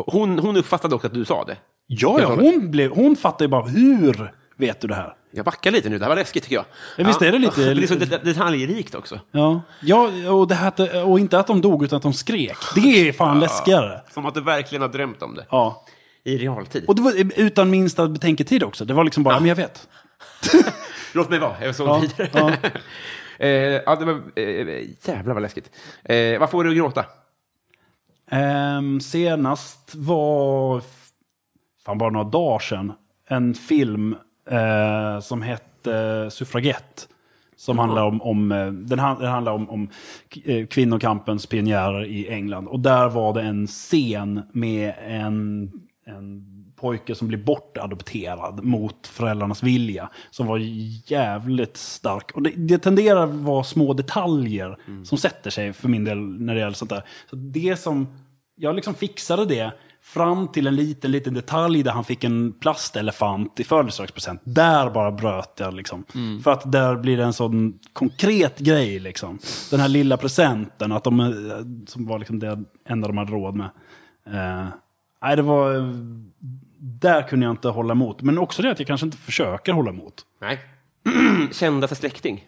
hon, 0.08 0.40
hon 0.40 0.58
uppfattade 0.58 0.96
också 0.96 1.08
att 1.08 1.14
du 1.14 1.26
sa 1.26 1.44
det. 1.44 1.58
Ja, 1.88 2.20
ja, 2.22 2.36
hon, 2.36 2.72
blev, 2.72 2.92
hon 2.92 3.16
fattade 3.16 3.44
ju 3.44 3.48
bara, 3.48 3.66
hur 3.66 4.32
vet 4.58 4.82
du 4.82 4.88
det 4.88 4.96
här? 4.96 5.14
Jag 5.32 5.46
backar 5.46 5.72
lite 5.72 5.90
nu, 5.90 5.98
det 5.98 6.06
här 6.06 6.10
var 6.10 6.16
läskigt 6.16 6.44
tycker 6.44 6.56
jag. 6.56 6.66
Ja, 6.98 7.04
visst 7.08 7.22
är 7.22 7.32
det 7.32 7.40
lite- 7.40 7.74
Det 7.74 7.84
är 7.84 7.88
så 7.88 7.96
det- 7.96 8.24
detaljrikt 8.24 8.96
också. 8.96 9.20
Ja, 9.32 9.62
ja 9.82 10.10
och, 10.32 10.48
det 10.48 10.56
här, 10.56 11.06
och 11.06 11.20
inte 11.20 11.40
att 11.40 11.48
de 11.48 11.62
dog, 11.62 11.84
utan 11.84 11.98
att 11.98 12.04
de 12.04 12.14
skrek. 12.14 12.58
Det 12.76 13.08
är 13.10 13.14
fan 13.14 13.40
läskigare. 13.40 14.02
Som 14.14 14.26
att 14.26 14.34
du 14.34 14.42
verkligen 14.42 14.82
har 14.82 14.90
drömt 14.90 15.22
om 15.22 15.36
det. 15.36 15.46
Ja. 15.50 15.86
I 16.24 16.38
realtid. 16.38 16.86
Och 16.88 16.96
det 16.96 17.02
var 17.02 17.14
utan 17.40 17.70
minsta 17.70 18.08
betänketid 18.08 18.64
också. 18.64 18.86
Det 18.86 18.94
var 18.94 19.04
liksom 19.04 19.24
bara, 19.24 19.40
men 19.40 19.50
jag 19.50 19.56
vet. 19.56 19.88
Låt 21.14 21.30
mig 21.30 21.40
vara, 21.40 21.66
jag 21.66 21.76
såg 21.76 21.88
Ja, 21.88 22.00
vidare. 22.00 22.30
ja. 22.34 22.52
eh, 23.46 23.50
ja, 23.86 23.96
det 23.96 24.06
var... 24.06 24.22
Eh, 24.36 24.86
jävlar 25.08 25.34
vad 25.34 25.42
läskigt. 25.42 25.72
Eh, 26.04 26.40
vad 26.40 26.50
får 26.50 26.64
du 26.64 26.70
att 26.70 26.76
gråta? 26.76 27.06
Ehm, 28.32 29.00
senast 29.02 29.96
var, 29.96 30.82
fan 31.86 31.98
bara 31.98 32.10
några 32.10 32.30
dagar 32.30 32.60
sedan, 32.60 32.94
en 33.28 33.54
film 33.54 34.16
eh, 34.50 35.20
som 35.22 35.42
hette 35.42 36.30
Suffragett. 36.32 37.08
Som 37.56 37.80
handlar 37.80 38.04
om, 38.04 38.22
om, 38.22 38.52
eh, 38.52 38.68
den, 38.72 39.00
han- 39.00 39.20
den 39.20 39.32
handlar 39.32 39.52
om, 39.52 39.70
om 39.70 39.90
eh, 40.46 40.66
kvinnokampens 40.68 41.46
pionjärer 41.46 42.06
i 42.06 42.30
England. 42.30 42.68
Och 42.68 42.80
där 42.80 43.10
var 43.10 43.34
det 43.34 43.42
en 43.42 43.68
scen 43.68 44.42
med 44.54 44.94
en, 45.08 45.72
en 46.10 46.60
pojke 46.76 47.16
som 47.16 47.28
blir 47.28 47.38
bortadopterad 47.38 48.64
mot 48.64 49.08
föräldrarnas 49.08 49.64
vilja. 49.64 50.10
Som 50.32 50.48
var 50.48 50.58
jävligt 51.12 51.78
stark. 51.78 52.32
Och 52.32 52.42
det, 52.42 52.50
det 52.50 52.78
tenderar 52.78 53.24
att 53.24 53.36
vara 53.36 53.64
små 53.64 53.94
detaljer 53.94 54.78
som 55.04 55.18
sätter 55.18 55.50
sig 55.50 55.74
för 55.74 55.88
min 55.88 56.04
del 56.04 56.18
när 56.18 56.54
det 56.54 56.60
gäller 56.60 56.74
sånt 56.74 56.92
där. 56.92 57.04
Så 57.30 57.36
det 57.36 57.80
som, 57.80 58.08
jag 58.56 58.76
liksom 58.76 58.94
fixade 58.94 59.46
det 59.46 59.72
fram 60.02 60.48
till 60.48 60.68
en 60.68 60.76
liten, 60.76 61.12
liten 61.12 61.34
detalj 61.34 61.84
där 61.84 61.92
han 61.92 62.04
fick 62.04 62.24
en 62.24 62.54
plastelefant 62.54 63.60
i 63.60 63.64
födelsedagspresent. 63.64 64.42
Där 64.44 64.90
bara 64.90 65.12
bröt 65.12 65.54
jag 65.58 65.74
liksom. 65.74 66.06
För 66.44 66.52
att 66.52 66.72
där 66.72 66.96
blir 66.96 67.18
det 67.18 67.24
en 67.24 67.34
sån 67.34 67.80
konkret 67.94 68.60
grej 68.60 69.00
liksom. 69.00 69.40
Den 69.72 69.80
här 69.80 69.88
lilla 69.88 70.18
presenten, 70.18 70.92
att 70.92 71.04
de, 71.04 71.20
eh, 71.20 71.28
som 71.88 72.06
var 72.06 72.20
liksom 72.20 72.40
det 72.40 72.64
enda 72.86 73.08
de 73.08 73.18
hade 73.18 73.32
råd 73.32 73.56
med. 73.56 73.70
Eh, 74.28 74.68
nej, 75.22 75.36
det 75.36 75.42
var... 75.42 75.96
Där 76.82 77.28
kunde 77.28 77.46
jag 77.46 77.54
inte 77.54 77.68
hålla 77.68 77.92
emot. 77.92 78.22
Men 78.22 78.38
också 78.38 78.62
det 78.62 78.72
att 78.72 78.80
jag 78.80 78.88
kanske 78.88 79.06
inte 79.06 79.18
försöker 79.18 79.74
hålla 79.74 79.90
emot. 79.90 80.26
Nej. 80.42 80.60
Kändaste 81.52 81.96
släkting? 81.96 82.48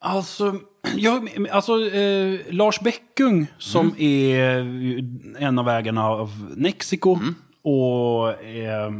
Alltså, 0.00 0.54
jag, 0.96 1.48
alltså 1.50 1.86
eh, 1.90 2.40
Lars 2.50 2.80
Bäckung 2.80 3.46
som 3.58 3.94
är 3.98 4.48
en 5.38 5.58
av 5.58 5.68
ägarna 5.68 6.04
av 6.06 6.54
Nexico 6.56 7.18
och 7.62 8.42
eh, 8.44 8.90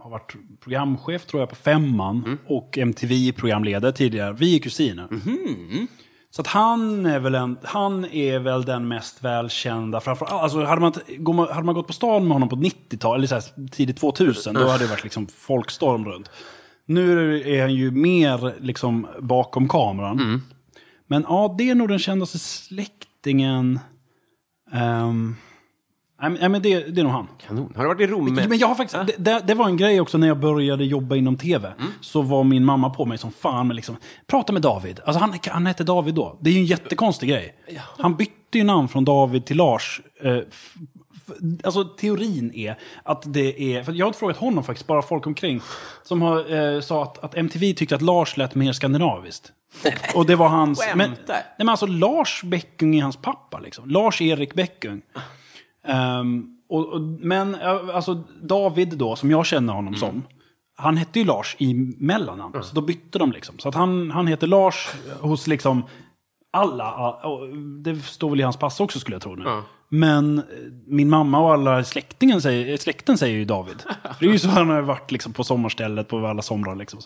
har 0.00 0.10
varit 0.10 0.34
programchef 0.60 1.26
tror 1.26 1.42
jag 1.42 1.48
på 1.48 1.54
Femman 1.54 2.38
och 2.46 2.78
MTV-programledare 2.78 3.92
tidigare. 3.92 4.32
Vi 4.32 4.56
är 4.56 4.60
kusiner. 4.60 5.08
Så 6.30 6.42
att 6.42 6.46
han 6.46 7.06
är, 7.06 7.18
väl 7.18 7.34
en, 7.34 7.58
han 7.62 8.04
är 8.04 8.38
väl 8.38 8.64
den 8.64 8.88
mest 8.88 9.24
välkända. 9.24 10.00
Framför, 10.00 10.26
alltså 10.26 10.64
hade, 10.64 10.80
man, 10.80 10.92
hade 11.50 11.62
man 11.62 11.74
gått 11.74 11.86
på 11.86 11.92
stan 11.92 12.22
med 12.22 12.32
honom 12.32 12.48
på 12.48 12.56
90-talet, 12.56 13.18
eller 13.18 13.26
så 13.26 13.34
här, 13.34 13.68
tidigt 13.68 13.96
2000, 13.96 14.54
då 14.54 14.68
hade 14.68 14.84
det 14.84 14.90
varit 14.90 15.04
liksom 15.04 15.26
folkstorm 15.26 16.04
runt. 16.04 16.30
Nu 16.86 17.40
är 17.56 17.60
han 17.60 17.74
ju 17.74 17.90
mer 17.90 18.60
liksom 18.60 19.06
bakom 19.20 19.68
kameran. 19.68 20.42
Men 21.06 21.24
ja, 21.28 21.54
det 21.58 21.70
är 21.70 21.74
nog 21.74 21.88
den 21.88 21.98
kändaste 21.98 22.38
släktingen. 22.38 23.80
Um, 24.72 25.36
nej, 26.28 26.48
men- 26.48 26.62
det, 26.62 26.80
det 26.94 27.00
är 27.00 27.04
nog 27.04 27.12
han. 27.12 27.28
Kanon. 27.46 27.72
Har 27.76 27.82
du 27.82 27.88
varit 27.88 28.00
i 28.00 28.06
Rom? 28.06 28.34
Men 28.34 28.58
jag 28.58 28.68
har 28.68 28.74
faktiskt, 28.74 29.06
det, 29.06 29.24
det, 29.24 29.42
det 29.46 29.54
var 29.54 29.66
en 29.66 29.76
grej 29.76 30.00
också 30.00 30.18
när 30.18 30.26
jag 30.26 30.38
började 30.40 30.84
jobba 30.84 31.16
inom 31.16 31.36
tv. 31.36 31.72
Så 32.00 32.22
var 32.22 32.44
min 32.44 32.64
mamma 32.64 32.90
på 32.90 33.04
mig 33.04 33.18
som 33.18 33.32
fan 33.32 33.66
med 33.66 33.76
liksom, 33.76 33.96
prata 34.26 34.52
med 34.52 34.62
David. 34.62 35.00
Alltså 35.04 35.20
han, 35.20 35.34
han 35.48 35.66
hette 35.66 35.84
David 35.84 36.14
då. 36.14 36.38
Det 36.40 36.50
är 36.50 36.54
ju 36.54 36.60
en 36.60 36.66
jättekonstig 36.66 37.28
grej. 37.28 37.54
Han 37.98 38.16
bytte 38.16 38.58
ju 38.58 38.64
namn 38.64 38.88
från 38.88 39.04
David 39.04 39.44
till 39.46 39.56
Lars. 39.56 40.00
Eh, 40.22 40.38
alltså 41.64 41.84
teorin 41.84 42.52
är 42.54 42.78
att 43.02 43.22
det 43.26 43.74
är, 43.76 43.82
för 43.82 43.92
jag 43.92 44.06
har 44.06 44.12
frågat 44.12 44.36
honom 44.36 44.64
faktiskt, 44.64 44.86
bara 44.86 45.02
folk 45.02 45.26
omkring, 45.26 45.60
som 46.02 46.22
har, 46.22 46.74
eh, 46.74 46.80
sa 46.80 47.02
att, 47.02 47.24
att 47.24 47.34
MTV 47.36 47.72
tyckte 47.74 47.94
att 47.94 48.02
Lars 48.02 48.36
lät 48.36 48.54
mer 48.54 48.72
skandinaviskt. 48.72 49.52
Och, 49.84 50.16
och 50.16 50.26
det 50.26 50.36
var 50.36 50.48
hans... 50.48 50.84
Men, 50.94 51.10
nej 51.28 51.42
men 51.58 51.68
alltså 51.68 51.86
Lars 51.86 52.42
Bäckung 52.44 52.96
är 52.98 53.02
hans 53.02 53.16
pappa 53.16 53.58
liksom. 53.58 53.90
Lars-Erik 53.90 54.54
Bäckung. 54.54 55.02
Ehm, 55.86 56.46
och, 56.68 56.88
och, 56.88 57.00
men 57.00 57.54
alltså 57.94 58.14
David 58.42 58.98
då, 58.98 59.16
som 59.16 59.30
jag 59.30 59.46
känner 59.46 59.72
honom 59.72 59.94
som. 59.94 60.22
Han 60.76 60.96
hette 60.96 61.18
ju 61.18 61.24
Lars 61.24 61.56
i 61.58 61.74
mellannamn. 61.98 62.62
Så 62.62 62.74
då 62.74 62.80
bytte 62.80 63.18
de 63.18 63.32
liksom. 63.32 63.58
Så 63.58 63.68
att 63.68 63.74
han, 63.74 64.10
han 64.10 64.26
heter 64.26 64.46
Lars 64.46 64.88
hos 65.20 65.46
liksom 65.46 65.82
alla. 66.52 67.12
och 67.12 67.56
Det 67.84 67.96
står 67.96 68.30
väl 68.30 68.40
i 68.40 68.42
hans 68.42 68.56
pass 68.56 68.80
också 68.80 68.98
skulle 68.98 69.14
jag 69.14 69.22
tro 69.22 69.34
nu. 69.36 69.44
Men 69.88 70.38
eh, 70.38 70.44
min 70.86 71.08
mamma 71.10 71.40
och 71.40 71.52
alla 71.52 71.84
släktingen 71.84 72.42
säger, 72.42 72.76
släkten 72.76 73.18
säger 73.18 73.36
ju 73.36 73.44
David. 73.44 73.82
För 74.02 74.16
det 74.20 74.26
är 74.26 74.32
ju 74.32 74.38
så 74.38 74.48
han 74.48 74.70
har 74.70 74.82
varit 74.82 75.10
liksom 75.10 75.32
på 75.32 75.44
sommarstället 75.44 76.08
på 76.08 76.26
alla 76.26 76.42
somrar. 76.42 76.76
Liksom, 76.76 77.00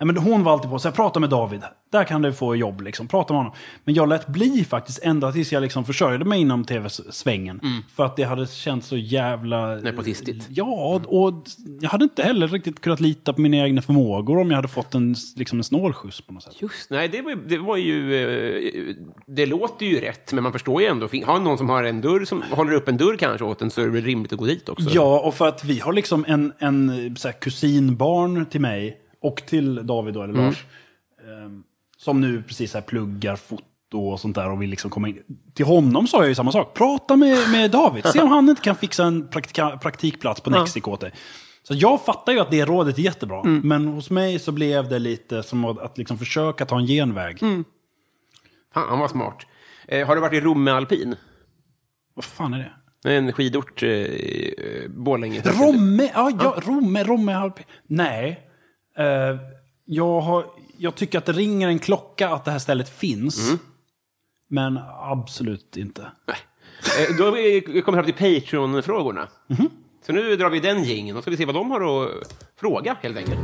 Ja, 0.00 0.04
men 0.06 0.16
hon 0.16 0.44
var 0.44 0.52
alltid 0.52 0.70
på 0.70 0.78
så 0.78 0.88
här, 0.88 0.94
prata 0.96 1.20
med 1.20 1.30
David. 1.30 1.60
Där 1.92 2.04
kan 2.04 2.22
du 2.22 2.32
få 2.32 2.56
jobb, 2.56 2.80
liksom. 2.80 3.08
prata 3.08 3.32
med 3.32 3.40
honom. 3.40 3.52
Men 3.84 3.94
jag 3.94 4.08
lät 4.08 4.26
bli 4.26 4.64
faktiskt 4.70 5.02
ända 5.02 5.32
tills 5.32 5.52
jag 5.52 5.60
liksom 5.62 5.84
försörjde 5.84 6.24
mig 6.24 6.40
inom 6.40 6.64
tv-svängen. 6.64 7.60
För 7.96 8.04
att 8.04 8.16
det 8.16 8.22
hade 8.22 8.46
känts 8.46 8.86
så 8.88 8.96
jävla... 8.96 9.74
Nepotistigt. 9.76 10.46
Ja, 10.50 11.00
och 11.06 11.32
jag 11.80 11.90
hade 11.90 12.04
inte 12.04 12.22
heller 12.22 12.48
riktigt 12.48 12.80
kunnat 12.80 13.00
lita 13.00 13.32
på 13.32 13.40
mina 13.40 13.56
egna 13.56 13.82
förmågor 13.82 14.38
om 14.40 14.48
jag 14.50 14.56
hade 14.56 14.68
fått 14.68 14.94
en, 14.94 15.14
liksom 15.36 15.58
en 15.58 15.64
snålskjuts 15.64 16.20
på 16.20 16.32
något 16.32 16.42
sätt. 16.42 16.62
Just 16.62 16.90
nej, 16.90 17.08
det 17.08 17.22
var, 17.22 17.30
ju- 17.30 17.44
det 17.48 17.58
var 17.58 17.76
ju... 17.76 18.14
eh, 18.88 18.94
Det 19.26 19.46
låter 19.46 19.86
ju 19.86 20.00
rätt, 20.00 20.32
men 20.32 20.42
man 20.42 20.52
förstår 20.52 20.82
ju 20.82 20.88
ändå. 20.88 21.08
Har 21.24 21.40
någon 21.40 21.58
som 21.58 21.68
har 21.68 21.84
en 21.84 22.00
dörr, 22.00 22.24
som 22.24 22.42
håller 22.50 22.72
upp 22.72 22.88
en 22.88 22.96
dörr 22.96 23.16
kanske 23.16 23.44
åt 23.44 23.62
en, 23.62 23.70
så 23.70 23.80
är 23.80 23.84
det 23.84 23.90
väl 23.92 24.04
rimligt 24.04 24.32
att 24.32 24.38
gå 24.38 24.44
dit 24.44 24.68
också. 24.68 24.88
Ja, 24.92 25.20
och 25.20 25.34
för 25.34 25.48
att 25.48 25.64
vi 25.64 25.78
har 25.80 25.92
liksom 25.92 26.24
en, 26.28 26.52
en 26.58 27.16
så 27.16 27.28
här, 27.28 27.32
kusinbarn 27.40 28.46
till 28.46 28.60
mig 28.60 28.96
och 29.20 29.36
till 29.46 29.86
David 29.86 30.14
då, 30.14 30.22
eller 30.22 30.34
Lars. 30.34 30.64
ehm, 31.28 31.62
som 31.96 32.20
nu 32.20 32.42
precis 32.42 32.74
här 32.74 32.80
pluggar 32.80 33.36
foto 33.36 33.64
och 33.92 34.20
sånt 34.20 34.34
där 34.34 34.50
och 34.50 34.62
vill 34.62 34.70
liksom 34.70 34.90
komma 34.90 35.08
in. 35.08 35.22
Till 35.54 35.64
honom 35.66 36.06
sa 36.06 36.18
jag 36.18 36.28
ju 36.28 36.34
samma 36.34 36.52
sak. 36.52 36.74
Prata 36.74 37.16
med, 37.16 37.50
med 37.50 37.70
David. 37.70 38.06
Se 38.06 38.20
om 38.20 38.28
han 38.28 38.48
inte 38.48 38.62
kan 38.62 38.76
fixa 38.76 39.04
en 39.04 39.28
praktika, 39.28 39.76
praktikplats 39.76 40.40
på 40.40 40.50
Nexico 40.50 40.90
åt 40.90 41.00
dig. 41.00 41.12
Så 41.62 41.74
jag 41.74 42.04
fattar 42.04 42.32
ju 42.32 42.40
att 42.40 42.50
det 42.50 42.64
rådet 42.64 42.98
är 42.98 43.02
jättebra. 43.02 43.42
Men 43.44 43.86
hos 43.86 44.10
mig 44.10 44.38
så 44.38 44.52
blev 44.52 44.88
det 44.88 44.98
lite 44.98 45.42
som 45.42 45.64
att, 45.64 45.78
att 45.78 45.98
liksom 45.98 46.18
försöka 46.18 46.66
ta 46.66 46.78
en 46.78 46.86
genväg. 46.86 47.38
Fan 48.74 48.98
vad 48.98 49.10
smart. 49.10 49.46
Eh, 49.88 50.06
har 50.06 50.14
du 50.14 50.20
varit 50.20 50.34
i 50.34 50.40
Romme 50.40 50.70
alpin? 50.70 51.16
Vad 52.14 52.24
fan 52.24 52.54
är 52.54 52.58
det? 52.58 52.72
En 53.04 53.32
skidort, 53.32 53.82
eh, 53.82 53.88
eh, 53.90 54.88
Borlänge. 54.88 55.42
Romme, 55.42 56.10
ja, 56.14 56.30
ja, 56.40 56.54
Romme, 56.66 57.04
Romme, 57.04 57.32
Alp. 57.34 57.60
Nej. 57.86 58.47
Eh, 58.98 59.36
jag, 59.84 60.20
har, 60.20 60.46
jag 60.78 60.94
tycker 60.94 61.18
att 61.18 61.26
det 61.26 61.32
ringer 61.32 61.68
en 61.68 61.78
klocka 61.78 62.28
att 62.28 62.44
det 62.44 62.50
här 62.50 62.58
stället 62.58 62.88
finns. 62.88 63.52
Men 64.48 64.78
absolut 65.00 65.76
inte. 65.76 66.02
Eh, 66.02 67.16
då 67.18 67.24
har 67.24 67.32
vi 67.32 67.60
kommit 67.60 67.84
fram 67.84 68.04
till 68.04 68.40
Patreon-frågorna. 68.40 69.28
Så 70.06 70.12
nu 70.12 70.36
drar 70.36 70.50
vi 70.50 70.60
den 70.60 70.84
gingen 70.84 71.16
och 71.16 71.22
ska 71.22 71.30
vi 71.30 71.36
se 71.36 71.44
vad 71.44 71.54
de 71.54 71.70
har 71.70 72.04
att 72.04 72.34
fråga, 72.56 72.96
helt 73.02 73.16
enkelt. 73.16 73.38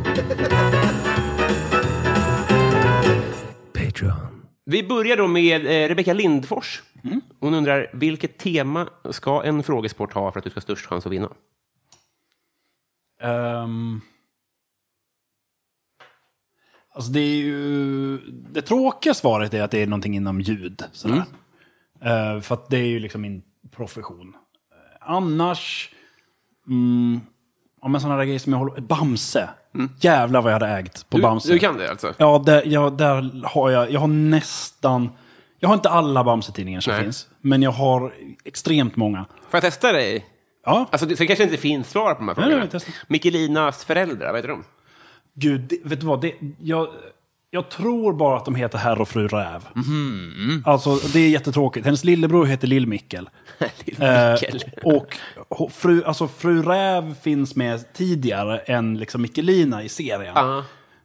Vi 4.67 4.83
börjar 4.83 5.17
då 5.17 5.27
med 5.27 5.67
eh, 5.67 5.89
Rebecka 5.89 6.13
Lindfors. 6.13 6.83
Hon 7.41 7.55
undrar, 7.55 7.91
vilket 7.93 8.39
tema 8.39 8.89
ska 9.11 9.43
en 9.43 9.63
frågesport 9.63 10.13
ha 10.13 10.33
för 10.33 10.39
att 10.39 10.45
du 10.45 10.51
ska 10.51 10.57
ha 10.57 10.63
störst 10.63 10.87
chans 10.87 11.07
att 11.07 11.13
vinna? 11.13 11.31
Ehm, 13.21 14.01
alltså 16.95 17.11
det 17.13 17.21
är 17.21 17.37
ju... 17.37 18.19
Det 18.53 18.63
tråkiga 18.63 19.15
svaret 19.15 19.55
är 19.55 19.63
att 19.63 19.71
det 19.71 19.83
är 19.83 19.87
någonting 19.87 20.17
inom 20.17 20.41
ljud. 20.41 20.83
Sådär. 20.93 21.25
Eh, 22.01 22.41
för 22.41 22.55
att 22.55 22.71
det 22.71 22.77
är 22.79 22.87
ju 22.87 22.99
liksom 22.99 23.21
min 23.21 23.43
profession. 23.77 24.35
Eh, 24.73 25.11
annars... 25.11 25.91
Mm, 26.67 27.21
ja, 27.83 27.89
men 27.89 28.01
sådana 28.01 28.17
där 28.19 28.25
grejer 28.25 28.39
som 28.39 28.53
jag 28.53 28.59
håller... 28.61 28.81
Bamse. 28.81 29.49
Jävlar 30.01 30.43
vad 30.43 30.53
jag 30.53 30.61
hade 30.61 30.73
ägt 30.73 31.11
på 31.11 31.17
Du, 31.17 31.23
Bamse. 31.23 31.53
du 31.53 31.59
kan 31.59 31.79
det 31.79 31.91
alltså? 31.91 32.15
Ja, 32.17 32.43
där, 32.47 32.63
ja, 32.67 32.91
där 32.91 33.41
har 33.45 33.71
jag... 33.71 33.91
Jag 33.91 34.01
har 34.01 34.07
nästan... 34.09 35.11
Jag 35.59 35.69
har 35.69 35.75
inte 35.75 35.91
alla 35.91 36.25
Bamse-tidningar 36.25 36.81
som 36.81 36.93
Nej. 36.93 37.03
finns. 37.03 37.29
Men 37.41 37.63
jag 37.63 37.71
har 37.71 38.15
extremt 38.45 38.97
många. 38.97 39.25
Får 39.25 39.49
jag 39.57 39.63
testa 39.63 39.93
dig? 39.93 40.27
Ja, 40.65 40.87
Alltså, 40.93 41.07
det, 41.07 41.17
så 41.17 41.23
det 41.23 41.27
kanske 41.27 41.45
inte 41.45 41.57
finns 41.57 41.91
svar 41.91 42.15
på 42.15 42.21
de 42.21 42.29
här 42.29 42.35
frågorna. 42.35 42.69
nej. 42.73 42.83
Mikkelinas 43.07 43.85
föräldrar, 43.85 44.27
vad 44.27 44.37
heter 44.37 44.49
de? 44.49 44.65
Gud, 45.35 45.61
det, 45.61 45.79
vet 45.85 46.01
du 46.01 46.07
vad? 46.07 46.21
Det, 46.21 46.35
jag, 46.61 46.89
jag 47.51 47.71
tror 47.71 48.13
bara 48.13 48.37
att 48.37 48.45
de 48.45 48.55
heter 48.55 48.79
herr 48.79 49.01
och 49.01 49.09
fru 49.09 49.29
Räv. 49.29 49.69
Alltså, 50.65 50.97
det 51.13 51.21
är 51.21 51.29
jättetråkigt. 51.29 51.87
Hennes 51.87 52.05
lillebror 52.05 52.45
heter 52.45 52.69
Lill-Mickel. 52.69 53.29
Lill-Mickel. 53.85 54.63
Eh, 54.83 54.93
och 55.49 55.71
fru, 55.73 56.05
alltså, 56.05 56.29
fru 56.29 56.63
Räv 56.63 57.15
finns 57.23 57.57
med 57.57 57.93
tidigare 57.93 58.59
än 58.59 58.99
liksom 58.99 59.23
Mikkelina 59.23 59.83
i 59.83 59.89
serien. 59.89 60.33
Ja. 60.35 60.65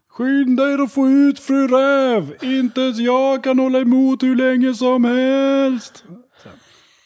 Skynda 0.09 0.73
er 0.73 0.83
att 0.83 0.93
få 0.93 1.07
ut 1.09 1.39
fru 1.39 1.67
Räv! 1.67 2.35
Inte 2.41 2.81
ens 2.81 2.99
jag 2.99 3.43
kan 3.43 3.59
hålla 3.59 3.79
emot 3.79 4.23
hur 4.23 4.35
länge 4.35 4.73
som 4.73 5.05
helst. 5.05 6.03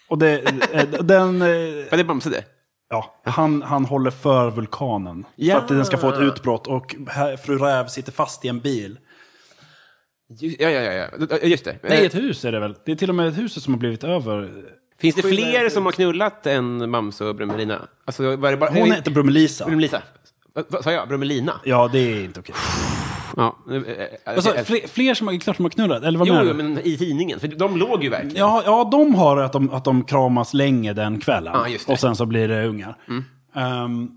Och 0.07 0.17
det, 0.17 0.39
eh, 0.74 0.89
den... 0.89 1.39
Vad 1.91 1.99
är 1.99 2.03
Bamse 2.03 2.30
det? 2.30 2.43
Ja, 2.90 3.22
han, 3.24 3.62
han 3.62 3.86
håller 3.86 4.12
för 4.12 4.50
vulkanen. 4.52 5.26
Ja. 5.36 5.56
För 5.56 5.62
att 5.62 5.68
den 5.68 5.86
ska 5.86 5.98
få 5.98 6.10
ett 6.10 6.20
utbrott. 6.20 6.68
Och 6.68 6.96
här, 7.08 7.38
fru 7.38 7.58
Räv 7.58 7.88
sitter 7.88 8.12
fast 8.12 8.46
i 8.46 8.48
en 8.48 8.60
bil. 8.60 9.00
Ja, 10.40 10.70
ja, 10.70 10.70
ja, 10.70 11.08
ja. 11.30 11.38
Just 11.44 11.66
det. 11.66 11.78
Nej, 11.84 12.00
Eh, 12.00 12.06
ett 12.06 12.16
hus 12.16 12.46
är 12.46 12.52
det 12.52 12.60
väl? 12.60 12.76
Det 12.86 12.92
är 12.92 12.96
till 12.96 13.10
och 13.10 13.16
med 13.16 13.28
ett 13.28 13.38
hus 13.38 13.64
som 13.64 13.74
har 13.74 13.80
blivit 13.80 14.04
över. 14.04 14.52
Finns 15.00 15.16
det 15.16 15.22
fler 15.22 15.70
som 15.70 15.86
har 15.86 15.92
knullat 15.92 16.48
än 16.48 16.92
Bamse 16.92 17.26
och 17.26 17.36
Brummelina? 17.36 17.88
Alltså, 18.06 18.36
var 18.36 18.52
det 18.52 18.58
bara... 18.58 18.70
Hon 18.70 18.92
heter 18.92 19.12
Brummelisa. 19.12 19.66
Brummelisa. 19.66 20.02
Vad 20.54 20.66
vad 20.70 20.84
sa 20.84 20.92
jag? 20.92 21.08
Brummelina? 21.08 21.62
Ja, 21.64 21.90
det 21.92 22.00
är 22.00 22.24
inte 22.24 22.40
okej. 22.40 22.56
Ja. 23.36 23.58
Alltså, 24.26 24.54
fler, 24.66 24.88
fler 24.88 25.14
som 25.14 25.40
klart 25.40 25.56
som 25.56 25.66
har 25.66 25.70
knullat? 25.70 26.04
Eller 26.04 26.20
vad 26.20 26.28
Jo, 26.28 26.34
menar 26.34 26.48
jo, 26.48 26.54
du? 26.54 26.64
men 26.64 26.80
i 26.80 26.98
tidningen. 26.98 27.40
För 27.40 27.48
de 27.48 27.78
låg 27.78 28.04
ju 28.04 28.10
verkligen. 28.10 28.38
Ja, 28.38 28.64
ja, 28.66 28.90
de 28.92 29.16
har 29.16 29.38
att 29.38 29.54
de, 29.54 29.70
att 29.70 29.86
de 29.86 30.04
kramas 30.04 30.54
länge 30.54 30.94
den 30.94 31.20
kvällen. 31.20 31.54
Ja, 31.56 31.68
just 31.68 31.86
det. 31.86 31.90
Mm. 31.90 31.94
Och 31.94 32.00
sen 32.00 32.16
så 32.16 32.26
blir 32.26 32.48
det 32.48 32.68
ungar. 32.68 32.98
Ehm, 33.56 34.12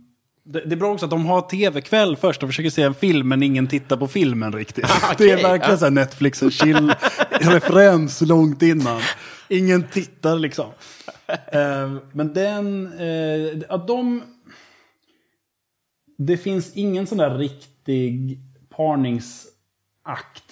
det, 0.44 0.60
det 0.60 0.74
är 0.74 0.76
bra 0.76 0.92
också 0.92 1.06
att 1.06 1.10
de 1.10 1.26
har 1.26 1.40
tv-kväll 1.40 2.16
först 2.16 2.42
och 2.42 2.48
försöker 2.48 2.70
se 2.70 2.82
en 2.82 2.94
film 2.94 3.28
men 3.28 3.42
ingen 3.42 3.66
tittar 3.66 3.96
på 3.96 4.08
filmen 4.08 4.52
riktigt. 4.52 4.86
det 5.18 5.30
är 5.30 5.42
verkligen 5.42 5.70
ja. 5.70 5.76
så 5.76 5.84
här 5.84 5.90
Netflix 5.90 6.42
och 6.42 6.50
chill-referens 6.52 8.20
långt 8.26 8.62
innan. 8.62 9.00
Ingen 9.48 9.82
tittar 9.88 10.38
liksom. 10.38 10.66
Ehm, 11.52 12.00
men 12.12 12.32
den, 12.34 12.92
uh, 12.92 13.62
att 13.68 13.88
de... 13.88 14.22
Det 16.18 16.36
finns 16.36 16.76
ingen 16.76 17.06
sån 17.06 17.18
där 17.18 17.38
riktig 17.38 18.40
parningsakt 18.76 20.44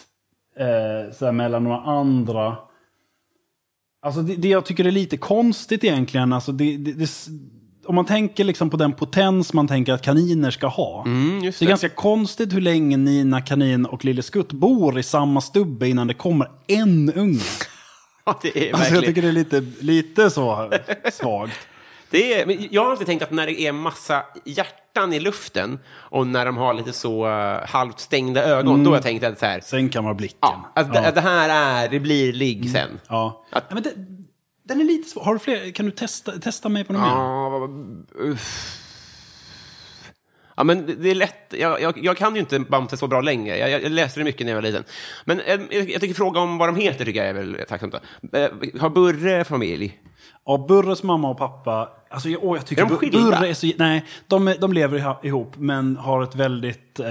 eh, 0.56 1.14
så 1.14 1.32
mellan 1.32 1.64
några 1.64 1.80
andra. 1.80 2.56
Alltså 4.02 4.22
det, 4.22 4.36
det 4.36 4.48
jag 4.48 4.66
tycker 4.66 4.84
är 4.84 4.90
lite 4.90 5.16
konstigt 5.16 5.84
egentligen, 5.84 6.32
alltså 6.32 6.52
det, 6.52 6.76
det, 6.76 7.10
om 7.86 7.94
man 7.94 8.04
tänker 8.04 8.44
liksom 8.44 8.70
på 8.70 8.76
den 8.76 8.92
potens 8.92 9.52
man 9.52 9.68
tänker 9.68 9.92
att 9.92 10.02
kaniner 10.02 10.50
ska 10.50 10.66
ha. 10.66 11.04
Mm, 11.06 11.42
det 11.42 11.62
är 11.62 11.66
ganska 11.66 11.88
konstigt 11.88 12.52
hur 12.52 12.60
länge 12.60 12.96
Nina 12.96 13.40
Kanin 13.40 13.86
och 13.86 14.04
Lille 14.04 14.22
Skutt 14.22 14.52
bor 14.52 14.98
i 14.98 15.02
samma 15.02 15.40
stubbe 15.40 15.88
innan 15.88 16.06
det 16.06 16.14
kommer 16.14 16.50
en 16.66 17.12
unge. 17.12 17.40
Det 18.42 18.68
är 18.68 18.74
Alltså 18.74 18.94
jag 18.94 19.04
tycker 19.04 19.22
det 19.22 19.28
är 19.28 19.32
lite, 19.32 19.60
lite 19.80 20.30
så 20.30 20.70
svagt. 21.12 21.58
Det 22.14 22.34
är, 22.40 22.68
jag 22.70 22.84
har 22.84 22.90
alltid 22.90 23.06
tänkt 23.06 23.22
att 23.22 23.30
när 23.30 23.46
det 23.46 23.60
är 23.60 23.72
massa 23.72 24.22
hjärtan 24.44 25.12
i 25.12 25.20
luften 25.20 25.78
och 25.94 26.26
när 26.26 26.46
de 26.46 26.56
har 26.56 26.74
lite 26.74 26.92
så 26.92 27.26
uh, 27.26 27.66
halvt 27.66 28.00
stängda 28.00 28.44
ögon, 28.44 28.84
då 28.84 28.90
har 28.90 28.96
jag 28.96 29.02
tänkt 29.02 29.24
att 29.24 29.38
så 29.38 29.46
här, 29.46 29.60
Sen 29.60 29.88
kan 29.88 30.04
man 30.04 30.16
blicken. 30.16 30.38
ja, 30.40 30.70
att, 30.74 30.96
att 30.96 31.14
det 31.14 31.20
här 31.20 31.48
är, 31.84 31.88
det 31.88 32.00
blir 32.00 32.32
ligg 32.32 32.70
sen. 32.70 33.00
Ja. 33.08 33.44
Att- 33.50 33.64
Ja, 33.68 33.74
men 33.74 33.82
det, 33.82 33.90
den 34.64 34.80
är 34.80 34.84
lite 34.84 35.10
svår. 35.10 35.24
Har 35.24 35.32
du 35.32 35.38
fler? 35.38 35.70
Kan 35.70 35.86
du 35.86 35.92
testa, 35.92 36.32
testa 36.32 36.68
mig 36.68 36.84
på 36.84 36.92
något 36.92 37.02
mer? 37.02 37.08
Ja, 37.08 37.68
uff. 38.30 38.80
Ja, 40.56 40.64
men 40.64 40.86
det- 41.02 41.10
är 41.10 41.14
lätt. 41.14 41.54
Jag, 41.58 41.80
jag, 41.80 41.98
jag 42.04 42.16
kan 42.16 42.34
ju 42.34 42.40
inte 42.40 42.60
Bamse 42.60 42.96
så 42.96 43.06
bra 43.06 43.20
längre. 43.20 43.58
Jag, 43.58 43.70
jag, 43.82 43.92
läste 43.92 44.20
det 44.20 44.24
mycket 44.24 44.46
när 44.46 44.52
jag 44.52 44.56
var 44.56 44.62
liten. 44.62 44.84
Men 45.24 45.40
eh, 45.40 45.60
jag, 45.70 45.90
jag 45.90 46.00
tycker 46.00 46.14
fråga 46.14 46.40
om 46.40 46.58
vad 46.58 46.68
de 46.68 46.76
heter 46.76 47.04
tycker 47.04 47.20
jag 47.20 47.28
är 47.28 47.34
väl 47.34 47.58
tacksamt. 47.68 47.94
då. 48.22 48.38
Eh, 48.38 48.50
har 48.80 48.90
Burre 48.90 49.44
familj? 49.44 50.00
Ja, 50.46 50.64
Burres 50.68 51.02
mamma 51.02 51.30
och 51.30 51.38
pappa, 51.38 51.88
alltså 52.10 52.28
åh, 52.40 52.56
jag 52.56 52.66
tycker 52.66 52.82
Är 52.82 52.86
de 52.88 52.96
skilda? 52.96 53.18
Burre 53.18 53.48
är 53.48 53.54
så... 53.54 53.72
Nej, 53.78 54.04
de, 54.26 54.54
de 54.60 54.72
lever 54.72 55.26
ihop 55.26 55.52
men 55.56 55.96
har 55.96 56.22
ett 56.22 56.34
väldigt 56.34 57.00
eh, 57.00 57.06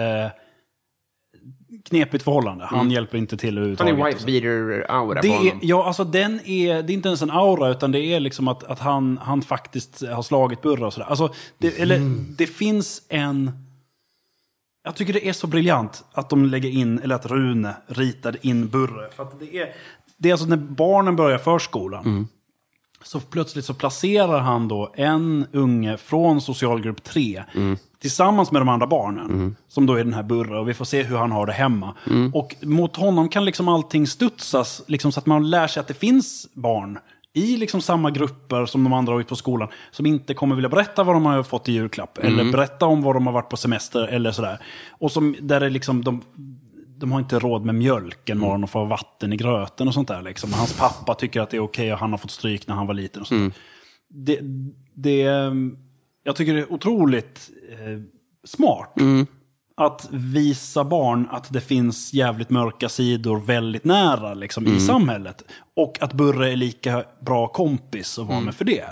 knepigt 1.86 2.24
förhållande. 2.24 2.66
Han 2.66 2.92
hjälper 2.92 3.18
inte 3.18 3.38
till 3.38 3.58
Han 3.58 3.68
är 3.68 3.72
överhuvudtaget. 3.72 4.16
wife 4.16 4.26
beater-aura 4.26 5.22
på 5.22 5.28
är, 5.28 5.38
honom. 5.38 5.60
ja, 5.62 5.86
alltså 5.86 6.04
den 6.04 6.40
är, 6.46 6.84
det 6.84 6.94
är 6.94 6.96
inte 6.96 7.08
ens 7.10 7.22
en 7.22 7.32
aura, 7.32 7.70
utan 7.70 7.92
det 7.92 8.00
är 8.00 8.20
liksom 8.20 8.48
att, 8.48 8.64
att 8.64 8.80
han, 8.80 9.20
han 9.22 9.42
faktiskt 9.42 10.04
har 10.08 10.24
slagit 10.24 10.62
Burre 10.62 10.86
och 10.86 10.94
sådär. 10.94 11.08
Alltså, 11.08 11.34
det, 11.58 11.80
eller, 11.80 12.00
det 12.38 12.48
finns 12.48 13.02
en... 13.10 13.52
Jag 14.84 14.96
tycker 14.96 15.14
det 15.14 15.30
är 15.30 15.34
så 15.34 15.48
briljant 15.48 16.04
att 16.14 16.30
de 16.30 16.46
lägger 16.46 16.70
in, 16.70 17.00
eller 17.00 17.16
att 17.16 17.26
Rune 17.26 17.76
ritade 17.88 18.38
in 18.42 18.70
Burre. 18.70 19.10
För 19.16 19.28
det 19.40 19.58
är, 19.58 19.74
det 20.18 20.30
är 20.30 20.34
alltså 20.34 20.48
när 20.48 20.58
barnen 20.58 21.16
börjar 21.16 21.38
förskolan. 21.38 22.28
Så 23.04 23.20
plötsligt 23.20 23.66
så 23.66 23.74
placerar 23.74 24.40
han 24.40 24.68
då 24.68 24.94
en 24.96 25.46
unge 25.52 25.98
från 25.98 26.42
socialgrupp 26.42 27.04
3 27.04 27.44
tillsammans 28.04 28.52
med 28.52 28.62
de 28.62 28.70
andra 28.70 28.88
barnen. 28.88 29.56
Som 29.68 29.86
då 29.86 29.94
är 29.94 30.04
den 30.04 30.14
här 30.14 30.24
Burre 30.24 30.60
och 30.60 30.70
vi 30.70 30.74
får 30.74 30.86
se 30.86 31.04
hur 31.04 31.18
han 31.18 31.32
har 31.32 31.46
det 31.46 31.54
hemma. 31.54 31.94
Och 32.34 32.56
mot 32.62 32.96
honom 32.96 33.30
kan 33.30 33.46
liksom 33.46 33.68
allting 33.68 34.08
studsas 34.08 34.84
liksom 34.88 35.12
så 35.12 35.20
att 35.20 35.26
man 35.26 35.50
lär 35.50 35.68
sig 35.68 35.82
att 35.82 35.88
det 35.88 35.94
finns 35.94 36.48
barn 36.54 37.00
i 37.34 37.58
liksom 37.58 37.82
samma 37.82 38.12
grupper 38.12 38.66
som 38.66 38.84
de 38.84 38.94
andra 38.94 39.14
har 39.14 39.20
ut 39.20 39.28
på 39.28 39.36
skolan. 39.36 39.68
Som 39.92 40.06
inte 40.06 40.34
kommer 40.34 40.56
vilja 40.56 40.70
berätta 40.70 41.04
vad 41.04 41.16
de 41.16 41.26
har 41.26 41.44
fått 41.44 41.70
i 41.70 41.72
julklapp. 41.72 42.18
Eller 42.18 42.52
berätta 42.52 42.86
om 42.86 43.02
vad 43.02 43.16
de 43.16 43.26
har 43.28 43.34
varit 43.34 43.50
på 43.50 43.58
semester 43.58 44.08
eller 44.08 44.32
sådär. 44.32 44.60
Och 44.90 45.12
som, 45.12 45.36
där 45.42 45.62
är 45.62 45.70
liksom 45.70 46.04
de, 46.04 46.22
de 46.98 47.12
har 47.12 47.20
inte 47.20 47.40
råd 47.40 47.66
med 47.66 47.76
mjölken 47.76 48.38
Mm. 48.38 48.48
morgon 48.48 48.64
och 48.64 48.70
få 48.70 48.86
vatten 48.86 49.34
i 49.34 49.38
gröten 49.38 49.88
och 49.88 49.94
sånt 49.94 50.08
där. 50.08 50.22
Liksom. 50.22 50.54
Hans 50.54 50.78
pappa 50.78 51.14
tycker 51.14 51.42
att 51.42 51.50
det 51.50 51.58
är 51.58 51.62
okej 51.64 51.94
och 51.94 52.00
han 52.00 52.12
har 52.12 52.18
fått 52.18 52.32
stryk 52.32 52.68
när 52.68 52.76
han 52.76 52.88
var 52.88 52.94
liten. 52.94 53.22
Och 53.22 53.28
sånt. 53.28 53.40
Mm. 53.40 53.54
Det, 54.10 54.40
det, 54.96 55.28
jag 56.24 56.36
tycker 56.36 56.54
det 56.54 56.60
är 56.60 56.74
otroligt 56.74 57.50
eh, 57.72 58.02
smart. 58.44 59.00
Mm. 59.00 59.26
Att 59.76 60.08
visa 60.12 60.84
barn 60.84 61.28
att 61.32 61.54
det 61.54 61.62
finns 61.62 62.14
jävligt 62.14 62.50
mörka 62.50 62.90
sidor 62.90 63.40
väldigt 63.40 63.84
nära 63.86 64.34
liksom, 64.34 64.66
Mm. 64.66 64.78
i 64.78 64.80
samhället. 64.82 65.44
Och 65.76 65.98
att 66.02 66.14
Burre 66.14 66.52
är 66.52 66.56
lika 66.56 67.04
bra 67.22 67.48
kompis 67.48 68.20
att 68.20 68.26
vara 68.26 68.38
Mm. 68.38 68.46
med 68.46 68.56
för 68.56 68.66
det. 68.66 68.86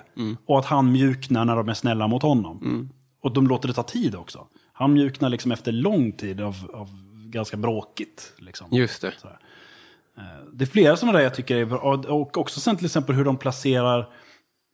Och 0.45 0.59
att 0.59 0.65
han 0.65 0.91
mjuknar 0.91 1.45
när 1.45 1.55
de 1.55 1.69
är 1.69 1.73
snälla 1.73 2.07
mot 2.07 2.21
honom. 2.23 2.57
Mm. 2.61 2.89
Och 3.23 3.33
de 3.33 3.47
låter 3.47 3.67
det 3.67 3.73
ta 3.73 3.83
tid 3.83 4.15
också. 4.15 4.47
Han 4.73 4.93
mjuknar 4.93 5.29
liksom 5.29 5.51
efter 5.51 5.71
lång 5.71 6.11
tid 6.11 6.41
av, 6.41 6.55
av 6.73 6.89
ganska 7.29 7.57
bråkigt. 7.57 8.33
Liksom. 8.37 8.67
Just 8.71 9.01
det. 9.01 9.07
Eh, 9.07 10.23
Det 10.53 10.63
är 10.63 10.67
flera 10.67 10.97
sådana 10.97 11.17
där 11.17 11.23
jag 11.23 11.35
tycker 11.35 11.55
är 11.55 11.65
bra. 11.65 11.77
Och- 11.79 12.05
Och 12.05 12.37
också 12.37 12.59
sen 12.59 12.77
till 12.77 12.85
exempel 12.85 13.15
hur 13.15 13.25
de 13.25 13.37
placerar... 13.37 14.09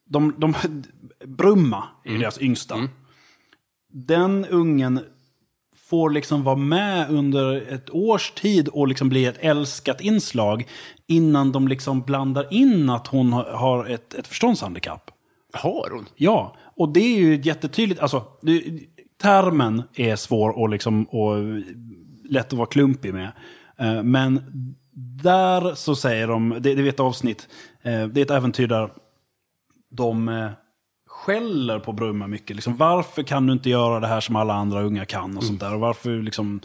De, 0.07 0.33
de, 0.37 0.53
Brumma 1.25 1.83
är 2.03 2.17
deras 2.17 2.41
yngsta. 2.41 2.87
Den 3.93 4.45
ungen 4.45 4.99
får 5.89 6.09
liksom 6.09 6.43
vara 6.43 6.55
med 6.55 7.09
under 7.09 7.73
ett 7.73 7.89
års 7.89 8.31
tid 8.31 8.67
och 8.67 8.87
liksom 8.87 9.09
bli 9.09 9.25
ett 9.25 9.37
älskat 9.39 10.01
inslag 10.01 10.67
innan 11.07 11.51
de 11.51 11.67
liksom 11.67 12.01
blandar 12.01 12.53
in 12.53 12.89
att 12.89 13.07
hon 13.07 13.33
har- 13.33 13.43
har 13.51 13.85
ett, 13.85 14.13
ett 14.13 14.27
förståndshandikapp. 14.27 15.11
Har 15.53 15.89
hon? 15.93 16.05
Ja, 16.15 16.55
och 16.75 16.89
det 16.93 16.99
är 16.99 17.17
ju 17.19 17.41
jättetydligt. 17.43 17.99
Alltså, 18.01 18.23
det, 18.41 18.63
termen 19.21 19.83
är 19.95 20.15
svår 20.15 20.49
och, 20.59 20.69
liksom, 20.69 21.03
och 21.03 21.35
lätt 22.29 22.47
att 22.47 22.53
vara 22.53 22.67
klumpig 22.67 23.13
med. 23.13 23.31
Eh, 23.79 24.03
Men 24.03 24.41
där 25.23 25.75
så 25.75 25.95
säger 25.95 26.27
de, 26.27 26.49
det, 26.49 26.75
det 26.75 26.81
är 26.81 26.87
ett 26.89 26.99
avsnitt, 26.99 27.47
eh, 27.81 28.07
det 28.07 28.21
är 28.21 28.25
ett 28.25 28.31
äventyr 28.31 28.67
där 28.67 28.89
de 29.91 30.29
eh, 30.29 30.49
skäller 31.07 31.79
på 31.79 31.93
Brumma 31.93 32.27
mycket. 32.27 32.55
Liksom, 32.55 32.77
varför 32.77 33.23
kan 33.23 33.47
du 33.47 33.53
inte 33.53 33.69
göra 33.69 33.99
det 33.99 34.07
här 34.07 34.19
som 34.19 34.35
alla 34.35 34.53
andra 34.53 34.81
unga 34.81 35.05
kan 35.05 35.37
och 35.37 35.43
sånt 35.43 35.59
där? 35.59 35.73
Och 35.73 35.79
varför 35.79 36.21
liksom... 36.21 36.61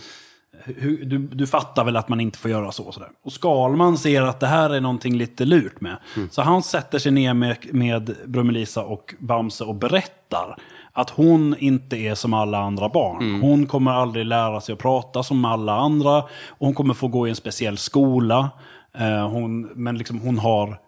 Hur, 0.64 1.04
du, 1.04 1.18
du 1.18 1.46
fattar 1.46 1.84
väl 1.84 1.96
att 1.96 2.08
man 2.08 2.20
inte 2.20 2.38
får 2.38 2.50
göra 2.50 2.72
så 2.72 2.84
och 2.84 2.94
sådär. 2.94 3.08
Och 3.24 3.32
Skalman 3.32 3.98
ser 3.98 4.22
att 4.22 4.40
det 4.40 4.46
här 4.46 4.70
är 4.70 4.80
någonting 4.80 5.16
lite 5.16 5.44
lurt 5.44 5.80
med. 5.80 5.96
Så 6.30 6.42
han 6.42 6.62
sätter 6.62 6.98
sig 6.98 7.12
ner 7.12 7.34
med, 7.34 7.56
med 7.74 8.16
Brummelisa 8.26 8.82
och 8.82 9.14
Bamse 9.18 9.64
och 9.64 9.74
berättar 9.74 10.56
att 10.92 11.10
hon 11.10 11.56
inte 11.58 11.96
är 11.96 12.14
som 12.14 12.34
alla 12.34 12.58
andra 12.58 12.88
barn. 12.88 13.40
Hon 13.40 13.66
kommer 13.66 13.90
aldrig 13.90 14.26
lära 14.26 14.60
sig 14.60 14.72
att 14.72 14.78
prata 14.78 15.22
som 15.22 15.44
alla 15.44 15.76
andra. 15.76 16.24
Hon 16.48 16.74
kommer 16.74 16.94
få 16.94 17.08
gå 17.08 17.26
i 17.26 17.30
en 17.30 17.36
speciell 17.36 17.78
skola. 17.78 18.50
Eh, 18.98 19.28
hon, 19.28 19.62
men 19.62 19.98
liksom 19.98 20.20
hon 20.20 20.38
har 20.38 20.78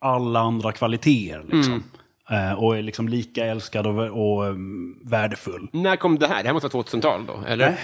alla 0.00 0.40
andra 0.40 0.72
kvaliteter. 0.72 1.44
Liksom. 1.52 1.82
Eh, 2.30 2.52
och 2.52 2.76
är 2.76 2.82
liksom 2.82 3.08
lika 3.08 3.46
älskad 3.46 3.86
och, 3.86 3.96
och 3.96 4.44
um, 4.44 4.98
värdefull. 5.04 5.68
När 5.72 5.96
kom 5.96 6.18
det 6.18 6.26
här? 6.26 6.42
Det 6.42 6.48
här 6.48 6.54
måste 6.54 6.68
vara 6.68 6.84
2000-tal 6.84 7.26
då, 7.26 7.40
eller? 7.46 7.78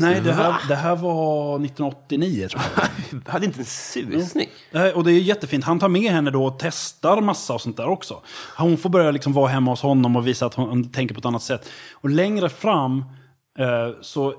Nej, 0.00 0.20
det 0.24 0.32
här, 0.32 0.54
det 0.68 0.74
här 0.74 0.96
var 0.96 1.56
1989 1.56 2.48
tror 2.48 2.62
jag. 2.76 2.84
Jag 3.24 3.32
hade 3.32 3.46
inte 3.46 3.60
en 3.60 3.64
susning. 3.64 4.48
Eh, 4.72 4.86
Och 4.88 5.04
det 5.04 5.12
är 5.12 5.20
jättefint. 5.20 5.64
Han 5.64 5.78
tar 5.78 5.88
med 5.88 6.12
henne 6.12 6.30
då 6.30 6.44
och 6.44 6.58
testar 6.58 7.20
massa 7.20 7.54
och 7.54 7.60
sånt 7.60 7.76
där 7.76 7.88
också. 7.88 8.20
Hon 8.58 8.76
får 8.76 8.90
börja 8.90 9.10
liksom 9.10 9.32
vara 9.32 9.48
hemma 9.48 9.70
hos 9.72 9.82
honom 9.82 10.16
och 10.16 10.26
visa 10.26 10.46
att 10.46 10.54
hon, 10.54 10.68
hon 10.68 10.92
tänker 10.92 11.14
på 11.14 11.18
ett 11.18 11.24
annat 11.26 11.42
sätt. 11.42 11.68
Och 11.94 12.10
längre 12.10 12.48
fram 12.48 13.04
eh, 13.58 14.00
så... 14.00 14.34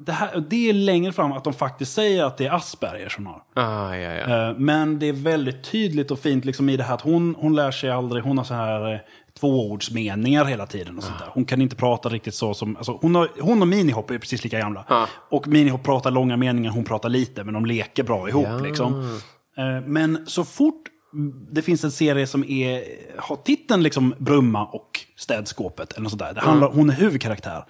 Det, 0.00 0.12
här, 0.12 0.44
det 0.50 0.68
är 0.68 0.72
längre 0.72 1.12
fram 1.12 1.32
att 1.32 1.44
de 1.44 1.52
faktiskt 1.52 1.92
säger 1.94 2.24
att 2.24 2.36
det 2.36 2.46
är 2.46 2.50
Asperger 2.54 3.08
som 3.08 3.26
har. 3.26 3.42
Ah, 3.54 3.94
ja, 3.94 4.12
ja. 4.12 4.48
Eh, 4.50 4.54
Men 4.58 4.98
det 4.98 5.06
är 5.06 5.12
väldigt 5.12 5.64
tydligt 5.70 6.10
och 6.10 6.18
fint 6.18 6.44
liksom 6.44 6.68
i 6.68 6.76
det 6.76 6.82
här 6.84 6.94
att 6.94 7.00
hon, 7.00 7.34
hon 7.38 7.56
lär 7.56 7.70
sig 7.70 7.90
aldrig, 7.90 8.24
hon 8.24 8.38
har 8.38 8.44
så 8.44 8.54
här 8.54 8.92
eh, 8.94 9.00
tvåordsmeningar 9.40 10.44
hela 10.44 10.66
tiden 10.66 10.96
och 10.98 11.04
sånt 11.04 11.18
där. 11.18 11.28
Hon 11.30 11.44
kan 11.44 11.60
inte 11.62 11.76
prata 11.76 12.08
riktigt 12.08 12.34
så 12.34 12.54
som, 12.54 12.76
alltså 12.76 12.98
hon, 13.00 13.14
har, 13.14 13.28
hon 13.40 13.62
och 13.62 13.68
Minihop 13.68 14.10
är 14.10 14.18
precis 14.18 14.44
lika 14.44 14.58
gamla. 14.58 14.84
Och 15.30 15.48
Minihop 15.48 15.82
pratar 15.82 16.10
långa 16.10 16.36
meningar, 16.36 16.70
hon 16.70 16.84
pratar 16.84 17.08
lite, 17.08 17.44
men 17.44 17.54
de 17.54 17.66
leker 17.66 18.02
bra 18.02 18.28
ihop 18.28 18.62
liksom. 18.62 19.20
Eh, 19.58 19.80
Men 19.86 20.26
så 20.26 20.44
fort 20.44 20.82
det 21.52 21.62
finns 21.62 21.84
en 21.84 21.90
serie 21.90 22.26
som 22.26 22.44
är, 22.44 22.82
har 23.18 23.36
titeln 23.36 23.82
liksom 23.82 24.14
Brumma 24.18 24.64
och 24.66 24.90
Städskåpet 25.16 25.92
eller 25.92 26.02
något 26.02 26.10
sånt 26.10 26.22
där. 26.22 26.34
Det 26.34 26.40
handlar, 26.40 26.68
Hon 26.68 26.90
är 26.90 26.94
huvudkaraktär. 26.94 27.64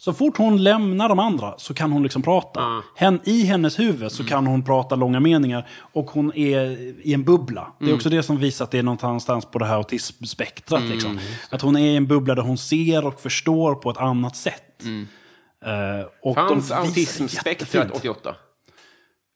Så 0.00 0.12
fort 0.12 0.36
hon 0.36 0.62
lämnar 0.62 1.08
de 1.08 1.18
andra 1.18 1.54
så 1.58 1.74
kan 1.74 1.92
hon 1.92 2.02
liksom 2.02 2.22
prata. 2.22 2.82
Hen, 2.96 3.20
I 3.24 3.42
hennes 3.42 3.78
huvud 3.78 4.12
så 4.12 4.24
kan 4.24 4.46
hon 4.46 4.64
prata 4.64 4.96
långa 4.96 5.20
meningar 5.20 5.68
och 5.92 6.10
hon 6.10 6.32
är 6.34 6.70
i 7.06 7.14
en 7.14 7.24
bubbla. 7.24 7.72
Det 7.78 7.90
är 7.90 7.94
också 7.94 8.08
det 8.08 8.22
som 8.22 8.38
visar 8.38 8.64
att 8.64 8.70
det 8.70 8.78
är 8.78 8.82
någonstans 8.82 9.44
på 9.44 9.58
det 9.58 9.66
här 9.66 9.74
autismspektrat. 9.76 10.82
Liksom. 10.82 11.18
Att 11.50 11.62
hon 11.62 11.76
är 11.76 11.80
i 11.90 11.96
en 11.96 12.06
bubbla 12.06 12.34
där 12.34 12.42
hon 12.42 12.58
ser 12.58 13.06
och 13.06 13.20
förstår 13.20 13.74
på 13.74 13.90
ett 13.90 13.96
annat 13.96 14.36
sätt. 14.36 14.82
Eh, 15.64 16.06
och 16.22 16.36
de 16.36 16.48
Fanns 16.48 16.70
autismspektrat 16.70 17.74
jättefint. 17.74 17.90
88? 17.96 18.34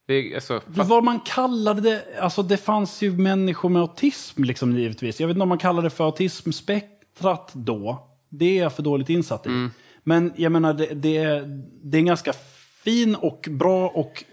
Det, 0.06 0.34
alltså, 0.34 0.60
För 0.74 0.84
Vad 0.84 1.04
man 1.04 1.20
kallade 1.20 1.80
det, 1.80 2.04
alltså 2.20 2.42
det 2.42 2.56
fanns 2.56 3.02
ju 3.02 3.12
människor 3.12 3.68
med 3.68 3.82
autism 3.82 4.44
liksom 4.44 4.76
givetvis. 4.78 5.20
Jag 5.20 5.26
vet 5.28 5.34
inte 5.34 5.42
om 5.42 5.48
man 5.48 5.58
kallade 5.58 5.86
det 5.86 5.90
för 5.90 6.04
autismspektrat 6.04 7.50
då. 7.52 8.08
Det 8.30 8.58
är 8.58 8.62
jag 8.62 8.72
för 8.72 8.82
dåligt 8.82 9.08
insatt 9.08 9.46
i. 9.46 9.68
Men 10.04 10.32
jag 10.36 10.52
menar, 10.52 10.72
det, 10.74 10.86
det, 10.86 11.16
är, 11.16 11.62
det 11.82 11.96
är 11.96 11.98
en 11.98 12.06
ganska 12.06 12.32
fin 12.84 13.14
och 13.14 13.48
bra 13.50 13.88
och 13.88 14.24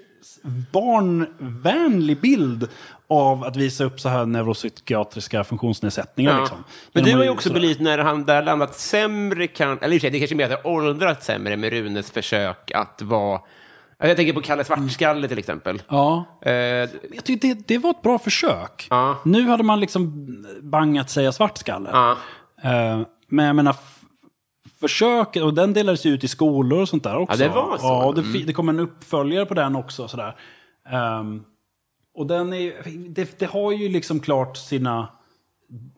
barnvänlig 0.71 2.21
bild 2.21 2.67
av 3.09 3.43
att 3.43 3.55
visa 3.55 3.83
upp 3.83 3.99
så 3.99 4.09
här 4.09 4.25
neuropsykiatriska 4.25 5.43
funktionsnedsättningar. 5.43 6.31
Ja. 6.33 6.39
Liksom. 6.39 6.63
Men 6.93 7.03
du 7.03 7.15
har 7.15 7.23
ju 7.23 7.29
också 7.29 7.53
belyst 7.53 7.79
när 7.79 7.97
han 7.97 8.25
där 8.25 8.43
landat 8.43 8.75
sämre, 8.75 9.47
kan, 9.47 9.79
eller 9.81 10.05
i 10.05 10.09
det 10.09 10.19
kanske 10.19 10.33
är 10.33 10.37
mer 10.37 10.43
att 10.43 10.49
det 10.63 10.69
har 10.69 10.75
åldrats 10.75 11.25
sämre 11.25 11.57
med 11.57 11.69
Runes 11.73 12.11
försök 12.11 12.71
att 12.71 13.01
vara... 13.01 13.41
Jag 14.01 14.15
tänker 14.17 14.33
på 14.33 14.41
Kalle 14.41 14.63
Svartskalle 14.63 15.27
till 15.27 15.39
exempel. 15.39 15.81
Ja. 15.87 16.25
Eh, 16.41 16.53
Jag 16.53 17.23
tyckte 17.23 17.47
det, 17.47 17.67
det 17.67 17.77
var 17.77 17.89
ett 17.89 18.01
bra 18.01 18.19
försök. 18.19 18.87
Ja. 18.89 19.17
Nu 19.25 19.47
hade 19.47 19.63
man 19.63 19.79
liksom 19.79 20.27
bangat 20.61 21.09
säga 21.09 21.31
svartskalle. 21.31 21.89
ja. 21.93 22.17
Eh, 22.63 23.01
men 23.27 23.45
jag 23.45 23.55
menar, 23.55 23.75
försöket, 24.81 25.43
och 25.43 25.53
den 25.53 25.73
delades 25.73 26.05
ut 26.05 26.23
i 26.23 26.27
skolor 26.27 26.81
och 26.81 26.89
sånt 26.89 27.03
där 27.03 27.17
också. 27.17 27.43
Ja, 27.43 27.47
det 27.49 27.55
var 27.55 27.77
så. 27.77 27.83
Ja, 27.85 28.05
och 28.05 28.15
det, 28.15 28.23
fi- 28.23 28.43
det 28.43 28.53
kom 28.53 28.69
en 28.69 28.79
uppföljare 28.79 29.45
på 29.45 29.53
den 29.53 29.75
också. 29.75 30.07
Sådär. 30.07 30.35
Ehm, 30.89 31.43
och 32.15 32.27
den 32.27 32.53
är, 32.53 32.73
det, 33.09 33.39
det 33.39 33.45
har 33.45 33.71
ju 33.71 33.89
liksom 33.89 34.19
klart 34.19 34.57
sina 34.57 35.07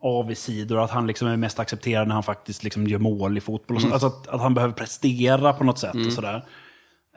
avigsidor, 0.02 0.80
att 0.84 0.90
han 0.90 1.06
liksom 1.06 1.28
är 1.28 1.36
mest 1.36 1.58
accepterad 1.58 2.08
när 2.08 2.14
han 2.14 2.22
faktiskt 2.22 2.64
liksom 2.64 2.86
gör 2.86 2.98
mål 2.98 3.38
i 3.38 3.40
fotboll. 3.40 3.80
Sånt. 3.80 3.92
Alltså 3.92 4.06
att, 4.06 4.28
att 4.28 4.40
han 4.40 4.54
behöver 4.54 4.74
prestera 4.74 5.52
på 5.52 5.64
något 5.64 5.78
sätt. 5.78 5.94
Och 6.06 6.12
sådär. 6.12 6.44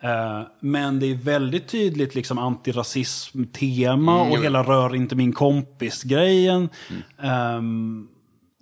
Eh, 0.02 0.42
men 0.60 1.00
det 1.00 1.06
är 1.06 1.16
väldigt 1.16 1.68
tydligt 1.68 2.16
liksom 2.16 2.38
antirasism-tema 2.38 4.22
och 4.22 4.38
hela 4.44 4.64
rör 4.64 4.96
inte 4.96 5.16
min 5.16 5.34
kompis-grejen. 5.34 6.70
Ehm, 7.22 8.08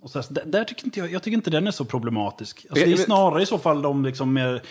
och 0.04 0.10
så, 0.10 0.22
där, 0.30 0.42
där 0.46 0.64
tycker 0.64 0.84
inte 0.84 1.00
jag, 1.00 1.12
jag 1.12 1.22
tycker 1.22 1.36
inte 1.36 1.50
den 1.50 1.66
är 1.66 1.70
så 1.70 1.84
problematisk. 1.84 2.66
Alltså, 2.70 2.84
det 2.86 2.92
är 2.92 2.96
snarare 2.96 3.42
i 3.42 3.46
så 3.46 3.58
fall 3.58 3.82
de 3.82 4.04
liksom 4.04 4.32
mer 4.32 4.62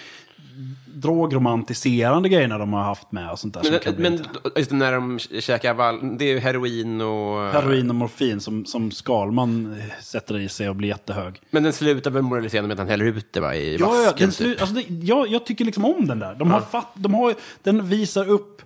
drogromantiserande 0.85 2.29
grejerna 2.29 2.57
de 2.57 2.73
har 2.73 2.83
haft 2.83 3.11
med 3.11 3.31
och 3.31 3.39
sånt 3.39 3.53
där. 3.53 3.63
som 3.63 3.71
Men, 3.71 3.95
bli 3.95 4.09
men 4.09 4.51
just 4.55 4.71
när 4.71 4.91
de 4.91 5.19
käkar 5.19 5.73
vall, 5.73 6.17
det 6.17 6.25
är 6.25 6.39
heroin 6.39 7.01
och... 7.01 7.51
Heroin 7.51 7.89
och 7.89 7.95
morfin 7.95 8.41
som, 8.41 8.65
som 8.65 8.91
Skalman 8.91 9.77
eh, 9.79 10.01
sätter 10.01 10.39
i 10.39 10.49
sig 10.49 10.69
och 10.69 10.75
blir 10.75 10.89
jättehög. 10.89 11.41
Men 11.51 11.63
den 11.63 11.73
slutar 11.73 12.11
väl 12.11 12.21
moraliserande 12.21 12.67
med 12.67 12.73
att 12.73 12.79
han 12.79 12.89
häller 12.89 13.05
ut 13.05 13.33
det 13.33 13.39
va, 13.39 13.55
i 13.55 13.77
Ja, 13.79 13.95
ja, 13.95 14.03
vasken? 14.03 14.15
den 14.17 14.29
slu- 14.31 14.59
alltså 14.59 14.75
det, 14.75 14.85
jag, 14.89 15.27
jag 15.27 15.45
tycker 15.45 15.65
liksom 15.65 15.85
om 15.85 16.07
den 16.07 16.19
där. 16.19 16.35
De 16.35 16.51
har 16.51 16.61
fatt, 16.61 16.91
de 16.95 17.13
har, 17.13 17.35
den 17.63 17.87
visar 17.89 18.29
upp 18.29 18.61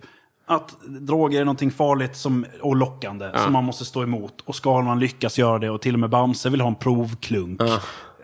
att 0.48 0.76
droger 0.84 1.40
är 1.40 1.44
någonting 1.44 1.70
farligt 1.70 2.16
som, 2.16 2.46
och 2.60 2.76
lockande 2.76 3.30
som 3.44 3.52
man 3.52 3.64
måste 3.64 3.84
stå 3.84 4.02
emot. 4.02 4.40
Och 4.44 4.54
Skalman 4.54 5.00
lyckas 5.00 5.38
göra 5.38 5.58
det 5.58 5.70
och 5.70 5.80
till 5.82 5.94
och 5.94 6.00
med 6.00 6.10
Bamse 6.10 6.50
vill 6.50 6.60
ha 6.60 6.68
en 6.68 6.74
provklunk. 6.74 7.60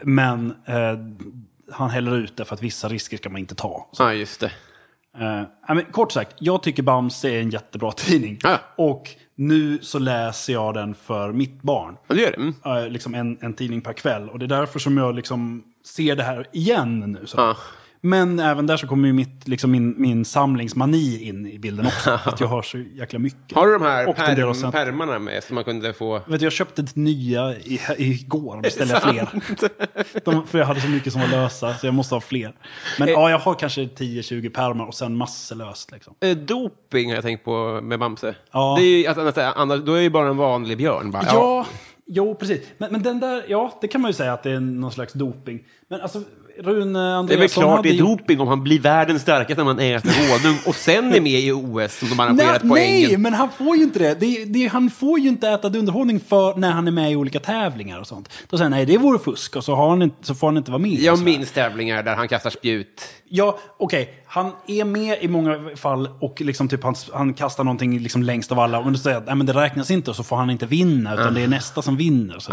Men 0.03 0.51
eh, 0.67 0.99
han 1.73 1.91
häller 1.91 2.17
ut 2.17 2.37
det 2.37 2.45
för 2.45 2.55
att 2.55 2.63
vissa 2.63 2.89
risker 2.89 3.17
ska 3.17 3.29
man 3.31 3.39
inte 3.41 3.55
ta. 3.55 3.89
Så, 3.93 4.03
Ja, 4.03 4.13
just 4.15 4.41
det. 4.41 4.53
eh, 5.19 5.43
ja, 5.69 5.75
men, 5.75 5.85
kort 5.85 6.13
sagt, 6.13 6.37
jag 6.39 6.63
tycker 6.63 6.83
Bamse 6.83 7.29
är 7.31 7.41
en 7.41 7.51
jättebra 7.51 7.93
tidning. 7.97 8.39
Ja. 8.43 8.59
Och 8.77 9.11
nu 9.37 9.79
så 9.83 9.99
läser 9.99 10.53
jag 10.53 10.75
den 10.75 10.95
för 10.95 11.33
mitt 11.33 11.63
barn 11.63 11.97
Ja, 12.07 12.15
det 12.15 12.21
gör 12.21 12.31
det. 12.31 12.37
Mm. 12.37 12.55
eh, 12.85 12.89
liksom 12.91 13.15
en, 13.15 13.39
en 13.41 13.55
tidning 13.55 13.81
per 13.81 13.93
kväll. 13.93 14.29
Och 14.29 14.39
det 14.39 14.45
är 14.45 14.49
därför 14.49 14.79
som 14.79 14.97
jag 14.97 15.15
liksom 15.15 15.63
ser 15.85 16.17
det 16.17 16.23
här 16.23 16.47
igen 16.53 17.01
nu. 17.01 17.27
Så. 17.27 17.57
Men 18.05 18.41
även 18.41 18.67
där 18.67 18.77
så 18.77 18.87
kommer 18.87 19.07
ju 19.09 19.13
mitt, 19.15 19.49
liksom 19.49 19.71
min, 19.71 19.95
min 19.99 20.25
samlingsmani 20.25 21.23
in 21.29 21.47
i 21.47 21.59
bilden 21.59 21.87
också. 21.87 22.11
att 22.25 22.41
jag 22.41 22.47
har 22.49 22.63
så 22.63 22.79
jäkla 22.79 23.19
mycket. 23.19 23.57
Har 23.57 23.67
du 23.67 23.73
de 23.73 23.83
här 23.83 24.09
Och 24.09 24.17
perm, 24.17 24.55
sen- 24.55 24.73
pärmarna 24.73 25.19
med 25.19 25.45
som 25.45 25.55
man 25.55 25.65
kunde 25.65 25.93
få? 25.93 26.21
Vet 26.27 26.41
du, 26.41 26.47
jag 26.47 26.53
köpte 26.53 26.83
ett 26.83 26.97
nya 26.97 27.55
i, 27.57 27.81
igår 27.99 28.57
och 28.57 28.63
beställde 28.63 29.01
fler. 29.11 29.29
De, 30.25 30.47
för 30.47 30.59
jag 30.59 30.67
hade 30.67 30.81
så 30.81 30.89
mycket 30.89 31.13
som 31.13 31.23
var 31.23 31.29
lösa, 31.29 31.75
så 31.75 31.87
jag 31.87 31.95
måste 31.95 32.15
ha 32.15 32.21
fler. 32.21 32.55
Men 32.99 33.09
ja, 33.09 33.31
jag 33.31 33.39
har 33.39 33.55
kanske 33.55 33.81
10-20 33.85 34.51
pärmar 34.51 34.87
och 34.87 34.95
sen 34.95 35.17
massor 35.17 35.57
löst. 35.57 35.93
Liksom. 35.93 36.15
Eh, 36.21 36.37
doping 36.37 37.09
har 37.09 37.15
jag 37.15 37.25
tänkt 37.25 37.45
på 37.45 37.81
med 37.83 37.99
Bamse. 37.99 38.35
Ja. 38.53 38.77
Det 38.79 38.85
är 38.85 38.99
ju, 38.99 39.07
att, 39.07 39.19
att, 39.19 39.57
annars, 39.57 39.81
då 39.81 39.93
är 39.93 40.01
ju 40.01 40.11
bara 40.11 40.29
en 40.29 40.37
vanlig 40.37 40.79
björn. 40.79 41.11
Bara, 41.11 41.25
Ja, 41.27 41.67
jo 42.07 42.35
precis. 42.35 42.61
Men, 42.79 42.93
men 42.93 43.03
den 43.03 43.21
där, 43.21 43.45
ja, 43.49 43.79
det 43.81 43.89
kan 43.89 44.01
man 44.01 44.09
ju 44.09 44.13
säga 44.13 44.33
att 44.33 44.43
det 44.43 44.51
är 44.51 44.61
någon 44.61 44.93
slags 44.93 45.13
doping. 45.13 45.61
Men 45.89 46.01
alltså, 46.01 46.23
Rune 46.59 46.99
Det 46.99 47.05
är 47.05 47.17
Andreasson 47.17 47.65
väl 47.65 47.73
klart 47.73 47.83
det 47.83 47.89
är 47.89 47.99
doping 47.99 48.41
om 48.41 48.49
han 48.49 48.63
blir 48.63 48.81
världens 48.81 49.23
starkaste 49.23 49.65
när 49.65 49.65
man 49.65 49.79
äter 49.79 50.11
honung 50.31 50.59
och 50.67 50.75
sen 50.75 51.15
är 51.15 51.21
med 51.21 51.41
i 51.41 51.53
OS 51.53 51.99
som 51.99 52.09
de 52.09 52.15
Nej, 52.17 52.25
arrangerat 52.27 52.63
nej, 52.63 52.71
poängen. 52.71 53.23
men 53.23 53.35
han 53.35 53.49
får 53.51 53.77
ju 53.77 53.83
inte 53.83 53.99
det. 53.99 54.15
det, 54.21 54.45
det 54.45 54.67
han 54.67 54.91
får 54.91 55.19
ju 55.19 55.29
inte 55.29 55.49
äta 55.49 55.69
dunderhonung 55.69 56.21
för 56.21 56.57
när 56.57 56.71
han 56.71 56.87
är 56.87 56.93
med 56.93 57.13
i 57.13 57.17
olika 57.17 57.41
tävlingar 57.41 58.01
och 58.01 58.07
sånt. 58.07 58.29
Då 58.51 58.57
säger 58.57 58.65
han 58.71 58.79
nej, 58.79 58.87
det 58.87 58.99
vore 58.99 59.19
fusk 59.19 59.57
och 59.57 59.65
så, 59.65 59.75
har 59.75 59.89
han 59.91 60.03
inte, 60.03 60.27
så 60.27 60.35
får 60.35 60.47
han 60.47 60.57
inte 60.57 60.71
vara 60.71 60.83
med. 60.83 60.93
Jag 61.01 61.23
minns 61.23 61.51
tävlingar 61.53 62.03
där 62.03 62.15
han 62.17 62.29
kastar 62.29 62.51
spjut. 62.51 63.05
Ja, 63.29 63.59
okej. 63.79 64.23
Han 64.27 64.53
är 64.67 64.85
med 64.85 65.19
i 65.21 65.29
många 65.29 65.77
fall 65.77 66.09
och 66.21 66.41
liksom 66.41 66.69
typ 66.69 66.83
han, 66.83 66.95
han 67.13 67.35
kastar 67.35 67.65
någonting 67.65 67.99
liksom 67.99 68.23
längst 68.23 68.53
av 68.53 68.59
alla. 68.59 68.79
Och 68.79 68.93
då 68.93 68.99
säger 68.99 69.17
att 69.17 69.27
nej, 69.27 69.35
men 69.35 69.47
det 69.47 69.53
räknas 69.53 69.91
inte 69.91 70.11
och 70.11 70.17
så 70.17 70.23
får 70.25 70.37
han 70.37 70.51
inte 70.51 70.67
vinna, 70.67 71.15
utan 71.15 71.35
det 71.35 71.41
är 71.41 71.49
nästa 71.49 71.83
som 71.83 71.97
vinner. 71.97 72.39
Så. 72.39 72.53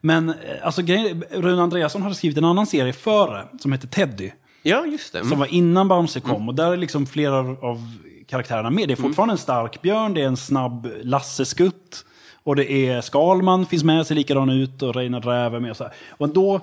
Men 0.00 0.28
eh, 0.28 0.34
alltså, 0.62 0.82
grejen- 0.82 1.24
Rune 1.30 1.62
Andreasson 1.62 2.02
hade 2.02 2.14
skrivit 2.14 2.38
en 2.38 2.44
annan 2.44 2.66
serie 2.66 2.92
före, 2.92 3.44
som 3.60 3.72
heter 3.72 3.88
Teddy. 3.88 4.30
Ja, 4.62 4.86
just 4.86 5.12
det. 5.12 5.18
som 5.18 5.26
Mm. 5.28 5.38
var 5.38 5.46
innan 5.46 5.88
Bamse 5.88 6.20
kom. 6.20 6.48
Och 6.48 6.54
där 6.54 6.72
är 6.72 6.76
liksom 6.76 7.06
flera 7.06 7.38
av 7.38 7.96
karaktärerna 8.26 8.70
med. 8.70 8.88
Det 8.88 8.94
är 8.94 8.96
fortfarande 8.96 9.34
en 9.34 9.38
stark 9.38 9.82
björn, 9.82 10.14
det 10.14 10.22
är 10.22 10.26
en 10.26 10.36
snabb 10.36 10.88
Lasse-skutt. 11.02 12.04
Och 12.42 12.56
det 12.56 12.72
är 12.72 13.00
Skalman 13.00 13.66
finns 13.66 13.84
med, 13.84 14.06
ser 14.06 14.14
likadan 14.14 14.50
ut, 14.50 14.82
och 14.82 14.94
Reinar 14.94 15.20
Räv 15.20 15.54
är 15.54 15.60
med. 15.60 15.70
Och, 15.70 15.76
så 15.76 15.84
här. 15.84 15.92
och 16.10 16.28
då 16.28 16.54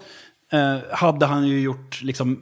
eh, 0.51 0.77
hade 0.91 1.25
han 1.25 1.47
ju 1.47 1.59
gjort 1.61 2.01
liksom 2.01 2.41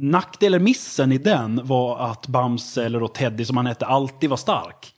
nackdelen, 0.00 0.64
missen 0.64 1.12
i 1.12 1.18
den 1.18 1.60
var 1.64 1.98
att 2.10 2.26
Bamse, 2.26 2.84
eller 2.84 3.00
då 3.00 3.08
Teddy 3.08 3.44
som 3.44 3.56
han 3.56 3.66
hette, 3.66 3.86
alltid 3.86 4.30
var 4.30 4.36
stark. 4.36 4.94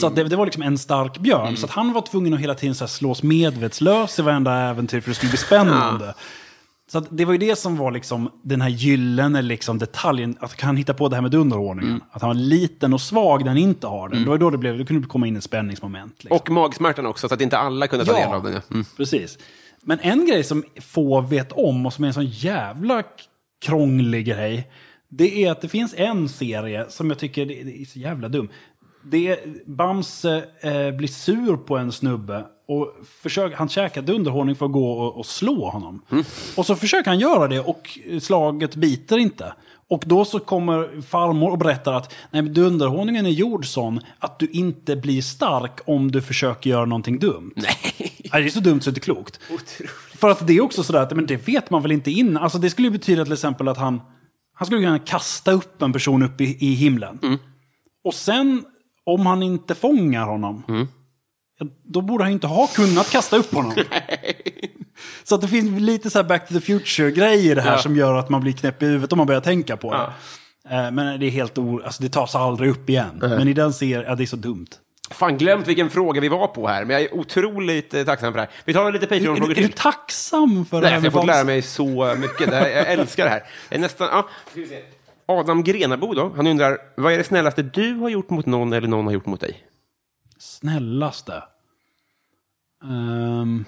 Så 0.00 0.06
att 0.06 0.16
det, 0.16 0.24
det 0.24 0.36
var 0.36 0.44
liksom 0.44 0.62
en 0.62 0.78
stark 0.78 1.18
björn. 1.18 1.56
Så 1.56 1.66
att 1.66 1.72
han 1.72 1.92
var 1.92 2.00
tvungen 2.00 2.34
att 2.34 2.40
hela 2.40 2.54
tiden 2.54 2.74
så 2.74 2.84
här 2.84 2.88
slås 2.88 3.22
medvetslös 3.22 4.18
i 4.18 4.22
varenda 4.22 4.52
äventyr 4.54 5.00
för 5.00 5.10
det 5.10 5.14
skulle 5.14 5.30
bli 5.30 5.38
spännande. 5.38 6.14
Så 6.92 6.98
att 6.98 7.06
det 7.10 7.24
var 7.24 7.32
ju 7.32 7.38
det 7.38 7.56
som 7.58 7.76
var 7.76 7.90
liksom 7.92 8.30
den 8.42 8.60
här 8.60 8.68
gyllene 8.68 9.42
liksom 9.42 9.78
detaljen, 9.78 10.36
att 10.40 10.60
han 10.60 10.76
hitta 10.76 10.94
på 10.94 11.08
det 11.08 11.14
här 11.16 11.22
med 11.22 11.30
dunderordningen. 11.30 12.00
Att 12.10 12.22
han 12.22 12.28
var 12.28 12.34
liten 12.34 12.94
och 12.94 13.00
svag 13.00 13.40
när 13.40 13.48
han 13.48 13.58
inte 13.58 13.86
har 13.86 14.08
den. 14.08 14.22
Det 14.22 14.28
var 14.28 14.38
då 14.38 14.50
det 14.50 14.58
blev, 14.58 14.78
det 14.78 14.84
kunde 14.84 15.08
komma 15.08 15.26
in 15.26 15.36
ett 15.36 15.44
spänningsmoment. 15.44 16.24
Liksom. 16.24 16.36
Och 16.36 16.50
magsmärtan 16.50 17.06
också, 17.06 17.28
så 17.28 17.34
att 17.34 17.40
inte 17.40 17.58
alla 17.58 17.86
kunde 17.86 18.04
ta 18.04 18.12
Ja. 18.12 18.26
del 18.26 18.34
av 18.34 18.42
den. 18.42 18.52
ja. 18.52 18.60
Mm. 18.70 18.84
Precis. 18.96 19.38
Men 19.82 19.98
en 20.00 20.26
grej 20.26 20.44
som 20.44 20.64
få 20.80 21.20
vet 21.20 21.52
om 21.52 21.86
och 21.86 21.92
som 21.92 22.04
är 22.04 22.08
en 22.08 22.14
sån 22.14 22.26
jävla 22.26 23.02
krånglig 23.64 24.26
grej. 24.26 24.70
Det 25.08 25.44
är 25.44 25.50
att 25.50 25.60
det 25.60 25.68
finns 25.68 25.94
en 25.96 26.28
serie 26.28 26.86
som 26.88 27.10
jag 27.10 27.18
tycker 27.18 27.46
det 27.46 27.82
är 27.82 27.84
så 27.84 27.98
jävla 27.98 28.28
dum. 28.28 28.48
Det 29.04 29.28
är 29.28 29.38
Bamse 29.66 30.44
eh, 30.60 30.90
blir 30.90 31.08
sur 31.08 31.56
på 31.56 31.76
en 31.76 31.92
snubbe 31.92 32.44
och 32.68 32.94
försöker, 33.22 33.56
han 33.56 33.68
käkar 33.68 34.02
dunderhonung 34.02 34.54
för 34.54 34.66
att 34.66 34.72
gå 34.72 34.92
och, 34.92 35.18
och 35.18 35.26
slå 35.26 35.68
honom. 35.68 36.02
Och 36.56 36.66
så 36.66 36.76
försöker 36.76 37.10
han 37.10 37.18
göra 37.18 37.48
det 37.48 37.60
och 37.60 37.98
slaget 38.20 38.76
biter 38.76 39.18
inte. 39.18 39.52
Och 39.88 40.02
då 40.06 40.24
så 40.24 40.38
kommer 40.38 41.02
farmor 41.02 41.50
och 41.50 41.58
berättar 41.58 41.92
att 41.92 42.14
nej, 42.30 42.42
dunderhonungen 42.42 43.26
är 43.26 43.30
gjord 43.30 43.66
sån 43.66 44.00
att 44.18 44.38
du 44.38 44.46
inte 44.46 44.96
blir 44.96 45.22
stark 45.22 45.80
om 45.84 46.10
du 46.10 46.22
försöker 46.22 46.70
göra 46.70 46.84
någonting 46.84 47.18
dumt. 47.18 47.52
Nej. 47.56 48.12
det 48.32 48.38
är 48.38 48.48
så 48.48 48.60
dumt 48.60 48.80
så 48.80 48.90
det 48.90 48.98
är 48.98 49.00
klokt. 49.00 49.40
För 50.24 50.30
att 50.30 50.46
det 50.46 50.52
är 50.56 50.60
också 50.60 50.82
sådär 50.82 51.00
att 51.00 51.16
men 51.16 51.26
det 51.26 51.36
vet 51.48 51.70
man 51.70 51.82
väl 51.82 51.92
inte 51.92 52.10
innan. 52.10 52.42
Alltså 52.42 52.58
det 52.58 52.70
skulle 52.70 52.88
ju 52.88 52.92
betyda 52.92 53.24
till 53.24 53.32
exempel 53.32 53.68
att 53.68 53.76
han, 53.78 54.00
han 54.54 54.66
skulle 54.66 54.80
kunna 54.82 54.98
kasta 54.98 55.52
upp 55.52 55.82
en 55.82 55.92
person 55.92 56.22
upp 56.22 56.40
i, 56.40 56.56
i 56.60 56.74
himlen. 56.74 57.18
Och 58.04 58.14
sen, 58.14 58.64
om 59.06 59.26
han 59.26 59.42
inte 59.42 59.74
fångar 59.74 60.26
honom, 60.26 60.62
ja, 61.58 61.66
då 61.84 62.00
borde 62.00 62.24
han 62.24 62.30
ju 62.30 62.34
inte 62.34 62.46
ha 62.46 62.66
kunnat 62.66 63.10
kasta 63.10 63.36
upp 63.36 63.54
honom. 63.54 63.72
Så 65.24 65.34
att 65.34 65.40
det 65.40 65.48
finns 65.48 65.80
lite 65.80 66.10
så 66.10 66.18
här 66.18 66.24
back 66.28 66.48
to 66.48 66.54
the 66.54 66.60
future-grej 66.60 67.50
i 67.50 67.54
det 67.54 67.62
här 67.62 67.72
Ja. 67.72 67.78
som 67.78 67.96
gör 67.96 68.14
att 68.14 68.28
man 68.30 68.40
blir 68.40 68.52
knäpp 68.52 68.82
i 68.82 68.86
huvudet 68.86 69.12
om 69.12 69.16
man 69.16 69.26
börjar 69.26 69.40
tänka 69.40 69.76
på 69.76 69.92
det. 69.92 70.12
Eh, 70.76 70.90
Men 70.90 71.20
det 71.20 71.26
är 71.26 71.30
helt 71.30 71.58
o... 71.58 71.80
Alltså 71.84 72.02
det 72.02 72.08
tas 72.08 72.34
aldrig 72.34 72.70
upp 72.70 72.88
igen. 72.90 73.18
Men 73.20 73.48
i 73.48 73.52
den 73.52 73.72
serien, 73.72 74.04
ja 74.06 74.14
det 74.14 74.22
är 74.24 74.26
så 74.26 74.36
dumt. 74.36 74.66
Fan, 75.14 75.38
glömt 75.38 75.68
vilken 75.68 75.90
fråga 75.90 76.20
vi 76.20 76.28
var 76.28 76.46
på 76.46 76.68
här, 76.68 76.84
men 76.84 76.94
jag 76.94 77.02
är 77.02 77.14
otroligt 77.14 77.94
eh, 77.94 78.04
tacksam 78.04 78.32
för 78.32 78.38
det 78.38 78.46
här. 78.46 78.50
Vi 78.64 78.72
tar 78.72 78.92
lite 78.92 79.06
Patreon-frågor 79.06 79.50
är 79.50 79.54
du 79.54 79.62
till. 79.68 79.72
tacksam 79.72 80.64
för 80.64 80.76
det 80.80 80.86
Nej, 80.86 80.90
här 80.90 81.00
för 81.00 81.02
med 81.02 81.06
jag 81.06 81.12
har 81.12 81.20
fått 81.20 81.26
lära 81.26 81.44
mig 81.44 81.62
så 81.62 82.14
mycket. 82.14 82.50
Det 82.50 82.56
här, 82.56 82.68
jag 82.68 82.92
älskar 82.92 83.24
det 83.24 83.30
här. 83.30 83.42
Jag 83.68 83.76
är 83.76 83.80
nästan, 83.80 84.08
ja. 84.12 84.28
Adam 85.26 85.62
Grenabo 85.62 86.14
då, 86.14 86.32
han 86.36 86.46
undrar, 86.46 86.78
vad 86.96 87.12
är 87.12 87.18
det 87.18 87.24
snällaste 87.24 87.62
du 87.62 87.94
har 87.94 88.08
gjort 88.08 88.30
mot 88.30 88.46
någon 88.46 88.72
eller 88.72 88.88
någon 88.88 89.06
har 89.06 89.12
gjort 89.12 89.26
mot 89.26 89.40
dig? 89.40 89.66
Snällaste? 90.38 91.42
Um, 92.82 93.64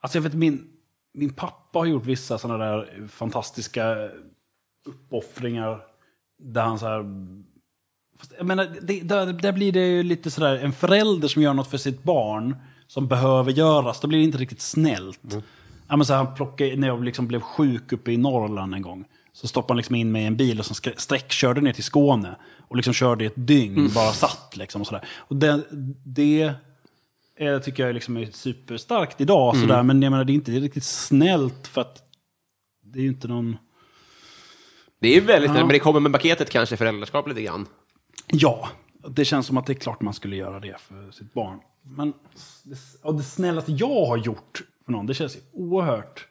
alltså 0.00 0.18
jag 0.18 0.22
vet 0.22 0.34
min, 0.34 0.66
min 1.14 1.34
pappa 1.34 1.78
har 1.78 1.86
gjort 1.86 2.06
vissa 2.06 2.38
sådana 2.38 2.64
där 2.64 3.08
fantastiska 3.08 4.08
uppoffringar. 4.84 5.80
Där 6.38 6.62
han 6.62 6.78
så 6.78 6.86
här... 6.86 7.04
Fast, 8.20 8.32
jag 8.38 8.46
menar, 8.46 8.68
det, 8.82 9.00
där, 9.00 9.26
där 9.26 9.52
blir 9.52 9.72
det 9.72 9.86
ju 9.86 10.02
lite 10.02 10.30
sådär, 10.30 10.56
en 10.56 10.72
förälder 10.72 11.28
som 11.28 11.42
gör 11.42 11.54
något 11.54 11.70
för 11.70 11.78
sitt 11.78 12.02
barn 12.02 12.56
som 12.86 13.08
behöver 13.08 13.52
göras, 13.52 14.00
då 14.00 14.08
blir 14.08 14.18
det 14.18 14.24
inte 14.24 14.38
riktigt 14.38 14.60
snällt. 14.60 15.20
Ja, 15.88 15.96
men 15.96 16.06
så 16.06 16.14
han 16.14 16.34
plockade, 16.34 16.76
när 16.76 16.88
jag 16.88 17.04
liksom 17.04 17.26
blev 17.28 17.40
sjuk 17.40 17.92
uppe 17.92 18.12
i 18.12 18.16
Norrland 18.16 18.74
en 18.74 18.82
gång, 18.82 19.04
så 19.32 19.48
stoppade 19.48 19.72
han 19.72 19.76
liksom 19.76 19.94
in 19.94 20.12
mig 20.12 20.22
i 20.22 20.26
en 20.26 20.36
bil 20.36 20.58
och 20.58 20.64
skre- 20.64 20.96
sträckkörde 20.96 21.60
ner 21.60 21.72
till 21.72 21.84
Skåne. 21.84 22.36
Och 22.68 22.76
liksom 22.76 22.94
körde 22.94 23.24
i 23.24 23.26
ett 23.26 23.32
dygn, 23.36 23.90
bara 23.94 24.12
satt 24.12 24.56
liksom 24.56 24.80
och 24.80 24.86
sådär. 24.86 25.04
Och 25.16 25.36
det, 25.36 25.62
det 26.04 26.52
eh, 27.38 27.58
tycker 27.58 27.86
jag 27.86 27.94
liksom 27.94 28.16
är 28.16 28.28
superstarkt 28.32 29.20
idag, 29.20 29.54
sådär. 29.56 29.82
men 29.82 30.02
jag 30.02 30.10
menar 30.10 30.24
det 30.24 30.32
är 30.32 30.34
inte 30.34 30.52
riktigt 30.52 30.84
snällt 30.84 31.66
för 31.66 31.80
att 31.80 32.02
det 32.84 32.98
är 32.98 33.02
ju 33.02 33.08
inte 33.08 33.28
någon... 33.28 33.56
Det 35.00 35.16
är 35.16 35.20
väldigt 35.20 35.50
snällt, 35.50 35.66
men 35.66 35.72
det 35.72 35.78
kommer 35.78 36.00
med 36.00 36.12
paketet 36.12 36.50
kanske, 36.50 36.76
föräldraskap 36.76 37.28
lite 37.28 37.42
grann. 37.42 37.66
Ja, 38.26 38.68
det 39.08 39.24
känns 39.24 39.46
som 39.46 39.56
att 39.56 39.66
det 39.66 39.72
är 39.72 39.74
klart 39.74 40.00
man 40.00 40.14
skulle 40.14 40.36
göra 40.36 40.60
det 40.60 40.76
för 40.80 41.10
sitt 41.10 41.34
barn. 41.34 41.60
Men 41.82 42.12
det, 42.62 43.12
det 43.16 43.22
snällaste 43.22 43.72
jag 43.72 44.06
har 44.06 44.16
gjort 44.16 44.62
för 44.84 44.92
någon, 44.92 45.06
det 45.06 45.14
känns 45.14 45.38
oerhört 45.52 46.26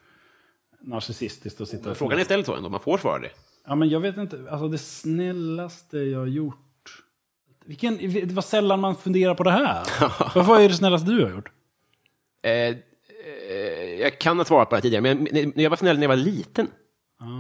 narcissistiskt 0.82 1.62
att 1.62 1.68
sitta 1.68 1.92
och 1.92 1.98
Frågan 1.98 2.20
är 2.20 2.24
ställd 2.24 2.46
så 2.46 2.56
ändå, 2.56 2.70
man 2.70 2.80
får 2.80 2.98
svara 2.98 3.20
det. 3.20 3.32
Ja, 3.68 3.76
men 3.76 3.90
jag 3.90 4.00
vet 4.00 4.18
inte, 4.18 4.48
alltså 4.52 4.68
det 4.68 4.78
snällaste 4.78 5.98
jag 5.98 6.20
har 6.20 6.26
gjort. 6.26 6.56
Vilken, 7.66 7.98
det 7.98 8.32
var 8.32 8.42
sällan 8.42 8.80
man 8.80 8.96
funderar 8.96 9.36
på 9.36 9.44
det 9.44 9.52
här. 9.52 9.86
Vad 10.44 10.62
är 10.62 10.70
det 10.70 10.76
snällaste 10.76 11.12
du 11.12 11.24
har 11.24 11.32
gjort? 11.32 11.52
Eh, 12.42 12.52
eh, 12.52 12.76
jag 14.00 14.20
kan 14.20 14.38
ha 14.38 14.46
svarat 14.46 14.70
på 14.70 14.76
det 14.76 14.82
tidigare, 14.82 15.02
men 15.02 15.28
jag, 15.32 15.52
jag 15.56 15.70
var 15.70 15.78
snäll 15.78 15.96
när 15.96 16.04
jag 16.04 16.10
var 16.10 16.16
liten. 16.16 16.68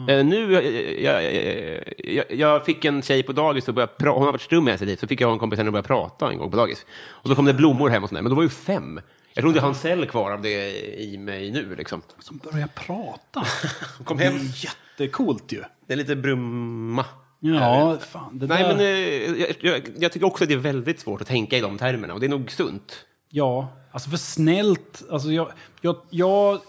Eh, 0.10 0.26
nu, 0.26 0.58
eh, 0.60 1.04
jag, 1.04 1.24
jag, 1.36 1.84
jag, 1.98 2.26
jag 2.32 2.66
fick 2.66 2.86
en 2.86 3.02
tjej 3.02 3.24
på 3.24 3.32
dagis 3.34 3.68
och 3.68 3.74
började 3.74 3.94
pra- 3.98 4.10
hon 4.14 4.24
har 4.24 4.32
varit 4.32 4.42
stum 4.42 4.64
med 4.64 4.78
sig 4.80 4.88
dit, 4.88 5.00
så 5.00 5.08
fick 5.08 5.22
jag 5.22 5.32
en 5.34 5.40
kompis 5.40 5.58
henne 5.58 5.68
och 5.70 5.74
började 5.74 5.88
prata 5.88 6.32
en 6.32 6.38
gång 6.38 6.52
på 6.52 6.58
dagis. 6.58 6.86
Och 7.08 7.30
då 7.30 7.36
kom 7.36 7.46
det 7.46 7.54
blommor 7.54 7.90
hem 7.90 8.04
och 8.04 8.10
sådär, 8.10 8.22
men 8.22 8.30
då 8.30 8.36
var 8.36 8.44
ju 8.44 8.50
fem. 8.50 9.02
Jag 9.34 9.42
tror 9.42 9.48
inte 9.50 9.58
jag 9.58 9.64
har 9.64 9.70
en 9.70 9.76
cell 9.76 10.06
kvar 10.06 10.32
av 10.32 10.42
det 10.42 10.72
i 11.02 11.18
mig 11.18 11.52
nu 11.52 11.76
liksom. 11.76 12.02
Som 12.20 12.38
börjar 12.38 12.68
prata. 12.68 13.46
Kom 14.04 14.18
Det 14.18 14.24
hem, 14.24 14.36
är 14.36 14.66
jättecoolt 14.66 15.52
ju. 15.52 15.64
det 15.88 15.94
är 15.94 15.98
lite 15.98 16.16
brumma. 16.16 17.06
Ja, 17.40 17.98
fan. 18.12 18.40
Det 18.40 18.48
Nej, 18.48 18.64
där, 18.64 18.70
men 18.76 18.80
eh, 18.80 19.42
jag, 19.42 19.56
jag, 19.60 19.82
jag 20.00 20.12
tycker 20.12 20.28
också 20.28 20.44
att 20.44 20.48
det 20.48 20.54
är 20.54 20.58
väldigt 20.60 21.00
svårt 21.00 21.22
att 21.22 21.28
tänka 21.28 21.58
i 21.58 21.62
de 21.62 21.78
termerna, 21.78 22.14
och 22.14 22.20
det 22.20 22.26
är 22.26 22.30
nog 22.30 22.52
sunt. 22.52 23.06
Ja, 23.30 23.68
alltså 23.92 24.10
för 24.10 24.18
snällt. 24.18 25.04
Alltså 25.12 25.30
jag... 25.32 25.52
jag, 25.82 25.96
jag 26.10 26.60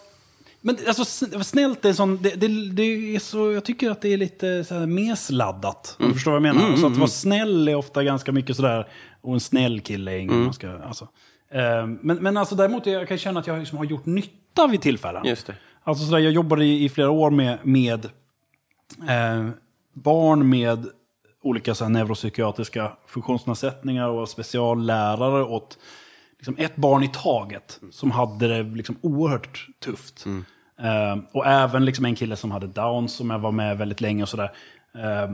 men 0.60 0.76
alltså 0.86 1.02
sn- 1.02 1.42
snällt 1.42 1.84
är 1.84 1.88
en 1.88 1.94
sån... 1.94 2.18
Det, 2.22 2.30
det, 2.30 2.70
det 2.70 2.82
är 3.14 3.18
så, 3.18 3.52
jag 3.52 3.64
tycker 3.64 3.90
att 3.90 4.00
det 4.00 4.08
är 4.08 4.16
lite 4.16 4.64
så 4.64 4.74
här 4.74 4.86
mesladdat. 4.86 5.96
Om 5.98 6.08
du 6.08 6.14
förstår 6.14 6.30
vad 6.30 6.46
jag 6.46 6.54
menar. 6.54 6.76
så 6.76 6.86
att 6.86 6.96
vara 6.96 7.08
snäll 7.08 7.68
är 7.68 7.74
ofta 7.74 8.04
ganska 8.04 8.32
mycket 8.32 8.56
sådär... 8.56 8.88
Och 9.20 9.34
en 9.34 9.40
snäll 9.40 9.80
kille 9.80 10.12
är 10.12 10.18
ingen 10.18 10.44
man 10.44 10.52
ska... 10.52 10.70
Alltså. 10.70 11.08
Eh, 11.50 11.86
men, 11.86 12.16
men 12.16 12.36
alltså 12.36 12.54
däremot 12.54 12.86
jag 12.86 13.08
kan 13.08 13.14
jag 13.14 13.20
känna 13.20 13.40
att 13.40 13.46
jag 13.46 13.58
liksom 13.58 13.78
har 13.78 13.84
gjort 13.84 14.06
nytta 14.06 14.66
vid 14.66 14.80
tillfällen. 14.80 15.26
Just 15.26 15.46
det. 15.46 15.54
Alltså 15.84 16.04
sådär, 16.04 16.18
jag 16.18 16.32
jobbade 16.32 16.64
i, 16.64 16.84
i 16.84 16.88
flera 16.88 17.10
år 17.10 17.30
med, 17.30 17.58
med 17.62 18.04
eh, 19.08 19.48
barn 19.92 20.48
med 20.48 20.86
olika 21.42 21.74
så 21.74 21.84
här, 21.84 21.90
neuropsykiatriska 21.90 22.92
funktionsnedsättningar 23.06 24.08
och 24.08 24.16
var 24.16 24.26
speciallärare 24.26 25.44
åt 25.44 25.78
liksom, 26.40 26.54
ett 26.58 26.76
barn 26.76 27.02
i 27.02 27.08
taget 27.12 27.80
som 27.90 28.10
hade 28.10 28.48
det 28.48 28.62
liksom, 28.62 28.96
oerhört 29.00 29.66
tufft. 29.84 30.24
Eh, 30.80 31.16
och 31.32 31.46
även 31.46 31.84
liksom, 31.84 32.04
en 32.04 32.14
kille 32.14 32.36
som 32.36 32.50
hade 32.50 32.66
down 32.66 33.08
som 33.08 33.30
jag 33.30 33.38
var 33.38 33.52
med 33.52 33.78
väldigt 33.78 34.00
länge 34.00 34.22
och 34.22 34.28
sådär. 34.28 34.52
Eh, 34.94 35.30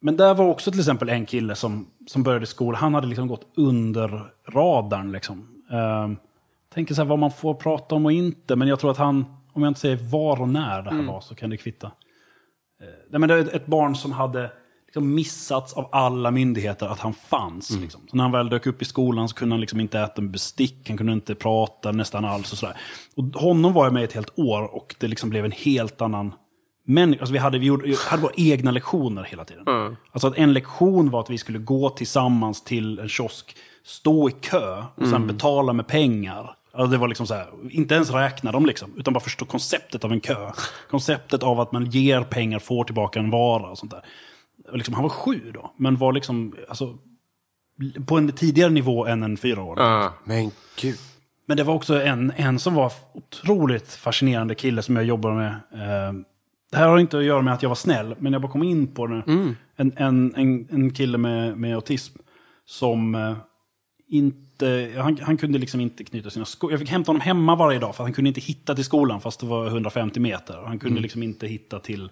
men 0.00 0.16
där 0.16 0.34
var 0.34 0.46
också 0.46 0.70
till 0.70 0.80
exempel 0.80 1.08
en 1.08 1.26
kille 1.26 1.54
som, 1.54 1.86
som 2.06 2.22
började 2.22 2.46
skolan, 2.46 2.80
han 2.80 2.94
hade 2.94 3.06
liksom 3.06 3.28
gått 3.28 3.46
under 3.56 4.22
radarn. 4.48 5.12
Liksom. 5.12 5.48
Eh, 5.72 6.08
tänker 6.74 6.94
så 6.94 7.00
här 7.02 7.08
vad 7.08 7.18
man 7.18 7.30
får 7.30 7.54
prata 7.54 7.94
om 7.94 8.04
och 8.06 8.12
inte, 8.12 8.56
men 8.56 8.68
jag 8.68 8.80
tror 8.80 8.90
att 8.90 8.96
han, 8.96 9.24
om 9.52 9.62
jag 9.62 9.70
inte 9.70 9.80
säger 9.80 9.96
var 9.96 10.40
och 10.40 10.48
när 10.48 10.82
det 10.82 10.90
här 10.90 11.02
var, 11.06 11.20
så 11.20 11.34
kan 11.34 11.50
det 11.50 11.56
kvitta. 11.56 11.86
Eh, 12.80 12.86
nej, 13.10 13.20
men 13.20 13.28
det 13.28 13.38
ett- 13.38 13.48
ett 13.54 13.66
barn 13.66 13.96
som 13.96 14.12
hade 14.12 14.50
liksom 14.86 15.14
missats 15.14 15.72
av 15.72 15.88
alla 15.92 16.30
myndigheter 16.30 16.86
att 16.86 17.00
han 17.00 17.14
fanns. 17.14 17.70
Liksom. 17.70 18.00
Så 18.10 18.16
när 18.16 18.24
han 18.24 18.32
väl 18.32 18.48
dök 18.48 18.66
upp 18.66 18.82
i 18.82 18.84
skolan 18.84 19.28
så 19.28 19.34
kunde 19.34 19.52
han 19.52 19.60
liksom 19.60 19.80
inte 19.80 20.00
äta 20.00 20.22
med 20.22 20.30
bestick, 20.30 20.88
han 20.88 20.96
kunde 20.96 21.12
inte 21.12 21.34
prata 21.34 21.92
nästan 21.92 22.24
alls. 22.24 22.52
Och 22.52 22.58
sådär. 22.58 22.76
Och 23.16 23.24
honom 23.24 23.72
var 23.72 23.84
jag 23.84 23.92
med 23.92 24.04
ett 24.04 24.12
helt 24.12 24.38
år 24.38 24.74
och 24.74 24.94
det 24.98 25.08
liksom 25.08 25.30
blev 25.30 25.44
en 25.44 25.52
helt 25.52 26.00
annan 26.00 26.32
människa. 26.84 27.20
Alltså 27.20 27.32
vi 27.32 27.38
hade, 27.38 27.58
vi 27.58 27.66
gjorde, 27.66 27.94
hade 28.06 28.22
våra 28.22 28.32
egna 28.36 28.70
lektioner 28.70 29.22
hela 29.22 29.44
tiden. 29.44 29.64
Alltså 30.12 30.28
att 30.28 30.36
en 30.36 30.52
lektion 30.52 31.10
var 31.10 31.20
att 31.20 31.30
vi 31.30 31.38
skulle 31.38 31.58
gå 31.58 31.90
tillsammans 31.90 32.64
till 32.64 32.98
en 32.98 33.08
kiosk, 33.08 33.56
stå 33.84 34.28
i 34.28 34.32
kö 34.32 34.76
och 34.94 35.06
sen 35.08 35.26
betala 35.26 35.72
med 35.72 35.86
pengar. 35.86 36.56
Alltså 36.72 36.90
det 36.90 36.98
var 36.98 37.08
liksom 37.08 37.26
så 37.26 37.34
här, 37.34 37.46
inte 37.70 37.94
ens 37.94 38.10
räkna 38.10 38.52
dem 38.52 38.66
liksom, 38.66 38.94
utan 38.96 39.14
bara 39.14 39.20
förstå 39.20 39.44
konceptet 39.44 40.04
av 40.04 40.12
en 40.12 40.20
kö. 40.20 40.50
Konceptet 40.90 41.42
av 41.42 41.60
att 41.60 41.72
man 41.72 41.90
ger 41.90 42.22
pengar, 42.22 42.58
får 42.58 42.84
tillbaka 42.84 43.18
en 43.18 43.30
vara 43.30 43.70
och 43.70 43.78
sånt 43.78 43.90
där. 43.92 44.02
Liksom, 44.72 44.94
han 44.94 45.02
var 45.02 45.10
sju 45.10 45.50
då, 45.54 45.74
men 45.76 45.96
var 45.96 46.12
liksom 46.12 46.54
alltså, 46.68 46.98
på 48.06 48.16
en 48.18 48.32
tidigare 48.32 48.70
nivå 48.70 49.06
än 49.06 49.22
en 49.22 49.36
fyraåring. 49.36 49.84
Ah, 49.84 50.12
men 50.24 50.50
gud. 50.80 50.98
Men 51.46 51.56
det 51.56 51.64
var 51.64 51.74
också 51.74 52.02
en, 52.02 52.32
en 52.36 52.58
som 52.58 52.74
var 52.74 52.92
otroligt 53.14 53.92
fascinerande 53.92 54.54
kille 54.54 54.82
som 54.82 54.96
jag 54.96 55.04
jobbade 55.04 55.34
med. 55.34 55.50
Eh, 55.50 56.12
Det 56.70 56.76
här 56.76 56.88
har 56.88 56.98
inte 56.98 57.18
att 57.18 57.24
göra 57.24 57.42
med 57.42 57.54
att 57.54 57.62
jag 57.62 57.68
var 57.70 57.74
snäll, 57.76 58.14
men 58.18 58.32
jag 58.32 58.42
bara 58.42 58.52
kom 58.52 58.62
in 58.62 58.86
på 58.94 59.06
det. 59.06 59.22
En, 59.76 59.92
en, 59.96 60.34
en, 60.36 60.68
en 60.70 60.90
kille 60.94 61.18
med, 61.18 61.58
med 61.58 61.74
autism 61.74 62.18
som 62.64 63.14
eh, 63.14 63.36
inte... 64.08 64.92
Han, 64.96 65.18
han 65.22 65.36
kunde 65.36 65.58
liksom 65.58 65.80
inte 65.80 66.04
knyta 66.04 66.30
sina 66.30 66.44
skor. 66.44 66.70
Jag 66.70 66.80
fick 66.80 66.90
hämta 66.90 67.08
honom 67.08 67.20
hemma 67.20 67.56
varje 67.56 67.78
dag 67.78 67.96
för 67.96 68.02
att 68.04 68.06
han 68.06 68.14
kunde 68.14 68.28
inte 68.28 68.40
hitta 68.40 68.74
till 68.74 68.84
skolan 68.84 69.20
fast 69.20 69.40
det 69.40 69.46
var 69.46 69.66
150 69.66 70.20
meter. 70.20 70.62
Han 70.66 70.78
kunde 70.78 71.00
liksom 71.00 71.22
inte 71.22 71.46
hitta 71.46 71.78
till... 71.78 72.10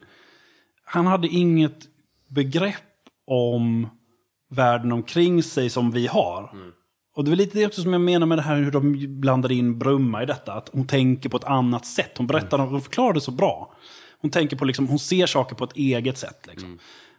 Han 0.85 1.06
hade 1.06 1.28
inget 1.28 1.78
begrepp 2.35 2.74
om 3.27 3.89
världen 4.51 4.93
omkring 4.93 5.43
sig 5.43 5.70
som 5.70 5.90
vi 5.90 6.06
har. 6.06 6.51
Och 7.16 7.24
det 7.24 7.32
är 7.32 7.36
lite 7.36 7.59
det 7.59 7.66
också 7.66 7.82
som 7.82 7.93
jag 7.93 8.02
menar 8.02 8.27
med 8.27 8.39
det 8.39 8.43
här 8.43 8.56
hur 8.56 8.70
de 8.70 9.20
blandar 9.20 9.52
in 9.52 9.78
Brumma 9.78 10.23
i 10.23 10.27
detta. 10.27 10.52
Att 10.52 10.70
hon 10.73 10.86
tänker 10.86 11.28
på 11.28 11.36
ett 11.36 11.44
annat 11.44 11.86
sätt. 11.86 12.12
Hon 12.19 12.27
berättar, 12.27 12.59
hon 12.59 12.82
förklarar 12.82 13.12
det 13.12 13.20
så 13.20 13.31
bra. 13.31 13.74
Hon 14.20 14.31
tänker 14.31 14.56
på 14.56 14.65
liksom, 14.65 14.89
hon 14.89 14.98
ser 14.98 15.27
saker 15.27 15.56
på 15.56 15.65
ett 15.65 15.77
eget 15.77 16.19
sätt. 16.19 16.47
Liksom. 16.47 16.78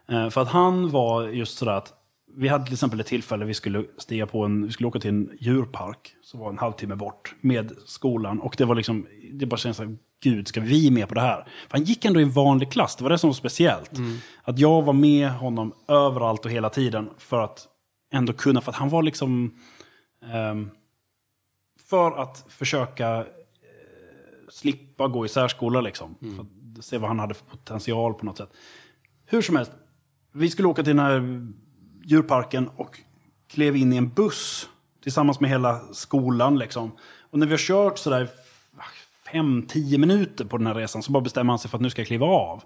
Eh, 0.10 0.30
för 0.30 0.42
att 0.42 0.48
han 0.48 0.90
var 0.90 1.28
just 1.28 1.58
sådär 1.58 1.72
att, 1.72 1.94
vi 2.38 2.48
hade 2.48 2.66
till 2.66 2.74
exempel 2.74 3.00
ett 3.00 3.08
tillfälle 3.08 3.46
vi 3.46 3.54
skulle 3.54 3.84
stiga 3.98 4.26
på 4.28 4.46
en, 4.46 4.66
vi 4.66 4.72
skulle 4.72 4.88
åka 4.88 5.00
till 5.00 5.10
en 5.10 5.30
djurpark. 5.40 6.16
Som 6.22 6.40
var 6.40 6.50
en 6.50 6.58
halvtimme 6.58 6.96
bort 6.96 7.36
med 7.42 7.72
skolan. 7.86 8.40
Och 8.40 8.56
det 8.58 8.66
var 8.66 8.76
liksom, 8.76 9.08
det 9.34 9.46
bara 9.46 9.58
kändes 9.58 9.78
som, 9.78 9.98
gud 10.30 10.48
ska 10.48 10.62
vi 10.62 10.92
med 10.92 11.08
på 11.08 11.16
det 11.16 11.22
här? 11.22 11.44
För 11.70 11.78
han 11.78 11.84
gick 11.84 12.06
ändå 12.06 12.20
i 12.20 12.24
en 12.24 12.32
vanlig 12.32 12.72
klass, 12.72 12.96
det 12.96 13.04
var 13.04 13.10
det 13.10 13.18
som 13.18 13.30
var 13.30 13.34
speciellt. 13.34 13.92
Att 14.44 14.60
jag 14.60 14.82
var 14.82 14.94
med 14.94 15.30
honom 15.30 15.74
överallt 15.88 16.46
och 16.46 16.52
hela 16.52 16.70
tiden 16.70 17.10
för 17.18 17.42
att 17.42 17.68
ändå 18.14 18.34
kunna, 18.34 18.62
för 18.62 18.72
att 18.72 18.78
han 18.78 18.90
var 18.90 19.04
liksom... 19.04 19.56
ehm, 20.32 20.70
för 21.90 22.22
att 22.22 22.46
försöka 22.50 23.18
eh, 23.18 23.24
slippa 24.50 25.08
gå 25.08 25.26
i 25.26 25.30
särskola 25.30 25.82
liksom. 25.82 26.16
För 26.36 26.46
att 26.80 26.86
se 26.86 26.98
vad 26.98 27.08
han 27.08 27.20
hade 27.20 27.34
för 27.34 27.46
potential 27.46 28.14
på 28.14 28.26
något 28.26 28.38
sätt. 28.38 28.50
Hur 29.26 29.42
som 29.42 29.56
helst, 29.56 29.72
vi 30.34 30.50
skulle 30.50 30.68
åka 30.68 30.84
till 30.84 30.96
den 30.96 31.06
här 31.06 31.48
djurparken 32.04 32.70
och 32.76 33.00
klev 33.48 33.76
in 33.76 33.94
i 33.94 33.98
en 33.98 34.10
buss 34.10 34.70
tillsammans 35.04 35.40
med 35.40 35.50
hela 35.50 35.80
skolan. 35.94 36.60
Liksom. 36.60 36.92
Och 37.32 37.40
när 37.40 37.48
vi 37.48 37.54
har 37.54 37.58
kört 37.58 37.98
sådär 37.98 38.30
fem, 39.32 39.66
tio 39.68 39.98
minuter 39.98 40.46
på 40.46 40.58
den 40.58 40.68
här 40.68 40.74
resan 40.74 41.04
så 41.04 41.12
bara 41.12 41.22
bestämmer 41.22 41.52
han 41.52 41.60
sig 41.60 41.70
för 41.70 41.78
att 41.78 41.82
nu 41.82 41.90
ska 41.90 42.02
jag 42.02 42.08
kliva 42.08 42.26
av. 42.26 42.64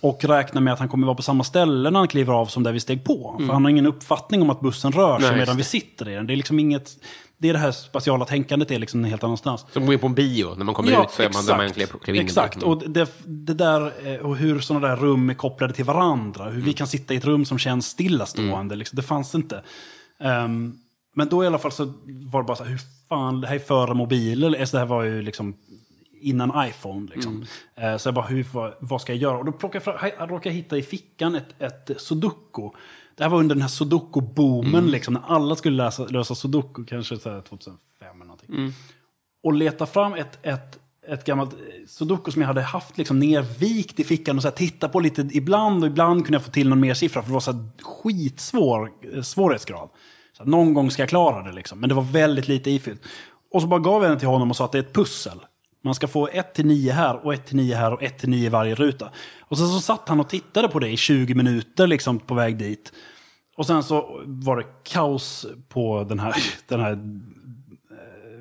Och 0.00 0.24
räknar 0.24 0.60
med 0.60 0.72
att 0.72 0.78
han 0.78 0.88
kommer 0.88 1.06
vara 1.06 1.16
på 1.16 1.22
samma 1.22 1.44
ställe 1.44 1.90
när 1.90 1.98
han 1.98 2.08
kliver 2.08 2.32
av 2.32 2.46
som 2.46 2.62
där 2.62 2.72
vi 2.72 2.80
steg 2.80 3.04
på. 3.04 3.36
För 3.38 3.52
han 3.52 3.64
har 3.64 3.70
ingen 3.70 3.86
uppfattning 3.86 4.42
om 4.42 4.50
att 4.50 4.60
bussen 4.60 4.92
rör 4.92 5.18
sig 5.18 5.28
Nej, 5.28 5.38
medan 5.38 5.56
vi 5.56 5.64
sitter 5.64 6.08
i 6.08 6.14
den. 6.14 6.26
Det 6.26 6.32
är 6.32 6.36
liksom 6.36 6.58
inget... 6.58 6.90
Det 7.38 7.48
är 7.48 7.52
det 7.52 7.58
här 7.58 7.72
spatiala 7.72 8.24
tänkandet 8.24 8.70
är 8.70 8.78
liksom 8.78 9.04
helt 9.04 9.24
annanstans. 9.24 9.66
Som 9.72 9.86
går 9.86 9.94
in 9.94 10.00
på 10.00 10.06
en 10.06 10.14
bio, 10.14 10.54
när 10.54 10.64
man 10.64 10.74
kommer 10.74 11.04
ut 11.04 11.10
så 11.10 11.22
är 11.22 11.32
man 11.32 11.46
där 11.46 11.56
man 11.56 11.70
klev, 11.70 11.86
klev 11.86 12.16
in. 12.16 12.22
Exakt, 12.22 12.62
och 12.62 12.90
det, 12.90 13.08
det 13.24 13.54
där, 13.54 13.92
eh, 14.06 14.20
och 14.20 14.36
hur 14.36 14.60
sådana 14.60 14.88
där 14.88 14.96
rum 14.96 15.30
är 15.30 15.34
kopplade 15.34 15.72
till 15.74 15.84
varandra. 15.84 16.50
Hur 16.50 16.62
vi 16.62 16.72
kan 16.72 16.86
sitta 16.86 17.14
i 17.14 17.16
ett 17.16 17.24
rum 17.24 17.44
som 17.44 17.58
känns 17.58 17.86
stillastående. 17.86 18.74
Liksom, 18.76 18.96
det 18.96 19.02
fanns 19.02 19.34
inte. 19.34 19.62
Ehm, 20.20 20.78
men 21.14 21.28
då 21.28 21.44
i 21.44 21.46
alla 21.46 21.58
fall 21.58 21.72
så 21.72 21.84
var 22.06 22.42
det 22.42 22.46
bara 22.46 22.56
så 22.56 22.64
här, 22.64 22.70
hur 22.70 22.80
fan, 23.08 23.40
det 23.40 23.46
här 23.46 23.54
är 23.54 23.58
före 23.58 23.94
mobiler. 23.94 24.60
Alltså, 24.60 24.76
det 24.76 24.80
här 24.80 24.86
var 24.86 25.02
ju 25.02 25.22
liksom 25.22 25.54
innan 26.22 26.68
iPhone. 26.68 27.08
Liksom. 27.14 27.44
Eh, 27.74 27.96
så 27.96 28.08
jag 28.08 28.14
bara, 28.14 28.26
hur, 28.26 28.46
vad, 28.52 28.74
vad 28.80 29.00
ska 29.00 29.12
jag 29.12 29.22
göra? 29.22 29.38
Och 29.38 29.44
då 29.44 29.52
plockade 29.52 29.84
jag 29.84 30.00
fram, 30.00 30.10
jag 30.18 30.30
råkade 30.30 30.48
jag 30.48 30.54
hitta 30.54 30.78
i 30.78 30.82
fickan 30.82 31.34
ett, 31.34 31.54
ett 31.58 32.00
sudoku. 32.00 32.70
Det 33.14 33.22
här 33.22 33.30
var 33.30 33.38
under 33.38 33.54
den 33.54 33.62
här 33.62 33.68
sudoku-boomen, 33.68 34.90
liksom, 34.90 35.14
när 35.14 35.22
alla 35.26 35.56
skulle 35.56 35.76
läsa, 35.76 36.04
lösa 36.04 36.34
sudoku, 36.34 36.84
kanske 36.84 37.16
så 37.16 37.30
här 37.30 37.40
2005 37.40 37.76
eller 38.00 38.24
någonting 38.24 38.72
och 39.42 39.52
leta 39.52 39.86
fram 39.86 40.14
ett, 40.14 40.38
ett, 40.42 40.78
ett 41.08 41.24
gammalt 41.24 41.52
eh, 41.52 41.58
sudoku 41.86 42.30
som 42.30 42.42
jag 42.42 42.46
hade 42.46 42.62
haft 42.62 42.98
liksom 42.98 43.18
nervikt 43.18 44.00
i 44.00 44.04
fickan 44.04 44.36
och 44.36 44.42
så 44.42 44.48
här, 44.48 44.56
titta 44.56 44.88
på 44.88 45.00
lite 45.00 45.28
ibland 45.32 45.82
och 45.82 45.90
ibland 45.90 46.24
kunde 46.24 46.36
jag 46.36 46.44
få 46.44 46.50
till 46.50 46.68
någon 46.68 46.80
mer 46.80 46.94
siffra 46.94 47.22
för 47.22 47.28
det 47.28 47.34
var 47.34 47.40
så 47.40 47.52
här 47.52 47.64
skitsvår 47.82 48.92
eh, 49.14 49.22
svårighetsgrad. 49.22 49.88
Så 50.36 50.42
att 50.42 50.48
någon 50.48 50.74
gång 50.74 50.90
ska 50.90 51.02
jag 51.02 51.08
klara 51.08 51.42
det 51.42 51.52
liksom, 51.52 51.80
men 51.80 51.88
det 51.88 51.94
var 51.94 52.02
väldigt 52.02 52.48
lite 52.48 52.70
ifyllt. 52.70 53.02
Och 53.52 53.62
så 53.62 53.68
bara 53.68 53.80
gav 53.80 54.02
jag 54.02 54.10
den 54.10 54.18
till 54.18 54.28
honom 54.28 54.50
och 54.50 54.56
sa 54.56 54.64
att 54.64 54.72
det 54.72 54.78
är 54.78 54.82
ett 54.82 54.92
pussel. 54.92 55.38
Man 55.84 55.94
ska 55.94 56.08
få 56.08 56.28
1 56.28 56.54
till 56.54 56.66
9 56.66 56.92
här 56.92 57.26
och 57.26 57.34
1 57.34 57.46
till 57.46 57.56
9 57.56 57.76
här 57.76 57.92
och 57.92 58.02
1 58.02 58.18
till 58.18 58.28
9 58.28 58.46
i 58.46 58.48
varje 58.48 58.74
ruta. 58.74 59.10
Och 59.40 59.58
sen 59.58 59.68
så 59.68 59.80
satt 59.80 60.08
han 60.08 60.20
och 60.20 60.28
tittade 60.28 60.68
på 60.68 60.78
det 60.78 60.88
i 60.88 60.96
20 60.96 61.34
minuter 61.34 61.86
liksom 61.86 62.18
på 62.18 62.34
väg 62.34 62.56
dit. 62.56 62.92
Och 63.56 63.66
sen 63.66 63.82
så 63.82 64.22
var 64.24 64.56
det 64.56 64.64
kaos 64.82 65.46
på 65.68 66.04
den 66.04 66.20
här, 66.20 66.34
den 66.68 66.80
här 66.80 66.98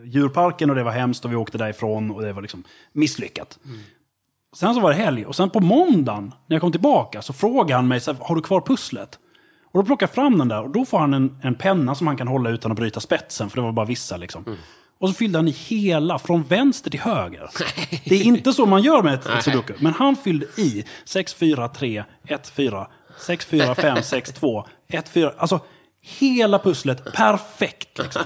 djurparken 0.06 0.70
och 0.70 0.76
det 0.76 0.84
var 0.84 0.92
hemskt 0.92 1.26
och 1.26 1.32
vi 1.32 1.36
åkte 1.36 1.58
därifrån 1.58 2.12
och 2.12 2.22
det 2.22 2.34
var 2.34 2.42
liksom 2.42 2.64
misslyckat. 2.94 3.60
Sen 4.56 4.74
så 4.74 4.82
var 4.82 4.90
det 4.90 4.96
helg 4.96 5.26
och 5.26 5.36
sen 5.36 5.50
på 5.50 5.60
måndagen 5.60 6.34
när 6.48 6.56
jag 6.56 6.62
kom 6.62 6.72
tillbaka 6.72 7.22
så 7.22 7.34
frågade 7.34 7.74
han 7.74 7.88
mig 7.88 8.00
så 8.00 8.14
här, 8.14 8.20
har 8.22 8.36
du 8.36 8.42
kvar 8.42 8.62
pusslet? 8.62 9.20
Och 9.72 9.80
då 9.80 9.86
plockar 9.86 10.08
jag 10.08 10.14
fram 10.14 10.38
den 10.38 10.48
där 10.48 10.64
och 10.64 10.70
då 10.70 10.86
får 10.86 11.00
han 11.00 11.14
en, 11.14 11.38
en 11.42 11.56
penna 11.56 11.96
som 11.96 12.08
han 12.08 12.18
kan 12.18 12.28
hålla 12.28 12.50
utan 12.50 12.72
att 12.72 12.78
bryta 12.78 13.00
spetsen 13.00 13.50
för 13.50 13.58
det 13.58 13.62
var 13.62 13.72
bara 13.72 13.86
vissa 13.86 14.18
liksom. 14.18 14.44
Och 15.02 15.10
så 15.10 15.16
fyllde 15.16 15.38
han 15.38 15.48
i 15.48 15.52
hela, 15.52 16.20
från 16.20 16.44
vänster 16.44 16.92
till 16.92 17.00
höger. 17.00 17.50
Det 18.06 18.16
är 18.16 18.24
inte 18.24 18.54
så 18.54 18.66
man 18.66 18.82
gör 18.82 19.02
med 19.02 19.14
ett, 19.14 19.26
ett 19.26 19.44
sudoku. 19.44 19.74
Men 19.80 19.94
han 19.94 20.16
fyllde 20.16 20.46
i 20.58 20.86
6, 21.06 21.34
4, 21.34 21.68
3, 21.68 22.04
1, 22.28 22.50
4, 22.50 22.88
6, 23.20 23.46
4, 23.46 23.76
5, 23.76 24.04
6, 24.04 24.34
2, 24.34 24.66
1, 24.88 25.10
4. 25.10 25.34
Alltså 25.38 25.60
hela 26.02 26.60
pusslet 26.60 27.14
perfekt. 27.14 27.98
Liksom. 27.98 28.22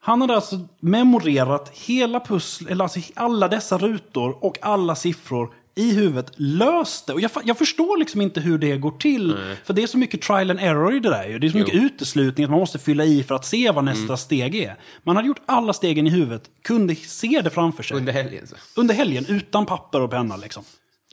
Han 0.00 0.20
hade 0.20 0.34
alltså 0.34 0.60
memorerat 0.80 1.68
hela 1.74 2.20
pussel, 2.20 2.68
eller 2.68 2.84
alltså 2.84 3.00
alla 3.14 3.48
dessa 3.48 3.78
rutor 3.78 4.44
och 4.44 4.58
alla 4.62 4.94
siffror 4.94 5.52
i 5.78 5.94
huvudet, 5.94 6.32
löst 6.36 7.06
det. 7.06 7.12
Och 7.12 7.20
jag, 7.20 7.30
jag 7.44 7.58
förstår 7.58 7.98
liksom 7.98 8.20
inte 8.20 8.40
hur 8.40 8.58
det 8.58 8.76
går 8.76 8.90
till. 8.90 9.36
För 9.64 9.74
det 9.74 9.82
är 9.82 9.86
så 9.86 9.98
mycket 9.98 10.22
trial 10.22 10.50
and 10.50 10.60
error 10.60 10.94
i 10.94 11.00
det 11.00 11.10
där 11.10 11.28
ju. 11.28 11.38
Det 11.38 11.46
är 11.46 11.50
så 11.50 11.58
mycket 11.58 11.74
uteslutning 11.74 12.44
att 12.44 12.50
man 12.50 12.60
måste 12.60 12.78
fylla 12.78 13.04
i 13.04 13.22
för 13.22 13.34
att 13.34 13.44
se 13.44 13.70
vad 13.70 13.84
nästa 13.84 14.16
steg 14.16 14.54
är. 14.54 14.76
Man 15.02 15.16
hade 15.16 15.28
gjort 15.28 15.42
alla 15.46 15.72
stegen 15.72 16.06
i 16.06 16.10
huvudet, 16.10 16.42
kunde 16.64 16.94
se 16.94 17.40
det 17.44 17.50
framför 17.50 17.82
sig. 17.82 17.96
Under 17.96 18.12
helgen. 18.12 18.46
Så. 18.46 18.80
Under 18.80 18.94
helgen, 18.94 19.26
utan 19.28 19.66
papper 19.66 20.00
och 20.00 20.10
penna 20.10 20.36
liksom. 20.36 20.64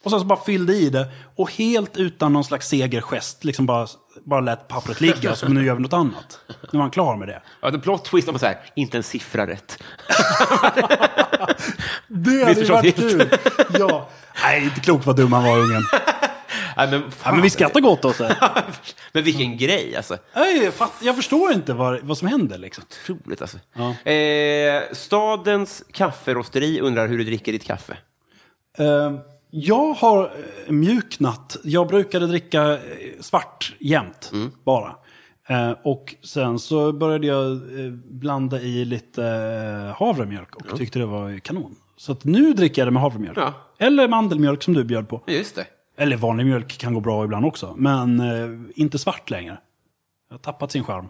Och 0.03 0.11
sen 0.11 0.19
så 0.19 0.25
bara 0.25 0.39
fyllde 0.39 0.73
i 0.73 0.89
det 0.89 1.07
och 1.35 1.51
helt 1.51 1.97
utan 1.97 2.33
någon 2.33 2.43
slags 2.43 2.67
segergest 2.67 3.43
liksom 3.43 3.65
bara, 3.65 3.87
bara 4.25 4.41
lät 4.41 4.67
pappret 4.67 5.01
ligga. 5.01 5.35
Så 5.35 5.47
nu 5.47 5.65
gör 5.65 5.75
vi 5.75 5.81
något 5.81 5.93
annat. 5.93 6.39
Nu 6.47 6.55
var 6.71 6.81
han 6.81 6.91
klar 6.91 7.15
med 7.15 7.27
det. 7.27 7.41
Ja, 7.61 7.71
the 7.71 7.77
plot 7.77 8.05
twist 8.05 8.27
var 8.27 8.37
så 8.39 8.45
här, 8.45 8.57
inte 8.75 8.97
en 8.97 9.03
siffra 9.03 9.47
rätt. 9.47 9.83
Det 12.07 12.45
hade 12.45 12.59
ju 12.61 12.65
varit 12.65 12.95
kul. 12.95 13.29
ja. 13.79 14.09
Nej, 14.43 14.63
inte 14.63 14.79
klokt 14.79 15.05
vad 15.05 15.15
dum 15.15 15.33
han 15.33 15.43
var 15.43 15.59
ungen. 15.59 15.83
Nej, 16.77 16.87
men, 16.87 17.11
Ja, 17.23 17.31
men 17.31 17.41
vi 17.41 17.49
skrattar 17.49 17.79
gott 17.79 18.05
åt 18.05 18.17
det. 18.17 18.37
men 19.11 19.23
vilken 19.23 19.57
grej 19.57 19.95
alltså. 19.95 20.17
Nej, 20.35 20.71
jag, 21.01 21.15
förstår 21.15 21.51
inte 21.51 21.73
vad, 21.73 21.99
vad 22.01 22.17
som 22.17 22.27
händer 22.27 22.57
liksom. 22.57 22.83
Otroligt 23.03 23.41
alltså. 23.41 23.57
Ja. 23.73 24.11
Eh, 24.11 24.83
stadens 24.91 25.83
kafferosteri 25.91 26.79
undrar 26.79 27.07
hur 27.07 27.17
du 27.17 27.23
dricker 27.23 27.51
ditt 27.51 27.65
kaffe. 27.65 27.97
Eh, 28.77 29.13
jag 29.49 29.93
har 29.93 30.23
eh, 30.23 30.71
mjuknat. 30.71 31.57
Jag 31.63 31.87
brukade 31.87 32.27
dricka 32.27 32.71
eh, 32.71 32.79
svart 33.19 33.73
jämt, 33.79 34.31
bara. 34.65 34.95
Eh, 35.47 35.71
och 35.83 36.15
sen 36.23 36.59
så 36.59 36.93
började 36.93 37.27
jag 37.27 37.51
eh, 37.51 37.91
blanda 38.05 38.61
i 38.61 38.85
lite 38.85 39.25
eh, 39.25 39.97
havremjölk 39.97 40.55
och 40.55 40.77
tyckte 40.77 40.99
det 40.99 41.05
var 41.05 41.39
kanon. 41.39 41.75
Så 41.97 42.11
att 42.11 42.23
nu 42.23 42.53
dricker 42.53 42.81
jag 42.81 42.87
det 42.87 42.91
med 42.91 43.01
havremjölk. 43.01 43.37
Ja. 43.37 43.53
Eller 43.77 44.07
mandelmjölk 44.07 44.63
som 44.63 44.73
du 44.73 44.83
bjöd 44.83 45.09
på. 45.09 45.21
Just 45.27 45.55
det. 45.55 45.65
Eller 45.97 46.17
vanlig 46.17 46.45
mjölk 46.45 46.77
kan 46.77 46.93
gå 46.93 46.99
bra 46.99 47.23
ibland 47.23 47.45
också. 47.45 47.75
Men 47.77 48.21
inte 48.75 48.99
svart 48.99 49.29
längre. 49.29 49.57
Jag 50.29 50.33
har 50.33 50.39
tappat 50.39 50.71
sin 50.71 50.83
charm. 50.83 51.09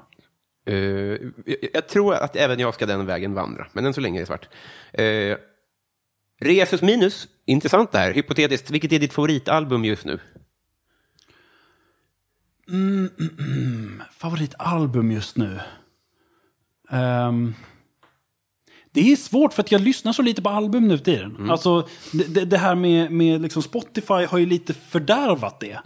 Eh, 0.66 0.76
jag, 0.76 1.58
jag 1.74 1.88
tror 1.88 2.14
att 2.14 2.36
även 2.36 2.60
jag 2.60 2.74
ska 2.74 2.86
den 2.86 3.06
vägen 3.06 3.34
vandra, 3.34 3.68
men 3.74 3.86
än 3.86 3.94
så 3.94 4.02
länge 4.02 4.20
är 4.20 4.22
det 4.22 4.26
svart. 4.26 4.50
Uh, 5.00 5.36
Resus 6.42 6.82
minus, 6.82 7.28
intressant 7.46 7.92
det 7.92 7.98
här. 7.98 8.14
Hypotetiskt, 8.14 8.72
vilket 8.72 8.92
är 8.92 9.00
ditt 9.00 9.14
favoritalbum 9.14 9.86
just 9.86 10.06
nu? 10.06 10.20
Favoritalbum 14.12 15.12
just 15.12 15.38
nu? 15.38 15.60
Ehm, 16.90 17.54
det 18.92 19.12
är 19.12 19.16
svårt 19.16 19.54
för 19.54 19.62
att 19.64 19.72
jag 19.72 19.82
lyssnar 19.82 20.14
så 20.14 20.22
lite 20.22 20.42
på 20.42 20.50
album 20.50 20.88
nu 20.88 20.98
för 20.98 21.06
tiden. 21.06 21.38
Alltså, 21.52 21.88
det, 22.14 22.46
det, 22.46 22.58
här 22.58 22.76
med, 22.76 23.12
med 23.12 23.42
liksom 23.42 23.62
Spotify 23.62 24.26
har 24.26 24.38
ju 24.38 24.46
lite 24.46 24.74
fördärvat 24.74 25.60
det. 25.60 25.80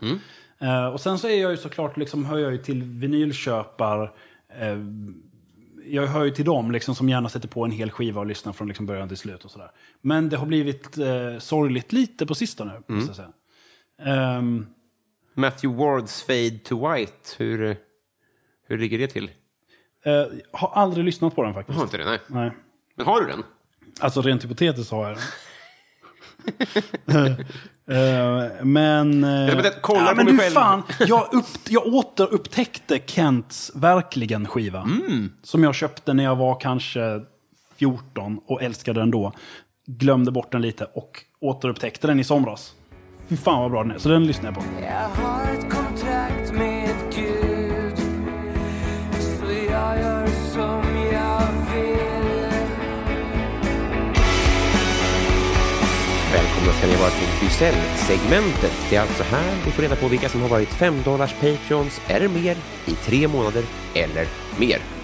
Eh, 0.62 0.86
och 0.88 1.02
sen 1.02 1.20
så 1.20 1.28
är 1.28 1.42
jag 1.42 1.52
ju 1.52 1.58
såklart, 1.58 1.98
liksom, 1.98 2.26
hör 2.26 2.38
jag 2.38 2.52
ju 2.52 2.58
till 2.58 2.84
vinylköpar. 2.84 4.12
eh, 4.60 4.78
jag 5.86 6.08
hör 6.08 6.24
ju 6.24 6.32
till 6.32 6.46
dem 6.46 6.72
liksom, 6.72 6.96
som 6.96 7.10
gärna 7.10 7.30
sätter 7.30 7.48
på 7.48 7.66
en 7.66 7.72
hel 7.72 7.92
skiva 7.92 8.20
och 8.20 8.26
lyssnar 8.26 8.54
från 8.54 8.68
liksom, 8.68 8.86
början 8.86 9.08
till 9.08 9.18
slut. 9.18 9.46
och 9.46 9.52
sådär. 9.52 9.72
Men 10.02 10.30
det 10.30 10.38
har 10.38 10.46
blivit 10.46 10.98
eh, 10.98 11.38
sorgligt 11.40 11.94
lite 11.94 12.26
på 12.26 12.36
sistone. 12.36 12.72
Säga. 13.14 13.30
Ehm, 14.02 14.66
Matthew 15.40 15.84
Wards 15.84 16.24
Fade 16.24 16.60
to 16.64 16.90
White, 16.90 17.30
hur, 17.38 17.78
hur 18.68 18.78
ligger 18.78 18.98
det 18.98 19.08
till? 19.08 19.32
eh, 20.04 20.26
har 20.52 20.72
aldrig 20.74 21.06
lyssnat 21.06 21.36
på 21.36 21.44
den 21.44 21.54
faktiskt. 21.54 21.78
Har 21.78 21.84
inte 21.84 21.98
det? 21.98 22.06
Nej. 22.06 22.20
Nej. 22.28 22.52
Men 22.96 23.06
har 23.06 23.22
du 23.22 23.28
den? 23.28 23.44
Alltså 24.00 24.22
rent 24.22 24.44
hypotetiskt 24.44 24.92
har 24.92 25.08
jag 25.08 25.18
den. 25.18 25.26
Eh, 27.90 28.64
men... 28.64 29.24
att 29.24 29.66
jag 29.66 29.82
kollar 29.82 30.02
ja, 30.02 30.10
på 30.10 30.16
men 30.16 30.26
mig 30.26 30.34
du 30.34 30.40
själv. 30.40 30.54
fan, 30.54 30.84
jag, 31.00 31.34
upp, 31.34 31.46
jag 31.70 31.88
återupptäckte 31.88 33.00
Kents 33.06 33.72
verkligen 33.76 34.48
skiva. 34.48 34.82
Mm. 34.82 35.32
Som 35.44 35.64
jag 35.64 35.76
köpte 35.76 36.14
när 36.14 36.24
jag 36.24 36.36
var 36.36 36.60
kanske 36.60 37.22
14 37.76 38.40
och 38.46 38.64
älskade 38.64 39.00
den 39.00 39.12
då. 39.12 39.34
Glömde 39.86 40.32
bort 40.32 40.52
den 40.52 40.62
lite 40.62 40.86
och 40.86 41.24
återupptäckte 41.40 42.08
den 42.08 42.20
i 42.20 42.24
somras. 42.24 42.74
Fy 43.30 43.38
fan 43.38 43.62
vad 43.62 43.72
bra 43.72 43.84
den 43.84 43.92
är, 43.92 44.00
så 44.00 44.10
den 44.10 44.28
lyssnar 44.28 44.46
jag 44.46 44.56
på. 44.56 44.62
Jag 44.82 45.24
har 45.24 45.54
ett 45.54 45.70
kontrakt 45.70 46.54
med 46.54 46.90
Gud 47.16 47.98
Så 49.20 49.46
jag 49.72 50.00
gör 50.00 50.28
som 50.28 50.84
jag 51.12 51.48
vill 51.74 52.52
Välkomna 56.34 56.74
ska 56.78 56.88
ni 56.88 56.96
vara 56.96 57.10
till 57.10 57.28
Bysell-segmentet. 57.42 58.72
Det 58.90 58.96
är 58.96 59.02
alltså 59.02 59.24
här 59.24 59.56
vi 59.66 59.72
får 59.72 59.82
reda 59.82 59.96
på 59.96 60.08
vilka 60.08 60.30
som 60.30 60.42
har 60.42 60.50
varit 60.50 60.70
5 60.70 61.02
dollars 61.06 61.34
Patreons 61.34 62.02
eller 62.08 62.28
mer 62.28 62.58
i 62.86 62.92
tre 62.92 63.28
månader 63.28 63.64
eller 63.94 64.26
mer. 64.60 64.99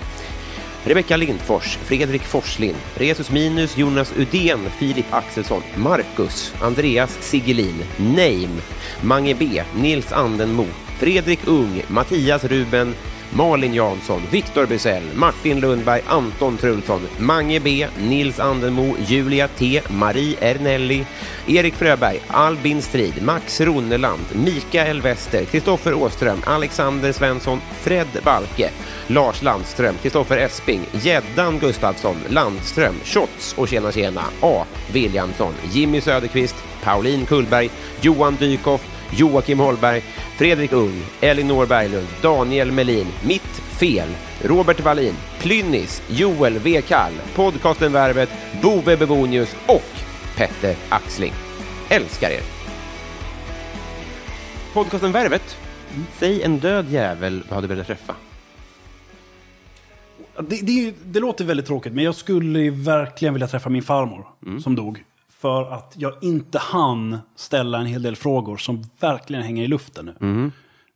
Rebecka 0.85 1.17
Lindfors, 1.17 1.77
Fredrik 1.85 2.21
Forslind, 2.21 2.77
Resus 2.97 3.31
Minus, 3.31 3.75
Jonas 3.75 4.11
Udén, 4.17 4.69
Filip 4.77 5.11
Axelsson, 5.11 5.63
Marcus, 5.75 6.53
Andreas 6.61 7.17
Sigelin, 7.21 7.83
Name, 7.97 8.61
Mange 9.01 9.33
B, 9.33 9.63
Nils 9.75 10.11
Andenmo, 10.13 10.65
Fredrik 10.99 11.47
Ung, 11.47 11.81
Mattias 11.89 12.43
Ruben, 12.43 12.93
Malin 13.33 13.73
Jansson, 13.73 14.21
Viktor 14.31 14.65
Bysell, 14.65 15.03
Martin 15.15 15.59
Lundberg, 15.59 16.03
Anton 16.07 16.57
Trulsson, 16.57 17.01
Mange 17.19 17.59
B, 17.59 17.87
Nils 17.97 18.39
Andenmo, 18.39 18.95
Julia 19.07 19.47
T, 19.47 19.81
Marie 19.89 20.37
Ernelli, 20.41 21.05
Erik 21.47 21.73
Fröberg, 21.73 22.21
Albin 22.27 22.81
Strid, 22.81 23.21
Max 23.21 23.61
Ronneland, 23.61 24.25
Mikael 24.33 25.01
Wester, 25.01 25.45
Kristoffer 25.45 25.93
Åström, 25.93 26.41
Alexander 26.45 27.11
Svensson, 27.11 27.61
Fred 27.81 28.07
Balke, 28.23 28.69
Lars 29.07 29.41
Landström, 29.41 29.95
Kristoffer 30.01 30.37
Esping, 30.37 30.85
Gäddan 30.91 31.59
Gustafsson, 31.59 32.17
Landström, 32.29 32.95
Shots 33.03 33.53
och 33.57 33.67
Tjena 33.67 33.91
Tjena, 33.91 34.23
A. 34.41 34.65
Williamson, 34.93 35.53
Jimmy 35.71 36.01
Söderqvist, 36.01 36.55
Pauline 36.83 37.25
Kullberg, 37.25 37.69
Johan 38.01 38.35
Dykhoff, 38.35 38.94
Joakim 39.17 39.59
Holberg, 39.59 40.01
Fredrik 40.37 40.71
Ung, 40.71 41.03
Elinor 41.21 41.65
Berglund, 41.65 42.07
Daniel 42.21 42.71
Melin, 42.71 43.07
Mitt 43.27 43.61
Fel, 43.79 44.09
Robert 44.41 44.79
Wallin, 44.79 45.13
Plynnis, 45.39 46.01
Joel 46.09 46.59
V. 46.59 46.81
Kall, 46.81 47.13
podcasten 47.35 47.91
Värvet, 47.91 48.29
Bove 48.61 48.97
Bebonius 48.97 49.55
och 49.67 50.01
Petter 50.37 50.75
Axling. 50.89 51.33
Älskar 51.89 52.29
er! 52.29 52.41
Podcasten 54.73 55.11
Värvet. 55.11 55.57
Säg 56.19 56.43
en 56.43 56.59
död 56.59 56.89
jävel 56.89 57.43
vad 57.49 57.63
du 57.63 57.67
velat 57.67 57.87
träffa. 57.87 58.15
Det, 60.39 60.59
det, 60.61 60.93
det 61.05 61.19
låter 61.19 61.45
väldigt 61.45 61.65
tråkigt, 61.65 61.93
men 61.93 62.03
jag 62.03 62.15
skulle 62.15 62.69
verkligen 62.69 63.33
vilja 63.33 63.47
träffa 63.47 63.69
min 63.69 63.83
farmor 63.83 64.27
som 64.59 64.75
dog. 64.75 65.03
För 65.45 65.71
att 65.71 65.93
jag 65.97 66.13
inte 66.21 66.59
hann 66.59 67.17
ställa 67.35 67.79
en 67.79 67.85
hel 67.85 68.01
del 68.01 68.15
frågor 68.15 68.57
som 68.57 68.83
verkligen 68.99 69.43
hänger 69.43 69.63
i 69.63 69.67
luften 69.67 70.05
nu. 70.05 70.51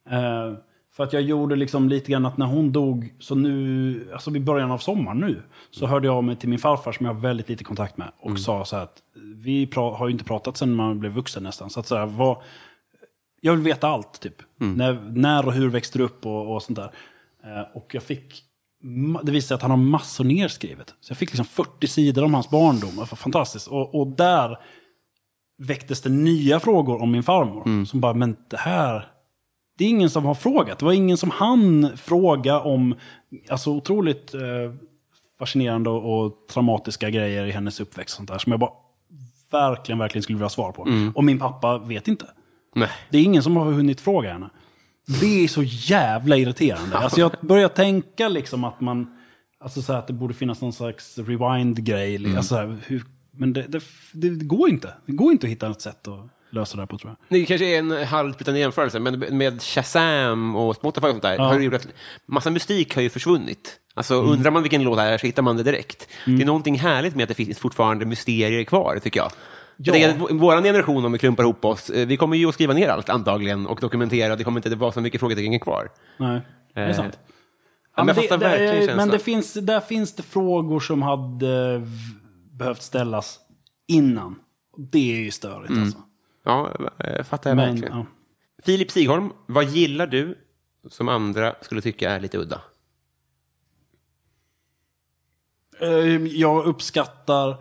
Eh, 0.10 0.54
för 0.96 1.04
att 1.04 1.14
jag 1.14 1.22
gjorde 1.22 1.56
liksom 1.56 1.90
lite 1.90 2.12
grann 2.12 2.26
att 2.26 2.38
när 2.38 2.46
hon 2.46 2.72
dog, 2.72 3.14
så 3.20 3.36
nu, 3.36 4.10
alltså 4.14 4.36
i 4.36 4.40
början 4.40 4.72
av 4.72 4.78
sommaren 4.78 5.18
nu, 5.18 5.42
så 5.72 5.86
hörde 5.86 6.08
jag 6.08 6.16
av 6.16 6.24
mig 6.24 6.36
till 6.36 6.50
min 6.50 6.60
farfar 6.60 6.92
som 6.92 7.06
jag 7.06 7.14
har 7.14 7.22
väldigt 7.22 7.50
lite 7.50 7.64
kontakt 7.64 7.98
med. 7.98 8.12
Och 8.20 8.40
sa 8.40 8.66
så 8.66 8.76
här 8.76 8.84
att 8.84 9.02
vi 9.36 9.70
har 9.76 10.08
ju 10.08 10.12
inte 10.12 10.24
pratat 10.26 10.58
sedan 10.58 10.76
man 10.76 11.00
blev 11.00 11.12
vuxen 11.12 11.44
nästan. 11.44 11.70
Så 11.70 11.80
att 11.80 11.88
så 11.88 11.96
här, 11.96 12.06
vad, 12.06 12.38
jag 13.42 13.54
vill 13.54 13.64
veta 13.64 13.88
allt, 13.88 14.20
typ. 14.20 14.42
När, 14.58 14.94
när 15.12 15.46
och 15.46 15.54
hur 15.54 15.70
växte 15.70 15.98
du 15.98 16.04
upp 16.04 16.26
och, 16.26 16.56
och 16.56 16.64
sånt 16.64 16.76
där. 16.76 16.92
Eh, 17.44 17.78
och 17.78 17.96
jag 17.96 18.04
fick, 18.04 18.44
det 19.24 19.32
visade 19.32 19.42
sig 19.42 19.56
att 19.56 19.62
han 19.62 19.72
har 19.72 19.78
massor 19.78 20.24
nerskrivet. 20.24 20.94
Så 21.02 21.12
jag 21.12 21.18
fick 21.18 21.30
liksom 21.30 21.46
40 21.46 21.88
sidor 21.88 22.24
om 22.24 22.34
hans 22.34 22.50
barndom. 22.50 22.90
Det 22.90 22.98
var 22.98 23.06
fantastiskt. 23.06 23.68
Och, 23.68 24.00
och 24.00 24.08
där 24.08 24.58
väcktes 25.58 26.02
det 26.02 26.10
nya 26.10 26.60
frågor 26.60 27.02
om 27.02 27.12
min 27.12 27.24
farmor. 27.24 27.86
Som 27.86 28.00
bara, 28.00 28.14
men 28.14 28.36
det 28.50 28.58
här, 28.58 29.08
det 29.78 29.86
är 29.86 29.90
ingen 29.90 30.10
som 30.10 30.26
har 30.26 30.36
frågat. 30.36 30.80
Det 30.80 30.86
var 30.86 30.94
ingen 30.94 31.18
som 31.18 31.32
hann 31.32 31.98
fråga 31.98 32.60
om, 32.60 32.96
alltså 33.50 33.72
otroligt 33.72 34.34
eh, 34.34 34.42
fascinerande 35.40 35.90
och, 35.90 36.26
och 36.26 36.48
traumatiska 36.50 37.10
grejer 37.10 37.46
i 37.46 37.52
hennes 37.52 37.80
uppväxt. 37.80 38.16
Sånt 38.16 38.30
där, 38.30 38.38
som 38.38 38.52
jag 38.52 38.60
bara 38.60 38.72
verkligen, 39.52 40.00
verkligen 40.00 40.24
skulle 40.24 40.36
vilja 40.36 40.46
ha 40.46 40.50
svar 40.50 40.72
på. 40.72 40.88
Och 41.16 41.24
min 41.24 41.40
pappa 41.40 41.78
vet 41.78 42.08
inte. 42.08 42.26
Nej. 42.76 42.90
Det 43.10 43.18
är 43.18 43.24
ingen 43.24 43.44
som 43.44 43.58
har 43.58 43.66
hunnit 43.66 44.02
fråga 44.02 44.34
henne. 44.34 44.50
Det 45.22 45.44
är 45.44 45.48
så 45.48 45.64
jävla 45.64 46.38
irriterande. 46.38 46.98
Alltså 46.98 47.20
jag 47.20 47.32
börjar 47.42 47.70
tänka 47.70 48.28
liksom 48.28 48.64
att 48.64 48.82
man... 48.82 49.08
Alltså 49.62 49.82
så 49.82 49.94
att 49.94 50.08
det 50.08 50.14
borde 50.14 50.34
finnas 50.34 50.62
någon 50.62 50.74
slags 50.74 51.18
rewind-grej. 51.18 52.36
Alltså 52.38 52.44
så 52.44 52.56
här, 52.56 52.78
hur, 52.86 53.04
men 53.32 53.54
det, 53.54 53.62
det, 53.62 53.82
det, 54.14 54.46
går 54.46 54.70
inte. 54.70 54.94
Det 55.06 55.12
går 55.12 55.32
inte 55.32 55.48
att 55.48 55.52
hitta 55.52 55.72
ett 55.72 55.82
sätt 55.82 56.08
att 56.08 56.30
lösa 56.50 56.76
det 56.76 56.82
här 56.82 56.88
på 56.88 56.98
tror 56.98 57.16
jag. 57.30 57.40
Det 57.40 57.46
kanske 57.46 57.76
är 57.76 57.80
en 57.80 57.92
halvsplittrande 57.92 58.60
jämförelse, 58.60 59.00
men 59.00 59.20
med 59.20 59.62
Shazam 59.62 60.56
och 60.56 60.76
Spotify 60.76 61.08
och 61.08 61.12
sånt 61.12 61.24
där, 61.24 61.38
har 61.38 61.58
det 61.58 61.64
gjort 61.64 61.74
att 61.74 61.88
massa 62.26 62.50
mystik 62.50 62.96
har 62.96 63.02
ju 63.02 63.10
försvunnit. 63.10 63.80
Alltså 63.94 64.16
undrar 64.22 64.52
man 64.52 64.64
vilken 64.64 64.84
låt 64.84 64.98
det 64.98 65.04
är 65.04 65.18
så 65.18 65.26
hittar 65.26 65.44
man 65.44 65.58
det 65.58 65.64
direkt. 65.64 66.08
Det 66.26 66.42
är 66.42 66.46
någonting 66.46 66.80
härligt 66.80 67.16
med 67.16 67.24
att 67.24 67.30
det 67.30 67.36
finns 67.36 67.60
fortfarande 67.60 68.06
mysterier 68.06 68.64
kvar, 68.64 69.00
tycker 69.04 69.20
jag. 69.20 69.32
Jag 69.82 69.96
Ja. 69.98 70.08
tänker 70.08 70.26
att 70.26 70.32
vår 70.42 70.56
generation, 70.62 71.06
om 71.06 71.12
vi 71.12 71.18
klumpar 71.20 71.44
ihop 71.44 71.66
oss, 71.66 71.90
eh, 71.90 72.08
vi 72.08 72.18
kommer 72.18 72.38
ju 72.38 72.46
att 72.48 72.54
skriva 72.54 72.74
ner 72.74 72.88
allt 72.90 73.10
antagligen 73.10 73.68
och 73.68 73.80
dokumentera, 73.82 74.36
det 74.36 74.44
kommer 74.44 74.58
inte 74.60 74.76
vara 74.76 74.92
så 74.92 75.02
mycket 75.02 75.20
frågetecken 75.20 75.60
kvar. 75.60 75.92
Nej, 76.18 76.42
det 76.74 76.80
är 76.82 76.90
Eh, 76.90 76.96
sant. 76.96 77.20
Ja, 77.22 77.34
Ja, 77.96 78.04
men 78.04 78.16
jag 78.16 78.38
verkligen 78.38 78.40
det, 78.40 78.78
känslan. 78.78 78.98
men 78.98 79.10
det 79.10 79.20
finns, 79.20 79.54
där 79.54 79.80
finns 79.80 80.16
det 80.16 80.24
frågor 80.24 80.80
som 80.80 81.02
hade 81.02 81.82
behövt 82.52 82.82
ställas 82.82 83.40
innan. 83.88 84.36
Det 84.78 85.12
är 85.16 85.20
ju 85.20 85.32
störigt 85.32 85.72
alltså. 85.72 85.98
Ja, 86.46 86.72
jag 86.98 87.28
fattar 87.28 87.50
jag 87.50 87.58
Men, 87.58 87.70
verkligen. 87.76 87.98
ja. 87.98 88.06
Filip 88.66 88.92
Sigholm, 88.92 89.30
vad 89.46 89.64
gillar 89.66 90.08
du 90.08 90.38
som 90.90 91.10
andra 91.10 91.56
skulle 91.62 91.82
tycka 91.82 92.10
är 92.12 92.20
lite 92.20 92.38
udda? 92.38 92.62
Eh, 95.82 96.26
Jag 96.26 96.66
uppskattar 96.66 97.56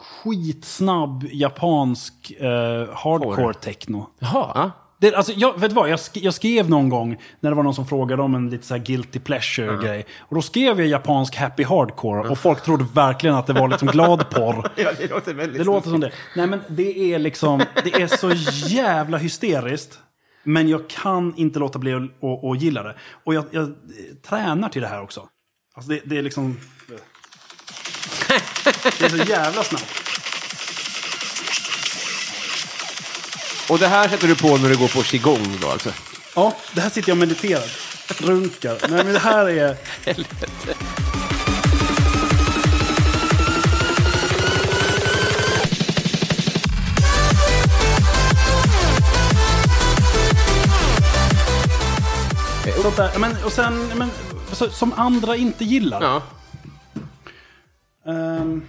skitsnabb 0.00 1.24
japansk 1.32 2.30
eh, 2.40 2.48
hardcore 2.94 3.54
techno. 3.54 4.06
Jaha, 4.18 4.50
ja. 4.54 4.70
Det, 5.00 5.14
alltså, 5.14 5.32
jag, 5.32 5.60
vet 5.60 5.70
du 5.70 5.74
vad, 5.74 5.88
jag, 5.90 5.96
sk- 5.96 6.18
jag 6.22 6.34
skrev 6.34 6.70
någon 6.70 6.88
gång 6.88 7.16
när 7.40 7.50
det 7.50 7.56
var 7.56 7.62
någon 7.62 7.74
som 7.74 7.86
frågade 7.86 8.22
om 8.22 8.34
en 8.34 8.50
lite 8.50 8.66
så 8.66 8.74
här 8.74 8.82
guilty 8.84 9.18
pleasure-grej. 9.18 10.06
Och 10.18 10.34
då 10.34 10.42
skrev 10.42 10.80
jag 10.80 10.88
japansk 10.88 11.36
happy 11.36 11.64
hardcore 11.64 12.28
och 12.28 12.38
folk 12.38 12.62
trodde 12.62 12.84
verkligen 12.94 13.36
att 13.36 13.46
det 13.46 13.52
var 13.52 13.68
liksom 13.68 13.88
glad 13.88 14.30
porr. 14.30 14.70
ja, 14.76 14.90
det 14.98 15.10
låter 15.10 15.34
väldigt 15.34 15.58
Det 15.58 15.64
låter 15.64 15.90
som 15.90 16.00
det. 16.00 16.12
Nej 16.36 16.46
men 16.46 16.60
det 16.68 17.14
är 17.14 17.18
liksom, 17.18 17.62
det 17.84 17.94
är 17.94 18.06
så 18.06 18.30
jävla 18.74 19.18
hysteriskt. 19.18 19.98
Men 20.44 20.68
jag 20.68 20.88
kan 20.88 21.34
inte 21.36 21.58
låta 21.58 21.78
bli 21.78 21.94
att 21.94 22.62
gilla 22.62 22.82
det. 22.82 22.96
Och 23.24 23.34
jag, 23.34 23.44
jag 23.50 23.74
tränar 24.28 24.68
till 24.68 24.82
det 24.82 24.88
här 24.88 25.02
också. 25.02 25.28
Alltså 25.74 25.90
det, 25.90 26.00
det 26.04 26.18
är 26.18 26.22
liksom... 26.22 26.56
Det 28.98 29.04
är 29.04 29.08
så 29.08 29.16
jävla 29.16 29.64
snabbt. 29.64 29.84
Och 33.68 33.78
det 33.78 33.88
här 33.88 34.08
sätter 34.08 34.28
du 34.28 34.36
på 34.36 34.56
när 34.56 34.68
du 34.68 34.76
går 34.76 34.88
på 34.88 35.02
qigong 35.02 35.58
då 35.60 35.68
alltså? 35.70 35.90
Ja, 36.34 36.56
det 36.72 36.80
här 36.80 36.90
sitter 36.90 37.08
jag 37.08 37.14
och 37.14 37.18
mediterar. 37.18 37.64
Runkar. 38.18 38.78
Nej 38.80 39.04
men 39.04 39.12
det 39.12 39.18
här 39.18 39.48
är... 39.48 39.76
Sånt 52.82 53.12
där. 53.12 53.18
Men, 53.18 53.44
och 53.44 53.52
sen, 53.52 53.92
men, 53.94 54.10
så, 54.52 54.70
som 54.70 54.92
andra 54.92 55.36
inte 55.36 55.64
gillar. 55.64 56.02
Ja. 56.02 56.22
Ehm, 58.06 58.62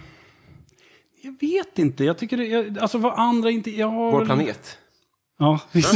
jag 1.22 1.34
vet 1.40 1.78
inte. 1.78 2.04
Jag 2.04 2.18
tycker 2.18 2.36
det, 2.36 2.46
jag, 2.46 2.78
alltså 2.78 2.98
vad 2.98 3.12
andra 3.18 3.50
inte... 3.50 3.70
Jag 3.70 3.88
har 3.88 4.12
Vår 4.12 4.24
planet. 4.24 4.78
Ja, 5.38 5.60
visst. 5.72 5.94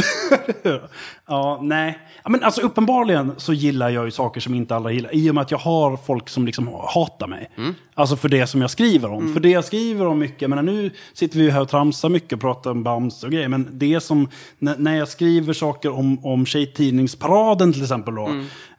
ja, 1.26 1.60
nej. 1.62 1.98
Men 2.28 2.42
alltså 2.42 2.60
uppenbarligen 2.60 3.32
så 3.36 3.52
gillar 3.52 3.88
jag 3.90 4.04
ju 4.04 4.10
saker 4.10 4.40
som 4.40 4.54
inte 4.54 4.76
alla 4.76 4.90
gillar. 4.90 5.14
I 5.14 5.30
och 5.30 5.34
med 5.34 5.42
att 5.42 5.50
jag 5.50 5.58
har 5.58 5.96
folk 5.96 6.28
som 6.28 6.46
liksom 6.46 6.68
hatar 6.94 7.26
mig. 7.26 7.50
Alltså 7.94 8.16
för 8.16 8.28
det 8.28 8.46
som 8.46 8.60
jag 8.60 8.70
skriver 8.70 9.12
om. 9.12 9.32
För 9.32 9.40
det 9.40 9.48
jag 9.50 9.64
skriver 9.64 10.06
om 10.06 10.18
mycket, 10.18 10.50
men 10.50 10.64
nu 10.64 10.90
sitter 11.12 11.38
vi 11.38 11.44
ju 11.44 11.50
här 11.50 11.60
och 11.60 11.68
tramsar 11.68 12.08
mycket 12.08 12.32
och 12.32 12.40
pratar 12.40 12.70
om 12.70 12.82
Bamse 12.82 13.26
och 13.26 13.32
grejer. 13.32 13.48
Men 13.48 13.68
det 13.72 14.00
som, 14.00 14.28
när, 14.58 14.96
jag 14.96 15.08
skriver 15.08 15.52
saker 15.52 15.92
om, 15.92 16.24
om 16.24 16.46
Tjejtidningsparaden 16.46 17.72
till 17.72 17.82
exempel 17.82 18.14
då. 18.14 18.30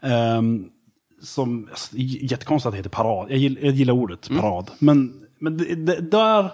ehm, 0.01 0.69
som, 1.21 1.67
alltså, 1.69 1.97
jättekonstigt 1.97 2.65
att 2.67 2.73
det 2.73 2.77
heter 2.77 2.89
parad. 2.89 3.31
Jag 3.31 3.37
gillar, 3.37 3.61
jag 3.61 3.73
gillar 3.73 3.93
ordet 3.93 4.29
parad. 4.29 4.71
Men, 4.79 5.13
men 5.39 5.57
det, 5.57 5.75
det, 5.75 6.01
där 6.01 6.51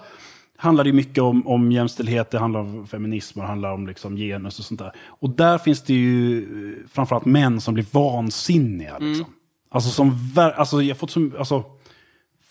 handlar 0.57 0.83
det 0.83 0.93
mycket 0.93 1.23
om, 1.23 1.47
om 1.47 1.71
jämställdhet, 1.71 2.31
det 2.31 2.39
handlar 2.39 2.59
om 2.59 2.87
feminism, 2.87 3.39
det 3.39 3.45
handlar 3.45 3.73
om 3.73 3.87
liksom 3.87 4.15
genus 4.17 4.59
och 4.59 4.65
sånt 4.65 4.79
där. 4.79 4.91
Och 5.07 5.29
där 5.29 5.57
finns 5.57 5.81
det 5.81 5.93
ju 5.93 6.37
eh, 6.43 6.87
framförallt 6.89 7.25
män 7.25 7.61
som 7.61 7.73
blir 7.73 7.85
vansinniga. 7.91 8.97
Liksom. 8.99 9.25
Alltså, 9.69 9.89
som, 9.89 10.17
alltså, 10.35 10.81
jag 10.81 10.97
fått 10.97 11.11
som, 11.11 11.33
alltså, 11.37 11.63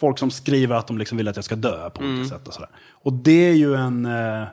folk 0.01 0.19
som 0.19 0.31
skriver 0.31 0.77
att 0.77 0.87
de 0.87 0.99
liksom 0.99 1.19
vill 1.19 1.29
att 1.29 1.37
jag 1.37 1.45
ska 1.45 1.57
dö 1.57 1.91
på 1.91 2.05
olika 2.05 2.29
sätt. 2.29 2.49
Och, 2.49 2.55
sådär. 2.55 2.71
och 2.91 3.13
det 3.13 3.49
är 3.51 3.55
ju 3.55 3.75
en... 3.75 4.07
eh, 4.07 4.45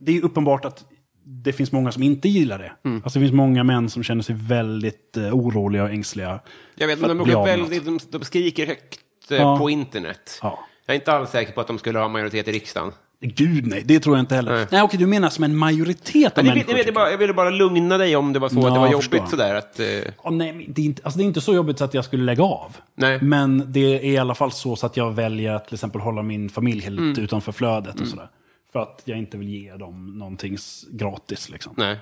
Det 0.00 0.16
är 0.16 0.24
uppenbart 0.24 0.64
att 0.64 0.84
det 1.24 1.52
finns 1.52 1.72
många 1.72 1.92
som 1.92 2.02
inte 2.02 2.28
gillar 2.28 2.58
det. 2.58 2.72
Alltså 3.04 3.18
det 3.18 3.24
finns 3.24 3.32
många 3.32 3.64
män 3.64 3.90
som 3.90 4.02
känner 4.02 4.22
sig 4.22 4.34
väldigt 4.38 5.16
eh, 5.16 5.34
oroliga 5.34 5.82
och 5.82 5.90
ängsliga. 5.90 6.40
Jag 6.74 6.86
vet, 6.86 7.00
men 7.00 7.18
de, 7.18 7.44
väldigt, 7.44 7.84
de, 7.84 7.98
de 8.10 8.24
skriker 8.24 8.66
högt 8.66 9.00
eh, 9.30 9.36
Ja. 9.36 9.58
på 9.58 9.70
internet. 9.70 10.38
Ja. 10.42 10.58
Jag 10.86 10.94
är 10.94 10.98
inte 11.00 11.12
alls 11.12 11.30
säker 11.30 11.52
på 11.52 11.60
att 11.60 11.66
de 11.66 11.78
skulle 11.78 11.98
ha 11.98 12.08
majoritet 12.08 12.48
i 12.48 12.52
riksdagen. 12.52 12.92
Gud 13.24 13.66
nej, 13.66 13.82
det 13.84 14.00
tror 14.00 14.16
jag 14.16 14.22
inte 14.22 14.34
heller. 14.34 14.52
Nej. 14.52 14.66
Nej, 14.70 14.82
okej, 14.82 14.98
du 14.98 15.06
menar 15.06 15.28
som 15.30 15.44
en 15.44 15.56
majoritet 15.56 16.38
av 16.38 16.46
jag, 16.46 16.54
vet, 16.54 16.66
människor? 16.66 16.78
jag, 16.78 16.86
jag, 16.86 16.94
bara, 16.94 17.10
jag 17.10 17.18
ville 17.18 17.34
bara 17.34 17.50
lugna 17.50 17.98
dig 17.98 18.16
om 18.16 18.32
det 18.32 18.38
var 18.38 18.48
så 18.48 18.56
att 18.58 18.62
det 18.62 18.68
Ja, 18.68 18.74
var 18.80 18.86
jag 18.86 18.92
jobbigt 18.92 19.28
sådär. 19.30 19.54
Att, 19.54 19.80
eh, 19.80 19.86
Ja, 20.24 20.30
nej, 20.30 20.66
det, 20.68 20.82
är 20.82 20.86
inte, 20.86 21.02
alltså 21.04 21.18
det 21.18 21.24
är 21.24 21.26
inte 21.26 21.40
så 21.40 21.54
jobbigt 21.54 21.78
så 21.78 21.84
att 21.84 21.94
jag 21.94 22.04
skulle 22.04 22.24
lägga 22.24 22.42
av. 22.44 22.76
Nej. 22.94 23.18
Men 23.22 23.72
det 23.72 23.80
är 23.80 24.04
i 24.04 24.18
alla 24.18 24.34
fall 24.34 24.52
så, 24.52 24.76
så 24.76 24.86
att 24.86 24.96
jag 24.96 25.10
väljer 25.14 25.52
att 25.52 25.64
till 25.66 25.74
exempel 25.74 26.00
hålla 26.00 26.22
min 26.22 26.50
familj 26.50 26.80
helt 26.80 26.98
Mm. 26.98 27.20
utanför 27.24 27.52
flödet 27.52 28.00
och 28.00 28.06
sådär. 28.06 28.28
För 28.72 28.80
att 28.80 29.02
jag 29.04 29.18
inte 29.18 29.38
vill 29.38 29.48
ge 29.48 29.76
dem 29.76 30.18
någonting 30.18 30.56
gratis 30.90 31.50
liksom. 31.50 31.74
nej. 31.76 31.98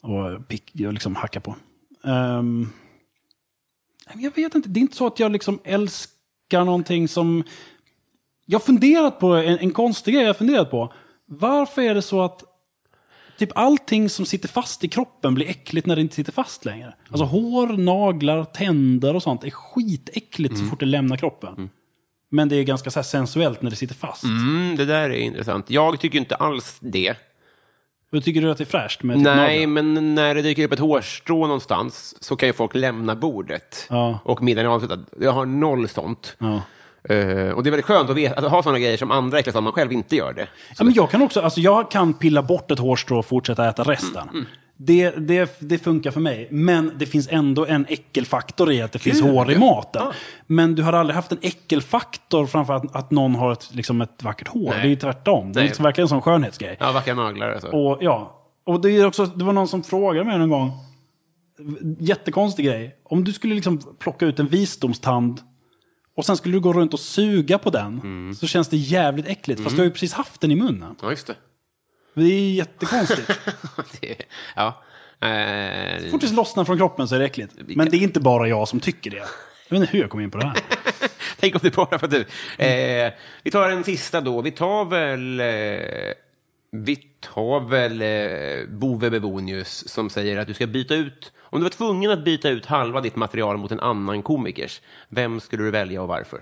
Och 0.00 0.48
pick, 0.48 0.70
liksom 0.74 1.16
hacka 1.16 1.40
på. 1.40 1.56
Men 4.14 4.22
jag 4.22 4.34
vet 4.36 4.54
inte, 4.54 4.68
det 4.68 4.80
är 4.80 4.82
inte 4.82 4.96
så 4.96 5.06
att 5.06 5.18
jag 5.18 5.32
liksom 5.32 5.58
älskar 5.64 6.64
någonting 6.64 7.08
som... 7.08 7.44
Jag 8.46 8.58
har 8.58 8.64
funderat 8.64 9.20
på, 9.20 9.26
en, 9.34 9.58
en 9.58 9.72
konstig 9.72 10.14
grej 10.14 10.22
jag 10.22 10.28
har 10.28 10.34
funderat 10.34 10.70
på. 10.70 10.92
Varför 11.26 11.82
är 11.82 11.94
det 11.94 12.02
så 12.02 12.22
att 12.22 12.44
typ 13.38 13.50
allting 13.54 14.10
som 14.10 14.26
sitter 14.26 14.48
fast 14.48 14.84
i 14.84 14.88
kroppen 14.88 15.34
blir 15.34 15.48
äckligt 15.48 15.86
när 15.86 15.96
det 15.96 16.02
inte 16.02 16.14
sitter 16.14 16.32
fast 16.32 16.64
längre? 16.64 16.94
Alltså 17.08 17.24
hår, 17.24 17.66
naglar, 17.66 18.44
tänder 18.44 19.14
och 19.14 19.22
sånt 19.22 19.44
är 19.44 19.50
skitäckligt 19.50 20.58
så 20.58 20.64
fort 20.64 20.80
det 20.80 20.86
lämnar 20.86 21.16
kroppen. 21.16 21.70
Men 22.30 22.48
det 22.48 22.56
är 22.56 22.62
ganska 22.62 22.90
så 22.90 22.98
här 22.98 23.04
sensuellt 23.04 23.62
när 23.62 23.70
det 23.70 23.76
sitter 23.76 23.94
fast. 23.94 24.24
Mm, 24.24 24.76
det 24.76 24.84
där 24.84 25.10
är 25.10 25.18
intressant. 25.18 25.70
Jag 25.70 26.00
tycker 26.00 26.18
inte 26.18 26.34
alls 26.34 26.76
det. 26.80 27.14
Hur 28.10 28.20
tycker 28.20 28.40
du 28.40 28.50
att 28.50 28.58
det 28.58 28.64
är 28.64 28.66
fräscht 28.66 29.02
med 29.02 29.16
typ 29.16 29.24
Nej, 29.24 29.66
naglar? 29.66 29.82
men 29.82 30.14
när 30.14 30.34
det 30.34 30.42
dyker 30.42 30.64
upp 30.64 30.72
ett 30.72 30.78
hårstrå 30.78 31.46
någonstans 31.46 32.14
så 32.20 32.36
kan 32.36 32.48
ju 32.48 32.52
folk 32.52 32.74
lämna 32.74 33.16
bordet. 33.16 33.86
Ja. 33.90 34.18
Och 34.24 34.42
middagen 34.42 34.70
är 34.70 34.74
avslutad. 34.74 35.04
Jag 35.20 35.32
har 35.32 35.46
noll 35.46 35.88
sånt. 35.88 36.36
Ja. 36.38 36.62
Eh, 37.14 37.50
och 37.50 37.62
det 37.62 37.68
är 37.68 37.70
väldigt 37.70 37.84
skönt 37.84 38.10
att, 38.10 38.16
veta, 38.16 38.46
att 38.46 38.50
ha 38.50 38.62
sådana 38.62 38.78
grejer 38.78 38.96
som 38.96 39.10
andra 39.10 39.38
äcklas 39.38 39.56
av, 39.56 39.62
man 39.62 39.72
själv 39.72 39.92
inte 39.92 40.16
gör 40.16 40.32
det. 40.32 40.48
Ja, 40.78 40.84
men 40.84 40.94
jag 40.94 41.10
kan 41.10 41.22
också, 41.22 41.40
alltså 41.40 41.60
jag 41.60 41.90
kan 41.90 42.14
pilla 42.14 42.42
bort 42.42 42.70
ett 42.70 42.78
hårstrå 42.78 43.18
och 43.18 43.26
fortsätta 43.26 43.68
äta 43.68 43.82
resten. 43.82 44.28
Mm, 44.28 44.46
Det, 44.80 45.10
det, 45.10 45.60
det 45.60 45.78
funkar 45.78 46.10
för 46.10 46.20
mig. 46.20 46.48
Men 46.50 46.92
det 46.98 47.06
finns 47.06 47.28
ändå 47.30 47.66
en 47.66 47.86
äckelfaktor 47.88 48.72
i 48.72 48.82
att 48.82 48.92
det 48.92 48.98
finns 48.98 49.20
hår 49.20 49.50
i 49.52 49.58
maten. 49.58 50.02
Men 50.46 50.74
du 50.74 50.82
har 50.82 50.92
aldrig 50.92 51.14
haft 51.14 51.32
en 51.32 51.38
äckelfaktor 51.42 52.46
framför 52.46 52.74
att, 52.74 52.96
att 52.96 53.10
någon 53.10 53.34
har 53.34 53.52
ett, 53.52 53.74
liksom 53.74 54.00
ett 54.00 54.22
vackert 54.22 54.48
hår. 54.48 54.70
Nej. 54.70 54.80
Det 54.80 54.86
är 54.86 54.88
ju 54.88 54.96
tvärtom. 54.96 55.52
Det 55.52 55.60
är 55.60 55.64
liksom 55.64 55.82
verkligen 55.82 56.04
en 56.04 56.08
sån 56.08 56.22
skönhetsgrej. 56.22 56.76
Ja, 56.80 56.92
vackra 56.92 57.14
naglar 57.14 57.50
alltså. 57.50 57.68
Och, 57.68 57.98
ja. 58.00 58.44
och 58.66 58.80
det, 58.80 58.90
är 58.90 59.06
också, 59.06 59.26
det 59.26 59.44
var 59.44 59.52
någon 59.52 59.68
som 59.68 59.82
frågade 59.82 60.24
mig 60.24 60.38
någon 60.38 60.50
gång. 60.50 60.72
Jättekonstig 61.98 62.64
grej. 62.64 62.96
Om 63.04 63.24
du 63.24 63.32
skulle 63.32 63.54
liksom 63.54 63.80
plocka 63.98 64.26
ut 64.26 64.38
en 64.38 64.48
visdomstand 64.48 65.40
och 66.16 66.26
sen 66.26 66.36
skulle 66.36 66.56
du 66.56 66.60
gå 66.60 66.72
runt 66.72 66.94
och 66.94 67.00
suga 67.00 67.58
på 67.58 67.70
den. 67.70 68.00
Mm. 68.00 68.34
Så 68.34 68.46
känns 68.46 68.68
det 68.68 68.76
jävligt 68.76 69.26
äckligt. 69.26 69.60
Fast 69.60 69.76
du 69.76 69.80
har 69.80 69.84
ju 69.86 69.90
precis 69.90 70.12
haft 70.12 70.40
den 70.40 70.50
i 70.50 70.56
munnen. 70.56 70.94
Ja, 71.02 71.10
just 71.10 71.26
det. 71.26 71.34
Det 72.18 72.32
är 72.32 72.52
jättekonstigt. 72.52 73.28
det 74.00 74.16
ja. 74.56 74.82
Eh, 75.28 76.02
Så 76.02 76.10
fort 76.10 76.20
det 76.20 76.32
lossnar 76.32 76.64
från 76.64 76.78
kroppen 76.78 77.08
så 77.08 77.14
är 77.14 77.18
det 77.18 77.24
äckligt. 77.24 77.54
Men 77.76 77.90
det 77.90 77.96
är 77.96 78.02
inte 78.02 78.20
bara 78.20 78.48
jag 78.48 78.68
som 78.68 78.80
tycker 78.80 79.10
det. 79.10 79.16
Jag 79.16 79.26
vet 79.70 79.80
inte 79.80 79.92
hur 79.92 80.00
jag 80.00 80.10
kom 80.10 80.20
in 80.20 80.30
på 80.30 80.38
det 80.38 80.46
här. 80.46 80.56
Tänk 81.40 81.54
om 81.54 81.60
det 81.62 81.76
bara 81.76 81.98
var 81.98 82.08
du. 82.08 82.20
Eh, 82.64 83.12
vi 83.42 83.50
tar 83.50 83.70
en 83.70 83.84
sista 83.84 84.20
då. 84.20 84.40
Vi 84.42 84.50
tar 84.50 84.84
väl... 84.84 85.40
Eh, 85.40 86.14
vi 86.70 86.96
tar 87.20 87.60
väl 87.68 88.02
eh, 88.02 88.68
Bove 88.68 89.10
Bebonius 89.10 89.88
som 89.88 90.10
säger 90.10 90.38
att 90.38 90.46
du 90.48 90.54
ska 90.54 90.66
byta 90.66 90.94
ut... 90.94 91.32
Om 91.40 91.58
du 91.60 91.62
var 91.62 91.70
tvungen 91.70 92.10
att 92.10 92.24
byta 92.24 92.48
ut 92.48 92.66
halva 92.66 93.00
ditt 93.00 93.16
material 93.16 93.56
mot 93.56 93.72
en 93.72 93.80
annan 93.80 94.22
komikers, 94.22 94.80
vem 95.08 95.40
skulle 95.40 95.62
du 95.62 95.70
välja 95.70 96.02
och 96.02 96.08
varför? 96.08 96.40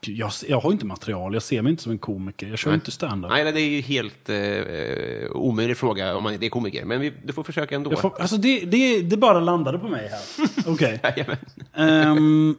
Jag, 0.00 0.32
jag 0.48 0.60
har 0.60 0.72
inte 0.72 0.86
material, 0.86 1.34
jag 1.34 1.42
ser 1.42 1.62
mig 1.62 1.70
inte 1.70 1.82
som 1.82 1.92
en 1.92 1.98
komiker. 1.98 2.46
Jag 2.46 2.58
kör 2.58 2.70
ju 2.70 2.74
inte 2.74 2.90
stand-up. 2.90 3.30
Nej, 3.30 3.52
det 3.52 3.60
är 3.60 3.68
ju 3.68 3.80
helt 3.80 4.28
eh, 4.28 5.36
omöjlig 5.36 5.76
fråga 5.76 6.16
om 6.16 6.22
man 6.22 6.32
inte 6.32 6.46
är 6.46 6.50
komiker, 6.50 6.84
men 6.84 7.00
vi, 7.00 7.12
du 7.24 7.32
får 7.32 7.44
försöka 7.44 7.74
ändå. 7.74 7.92
Jag 7.92 8.00
får, 8.00 8.20
alltså 8.20 8.36
det, 8.36 8.60
det, 8.60 9.02
det 9.02 9.16
bara 9.16 9.40
landade 9.40 9.78
på 9.78 9.88
mig 9.88 10.08
här. 10.08 10.20
Okej. 10.72 11.00
Jajamän. 11.02 11.36
Ehm, 11.74 12.56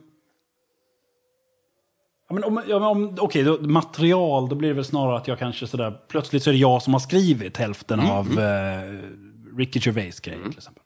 ja, 2.28 2.34
men 2.34 2.44
om, 2.44 2.62
ja, 2.68 2.88
om, 2.88 3.14
då, 3.14 3.58
material, 3.60 4.48
då 4.48 4.56
blir 4.56 4.68
det 4.68 4.74
väl 4.74 4.84
snarare 4.84 5.16
att 5.16 5.28
jag 5.28 5.38
kanske 5.38 5.66
sådär, 5.66 6.00
plötsligt 6.08 6.42
så 6.42 6.50
är 6.50 6.52
det 6.54 6.60
jag 6.60 6.82
som 6.82 6.92
har 6.92 7.00
skrivit 7.00 7.56
hälften 7.56 8.00
av 8.00 8.40
eh, 8.40 9.56
Ricky 9.56 9.80
Gervais 9.82 10.20
grejer 10.20 10.42
till 10.42 10.58
exempel. 10.58 10.82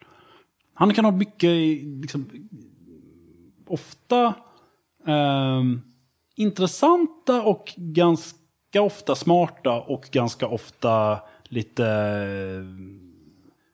Han 0.75 0.95
kan 0.95 1.05
ha 1.05 1.13
mycket, 1.13 1.51
liksom, 2.03 2.31
ofta 3.67 4.35
ehm, 5.07 5.83
intressanta 6.39 7.43
och 7.43 7.75
ganska 7.77 8.83
ofta 8.83 9.15
smarta 9.15 9.73
och 9.73 10.09
ganska 10.13 10.47
ofta 10.47 11.21
lite, 11.45 11.83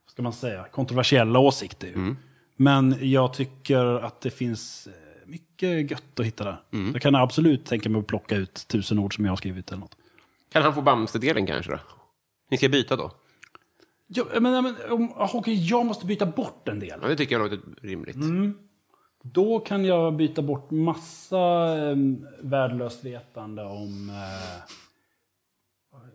vad 0.04 0.10
ska 0.10 0.22
man 0.22 0.32
säga, 0.32 0.64
kontroversiella 0.64 1.38
åsikter. 1.38 1.86
ju. 1.86 2.14
Men 2.56 2.96
jag 3.00 3.34
tycker 3.34 3.84
att 3.84 4.20
det 4.20 4.30
finns 4.30 4.86
eh, 4.86 4.92
mycket 5.28 5.90
gött 5.90 6.20
att 6.20 6.26
hitta 6.26 6.44
där. 6.44 6.62
Jag 6.92 7.02
kan 7.02 7.14
absolut 7.14 7.66
tänka 7.66 7.88
mig 7.88 8.00
att 8.00 8.06
plocka 8.06 8.36
ut 8.36 8.68
tusen 8.68 8.98
ord 8.98 9.14
som 9.14 9.24
jag 9.24 9.32
har 9.32 9.36
skrivit 9.36 9.68
eller 9.68 9.80
något. 9.80 9.96
Kan 10.52 10.62
han 10.62 10.74
få 10.74 10.82
Bamse-delen 10.82 11.46
kanske 11.46 11.72
då? 11.72 11.78
Ni 12.50 12.56
ska 12.56 12.68
byta 12.68 12.96
då? 12.96 13.10
Ja, 14.06 14.24
men, 14.40 14.42
men, 14.42 14.76
om, 14.90 15.12
okej, 15.16 15.66
jag 15.66 15.86
måste 15.86 16.06
byta 16.06 16.26
bort 16.26 16.68
en 16.68 16.80
del. 16.80 16.98
Ja, 17.02 17.08
det 17.08 17.16
tycker 17.16 17.38
jag 17.38 17.50
låter 17.50 17.60
rimligt. 17.82 18.16
Då 19.32 19.60
kan 19.60 19.84
jag 19.84 20.16
byta 20.16 20.42
bort 20.42 20.70
massa 20.70 21.38
eh, 21.78 21.96
värdelöst 22.40 23.04
vetande 23.04 23.64
om... 23.64 24.10
Eh, 24.10 24.74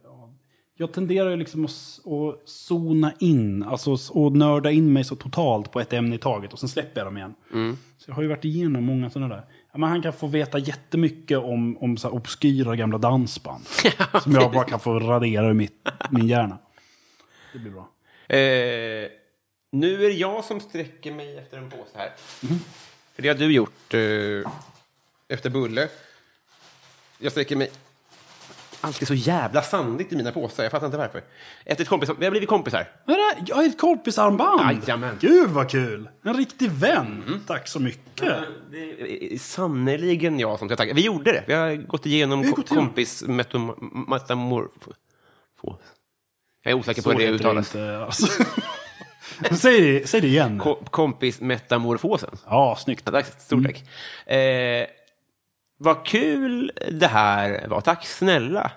ja, 0.03 0.33
jag 0.75 0.93
tenderar 0.93 1.29
ju 1.29 1.37
liksom 1.37 1.65
att, 1.65 1.71
att 1.71 2.49
zona 2.49 3.13
in, 3.19 3.63
alltså 3.63 3.97
och 4.11 4.35
nörda 4.35 4.71
in 4.71 4.93
mig 4.93 5.03
så 5.03 5.15
totalt 5.15 5.71
på 5.71 5.79
ett 5.79 5.93
ämne 5.93 6.15
i 6.15 6.17
taget 6.17 6.53
och 6.53 6.59
sen 6.59 6.69
släpper 6.69 6.99
jag 6.99 7.07
dem 7.07 7.17
igen. 7.17 7.35
Så 7.97 8.09
jag 8.09 8.15
har 8.15 8.21
ju 8.21 8.27
varit 8.27 8.45
igenom 8.45 8.83
många 8.83 9.09
sådana 9.09 9.35
där. 9.35 9.45
Ja, 9.71 9.77
men 9.77 9.89
han 9.89 10.01
kan 10.01 10.13
få 10.13 10.27
veta 10.27 10.57
jättemycket 10.57 11.37
om, 11.37 11.77
om 11.77 11.97
så 11.97 12.07
här 12.07 12.15
obskyra 12.15 12.75
gamla 12.75 12.97
dansband. 12.97 13.65
som 14.23 14.31
jag 14.31 14.51
bara 14.51 14.63
kan 14.63 14.79
få 14.79 14.99
radera 14.99 15.49
ur 15.49 15.53
mitt, 15.53 15.87
min 16.09 16.27
hjärna. 16.27 16.57
Det 17.53 17.59
blir 17.59 17.71
bra. 17.71 17.89
Eh, 18.27 19.09
nu 19.71 20.05
är 20.05 20.09
det 20.09 20.15
jag 20.15 20.45
som 20.45 20.59
sträcker 20.59 21.13
mig 21.13 21.37
efter 21.37 21.57
en 21.57 21.69
påse 21.69 21.97
här. 21.97 22.11
För 23.19 23.23
det 23.23 23.29
har 23.29 23.35
du 23.35 23.53
gjort 23.53 23.93
eh, 23.93 24.51
efter 25.35 25.49
Bulle. 25.49 25.87
Jag 27.17 27.31
sträcker 27.31 27.55
mig 27.55 27.71
alltid 28.81 29.07
så 29.07 29.13
jävla 29.13 29.61
sandigt 29.61 30.13
i 30.13 30.15
mina 30.15 30.31
påsar. 30.31 30.63
Jag 30.63 30.71
fattar 30.71 30.85
inte 30.85 30.97
varför. 30.97 31.23
Efter 31.65 31.83
ett 31.83 31.89
kompis, 31.89 32.09
vi 32.19 32.25
har 32.25 32.31
blivit 32.31 32.49
kompisar. 32.49 32.79
Är? 32.79 33.43
Jag 33.45 33.55
har 33.55 33.63
ett 33.63 33.77
kompisarmband! 33.77 34.81
Jajamän. 34.81 35.17
Gud 35.19 35.49
vad 35.49 35.69
kul! 35.69 36.09
En 36.23 36.33
riktig 36.33 36.71
vän! 36.71 37.43
Tack 37.47 37.67
så 37.67 37.79
mycket! 37.79 38.33
Det 38.71 39.33
är 39.33 39.37
sannerligen 39.37 40.39
jag 40.39 40.59
som 40.59 40.67
ska 40.67 40.75
tacka. 40.75 40.93
Vi 40.93 41.05
gjorde 41.05 41.31
det. 41.31 41.43
Vi 41.47 41.53
har 41.53 41.75
gått 41.75 42.05
igenom 42.05 42.43
har 42.43 42.51
gått 42.51 42.69
kompis 42.69 43.23
Jag 46.63 46.71
är 46.71 46.75
osäker 46.75 47.01
på 47.01 47.11
Så 47.11 47.17
hur 47.17 47.27
det 47.27 47.33
uttalas. 47.33 47.75
alltså. 47.75 48.43
säg, 49.51 49.81
det, 49.81 50.09
säg 50.09 50.21
det 50.21 50.27
igen. 50.27 50.59
Ko- 50.59 50.83
kompis 50.89 51.41
metamorfosen. 51.41 52.37
Ja, 52.45 52.75
snyggt. 52.79 53.03
Ja, 53.05 53.11
tack, 53.11 53.41
stort 53.41 53.63
tack. 53.65 53.83
Eh, 54.35 54.85
vad 55.77 56.05
kul 56.05 56.71
det 56.91 57.07
här 57.07 57.67
var. 57.67 57.81
Tack 57.81 58.05
snälla. 58.05 58.71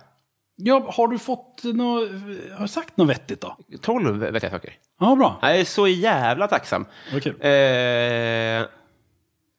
Ja, 0.57 0.93
har 0.97 1.09
du 1.09 1.19
fått 1.19 1.65
något, 1.65 2.11
har 2.57 2.63
du 2.63 2.69
sagt 2.69 2.97
något 2.97 3.09
vettigt 3.09 3.41
då? 3.41 3.57
12 3.81 4.19
vet 4.19 4.43
jag 4.43 4.53
saker. 4.53 4.73
Ja, 5.01 5.17
bra. 5.17 5.39
Jag 5.43 5.61
är 5.61 5.65
så 5.65 5.89
jävla 5.89 6.49
tacksam. 6.49 6.87
Vad 7.13 7.23
kul. 7.23 7.35
Eh, 7.41 8.67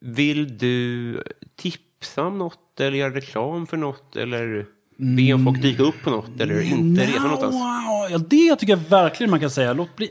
vill 0.00 0.58
du 0.58 1.22
tipsa 1.56 2.22
om 2.22 2.38
något 2.38 2.80
eller 2.80 2.98
göra 2.98 3.14
reklam 3.14 3.66
för 3.66 3.76
något 3.76 4.16
eller 4.16 4.66
be 4.96 5.32
om 5.32 5.44
folk 5.44 5.62
dyka 5.62 5.82
upp 5.82 6.02
på 6.04 6.10
något 6.10 6.40
eller 6.40 6.60
inte 6.60 7.02
resa 7.02 7.22
någonstans? 7.22 7.54
Wow, 7.54 8.10
ja, 8.10 8.18
det 8.18 8.56
tycker 8.56 8.72
jag 8.72 8.88
verkligen 8.88 9.30
man 9.30 9.40
kan 9.40 9.50
säga. 9.50 9.72
Låt 9.72 9.96
bli, 9.96 10.10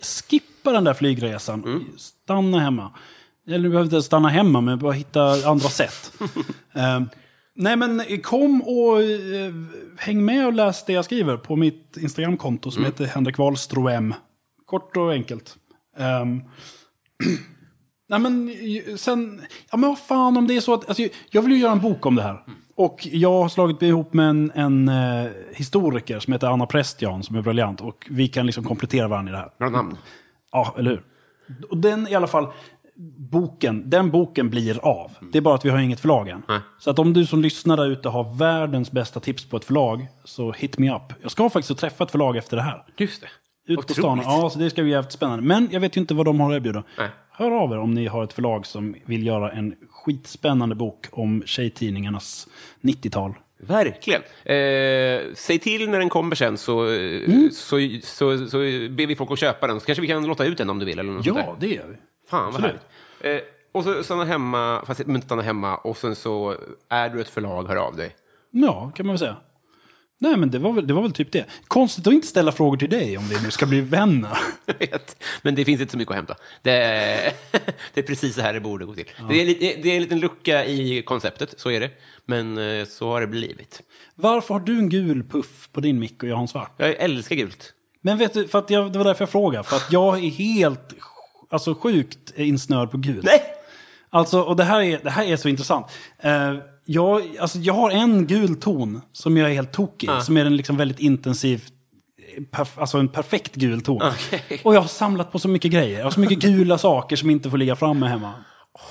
skippa 0.63 0.71
den 0.71 0.83
där 0.83 0.93
flygresan. 0.93 1.63
Mm. 1.63 1.85
Stanna 1.97 2.59
hemma. 2.59 2.91
Eller 3.47 3.63
du 3.63 3.69
behöver 3.69 3.85
inte 3.85 4.01
stanna 4.01 4.29
hemma, 4.29 4.61
men 4.61 4.79
bara 4.79 4.91
hitta 4.91 5.49
andra 5.49 5.69
sätt. 5.69 6.13
Ehm, 6.73 7.09
Nej 7.55 7.75
men 7.75 8.21
kom 8.23 8.61
och 8.61 9.01
eh, 9.01 9.53
häng 9.97 10.25
med 10.25 10.47
och 10.47 10.53
läs 10.53 10.85
det 10.85 10.93
jag 10.93 11.05
skriver 11.05 11.37
på 11.37 11.55
mitt 11.55 11.97
Instagramkonto 11.97 12.71
som 12.71 12.85
heter 12.85 13.05
Henrik 13.05 13.37
Wahlström. 13.37 14.13
Kort 14.65 14.97
och 14.97 15.11
enkelt. 15.11 15.55
Ehm, 15.97 16.41
nej 18.09 18.19
men 18.19 18.51
sen, 18.97 19.41
ja 19.71 19.77
men 19.77 19.89
vad 19.89 19.99
fan 19.99 20.37
om 20.37 20.47
det 20.47 20.55
är 20.55 20.61
så 20.61 20.73
att, 20.73 20.87
alltså, 20.87 21.03
jag 21.31 21.41
vill 21.41 21.51
ju 21.51 21.57
göra 21.59 21.71
en 21.71 21.81
bok 21.81 22.05
om 22.05 22.15
det 22.15 22.23
här. 22.23 22.43
Och 22.75 23.07
jag 23.11 23.41
har 23.41 23.49
slagit 23.49 23.81
mig 23.81 23.89
ihop 23.89 24.13
med 24.13 24.29
en, 24.29 24.51
en 24.55 24.89
eh, 24.89 25.31
historiker 25.53 26.19
som 26.19 26.33
heter 26.33 26.47
Anna 26.47 26.65
Prästjan 26.65 27.23
som 27.23 27.35
är 27.35 27.41
briljant. 27.41 27.81
Och 27.81 28.07
vi 28.09 28.27
kan 28.27 28.45
liksom 28.45 28.63
komplettera 28.63 29.07
varandra 29.07 29.31
i 29.31 29.33
det 29.33 29.39
här. 29.39 29.49
Bra 29.57 29.69
namn. 29.69 29.97
Ja, 30.53 30.75
eller 30.77 30.91
hur? 30.91 31.03
Och 31.69 31.77
den 31.77 32.07
i 32.07 32.15
alla 32.15 32.27
fall, 32.27 32.47
boken, 33.31 33.89
den 33.89 34.11
boken 34.11 34.49
blir 34.49 34.85
av. 34.85 35.11
Det 35.31 35.37
är 35.37 35.41
bara 35.41 35.55
att 35.55 35.65
vi 35.65 35.69
har 35.69 35.79
inget 35.79 35.99
förlag 35.99 36.27
än. 36.27 36.43
Nej. 36.47 36.59
Så 36.79 36.89
att 36.89 36.99
om 36.99 37.13
du 37.13 37.25
som 37.25 37.41
lyssnar 37.41 37.77
där 37.77 37.85
ute 37.85 38.09
har 38.09 38.37
världens 38.37 38.91
bästa 38.91 39.19
tips 39.19 39.45
på 39.49 39.57
ett 39.57 39.65
förlag, 39.65 40.07
så 40.23 40.51
hit 40.51 40.77
me 40.77 40.95
up. 40.95 41.13
Jag 41.21 41.31
ska 41.31 41.49
faktiskt 41.49 41.79
träffa 41.79 42.03
ett 42.03 42.11
förlag 42.11 42.37
efter 42.37 42.57
det 42.57 42.63
här. 42.63 42.83
Just 42.97 43.21
det. 43.21 43.27
Ut 43.73 43.87
på 43.87 43.93
stan. 43.93 44.21
Ja, 44.23 44.49
så 44.49 44.59
det 44.59 44.69
ska 44.69 44.83
bli 44.83 44.91
jävligt 44.91 45.11
spännande. 45.11 45.45
Men 45.45 45.67
jag 45.71 45.79
vet 45.79 45.97
ju 45.97 46.01
inte 46.01 46.13
vad 46.13 46.25
de 46.25 46.39
har 46.39 46.51
att 46.51 46.55
erbjuda. 46.55 46.83
Nej. 46.97 47.09
Hör 47.31 47.51
av 47.51 47.71
er 47.71 47.77
om 47.77 47.93
ni 47.93 48.07
har 48.07 48.23
ett 48.23 48.33
förlag 48.33 48.65
som 48.65 48.95
vill 49.05 49.25
göra 49.25 49.51
en 49.51 49.75
skitspännande 49.89 50.75
bok 50.75 51.07
om 51.11 51.43
tjejtidningarnas 51.45 52.47
90-tal. 52.81 53.33
Verkligen. 53.67 54.21
Eh, 54.45 55.33
säg 55.33 55.59
till 55.59 55.89
när 55.89 55.99
den 55.99 56.09
kommer 56.09 56.35
sen 56.35 56.57
så, 56.57 56.79
Mm. 56.83 57.49
så, 57.51 57.77
så, 58.03 58.47
så 58.47 58.57
ber 58.89 59.07
vi 59.07 59.15
folk 59.15 59.31
att 59.31 59.39
köpa 59.39 59.67
den. 59.67 59.79
Så 59.79 59.85
kanske 59.85 60.01
vi 60.01 60.07
kan 60.07 60.25
låta 60.27 60.45
ut 60.45 60.57
den 60.57 60.69
om 60.69 60.79
du 60.79 60.85
vill. 60.85 60.99
Eller 60.99 61.11
något 61.13 61.25
sånt 61.25 61.37
Ja, 61.45 61.55
där. 61.59 61.67
det 61.67 61.73
gör 61.75 61.87
vi. 61.87 61.95
Fan 62.29 62.45
vad 62.45 62.47
absolut. 62.55 62.81
härligt. 63.23 63.43
Eh, 63.43 63.49
och 63.71 63.83
så 63.83 64.03
stanna 64.03 64.25
hemma, 64.25 64.83
fast 64.87 64.99
inte 64.99 65.25
stanna 65.25 65.41
hemma. 65.41 65.75
Och 65.77 65.97
sen 65.97 66.15
så 66.15 66.55
är 66.89 67.09
du 67.09 67.21
ett 67.21 67.29
förlag, 67.29 67.63
hör 67.67 67.75
av 67.75 67.95
dig. 67.95 68.15
Ja, 68.51 68.91
kan 68.95 69.05
man 69.05 69.13
väl 69.13 69.19
säga. 69.19 69.35
Nej, 70.19 70.37
men 70.37 70.51
det 70.51 70.59
var, 70.59 70.73
väl, 70.73 70.87
det 70.87 70.93
var 70.93 71.01
väl 71.01 71.11
typ 71.11 71.31
det. 71.31 71.45
Konstigt 71.67 72.07
att 72.07 72.13
inte 72.13 72.27
ställa 72.27 72.51
frågor 72.51 72.77
till 72.77 72.89
dig 72.89 73.17
om 73.17 73.27
vi 73.27 73.35
nu 73.43 73.51
ska 73.51 73.65
bli 73.65 73.81
vänner. 73.81 74.37
Jag 74.65 74.79
vet. 74.79 75.23
Men 75.41 75.55
det 75.55 75.65
finns 75.65 75.81
inte 75.81 75.91
så 75.91 75.97
mycket 75.97 76.11
att 76.11 76.15
hämta. 76.15 76.35
Det, 76.61 76.71
det 77.93 77.99
är 77.99 78.03
precis 78.03 78.35
så 78.35 78.41
här 78.41 78.53
det 78.53 78.59
borde 78.59 78.85
gå 78.85 78.95
till. 78.95 79.05
Det, 79.29 79.41
är, 79.41 79.45
det 79.83 79.91
är 79.91 79.95
en 79.95 80.01
liten 80.01 80.19
lucka 80.19 80.65
i 80.65 81.01
konceptet, 81.01 81.53
så 81.57 81.71
är 81.71 81.79
det. 81.79 81.89
Men 82.25 82.57
eh, 82.57 82.85
så 82.85 83.11
har 83.11 83.21
det 83.21 83.27
blivit. 83.27 83.81
Varför 84.15 84.53
har 84.53 84.61
du 84.61 84.77
en 84.77 84.89
gul 84.89 85.23
puff 85.23 85.69
på 85.71 85.81
din 85.81 85.99
mick 85.99 86.23
och 86.23 86.29
jag 86.29 86.35
har 86.35 86.41
en 86.41 86.47
svart? 86.47 86.73
Jag 86.77 86.89
älskar 86.89 87.35
gult. 87.35 87.73
Men 88.01 88.17
vet 88.17 88.33
du, 88.33 88.47
för 88.47 88.59
att 88.59 88.69
jag, 88.69 88.91
det 88.91 88.97
var 88.97 89.05
därför 89.05 89.21
jag 89.21 89.29
frågade. 89.29 89.63
För 89.63 89.75
att 89.75 89.91
jag 89.91 90.17
är 90.17 90.29
helt, 90.29 90.93
alltså 91.49 91.75
sjukt 91.75 92.33
insnörd 92.35 92.91
på 92.91 92.97
gul. 92.97 93.21
Nej! 93.23 93.41
Alltså, 94.09 94.41
och 94.41 94.55
det 94.55 94.63
här 94.63 94.81
är, 94.81 94.99
det 95.03 95.09
här 95.09 95.25
är 95.25 95.37
så 95.37 95.49
intressant. 95.49 95.85
Eh, 96.19 96.53
jag, 96.85 97.21
alltså, 97.39 97.57
jag 97.59 97.73
har 97.73 97.91
en 97.91 98.27
gul 98.27 98.55
ton 98.55 99.01
som 99.11 99.37
jag 99.37 99.49
är 99.49 99.53
helt 99.53 99.71
tokig 99.73 100.09
i. 100.09 100.21
Som 100.21 100.37
är 100.37 100.45
en 100.45 100.57
liksom 100.57 100.77
väldigt 100.77 100.99
intensiv, 100.99 101.63
perf, 102.51 102.77
alltså 102.79 102.97
en 102.97 103.07
perfekt 103.07 103.55
gul 103.55 103.81
ton. 103.81 104.01
Okej. 104.01 104.61
Och 104.63 104.75
jag 104.75 104.81
har 104.81 104.87
samlat 104.87 105.31
på 105.31 105.39
så 105.39 105.47
mycket 105.49 105.71
grejer. 105.71 105.97
Jag 105.97 106.05
har 106.05 106.11
så 106.11 106.19
mycket 106.19 106.39
gula 106.41 106.77
saker 106.77 107.15
som 107.15 107.29
inte 107.29 107.49
får 107.49 107.57
ligga 107.57 107.75
framme 107.75 108.07
hemma. 108.07 108.33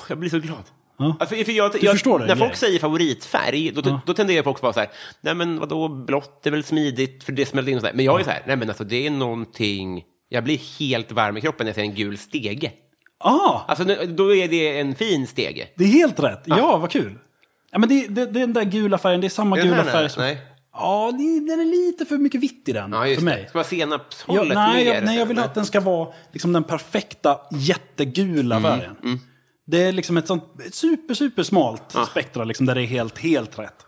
Jag 0.09 0.19
blir 0.19 0.31
så 0.31 0.39
glad. 0.39 0.63
Ja. 0.99 1.17
Ja, 1.21 1.27
för, 1.27 1.45
för 1.45 1.53
jag, 1.53 1.73
Du 1.73 1.79
jag, 1.83 1.93
förstår 1.93 2.19
det, 2.19 2.27
När 2.27 2.37
folk 2.37 2.57
säger 2.57 2.79
favoritfärg, 2.79 3.71
då, 3.71 4.01
då 4.07 4.15
tenderar 4.15 4.43
folk 4.43 4.57
att 4.57 4.63
vara 4.63 4.73
så 4.73 4.81
här, 4.81 4.89
nej 5.21 5.35
men 5.35 5.59
vadå, 5.59 5.89
blått 5.89 6.47
är 6.47 6.51
väl 6.51 6.65
smidigt 6.65 7.25
för 7.25 7.33
det 7.33 7.47
smälter 7.47 7.71
in 7.73 7.77
och 7.79 7.83
så 7.83 7.87
där. 7.87 7.95
Men 7.95 8.05
jag 8.05 8.21
är 8.21 8.25
så 8.25 8.31
här, 8.31 8.43
nej 8.47 8.57
men 8.57 8.69
alltså 8.69 8.85
det 8.85 9.07
är 9.07 9.11
någonting, 9.11 10.03
jag 10.29 10.45
blir 10.45 10.79
helt 10.81 11.13
varm 11.13 11.37
i 11.37 11.41
kroppen 11.41 11.65
när 11.65 11.69
jag 11.69 11.75
ser 11.75 11.83
en 11.83 11.95
gul 11.95 12.19
stege. 12.19 12.73
Ah, 13.25 13.61
Alltså 13.69 13.85
då 14.07 14.35
är 14.35 14.49
det 14.49 14.79
en 14.81 14.95
fin 14.95 15.27
stege. 15.27 15.69
det 15.77 15.85
är 15.85 15.89
helt 15.89 16.21
rätt. 16.21 16.43
Ja, 16.45 16.77
vad 16.79 16.91
kul. 16.91 17.19
Ja, 17.73 17.79
men 17.79 17.89
det, 17.89 18.07
det, 18.07 18.27
det 18.27 18.39
är 18.41 18.47
den 18.47 18.53
där 18.53 18.65
gula 18.65 18.99
färgen, 18.99 19.21
det 19.21 19.27
är 19.27 19.29
samma 19.29 19.59
Är 19.59 19.63
gula 19.63 19.85
färg 19.85 20.11
som... 20.11 20.23
Nej. 20.23 20.39
Ja, 20.75 21.13
det, 21.19 21.41
den 21.41 21.61
är 21.61 21.65
lite 21.87 22.05
för 22.05 22.19
mycket 22.19 22.41
vitt 22.41 22.69
i 22.69 22.73
den 22.73 22.93
Ja, 22.93 23.07
just 23.07 23.21
för 23.21 23.27
det. 23.31 23.35
mig. 23.37 23.47
Ska 23.49 23.59
vara 23.59 23.65
senapshållet 23.69 24.55
nej, 24.55 24.85
mer? 24.85 24.95
jag, 24.95 25.05
nej, 25.05 25.19
jag 25.19 25.27
vill 25.27 25.39
att 25.39 25.55
den 25.55 25.67
ska 25.67 25.81
vara 25.81 26.09
liksom 26.33 26.53
den 26.53 26.65
perfekta 26.65 27.41
jättegula 27.53 28.57
Mm, 28.57 28.71
färgen. 28.71 29.21
Det 29.65 29.83
är 29.83 29.93
liksom 29.93 30.17
ett 30.17 30.27
sånt 30.27 30.45
ett 30.67 30.75
super, 30.75 31.15
super 31.15 31.43
smalt 31.43 31.97
spektra 32.11 32.45
liksom, 32.45 32.67
där 32.67 32.75
det 32.75 32.83
är 32.83 32.87
helt, 32.87 33.19
helt 33.19 33.59
rätt. 33.59 33.87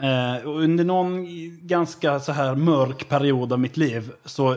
Eh, 0.00 0.46
och 0.48 0.60
under 0.60 0.84
någon 0.84 1.26
ganska 1.66 2.20
så 2.20 2.32
här 2.32 2.54
mörk 2.54 3.08
period 3.08 3.52
av 3.52 3.58
mitt 3.60 3.76
liv 3.76 4.10
så 4.24 4.56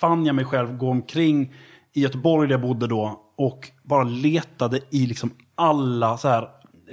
fann 0.00 0.26
jag 0.26 0.34
mig 0.34 0.44
själv 0.44 0.76
gå 0.76 0.90
omkring 0.90 1.54
i 1.92 2.00
Göteborg 2.00 2.48
där 2.48 2.54
jag 2.54 2.60
bodde 2.60 2.86
då 2.86 3.20
och 3.36 3.70
bara 3.82 4.04
letade 4.04 4.80
i 4.90 5.06
liksom 5.06 5.30
alla 5.54 6.18
så 6.18 6.28
här 6.28 6.48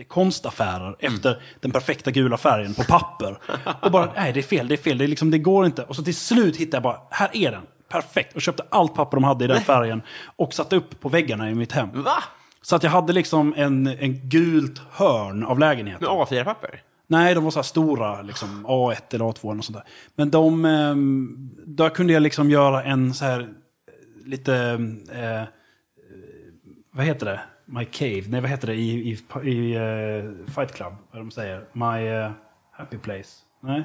konstaffärer 0.08 0.96
efter 1.00 1.42
den 1.60 1.72
perfekta 1.72 2.12
gula 2.12 2.38
färgen 2.38 2.74
på 2.74 2.84
papper. 2.84 3.40
Och 3.82 3.92
bara, 3.92 4.14
nej 4.16 4.34
det 4.34 4.40
är 4.40 4.44
fel, 4.44 4.68
det 4.68 4.76
är 4.76 4.78
fel, 4.78 4.98
det, 4.98 5.04
är 5.04 5.08
liksom, 5.08 5.32
det 5.32 5.38
går 5.38 5.66
inte. 5.66 5.84
Och 5.84 5.96
så 5.96 6.04
till 6.04 6.16
slut 6.16 6.58
hittade 6.58 6.76
jag 6.76 6.84
bara, 6.84 7.00
här 7.10 7.30
är 7.34 7.52
den, 7.52 7.64
perfekt. 7.90 8.36
Och 8.36 8.42
köpte 8.42 8.64
allt 8.70 8.96
papper 8.96 9.18
de 9.18 9.24
hade 9.24 9.46
i 9.46 9.48
den 9.48 9.62
färgen 9.62 10.02
och 10.36 10.54
satte 10.54 10.76
upp 10.76 11.00
på 11.00 11.10
väggarna 11.10 11.50
i 11.50 11.56
mitt 11.56 11.72
hem. 11.72 12.04
Va? 12.04 12.24
Så 12.62 12.76
att 12.76 12.84
jag 12.84 12.92
hade 12.92 13.14
liksom 13.14 13.54
en, 13.58 13.88
en 13.88 14.30
gult 14.30 14.82
hörn 14.92 15.44
av 15.44 15.60
lägenheten. 15.60 16.08
Med 16.08 16.28
A4-papper? 16.28 16.82
Nej, 17.08 17.36
de 17.36 17.44
var 17.44 17.52
så 17.52 17.60
här 17.60 17.64
stora, 17.64 18.22
liksom 18.22 18.66
A1 18.68 19.16
eller 19.16 19.26
A2 19.26 19.52
eller 19.52 19.62
sånt 19.62 19.78
där. 19.78 19.86
Men 20.16 20.32
de, 20.32 20.66
ehm, 20.66 21.50
där 21.66 21.90
kunde 21.90 22.14
jag 22.14 22.24
liksom 22.24 22.50
göra 22.50 22.84
en 22.84 23.14
så 23.14 23.26
här 23.26 23.40
eh, 23.40 23.48
lite, 24.26 24.56
eh, 25.12 25.44
vad 26.92 27.06
heter 27.06 27.26
det? 27.26 27.40
My 27.66 27.86
Cave, 27.86 28.24
nej 28.28 28.42
vad 28.42 28.50
heter 28.50 28.68
det 28.68 28.76
i, 28.76 29.10
i, 29.10 29.50
i 29.50 29.76
eh, 29.76 30.54
Fight 30.54 30.72
Club? 30.74 30.94
Vad 31.12 31.22
de 31.22 31.32
säger? 31.32 31.66
My 31.74 32.08
eh, 32.08 32.32
Happy 32.72 32.98
Place? 32.98 33.30
Nej? 33.62 33.84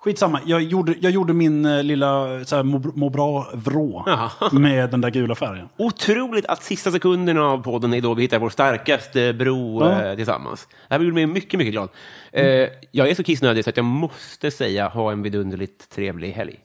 Skitsamma, 0.00 0.40
jag 0.46 0.62
gjorde, 0.62 0.94
jag 1.00 1.12
gjorde 1.12 1.32
min 1.32 1.64
eh, 1.66 1.82
lilla 1.82 2.44
så 2.44 2.56
här, 2.56 2.62
må, 2.62 2.78
må 2.94 3.10
bra-vrå 3.10 4.04
med 4.52 4.90
den 4.90 5.00
där 5.00 5.10
gula 5.10 5.34
färgen. 5.34 5.68
Otroligt 5.76 6.46
att 6.46 6.62
sista 6.62 6.90
sekunderna 6.90 7.42
av 7.44 7.62
podden 7.62 7.94
är 7.94 8.00
då 8.00 8.14
vi 8.14 8.22
hittar 8.22 8.38
vår 8.38 8.50
starkaste 8.50 9.32
bro 9.32 9.84
Ja. 9.84 10.02
eh, 10.04 10.16
tillsammans. 10.16 10.68
Det 10.88 10.94
här 10.94 11.00
gjorde 11.00 11.14
mig 11.14 11.26
mycket, 11.26 11.58
mycket 11.58 11.72
glad. 11.72 11.88
Eh, 12.32 12.68
jag 12.90 13.08
är 13.08 13.14
så 13.14 13.22
kissnödig 13.24 13.64
så 13.64 13.70
att 13.70 13.76
jag 13.76 13.84
måste 13.86 14.50
säga 14.50 14.88
ha 14.88 15.12
en 15.12 15.22
vidunderligt 15.22 15.90
trevlig 15.90 16.32
helg. 16.32 16.60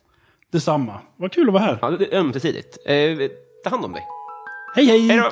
Detsamma. 0.51 0.99
Vad 1.17 1.31
kul 1.31 1.47
att 1.47 1.53
vara 1.53 1.63
här. 1.63 1.77
Ja, 1.81 1.89
det 1.89 2.13
är 2.13 2.19
ömsesidigt. 2.19 2.77
Eh, 2.85 2.95
ta 3.63 3.69
hand 3.69 3.85
om 3.85 3.91
dig. 3.93 4.03
Hej 4.75 4.85
hej! 4.85 5.07
Hej 5.07 5.17
då! 5.17 5.31